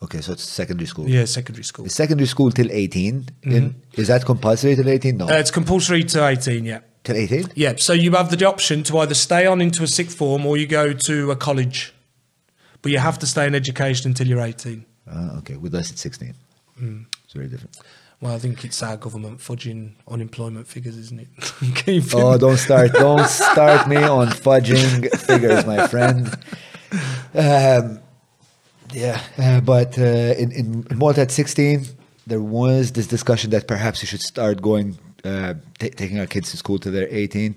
[0.03, 1.09] Okay, so it's secondary school.
[1.09, 1.85] Yeah, secondary school.
[1.85, 3.29] Is secondary school till 18?
[3.43, 5.17] In, is that compulsory till 18?
[5.17, 5.25] No.
[5.29, 6.79] Uh, it's compulsory to 18, yeah.
[7.05, 7.51] Till 18?
[7.55, 10.57] Yeah, so you have the option to either stay on into a sixth form or
[10.57, 11.93] you go to a college.
[12.81, 14.85] But you have to stay in education until you're 18.
[15.09, 16.33] Uh, okay, with us it's 16.
[16.77, 17.01] Hmm.
[17.23, 17.79] It's very different.
[18.21, 21.27] Well, I think it's our government fudging unemployment figures, isn't it?
[22.13, 26.27] Oh, don't start, don't start me on fudging figures, my friend.
[27.33, 27.99] Um,
[28.93, 30.01] yeah, uh, but uh,
[30.37, 31.85] in, in in Malta at 16,
[32.27, 36.51] there was this discussion that perhaps you should start going, uh, ta taking our kids
[36.51, 37.55] to school till they're 18.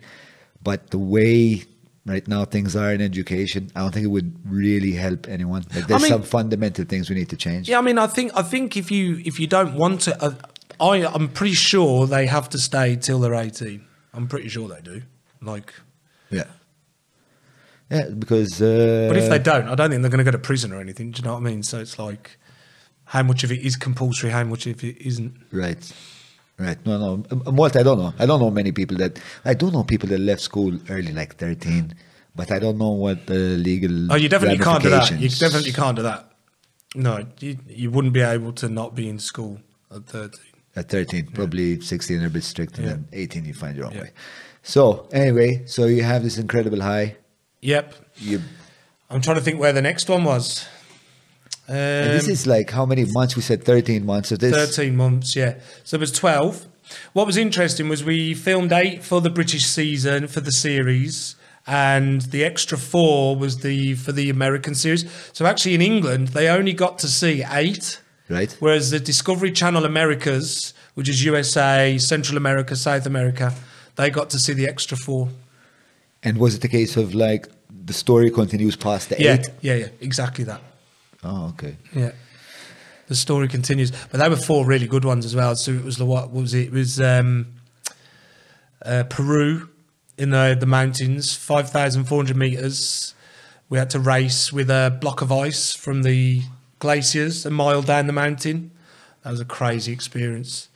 [0.63, 1.65] But the way
[2.07, 5.65] right now things are in education, I don't think it would really help anyone.
[5.75, 7.69] Like there's mean- some fundamental things we need to change.
[7.69, 10.35] Yeah, I mean, I think I think if you if you don't want to, uh,
[10.81, 13.85] I I'm pretty sure they have to stay till they're 18.
[14.15, 15.03] I'm pretty sure they do.
[15.41, 15.73] Like,
[16.31, 16.45] Yeah.
[17.91, 18.61] Yeah, because.
[18.61, 20.81] Uh, but if they don't, I don't think they're going to go to prison or
[20.81, 21.11] anything.
[21.13, 21.63] Do you know what I mean?
[21.63, 22.39] So it's like,
[23.05, 24.31] how much of it is compulsory?
[24.31, 25.35] How much of it isn't?
[25.53, 25.91] Right.
[26.59, 26.78] Right.
[26.85, 27.12] No, no.
[27.31, 28.12] Um, um, What I don't know.
[28.19, 29.19] I don't know many people that.
[29.45, 31.95] I do know people that left school early, like 13,
[32.35, 34.12] but I don't know what the legal.
[34.12, 35.11] Oh, you definitely can't do that.
[35.20, 36.33] You definitely can't do that.
[36.97, 39.61] No, you you wouldn't be able to not be in school
[39.95, 40.41] at 13.
[40.75, 42.93] At 13, probably 16 are a bit strict, and Yeah.
[42.95, 44.03] then 18 you find your own Yeah.
[44.03, 44.11] way.
[44.62, 47.17] So, anyway, so you have this incredible high.
[47.62, 47.95] Yep.
[48.19, 48.43] You,
[49.11, 50.67] I'm trying to think where the next one was.
[51.69, 53.37] Um, this is like how many months?
[53.37, 54.31] We said 13 months.
[54.31, 54.55] So this.
[54.55, 55.55] 13 months, yeah.
[55.85, 56.67] So it was 12.
[57.13, 62.23] What was interesting was we filmed eight for the British season for the series, and
[62.23, 65.05] the extra four was the for the American series.
[65.35, 68.57] So actually, in England, they only got to see eight, Right.
[68.61, 73.53] whereas the Discovery Channel Americas, which is USA, Central America, South America,
[73.97, 75.29] they got to see the extra four.
[76.23, 77.49] And was it a case of like
[77.85, 79.49] the story continues past the Yeah, eight?
[79.61, 80.63] yeah, yeah, exactly that.
[81.25, 81.77] Oh, okay.
[81.95, 82.13] Yeah.
[83.09, 85.57] The story continues, but there were four really good ones as well.
[85.57, 86.67] So it was the what was it?
[86.67, 87.47] It was um,
[88.85, 89.71] uh, Peru
[90.19, 93.15] in the the mountains, five thousand four hundred meters.
[93.71, 96.43] We had to race with a block of ice from the
[96.79, 98.71] glaciers a mile down the mountain.
[99.23, 100.69] That was a crazy experience.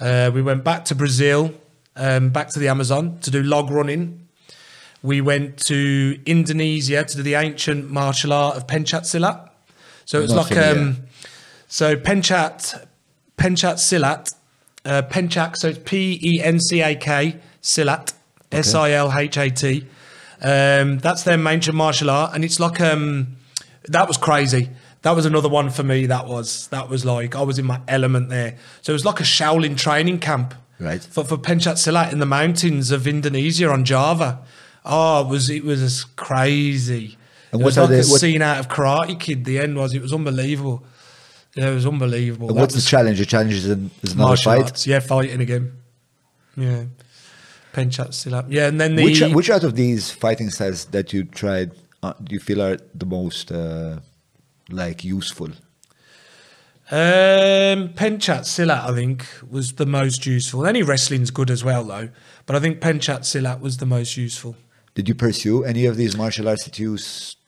[0.00, 1.54] Uh, we went back to Brazil,
[1.94, 4.26] um, back to the Amazon to do log running.
[5.02, 9.50] We went to Indonesia to do the ancient martial art of Pencak Silat.
[10.06, 10.96] So it's like um,
[11.68, 12.86] so Pencak
[13.36, 14.34] Pencak Silat,
[14.84, 15.56] uh, Pencak.
[15.56, 18.14] So it's P E N C A K Silat,
[18.50, 19.86] S I L H A T.
[20.40, 23.36] Um, that's their ancient martial art, and it's like um,
[23.88, 24.70] that was crazy.
[25.02, 26.06] That was another one for me.
[26.06, 28.56] That was that was like I was in my element there.
[28.82, 31.02] So it was like a Shaolin training camp, Right.
[31.02, 34.40] For for Pencak Silat in the mountains of Indonesia on Java.
[34.84, 37.16] Oh, it was it was crazy.
[37.52, 39.44] And it was like the- a what- scene out of Karate Kid.
[39.44, 40.84] The end was it was unbelievable.
[41.54, 42.48] Yeah, it was unbelievable.
[42.54, 43.18] What's the challenge?
[43.18, 44.62] The challenge is, an, is another fight.
[44.64, 44.86] arts.
[44.86, 45.72] Yeah, fighting again.
[46.56, 46.84] Yeah,
[47.72, 48.46] penchats still up.
[48.50, 52.12] Yeah, and then the Which which out of these fighting styles that you tried uh,
[52.22, 54.00] do you feel are the most uh,
[54.70, 55.50] like useful?
[56.88, 60.66] Um, Pencak Silat, I think, was the most useful.
[60.66, 62.10] Any wrestling's good as well, though.
[62.46, 64.54] But I think Pencak Silat was the most useful.
[64.96, 66.96] Did you pursue any of these martial arts that you,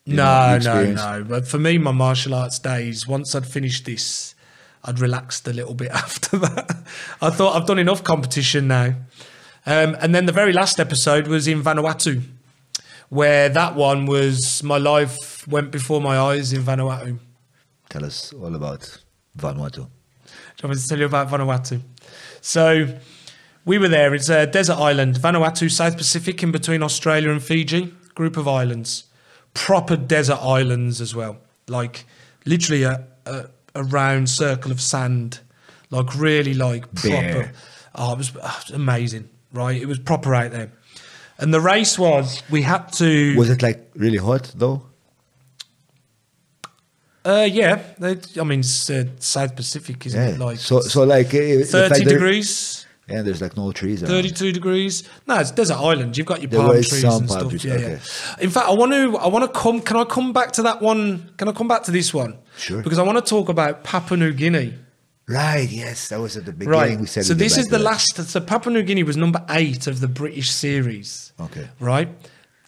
[0.05, 1.25] you know, No, you no, no.
[1.25, 4.35] But for me, my martial arts days, once I'd finished this,
[4.85, 6.77] I'd relaxed a little bit after that.
[7.23, 8.95] I thought I've done enough competition now.
[9.65, 12.23] Um, and then the very last episode was in Vanuatu,
[13.09, 17.19] where that one was my life went before my eyes in Vanuatu.
[17.89, 19.03] Tell us all about
[19.39, 19.73] Vanuatu.
[19.77, 21.81] Do you want me to tell you about Vanuatu?
[22.43, 22.95] So
[23.69, 24.15] we were there.
[24.15, 27.95] It's a desert island, Vanuatu, South Pacific, in between Australia and Fiji.
[28.15, 29.05] Group of islands,
[29.55, 31.37] proper desert islands as well.
[31.69, 32.05] Like
[32.45, 33.45] literally a, a,
[33.77, 35.39] a round circle of sand,
[35.91, 37.53] like really like proper.
[37.95, 39.81] Oh, it was, oh, it was amazing, right?
[39.81, 40.73] It was proper out there.
[41.39, 43.37] And the race was we had to.
[43.37, 44.83] Was it like really hot though?
[47.25, 50.35] Uh, yeah, they, I mean uh, South Pacific, isn't Yeah.
[50.35, 50.39] it?
[50.39, 52.78] Like so, so like uh, thirty there- degrees.
[53.09, 54.03] Yeah, there's like no trees.
[54.03, 54.11] around.
[54.13, 55.09] 32 degrees.
[55.27, 56.17] No, it's desert island.
[56.17, 57.51] You've got your There palm trees some and palm stuff.
[57.51, 57.91] trees, Yeah, okay.
[57.93, 58.35] yeah.
[58.45, 59.17] In fact, I want to.
[59.19, 59.81] I want to come.
[59.81, 61.31] Can I come back to that one?
[61.39, 62.39] Can I come back to this one?
[62.57, 62.83] Sure.
[62.83, 64.75] Because I want to talk about Papua New Guinea.
[65.27, 65.69] Right.
[65.71, 66.79] Yes, that was at the beginning.
[66.81, 66.99] Right.
[67.01, 68.17] We said so this is the last.
[68.17, 71.33] So Papua New Guinea was number eight of the British series.
[71.41, 71.69] Okay.
[71.81, 72.09] Right.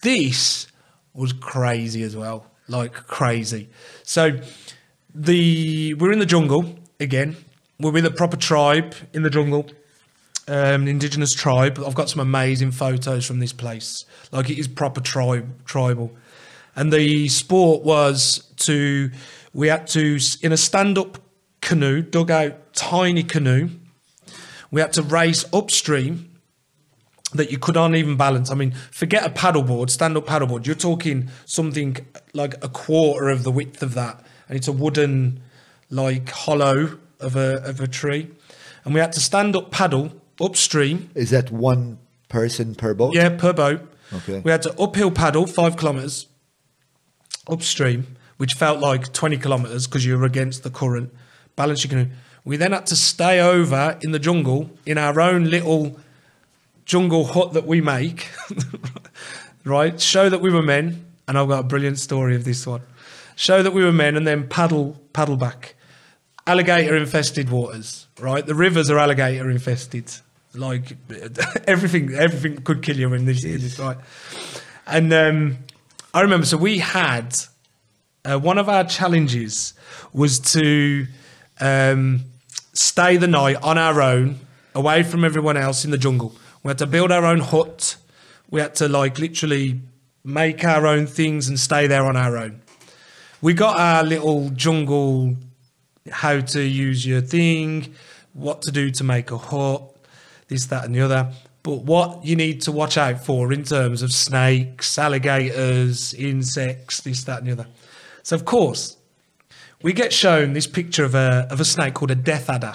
[0.02, 0.66] This
[1.14, 2.46] was crazy as well.
[2.68, 3.68] Like crazy.
[4.04, 4.40] So
[5.14, 7.36] the we're in the jungle again.
[7.78, 9.66] We're with a proper tribe in the jungle.
[10.50, 11.78] Um, indigenous tribe.
[11.78, 14.04] I've got some amazing photos from this place.
[14.32, 16.10] Like it is proper tribe tribal.
[16.74, 19.12] And the sport was to
[19.54, 21.18] we had to in a stand-up
[21.60, 23.68] canoe, dug out tiny canoe.
[24.72, 26.36] We had to race upstream
[27.32, 28.50] that you could not even balance.
[28.50, 30.66] I mean, forget a paddleboard, stand-up paddleboard.
[30.66, 31.96] You're talking something
[32.34, 35.44] like a quarter of the width of that, and it's a wooden,
[35.90, 38.32] like hollow of a of a tree,
[38.84, 41.10] and we had to stand up paddle upstream.
[41.14, 43.14] Is that one person per boat?
[43.14, 43.82] Yeah, per boat.
[44.12, 44.40] Okay.
[44.40, 46.26] We had to uphill paddle five kilometers
[47.48, 51.12] upstream, which felt like 20 kilometers because you were against the current.
[51.56, 52.10] Balance your canoe.
[52.44, 55.98] We then had to stay over in the jungle in our own little
[56.86, 58.28] jungle hut that we make,
[59.64, 60.00] right?
[60.00, 62.80] Show that we were men, and I've got a brilliant story of this one.
[63.36, 65.74] Show that we were men, and then paddle paddle back.
[66.46, 68.44] Alligator infested waters, right?
[68.44, 70.10] The rivers are alligator infested.
[70.54, 70.96] Like
[71.66, 73.96] everything, everything could kill you in this, in this right?
[74.86, 75.58] And um,
[76.12, 77.36] I remember, so we had
[78.24, 79.74] uh, one of our challenges
[80.12, 81.06] was to
[81.60, 82.24] um,
[82.72, 84.40] stay the night on our own,
[84.74, 86.34] away from everyone else in the jungle.
[86.62, 87.96] We had to build our own hut.
[88.50, 89.80] We had to like literally
[90.24, 92.60] make our own things and stay there on our own.
[93.40, 95.36] We got our little jungle,
[96.10, 97.94] how to use your thing,
[98.34, 99.89] what to do to make a hut,
[100.50, 101.32] this, that, and the other.
[101.62, 107.24] But what you need to watch out for in terms of snakes, alligators, insects, this,
[107.24, 107.66] that, and the other.
[108.22, 108.98] So, of course,
[109.82, 112.74] we get shown this picture of a, of a snake called a death adder.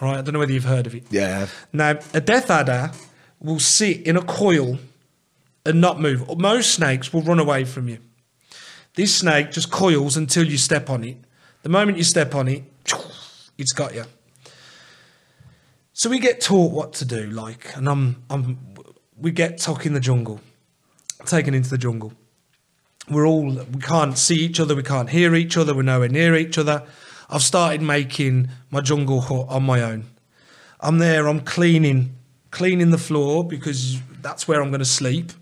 [0.00, 1.04] All right, I don't know whether you've heard of it.
[1.10, 1.48] Yeah.
[1.72, 2.92] Now, a death adder
[3.40, 4.78] will sit in a coil
[5.64, 6.38] and not move.
[6.38, 7.98] Most snakes will run away from you.
[8.94, 11.18] This snake just coils until you step on it.
[11.62, 12.64] The moment you step on it,
[13.58, 14.04] it's got you.
[15.98, 18.56] So we get taught what to do, like, and I'm, I'm,
[19.16, 20.40] we get tucked in the jungle,
[21.24, 22.12] taken into the jungle.
[23.10, 26.36] We're all, we can't see each other, we can't hear each other, we're nowhere near
[26.36, 26.84] each other.
[27.28, 30.04] I've started making my jungle hut on my own.
[30.78, 32.14] I'm there, I'm cleaning,
[32.52, 35.32] cleaning the floor because that's where I'm going to sleep.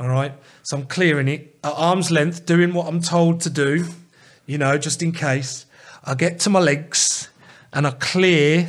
[0.00, 0.32] All right.
[0.62, 3.84] So I'm clearing it at arm's length, doing what I'm told to do,
[4.46, 5.66] you know, just in case.
[6.02, 7.28] I get to my legs
[7.74, 8.68] and I clear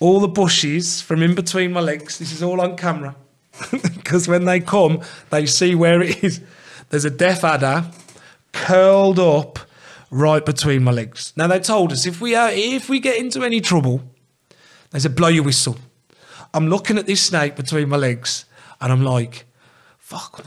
[0.00, 2.18] all the bushes from in between my legs.
[2.18, 3.16] This is all on camera.
[4.04, 5.00] Because when they come,
[5.30, 6.40] they see where it is.
[6.90, 7.86] There's a death adder
[8.52, 9.58] curled up
[10.10, 11.32] right between my legs.
[11.36, 14.02] Now they told us if we are, if we get into any trouble,
[14.90, 15.76] they said blow your whistle.
[16.52, 18.44] I'm looking at this snake between my legs,
[18.80, 19.46] and I'm like,
[19.98, 20.46] fuck, what,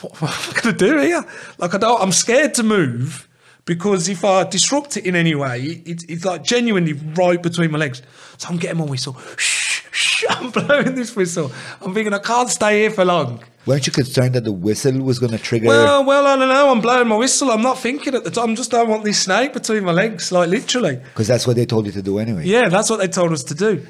[0.00, 1.24] what, what am I gonna do here?
[1.58, 3.28] Like I don't, I'm scared to move
[3.64, 7.78] because if I disrupt it in any way, it, it's like genuinely right between my
[7.78, 8.02] legs.
[8.36, 9.16] So I'm getting my whistle.
[9.36, 11.50] Shh, shh, I'm blowing this whistle.
[11.80, 13.42] I'm thinking I can't stay here for long.
[13.66, 15.68] Weren't you concerned that the whistle was going to trigger?
[15.68, 16.70] Well, well, I don't know.
[16.70, 17.50] I'm blowing my whistle.
[17.50, 18.50] I'm not thinking at the time.
[18.50, 20.96] I just don't want this snake between my legs, like literally.
[20.96, 22.44] Because that's what they told you to do anyway.
[22.44, 23.86] Yeah, that's what they told us to do.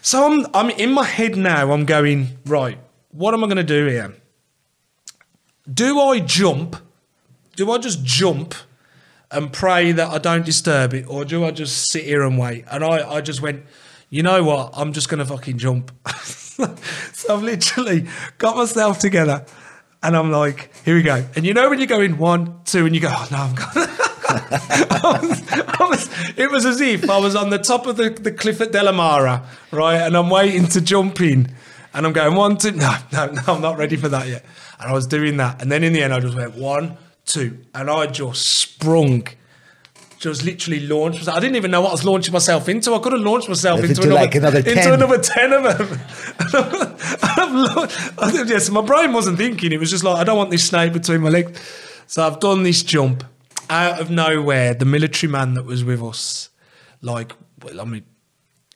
[0.00, 1.72] So I'm, I'm in my head now.
[1.72, 2.78] I'm going right.
[3.10, 4.14] What am I going to do here?
[5.72, 6.76] Do I jump?
[7.54, 8.54] Do I just jump
[9.32, 12.64] and pray that I don't disturb it, or do I just sit here and wait?
[12.70, 13.64] And I, I just went,
[14.10, 14.70] you know what?
[14.74, 15.90] I'm just gonna fucking jump.
[16.08, 18.06] so I've literally
[18.38, 19.44] got myself together,
[20.02, 21.24] and I'm like, here we go.
[21.34, 23.54] And you know when you go in one, two, and you go, oh no, I'm
[23.54, 24.02] gonna.
[24.34, 28.10] I was, I was, it was as if I was on the top of the,
[28.10, 29.96] the cliff at Delimara, right?
[29.96, 31.54] And I'm waiting to jump in.
[31.94, 34.44] And I'm going, one, two, no, no, no, I'm not ready for that yet.
[34.80, 35.60] And I was doing that.
[35.60, 37.58] And then in the end, I just went, one, two.
[37.74, 39.26] And I just sprung,
[40.18, 41.28] just literally launched.
[41.28, 42.94] I didn't even know what I was launching myself into.
[42.94, 44.92] I could have launched myself into, into another, like another into 10.
[44.92, 46.00] another 10 of them.
[47.54, 47.86] Lo-
[48.18, 49.72] I- yes, my brain wasn't thinking.
[49.72, 51.60] It was just like, I don't want this snake between my legs.
[52.06, 53.24] So I've done this jump
[53.70, 54.74] out of nowhere.
[54.74, 56.50] The military man that was with us,
[57.00, 58.04] like, well, I mean,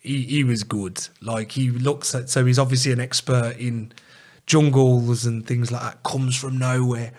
[0.00, 1.06] he, he was good.
[1.20, 3.92] Like, he looks at, so he's obviously an expert in
[4.46, 7.12] jungles and things like that, comes from nowhere,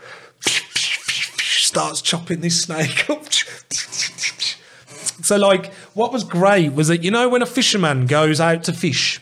[1.68, 3.32] starts chopping this snake up.
[5.22, 8.74] So, like, what was great was that, you know, when a fisherman goes out to
[8.74, 9.22] fish,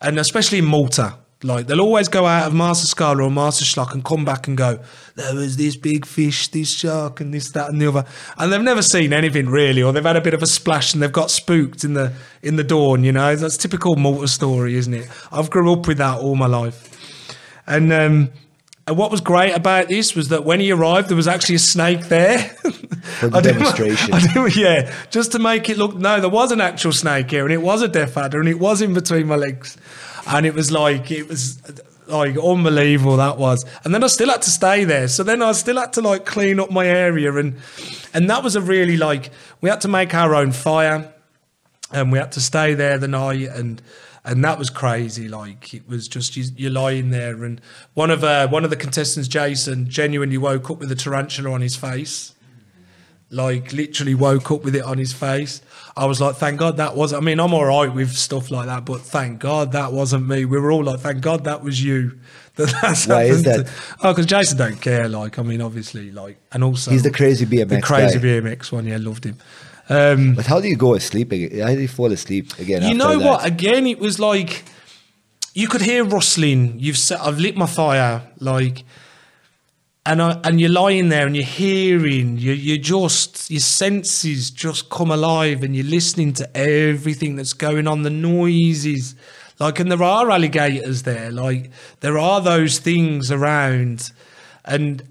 [0.00, 4.24] and especially in Malta, like they'll always go out of Marsaskala or Marsaxlokk and come
[4.24, 4.78] back and go,
[5.14, 8.04] there was this big fish, this shark, and this, that, and the other,
[8.36, 11.02] and they've never seen anything really, or they've had a bit of a splash and
[11.02, 12.12] they've got spooked in the
[12.42, 13.04] in the dawn.
[13.04, 15.08] You know, that's typical Malta story, isn't it?
[15.32, 17.26] I've grew up with that all my life,
[17.66, 18.30] and um,
[18.90, 21.60] and what was great about this was that when he arrived, there was actually a
[21.60, 22.38] snake there.
[23.20, 24.12] For the demonstration.
[24.14, 25.94] I didn't- yeah, just to make it look.
[25.94, 28.58] No, there was an actual snake here, and it was a death adder, and it
[28.58, 29.76] was in between my legs,
[30.26, 31.62] and it was like it was
[32.08, 33.64] like unbelievable that was.
[33.84, 36.26] And then I still had to stay there, so then I still had to like
[36.26, 37.58] clean up my area, and
[38.12, 41.14] and that was a really like we had to make our own fire,
[41.92, 43.80] and we had to stay there the night and.
[44.24, 45.28] And that was crazy.
[45.28, 47.60] Like it was just you, you're lying there, and
[47.94, 51.62] one of uh, one of the contestants, Jason, genuinely woke up with a tarantula on
[51.62, 52.34] his face
[53.30, 55.62] like literally woke up with it on his face.
[55.96, 57.22] I was like, thank God that wasn't.
[57.22, 60.44] I mean, I'm all right with stuff like that, but thank God that wasn't me.
[60.44, 62.18] We were all like, thank God that was you.
[62.56, 63.66] That that's Why is that?
[63.66, 65.08] to- oh, because Jason don't care.
[65.08, 68.24] Like, I mean, obviously, like, and also He's the crazy BMX the crazy guy.
[68.24, 68.86] BMX one.
[68.86, 69.38] Yeah, loved him.
[69.90, 71.66] Um, But how do you go asleep again?
[71.66, 72.82] How do you fall asleep again?
[72.88, 73.26] you know that?
[73.26, 73.44] what?
[73.44, 74.64] Again, it was like
[75.52, 76.78] you could hear rustling.
[76.78, 78.84] You've set, I've lit my fire, like,
[80.06, 82.38] and I, and you're lying there and you're hearing.
[82.38, 87.88] You you just your senses just come alive and you're listening to everything that's going
[87.88, 88.02] on.
[88.02, 89.16] The noises,
[89.58, 91.32] like, and there are alligators there.
[91.32, 94.12] Like, there are those things around,
[94.64, 95.02] and.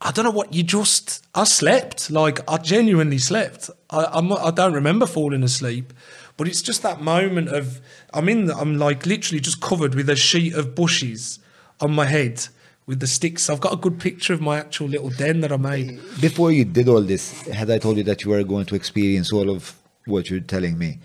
[0.00, 1.24] I- don't know what you just.
[1.34, 3.70] I slept like I genuinely slept.
[3.90, 5.92] I I'm, I don't remember falling asleep,
[6.36, 7.80] but it's just that moment of
[8.12, 8.50] I'm in.
[8.50, 11.38] I'm like literally just covered with a sheet of bushes
[11.80, 12.46] on my head
[12.86, 13.48] with the sticks.
[13.48, 16.00] I've got a good picture of my actual little den that I made.
[16.20, 19.32] Before you did all this, had I told you that you were going to experience
[19.32, 20.98] all of what you're telling me,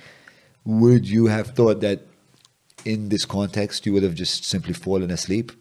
[0.64, 2.02] would you have thought that
[2.86, 5.52] in this context you would have just simply fallen asleep?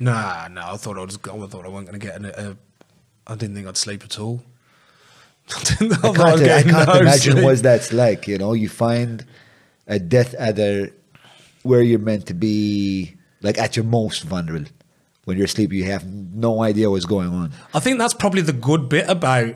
[0.00, 0.62] Nah, no.
[0.62, 1.16] I thought I was.
[1.16, 2.16] I thought I wasn't going to get.
[2.16, 2.56] An, a,
[3.26, 4.42] I didn't think I'd sleep at all.
[5.50, 7.44] I, I can't, I can't no imagine sleep.
[7.44, 8.26] what that's like.
[8.26, 9.24] You know, you find
[9.86, 10.90] a death adder
[11.62, 14.70] where you're meant to be, like at your most vulnerable.
[15.24, 17.52] When you're asleep, you have no idea what's going on.
[17.74, 19.54] I think that's probably the good bit about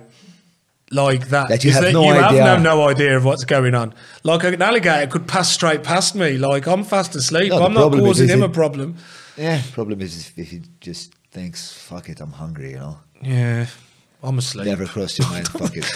[0.90, 1.48] like that.
[1.48, 2.42] That you have that no you idea.
[2.44, 3.94] have no, no idea of what's going on.
[4.22, 6.36] Like an alligator could pass straight past me.
[6.38, 7.50] Like I'm fast asleep.
[7.50, 8.96] No, I'm not causing him it- a problem.
[9.36, 12.98] Yeah, problem is if- if he just thinks, "Fuck it, I'm hungry," you know.
[13.22, 13.66] Yeah,
[14.22, 14.66] I'm asleep.
[14.66, 15.48] Never crossed your mind.
[15.48, 15.86] Fuck it.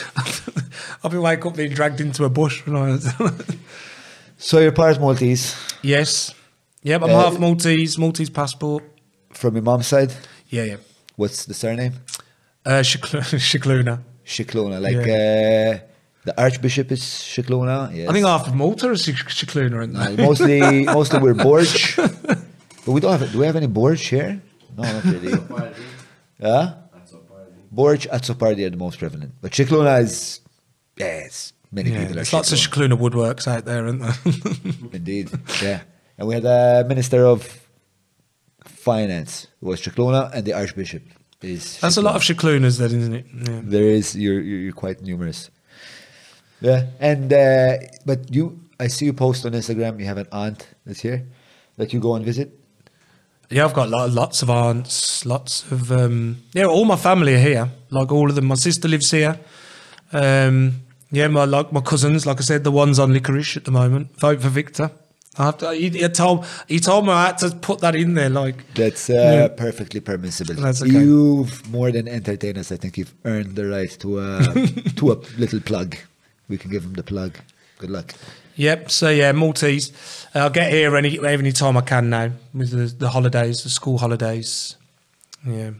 [1.04, 2.98] I'll be wake up being dragged into a bush when I.
[4.38, 6.34] So you're part Maltese yes.
[6.82, 7.98] Yep, I'm Uh, half Maltese.
[7.98, 8.84] Maltese passport.
[9.32, 10.12] from your mom's side.
[10.48, 10.76] Yeah, yeah.
[11.16, 11.92] What's the surname?
[12.64, 14.00] Uh, Shikl- Scicluna.
[14.28, 14.76] Scicluna.
[14.80, 15.84] Like uh,
[16.24, 17.94] the Archbishop is Scicluna.
[17.94, 18.08] Yes.
[18.08, 20.24] I think half of Malta is Shik- Scicluna, isn't Uh, they?
[20.28, 21.66] mostly, mostly we're Borg,
[21.96, 23.32] but we don't have.
[23.32, 24.40] Do we have any Borg here?
[24.76, 25.32] No, not really.
[26.38, 26.74] Yeah.
[27.70, 30.40] Borg, Azzopardi are the most prevalent, but Scicluna is
[30.96, 31.52] yes.
[31.70, 32.92] Many Yeah, people are there's lots of Scicluna.
[32.96, 34.14] Scicluna woodworks out there, isn't there?
[34.98, 35.30] Indeed,
[35.62, 35.80] yeah.
[36.16, 37.66] And we had a minister of
[38.64, 41.02] finance who was Scicluna, and the Archbishop
[41.42, 41.78] is.
[41.80, 42.22] That's a lot of.
[42.22, 43.26] Sciclunas, then, isn't it?
[43.32, 43.60] Yeah.
[43.62, 45.50] There is you're you're you're quite numerous.
[46.60, 50.00] Yeah, and uh, but you, I see you post on Instagram.
[50.00, 51.26] You have an aunt that's here
[51.76, 52.58] that you go and visit.
[53.50, 56.66] Yeah, I've got lo- lots of aunts, lots of um, yeah.
[56.66, 58.46] All my family are here, like all of them.
[58.46, 59.38] My sister lives here.
[60.12, 63.70] Um, yeah, my like my cousins, like I said, the ones on licorice at the
[63.70, 64.18] moment.
[64.18, 64.90] Vote for Victor.
[65.38, 68.14] I have to, he, he told he told me I had to put that in
[68.14, 68.28] there.
[68.28, 69.48] Like, That's uh, Yeah.
[69.48, 70.54] perfectly permissible.
[70.54, 70.90] That's okay.
[70.92, 72.72] You've more than entertained us.
[72.72, 74.38] I think you've earned the right to a
[74.96, 75.96] to a little plug.
[76.48, 77.38] We can give him the plug.
[77.78, 78.14] Good luck.
[78.56, 78.90] yep.
[78.90, 79.92] So yeah, Maltese.
[80.34, 83.98] I'll get here any any time I can now with the, the holidays, the school
[83.98, 84.76] holidays.
[85.46, 85.70] Yeah.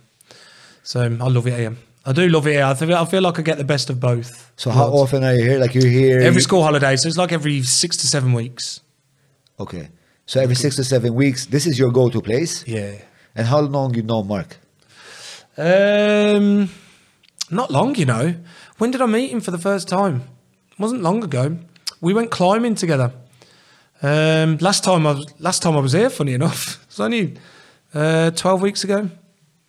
[0.85, 1.77] So I love it here.
[2.07, 2.65] I do love it here.
[2.65, 4.53] I feel, I feel like I get the best of both.
[4.57, 5.12] So how worlds.
[5.12, 5.59] often are you here?
[5.59, 8.81] Like you're here Every school holiday, so it's like every six to seven weeks.
[9.61, 9.89] Okay.
[10.27, 12.65] So every six to seven weeks, this is your go-to place.
[12.67, 12.93] Yeah.
[13.35, 14.59] And how long you know Mark?
[15.57, 16.69] Um,
[17.51, 18.35] not long, you know.
[18.78, 20.23] When did I meet him for the first time?
[20.70, 21.57] It wasn't long ago.
[22.01, 23.12] We went climbing together.
[24.03, 26.09] Um, last time I was last time I was here.
[26.11, 27.35] Funny enough, it was only
[27.93, 29.11] uh, twelve weeks ago.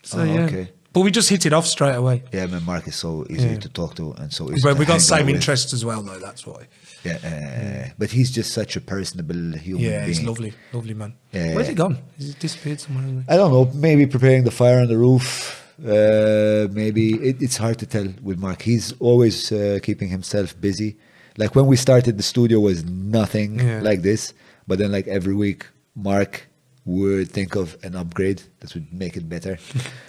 [0.03, 0.71] So Oh, yeah, okay.
[0.93, 2.23] but we just hit it off straight away.
[2.31, 3.59] Yeah, I man, Mark is so easy Yeah.
[3.59, 4.61] to talk to and so easy.
[4.61, 6.19] But we got same interests as well, though.
[6.19, 6.67] That's why.
[7.03, 10.27] Yeah, uh, but he's just such a personable human Yeah, he's being.
[10.27, 11.13] lovely, lovely man.
[11.31, 11.55] Yeah.
[11.55, 11.97] Where's he gone?
[12.17, 13.23] He's disappeared somewhere.
[13.27, 13.71] I don't know.
[13.73, 15.55] Maybe preparing the fire on the roof.
[15.79, 18.61] Uh, maybe it, it's hard to tell with Mark.
[18.63, 20.97] He's always uh, keeping himself busy.
[21.37, 23.79] Like when we started, the studio was nothing Yeah.
[23.81, 24.33] like this.
[24.67, 26.47] But then, like every week, Mark
[26.85, 29.57] would think of an upgrade that would make it better.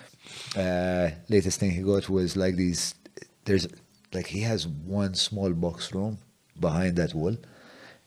[0.57, 2.95] uh, latest thing he got was like these.
[3.45, 3.69] There's
[4.13, 6.19] like he has one small box room
[6.61, 7.37] behind that wall,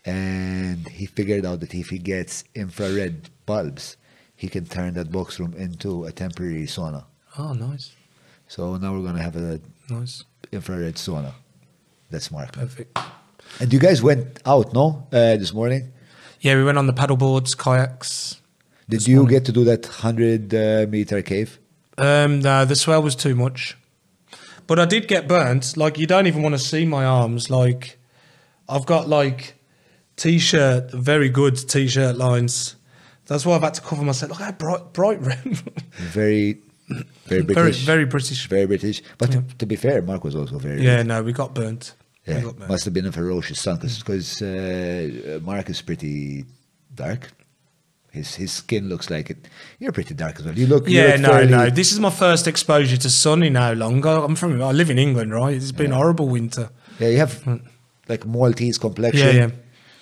[0.06, 3.98] and he figured out that if he gets infrared bulbs,
[4.36, 7.06] he can turn that box room into a temporary sauna.
[7.38, 7.92] Oh, nice,
[8.48, 9.60] So now we're gonna have a
[9.90, 11.34] nice, infrared sauna.
[12.12, 12.52] That's Mark.
[12.52, 12.98] perfect.
[13.60, 15.08] And you guys went out, no?
[15.12, 15.92] Uh, this morning.
[16.42, 18.40] Yeah, we went on the paddle boards, kayaks.
[18.90, 19.32] Did you morning.
[19.32, 21.58] get to do that hundred uh, meter cave?
[21.98, 23.78] Um, no, the swell was too much.
[24.68, 25.76] But I did get burnt.
[25.78, 27.50] Like you don't even want to see my arms.
[27.50, 27.98] Like
[28.76, 29.56] I've got like
[30.16, 32.76] t-shirt, very good t-shirt lines.
[33.28, 34.32] That's why I've had to cover myself.
[34.32, 35.44] Look how bright, bright red.
[35.94, 37.84] Very, very very, British.
[37.86, 38.48] very British.
[38.48, 39.02] very British.
[39.18, 40.82] But to, to be fair, Mark was also very.
[40.84, 41.96] Yeah, no, we got burnt.
[42.28, 42.70] Yeah, got burnt.
[42.70, 46.46] must have been a ferocious sun because uh, Mark is pretty
[46.94, 47.32] dark.
[48.12, 49.38] His his skin looks like it.
[49.80, 50.54] You're pretty dark as well.
[50.58, 50.88] You look.
[50.88, 51.70] you Yeah, look no, fairly- no.
[51.70, 54.06] This is my first exposure to sun in how long?
[54.06, 54.62] I'm from.
[54.62, 55.56] I live in England, right?
[55.56, 56.70] It's been horrible winter.
[57.00, 57.42] Yeah, you have
[58.08, 59.28] like Maltese complexion.
[59.28, 59.50] Yeah, yeah.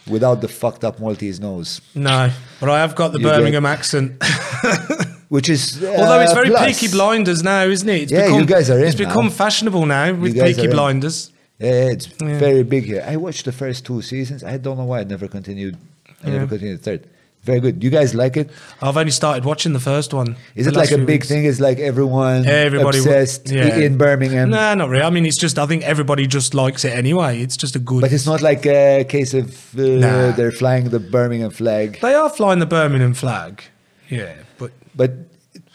[0.07, 3.65] Without the fucked up Maltese nose, No, but I have got the You get- Birmingham
[3.67, 4.21] accent.
[5.29, 6.65] which is uh, Although it's very plus.
[6.81, 8.01] Peaky Blinders now, isn't it?
[8.03, 9.31] It's Yeah, become, you guys are in It's become now.
[9.31, 10.67] fashionable now with Peaky.
[10.67, 11.31] Blinders.
[11.59, 12.39] Yeah, yeah, it's Yeah.
[12.39, 13.05] very big here.
[13.07, 14.43] I watched the first two seasons.
[14.43, 15.77] I don't know why I never continued.
[16.23, 16.33] I Yeah.
[16.33, 17.07] never continued the third.
[17.43, 17.83] Very good.
[17.83, 18.51] You guys like it?
[18.83, 20.35] I've only started watching the first one.
[20.53, 21.27] Is it like a big weeks.
[21.27, 21.43] thing?
[21.45, 23.77] Is like everyone Everybody obsessed yeah.
[23.77, 24.51] in Birmingham?
[24.51, 25.03] Nah, not really.
[25.03, 27.41] I mean, it's just I think everybody just likes it anyway.
[27.41, 28.01] It's just a good.
[28.01, 30.31] But it's not like a case of uh, Nah.
[30.31, 31.99] they're flying the Birmingham flag.
[32.01, 33.63] They are flying the Birmingham flag.
[34.07, 35.11] Yeah, but But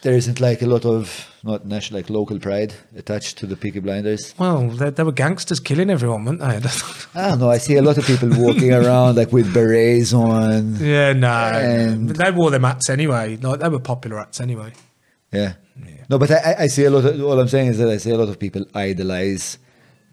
[0.03, 3.81] there isn't like a lot of not national, like local pride attached to the Peaky
[3.81, 4.35] Blinders.
[4.39, 6.47] well, they, they were gangsters killing everyone, weren't they?
[7.21, 7.51] I don't know.
[7.51, 10.77] I see a lot of people walking around like with berets on.
[10.77, 11.29] yeah, no.
[11.29, 13.37] And- they wore their hats anyway.
[13.37, 14.73] Like they were popular hats anyway.
[15.33, 15.55] Yeah.
[16.09, 17.21] No, but I, I- I see a lot of.
[17.23, 19.59] All I'm saying is that I see a lot of people idolize.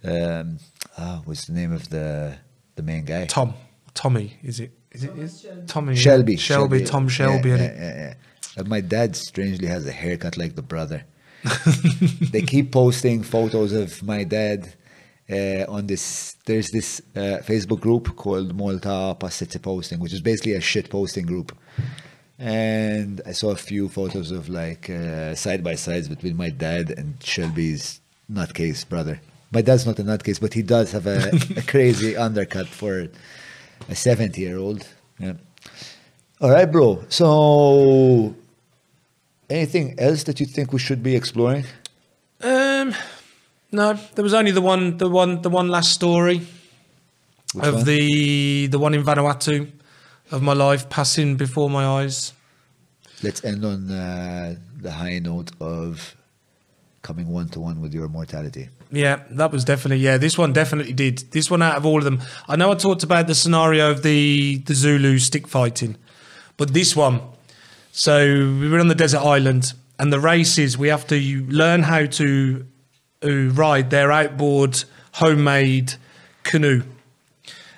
[0.03, 0.57] Um,
[0.97, 2.35] ah, what's the name of the
[2.75, 3.25] the main guy?
[3.25, 3.53] Tom,
[3.93, 4.71] Tommy, is it?
[4.91, 5.17] Is it?
[5.17, 5.95] Is Tommy?
[5.95, 6.35] Shelby.
[6.37, 6.83] Shelby.
[6.83, 7.49] Tom Shelby.
[7.49, 8.13] Yeah, yeah, yeah,
[8.57, 8.63] yeah.
[8.63, 11.03] My dad strangely has a haircut like the brother.
[12.31, 14.73] they keep posting photos of my dad
[15.29, 16.37] uh, on this.
[16.45, 21.25] There's this uh, Facebook group called Malta Passetti Posting, which is basically a shit posting
[21.25, 21.55] group.
[22.39, 26.89] And I saw a few photos of like uh, side by sides between my dad
[26.91, 29.21] and Shelby's nutcase brother.
[29.51, 33.07] My dad's not a nutcase, but he does have a, a crazy undercut for
[33.87, 34.87] a 70 year old.
[35.19, 35.33] Yeah.
[36.41, 37.03] All right, bro.
[37.09, 38.35] So,
[39.49, 41.65] anything else that you think we should be exploring?
[42.41, 42.93] Um,
[43.71, 46.41] no, there was only the one, the one, the one last story
[47.53, 47.85] Which of one?
[47.85, 49.71] the the one in Vanuatu
[50.31, 52.33] of my life passing before my eyes.
[53.21, 56.15] Let's end on uh, the high note of
[57.01, 58.69] coming one to one with your mortality.
[58.91, 60.17] Yeah, that was definitely yeah.
[60.17, 61.31] This one definitely did.
[61.31, 64.03] This one out of all of them, I know I talked about the scenario of
[64.03, 65.95] the the Zulu stick fighting,
[66.57, 67.21] but this one.
[67.95, 68.25] So
[68.59, 72.65] we were on the desert island, and the races we have to learn how to
[73.23, 75.93] uh, ride their outboard homemade
[76.41, 76.81] canoe,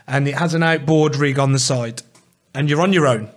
[0.07, 2.01] and it has an outboard rig on the side,
[2.53, 3.29] and you're on your own,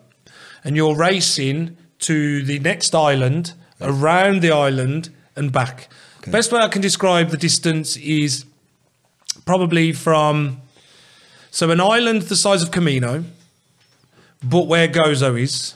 [0.62, 5.88] and you're racing to the next island, around the island, and back.
[6.28, 8.44] Best way I can describe the distance is
[9.44, 10.60] probably from
[11.50, 13.24] so an island the size of Comino
[14.40, 15.74] but where Gozo is.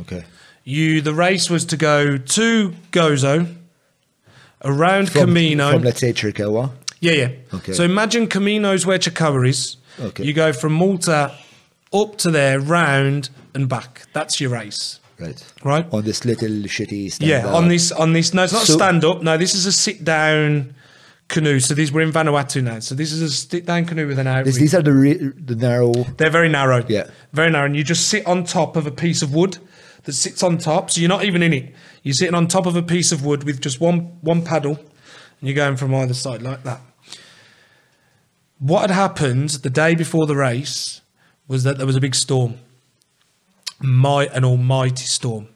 [0.00, 0.24] Okay.
[0.64, 3.54] You the race was to go to Gozo,
[4.64, 5.72] around From, Comino.
[5.72, 6.70] From, let's say, Ċirkewwa.
[7.00, 7.28] yeah, yeah.
[7.52, 7.72] Okay.
[7.72, 9.76] So imagine Comino's where Ċirkewwa is.
[10.00, 10.24] Okay.
[10.24, 11.32] You go from Malta
[11.92, 14.02] up to there, round and back.
[14.12, 14.98] That's your race.
[15.20, 15.44] Right.
[15.62, 15.86] Right.
[15.92, 17.54] On this little shitty stand Yeah, up.
[17.54, 18.34] on this on this.
[18.34, 19.22] No, it's not So- stand up.
[19.22, 20.74] No, this is a sit down
[21.28, 21.60] canoe.
[21.60, 22.80] So these we're in Vanuatu now.
[22.80, 24.56] So this is a sit down canoe with an This, outreach.
[24.56, 25.92] these are the, re- the narrow.
[26.16, 26.84] They're very narrow.
[26.88, 27.06] Yeah.
[27.32, 27.66] Very narrow.
[27.66, 29.58] And you just sit on top of a piece of wood
[30.04, 30.90] that sits on top.
[30.90, 31.74] So you're not even in it.
[32.02, 35.48] You're sitting on top of a piece of wood with just one one paddle and
[35.48, 36.80] you're going from either side like that.
[38.58, 41.00] What had happened the day before the race
[41.48, 42.58] was that there was a big storm.
[43.80, 45.48] My an almighty storm.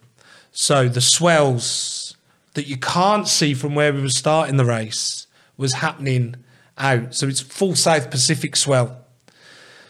[0.53, 2.17] So the swells
[2.55, 6.35] that you can't see from where we were starting the race was happening
[6.77, 7.15] out.
[7.15, 9.05] So it's full South Pacific swell.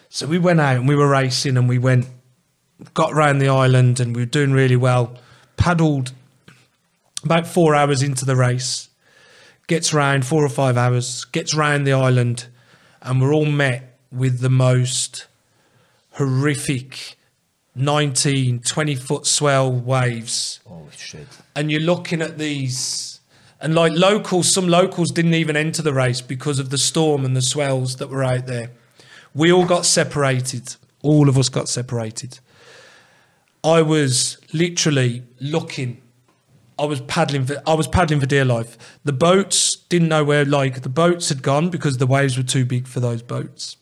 [0.09, 2.07] So we went out and we were racing and we went,
[2.93, 5.15] got around the island and we were doing really well.
[5.57, 6.13] Paddled
[7.23, 8.89] about four hours into the race,
[9.67, 12.47] gets round four or five hours, gets round the island,
[13.01, 15.27] and we're all met with the most
[16.13, 17.15] horrific
[17.75, 21.27] 19, 20 foot swell waves Oh, shit.
[21.55, 23.19] and you're looking at these
[23.61, 27.35] and like locals some locals didn't even enter the race because of the storm and
[27.37, 28.71] the swells that were out there
[29.33, 32.39] we all got separated all of us got separated
[33.63, 36.01] i was literally looking
[36.77, 40.45] i was paddling for i was paddling for dear life the boats didn't know where
[40.45, 43.77] like the boats had gone because the waves were too big for those boats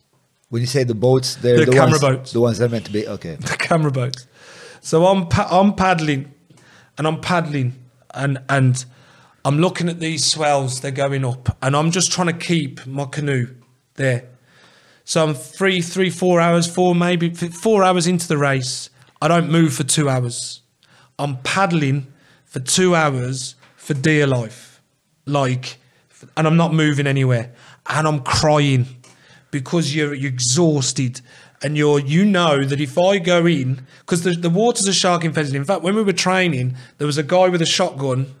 [0.50, 2.32] When you say the boats, they're The the, camera ones, boats.
[2.32, 3.06] The ones that are meant to be.
[3.06, 3.34] Okay.
[3.52, 4.26] the camera boats.
[4.80, 6.32] So I'm pa- I'm paddling,
[6.96, 7.74] and I'm paddling,
[8.14, 8.84] and and
[9.44, 10.80] I'm looking at these swells.
[10.80, 13.46] They're going up, and I'm just trying to keep my canoe
[13.96, 14.24] there.
[15.04, 18.88] So I'm three, three, four hours, four maybe four hours into the race.
[19.20, 20.62] I don't move for two hours.
[21.18, 22.06] I'm paddling
[22.44, 24.80] for two hours for dear life,
[25.26, 25.78] like,
[26.36, 27.52] and I'm not moving anywhere,
[27.88, 28.86] and I'm crying
[29.50, 31.20] because you're, you're exhausted
[31.62, 35.24] and you're you know that if I go in because the, the waters are shark
[35.24, 35.56] infested.
[35.56, 38.34] In fact, when we were training, there was a guy with a shotgun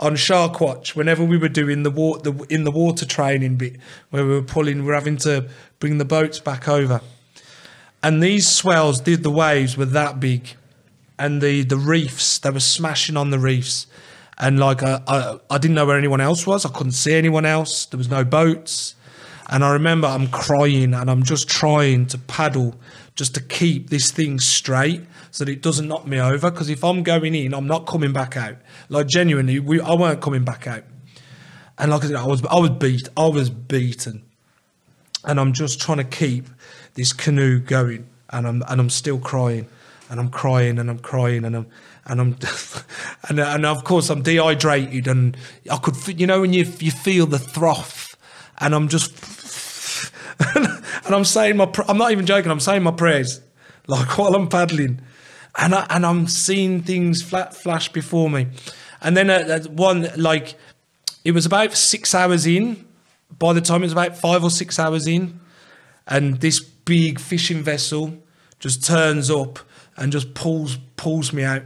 [0.00, 0.96] on Shark Watch.
[0.96, 3.76] Whenever we were doing the water in the water training bit
[4.10, 7.00] where we were pulling, we're having to bring the boats back over,
[8.02, 10.56] and these swells did the waves were that big,
[11.18, 13.86] and the the reefs they were smashing on the reefs.
[14.38, 16.64] And like I, I, I didn't know where anyone else was.
[16.64, 17.86] I couldn't see anyone else.
[17.86, 18.96] There was no boats.
[19.48, 22.74] And I remember I'm crying and I'm just trying to paddle
[23.14, 26.50] just to keep this thing straight so that it doesn't knock me over.
[26.50, 28.56] Because if I'm going in, I'm not coming back out.
[28.88, 30.84] Like genuinely, we, I weren't coming back out.
[31.78, 33.08] And like I said, I was I was beat.
[33.16, 34.24] I was beaten.
[35.24, 36.48] And I'm just trying to keep
[36.94, 38.08] this canoe going.
[38.30, 39.68] And I'm and I'm still crying.
[40.10, 41.66] And I'm crying and I'm crying and I'm
[42.06, 42.36] and I'm
[43.28, 45.36] and, and of course I'm dehydrated and
[45.70, 48.16] I could you know when you you feel the froth
[48.58, 49.12] and I'm just
[50.54, 53.40] and I'm saying my I'm not even joking I'm saying my prayers
[53.86, 55.00] like while I'm paddling
[55.58, 58.48] and I, and I'm seeing things flat flash before me
[59.00, 60.54] and then uh, at, at one like
[61.24, 62.84] it was about 6 hours in
[63.38, 65.40] by the time it was about 5 or 6 hours in
[66.08, 68.18] and this big fishing vessel
[68.58, 69.58] just turns up
[69.96, 71.62] and just pulls pulls me out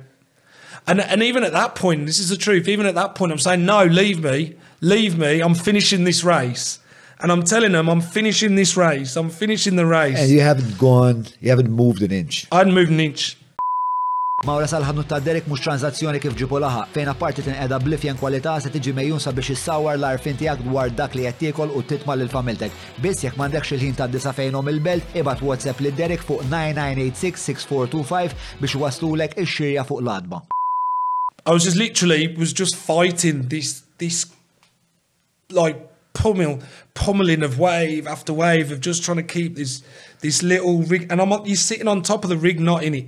[0.87, 2.69] and and even at that point, this is the truth.
[2.69, 5.41] Even at that point, I'm saying, no, leave me, leave me.
[5.41, 6.79] I'm finishing this race,
[7.19, 9.17] and I'm telling them, I'm finishing this race.
[9.17, 10.19] I'm finishing the race.
[10.19, 12.47] And you haven't gone, you haven't moved an inch.
[12.53, 13.37] I hadn't moved an inch.
[14.47, 18.71] Mawra sal-ħanut ta' Derek mux tranzazzjoni kif ġibu laħaq, fejn apparti tinqeda blifjen kwalità se
[18.71, 22.71] tiġi mejjun sabiex issawar l-arfin tiegħek dwar dak li qed u titma' lil familtek.
[23.03, 28.79] Biss jekk m'għandekx il-ħin ta' disa fejnhom il-belt, ibad WhatsApp lil Derek fuq 9986-6425 biex
[28.85, 30.39] waslulek ix-xirja fuq l-adba.
[31.43, 34.27] I was just literally was just fighting this this
[35.51, 36.61] like pummel
[36.95, 39.83] pummeling of wave after wave of just trying to keep this
[40.21, 43.07] this little rig and I'm you're sitting on top of the rig not in it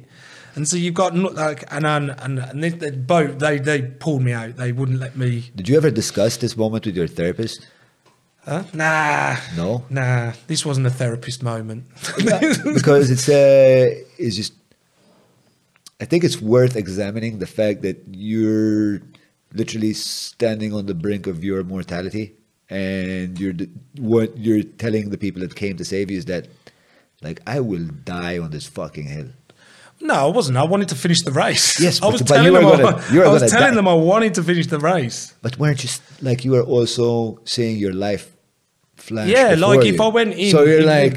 [0.59, 1.15] and so you've got
[1.45, 4.99] like and and and, and the, the boat they they pulled me out they wouldn't
[5.07, 7.59] let me Did you ever discuss this moment with your therapist?
[8.45, 8.65] huh?
[8.75, 9.85] nah No?
[9.89, 11.85] nah this wasn't a therapist moment
[12.78, 13.87] because it's uh,
[14.25, 14.53] it's just
[16.01, 19.01] I think it's worth examining the fact that you're
[19.61, 22.35] literally standing on the brink of your mortality
[22.70, 23.55] and you're
[24.12, 26.45] what you're telling the people that came to save you is that
[27.27, 29.31] like I will die on this fucking hill.
[30.01, 32.65] No I wasn't I wanted to finish the race Yes, I was but telling them
[32.67, 35.59] I, gonna- you were I was telling them I wanted to finish the race But
[35.59, 35.91] weren't you
[36.23, 38.25] like you were also seeing your life
[38.97, 39.28] flash?
[39.28, 40.01] Yeah, like if.
[40.01, 41.17] I went in- so you're in- like,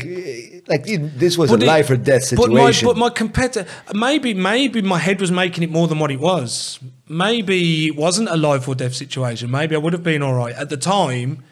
[0.67, 2.85] Like you- this was a it- life or death But my, situation.
[2.87, 6.79] but my competitor, maybe, maybe my head was making it more than what it was.
[7.09, 9.49] Maybe it wasn't a life or death situation.
[9.51, 11.43] Maybe I would have been all right at the time.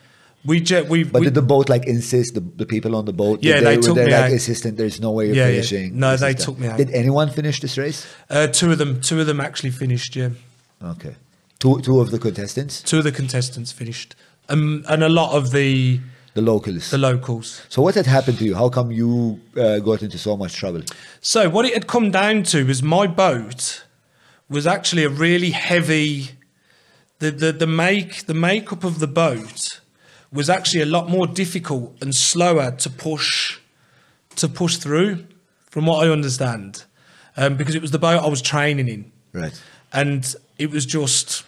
[0.46, 3.12] We just we, but we did the boat like insist the, the people on the
[3.14, 3.44] boat?
[3.44, 4.32] Yeah, they were took they me like out.
[4.32, 4.78] insistent.
[4.78, 5.52] There's no way you're Yeah, yeah.
[5.56, 6.00] finishing.
[6.00, 6.78] No, this they took me out.
[6.78, 8.08] Did anyone finish this race?
[8.30, 10.16] uh, two of them, two of them actually finished.
[10.16, 10.30] Yeah,
[10.82, 11.16] Okay,
[11.60, 14.16] two two of the contestants, two of the contestants finished,
[14.48, 16.00] um, and a lot of the
[16.36, 16.90] the locals.
[16.92, 17.62] the locals.
[17.68, 18.56] so what had happened to you?
[18.56, 20.84] How come you uh, got into so much trouble?
[21.20, 23.84] So what it had come down to was my boat
[24.48, 26.30] was actually a really heavy.
[27.20, 29.79] The the the make the makeup of the boat
[30.32, 33.58] was actually a lot more difficult and slower to push
[34.36, 35.26] to push through,
[35.70, 36.86] from what I understand,
[37.36, 41.44] um, because it was the boat I was training in, Right, and it was just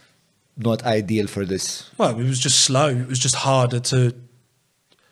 [0.58, 1.90] not ideal for this.
[1.98, 2.90] well, it was just slow.
[2.90, 4.14] It was just harder to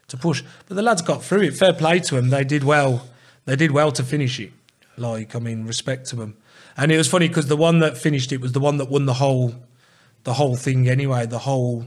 [0.10, 0.44] to push.
[0.68, 1.52] But the lads got through it.
[1.54, 2.30] Fair play to them.
[2.30, 3.08] They did well.
[3.46, 4.52] They did well to finish it.
[4.98, 6.36] Like I mean, respect to them.
[6.76, 9.06] And it was funny because the one that finished it was the one that won
[9.06, 9.54] the whole
[10.24, 11.26] the whole thing anyway.
[11.28, 11.86] The whole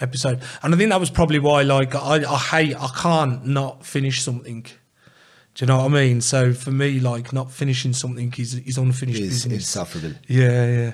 [0.00, 0.40] episode.
[0.62, 1.62] And I think that was probably why.
[1.62, 2.76] Like I, I hate.
[2.76, 4.62] I can't not finish something.
[5.54, 6.20] Do you know what I mean?
[6.20, 9.54] So for me, like not finishing something is is unfinished Is business.
[9.62, 10.14] insufferable.
[10.26, 10.92] Yeah, yeah.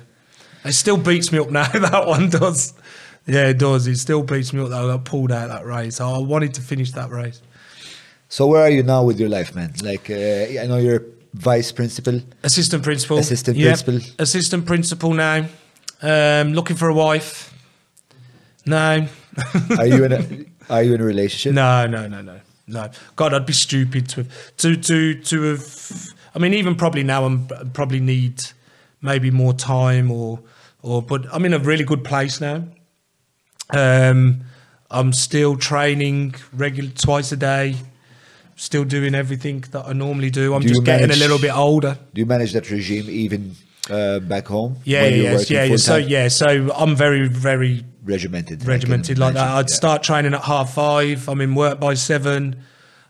[0.64, 1.66] It still beats me up now.
[1.68, 2.74] That one does.
[3.26, 3.86] Yeah, it does.
[3.86, 6.00] It still beats me up that I pulled out that race.
[6.00, 7.40] I wanted to finish that race.
[8.28, 9.72] So where are you now with your life, man?
[9.82, 10.14] Like uh,
[10.62, 11.04] I know you're
[11.34, 12.20] vice principal.
[12.42, 13.18] Assistant principal.
[13.18, 14.00] Assistant Yeah, principal.
[14.18, 15.46] Assistant principal now.
[16.02, 17.49] Um, looking for a wife.
[18.66, 19.06] No.
[19.78, 21.54] Are you in a Are you in a relationship?
[21.54, 22.88] no, no, no, no, no.
[23.16, 24.26] God, I'd be stupid to
[24.58, 26.06] to to to have.
[26.34, 28.42] I mean, even probably now, I'm probably need
[29.02, 30.40] maybe more time or
[30.82, 31.02] or.
[31.02, 32.64] But I'm in a really good place now.
[33.70, 34.42] Um,
[34.90, 37.76] I'm still training regular twice a day.
[38.56, 40.54] Still doing everything that I normally do.
[40.54, 41.96] I'm Do just getting manage- a little bit older.
[42.12, 43.56] Do you manage that regime even
[43.88, 44.76] uh, back home?
[44.84, 45.76] Yeah, yeah, yes, yeah, yeah.
[45.76, 48.64] So yeah, so I'm very, very regimented.
[48.64, 49.48] Regimented like that.
[49.48, 49.74] I'd yeah.
[49.74, 51.28] start training at half five.
[51.28, 52.62] I'm in work by seven,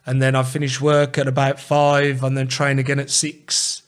[0.07, 3.83] and then I finish work at about five, and then train again at six.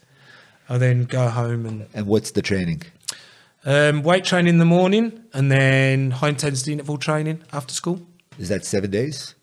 [0.69, 2.83] I then go home and And what's the training?
[3.65, 8.01] um, weight train in the morning, and then high intensity interval training after school.
[8.39, 9.35] Is that seven days?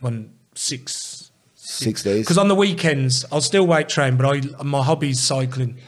[0.00, 1.30] One six.
[1.54, 2.24] Six days?
[2.24, 5.78] Because on the weekends I'll still weight train, but I my hobby's cycling,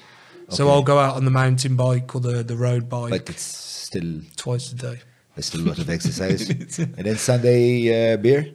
[0.48, 3.42] so I'll go out on the mountain bike or the the road bike But it's
[3.88, 4.98] still twice a day.
[5.34, 6.42] there's still a lot of exercise.
[6.78, 8.54] and then Sunday uh, beer.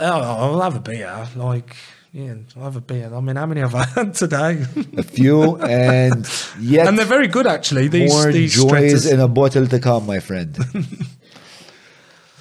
[0.00, 1.26] Oh, I'll have a beer.
[1.34, 1.74] Like,
[2.12, 3.10] yeah, I'll have a beer.
[3.12, 4.64] I mean, how many have I had today?
[4.96, 6.24] A few and
[6.60, 7.88] yet and they're very good, actually.
[7.88, 9.06] These more these joys stretchers.
[9.06, 10.56] in a bottle to come, my friend.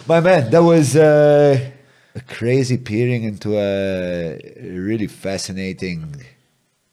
[0.08, 1.72] my man, that was uh,
[2.16, 6.24] a crazy peering into a really fascinating,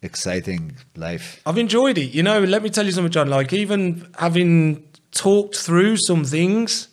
[0.01, 1.39] exciting life.
[1.45, 2.09] I've enjoyed it.
[2.17, 3.29] You know, let me tell you something, John.
[3.29, 4.81] Like, even having
[5.15, 6.89] talked through some things,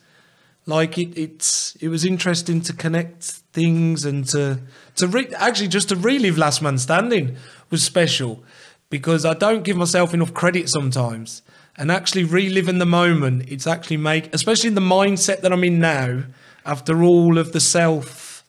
[0.65, 4.61] like it, it's it was interesting to connect things and to
[4.97, 7.37] to re- actually just to relive Last Man Standing
[7.71, 8.43] was special
[8.89, 11.43] because I don't give myself enough credit sometimes.
[11.77, 15.79] And actually reliving the moment, it's actually make, especially in the mindset that I'm in
[15.79, 16.25] now,
[16.67, 18.45] after all of the self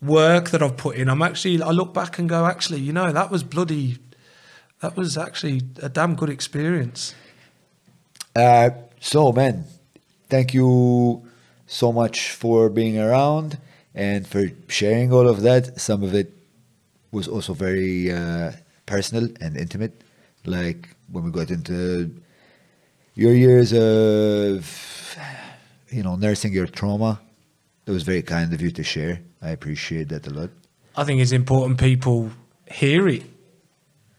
[0.00, 3.12] work that I've put in, I'm actually I look back and go, actually, you know,
[3.12, 3.98] that was bloody
[4.80, 7.14] that was actually a damn good experience.
[8.34, 8.70] Uh,
[9.02, 9.64] so, man,
[10.28, 11.26] thank you
[11.66, 13.58] so much for being around
[13.96, 15.80] and for sharing all of that.
[15.80, 16.32] Some of it
[17.10, 18.52] was also very uh,
[18.86, 20.02] personal and intimate,
[20.46, 22.14] like when we got into
[23.16, 25.18] your years of,
[25.90, 27.20] you know, nursing your trauma.
[27.84, 29.20] It was very kind of you to share.
[29.42, 30.50] I appreciate that a lot,
[30.96, 32.30] I think it's important people
[32.70, 33.24] hear it.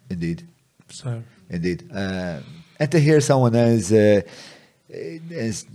[0.09, 0.45] indeed.
[0.89, 1.89] So Indeed.
[1.89, 2.39] Uh,
[2.79, 3.93] and to hear someone else.
[3.93, 4.21] uh,
[5.31, 5.65] as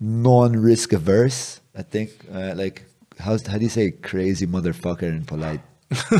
[0.00, 2.84] non-risk averse, I think, uh, like
[3.18, 5.60] how's, how do you say crazy motherfucker in polite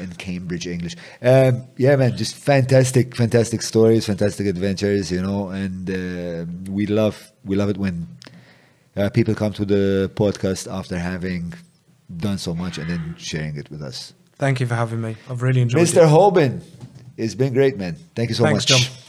[0.00, 0.96] in Cambridge English?
[1.22, 7.32] Um, yeah, man, just fantastic, fantastic stories, fantastic adventures, you know, and uh, we love
[7.44, 8.08] we love it when
[8.96, 11.54] uh, people come to the podcast after having
[12.16, 14.12] done so much and then sharing it with us.
[14.38, 15.16] thank you for having me.
[15.30, 16.02] I've really enjoyed Mr.
[16.04, 16.08] it.
[16.08, 16.60] Hoban,
[17.16, 17.96] it's been great, man.
[18.14, 18.82] Thank you so Thanks, much.
[18.82, 19.05] John.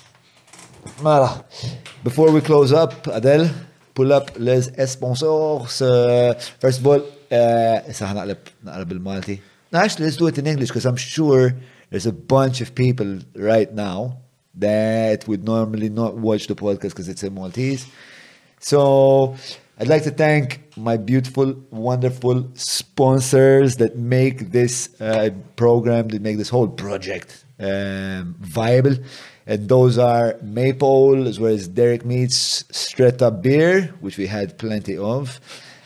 [2.03, 3.49] Before we close up, Adele,
[3.93, 5.81] pull up les sponsors.
[5.81, 7.01] Uh, first of all,
[7.31, 7.81] uh.
[9.71, 11.53] No, actually, let's do it in English because I'm sure
[11.89, 14.19] there's a bunch of people right now
[14.55, 17.85] that would normally not watch the podcast because it's in Maltese.
[18.59, 19.35] So,
[19.79, 26.37] I'd like to thank my beautiful, wonderful sponsors that make this uh, program, that make
[26.37, 28.95] this whole project um, viable.
[29.47, 34.97] And those are Maypole, as well as Derek Meats Stretta Beer, which we had plenty
[34.97, 35.39] of.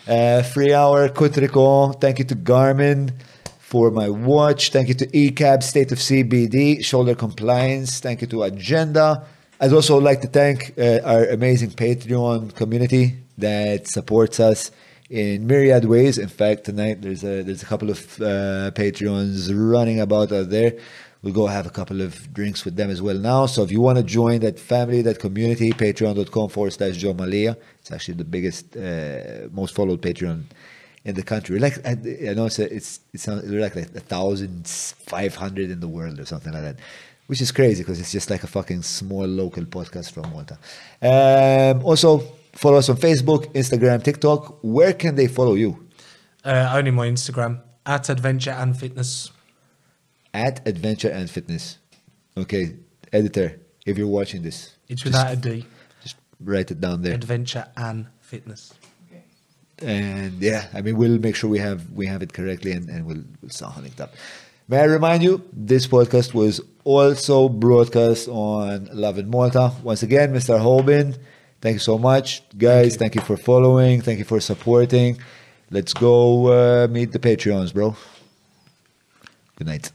[0.08, 2.00] Uh, free Hour, Kutriko.
[2.00, 3.12] Thank you to Garmin
[3.60, 4.72] for my watch.
[4.72, 8.00] Thank you to ECAB, State of CBD, Shoulder Compliance.
[8.00, 9.24] Thank you to Agenda.
[9.60, 14.72] I'd also like to thank uh, our amazing Patreon community that supports us
[15.08, 16.18] in myriad ways.
[16.18, 20.72] In fact, tonight there's a there's a couple of uh, Patreons running about out there.
[21.22, 23.46] We'll go have a couple of drinks with them as well now.
[23.46, 27.56] So if you want to join that family, that community, patreon.com forward slash Joe Mallia.
[27.78, 30.44] It's actually the biggest, uh, most followed Patreon
[31.04, 31.58] in the country.
[31.58, 31.94] Like I,
[32.34, 36.52] know it's a, it's it's like a thousand five hundred in the world or something
[36.52, 36.76] like that,
[37.26, 40.58] which is crazy because it's just like a fucking small local podcast from Malta.
[41.00, 42.18] Um, also
[42.52, 44.58] follow us on Facebook, Instagram, TikTok.
[44.62, 45.88] Where can they follow you?
[46.44, 49.30] Uh, only my Instagram at Adventure and Fitness.
[50.34, 51.78] At Adventure and Fitness.
[52.36, 52.74] Okay,
[53.12, 55.66] editor, if you're watching this, It's just- without a D.
[56.02, 57.14] Just write it down there.
[57.14, 58.72] Adventure and Fitness.
[59.78, 63.04] and yeah, I mean we'll make sure we have we have it correctly and, and
[63.04, 64.14] we'll, we'll sound linked up.
[64.68, 69.72] May I remind you, this podcast was also broadcast on Lovin Malta.
[69.82, 70.58] Once again, Mr.
[70.58, 71.16] Holbin,
[71.60, 72.42] thank you so much.
[72.56, 75.18] Guys, thank you, for following, thank you for supporting.
[75.70, 76.46] Let's go
[76.84, 77.96] uh, meet the Patreons, bro.
[79.56, 79.90] Good night.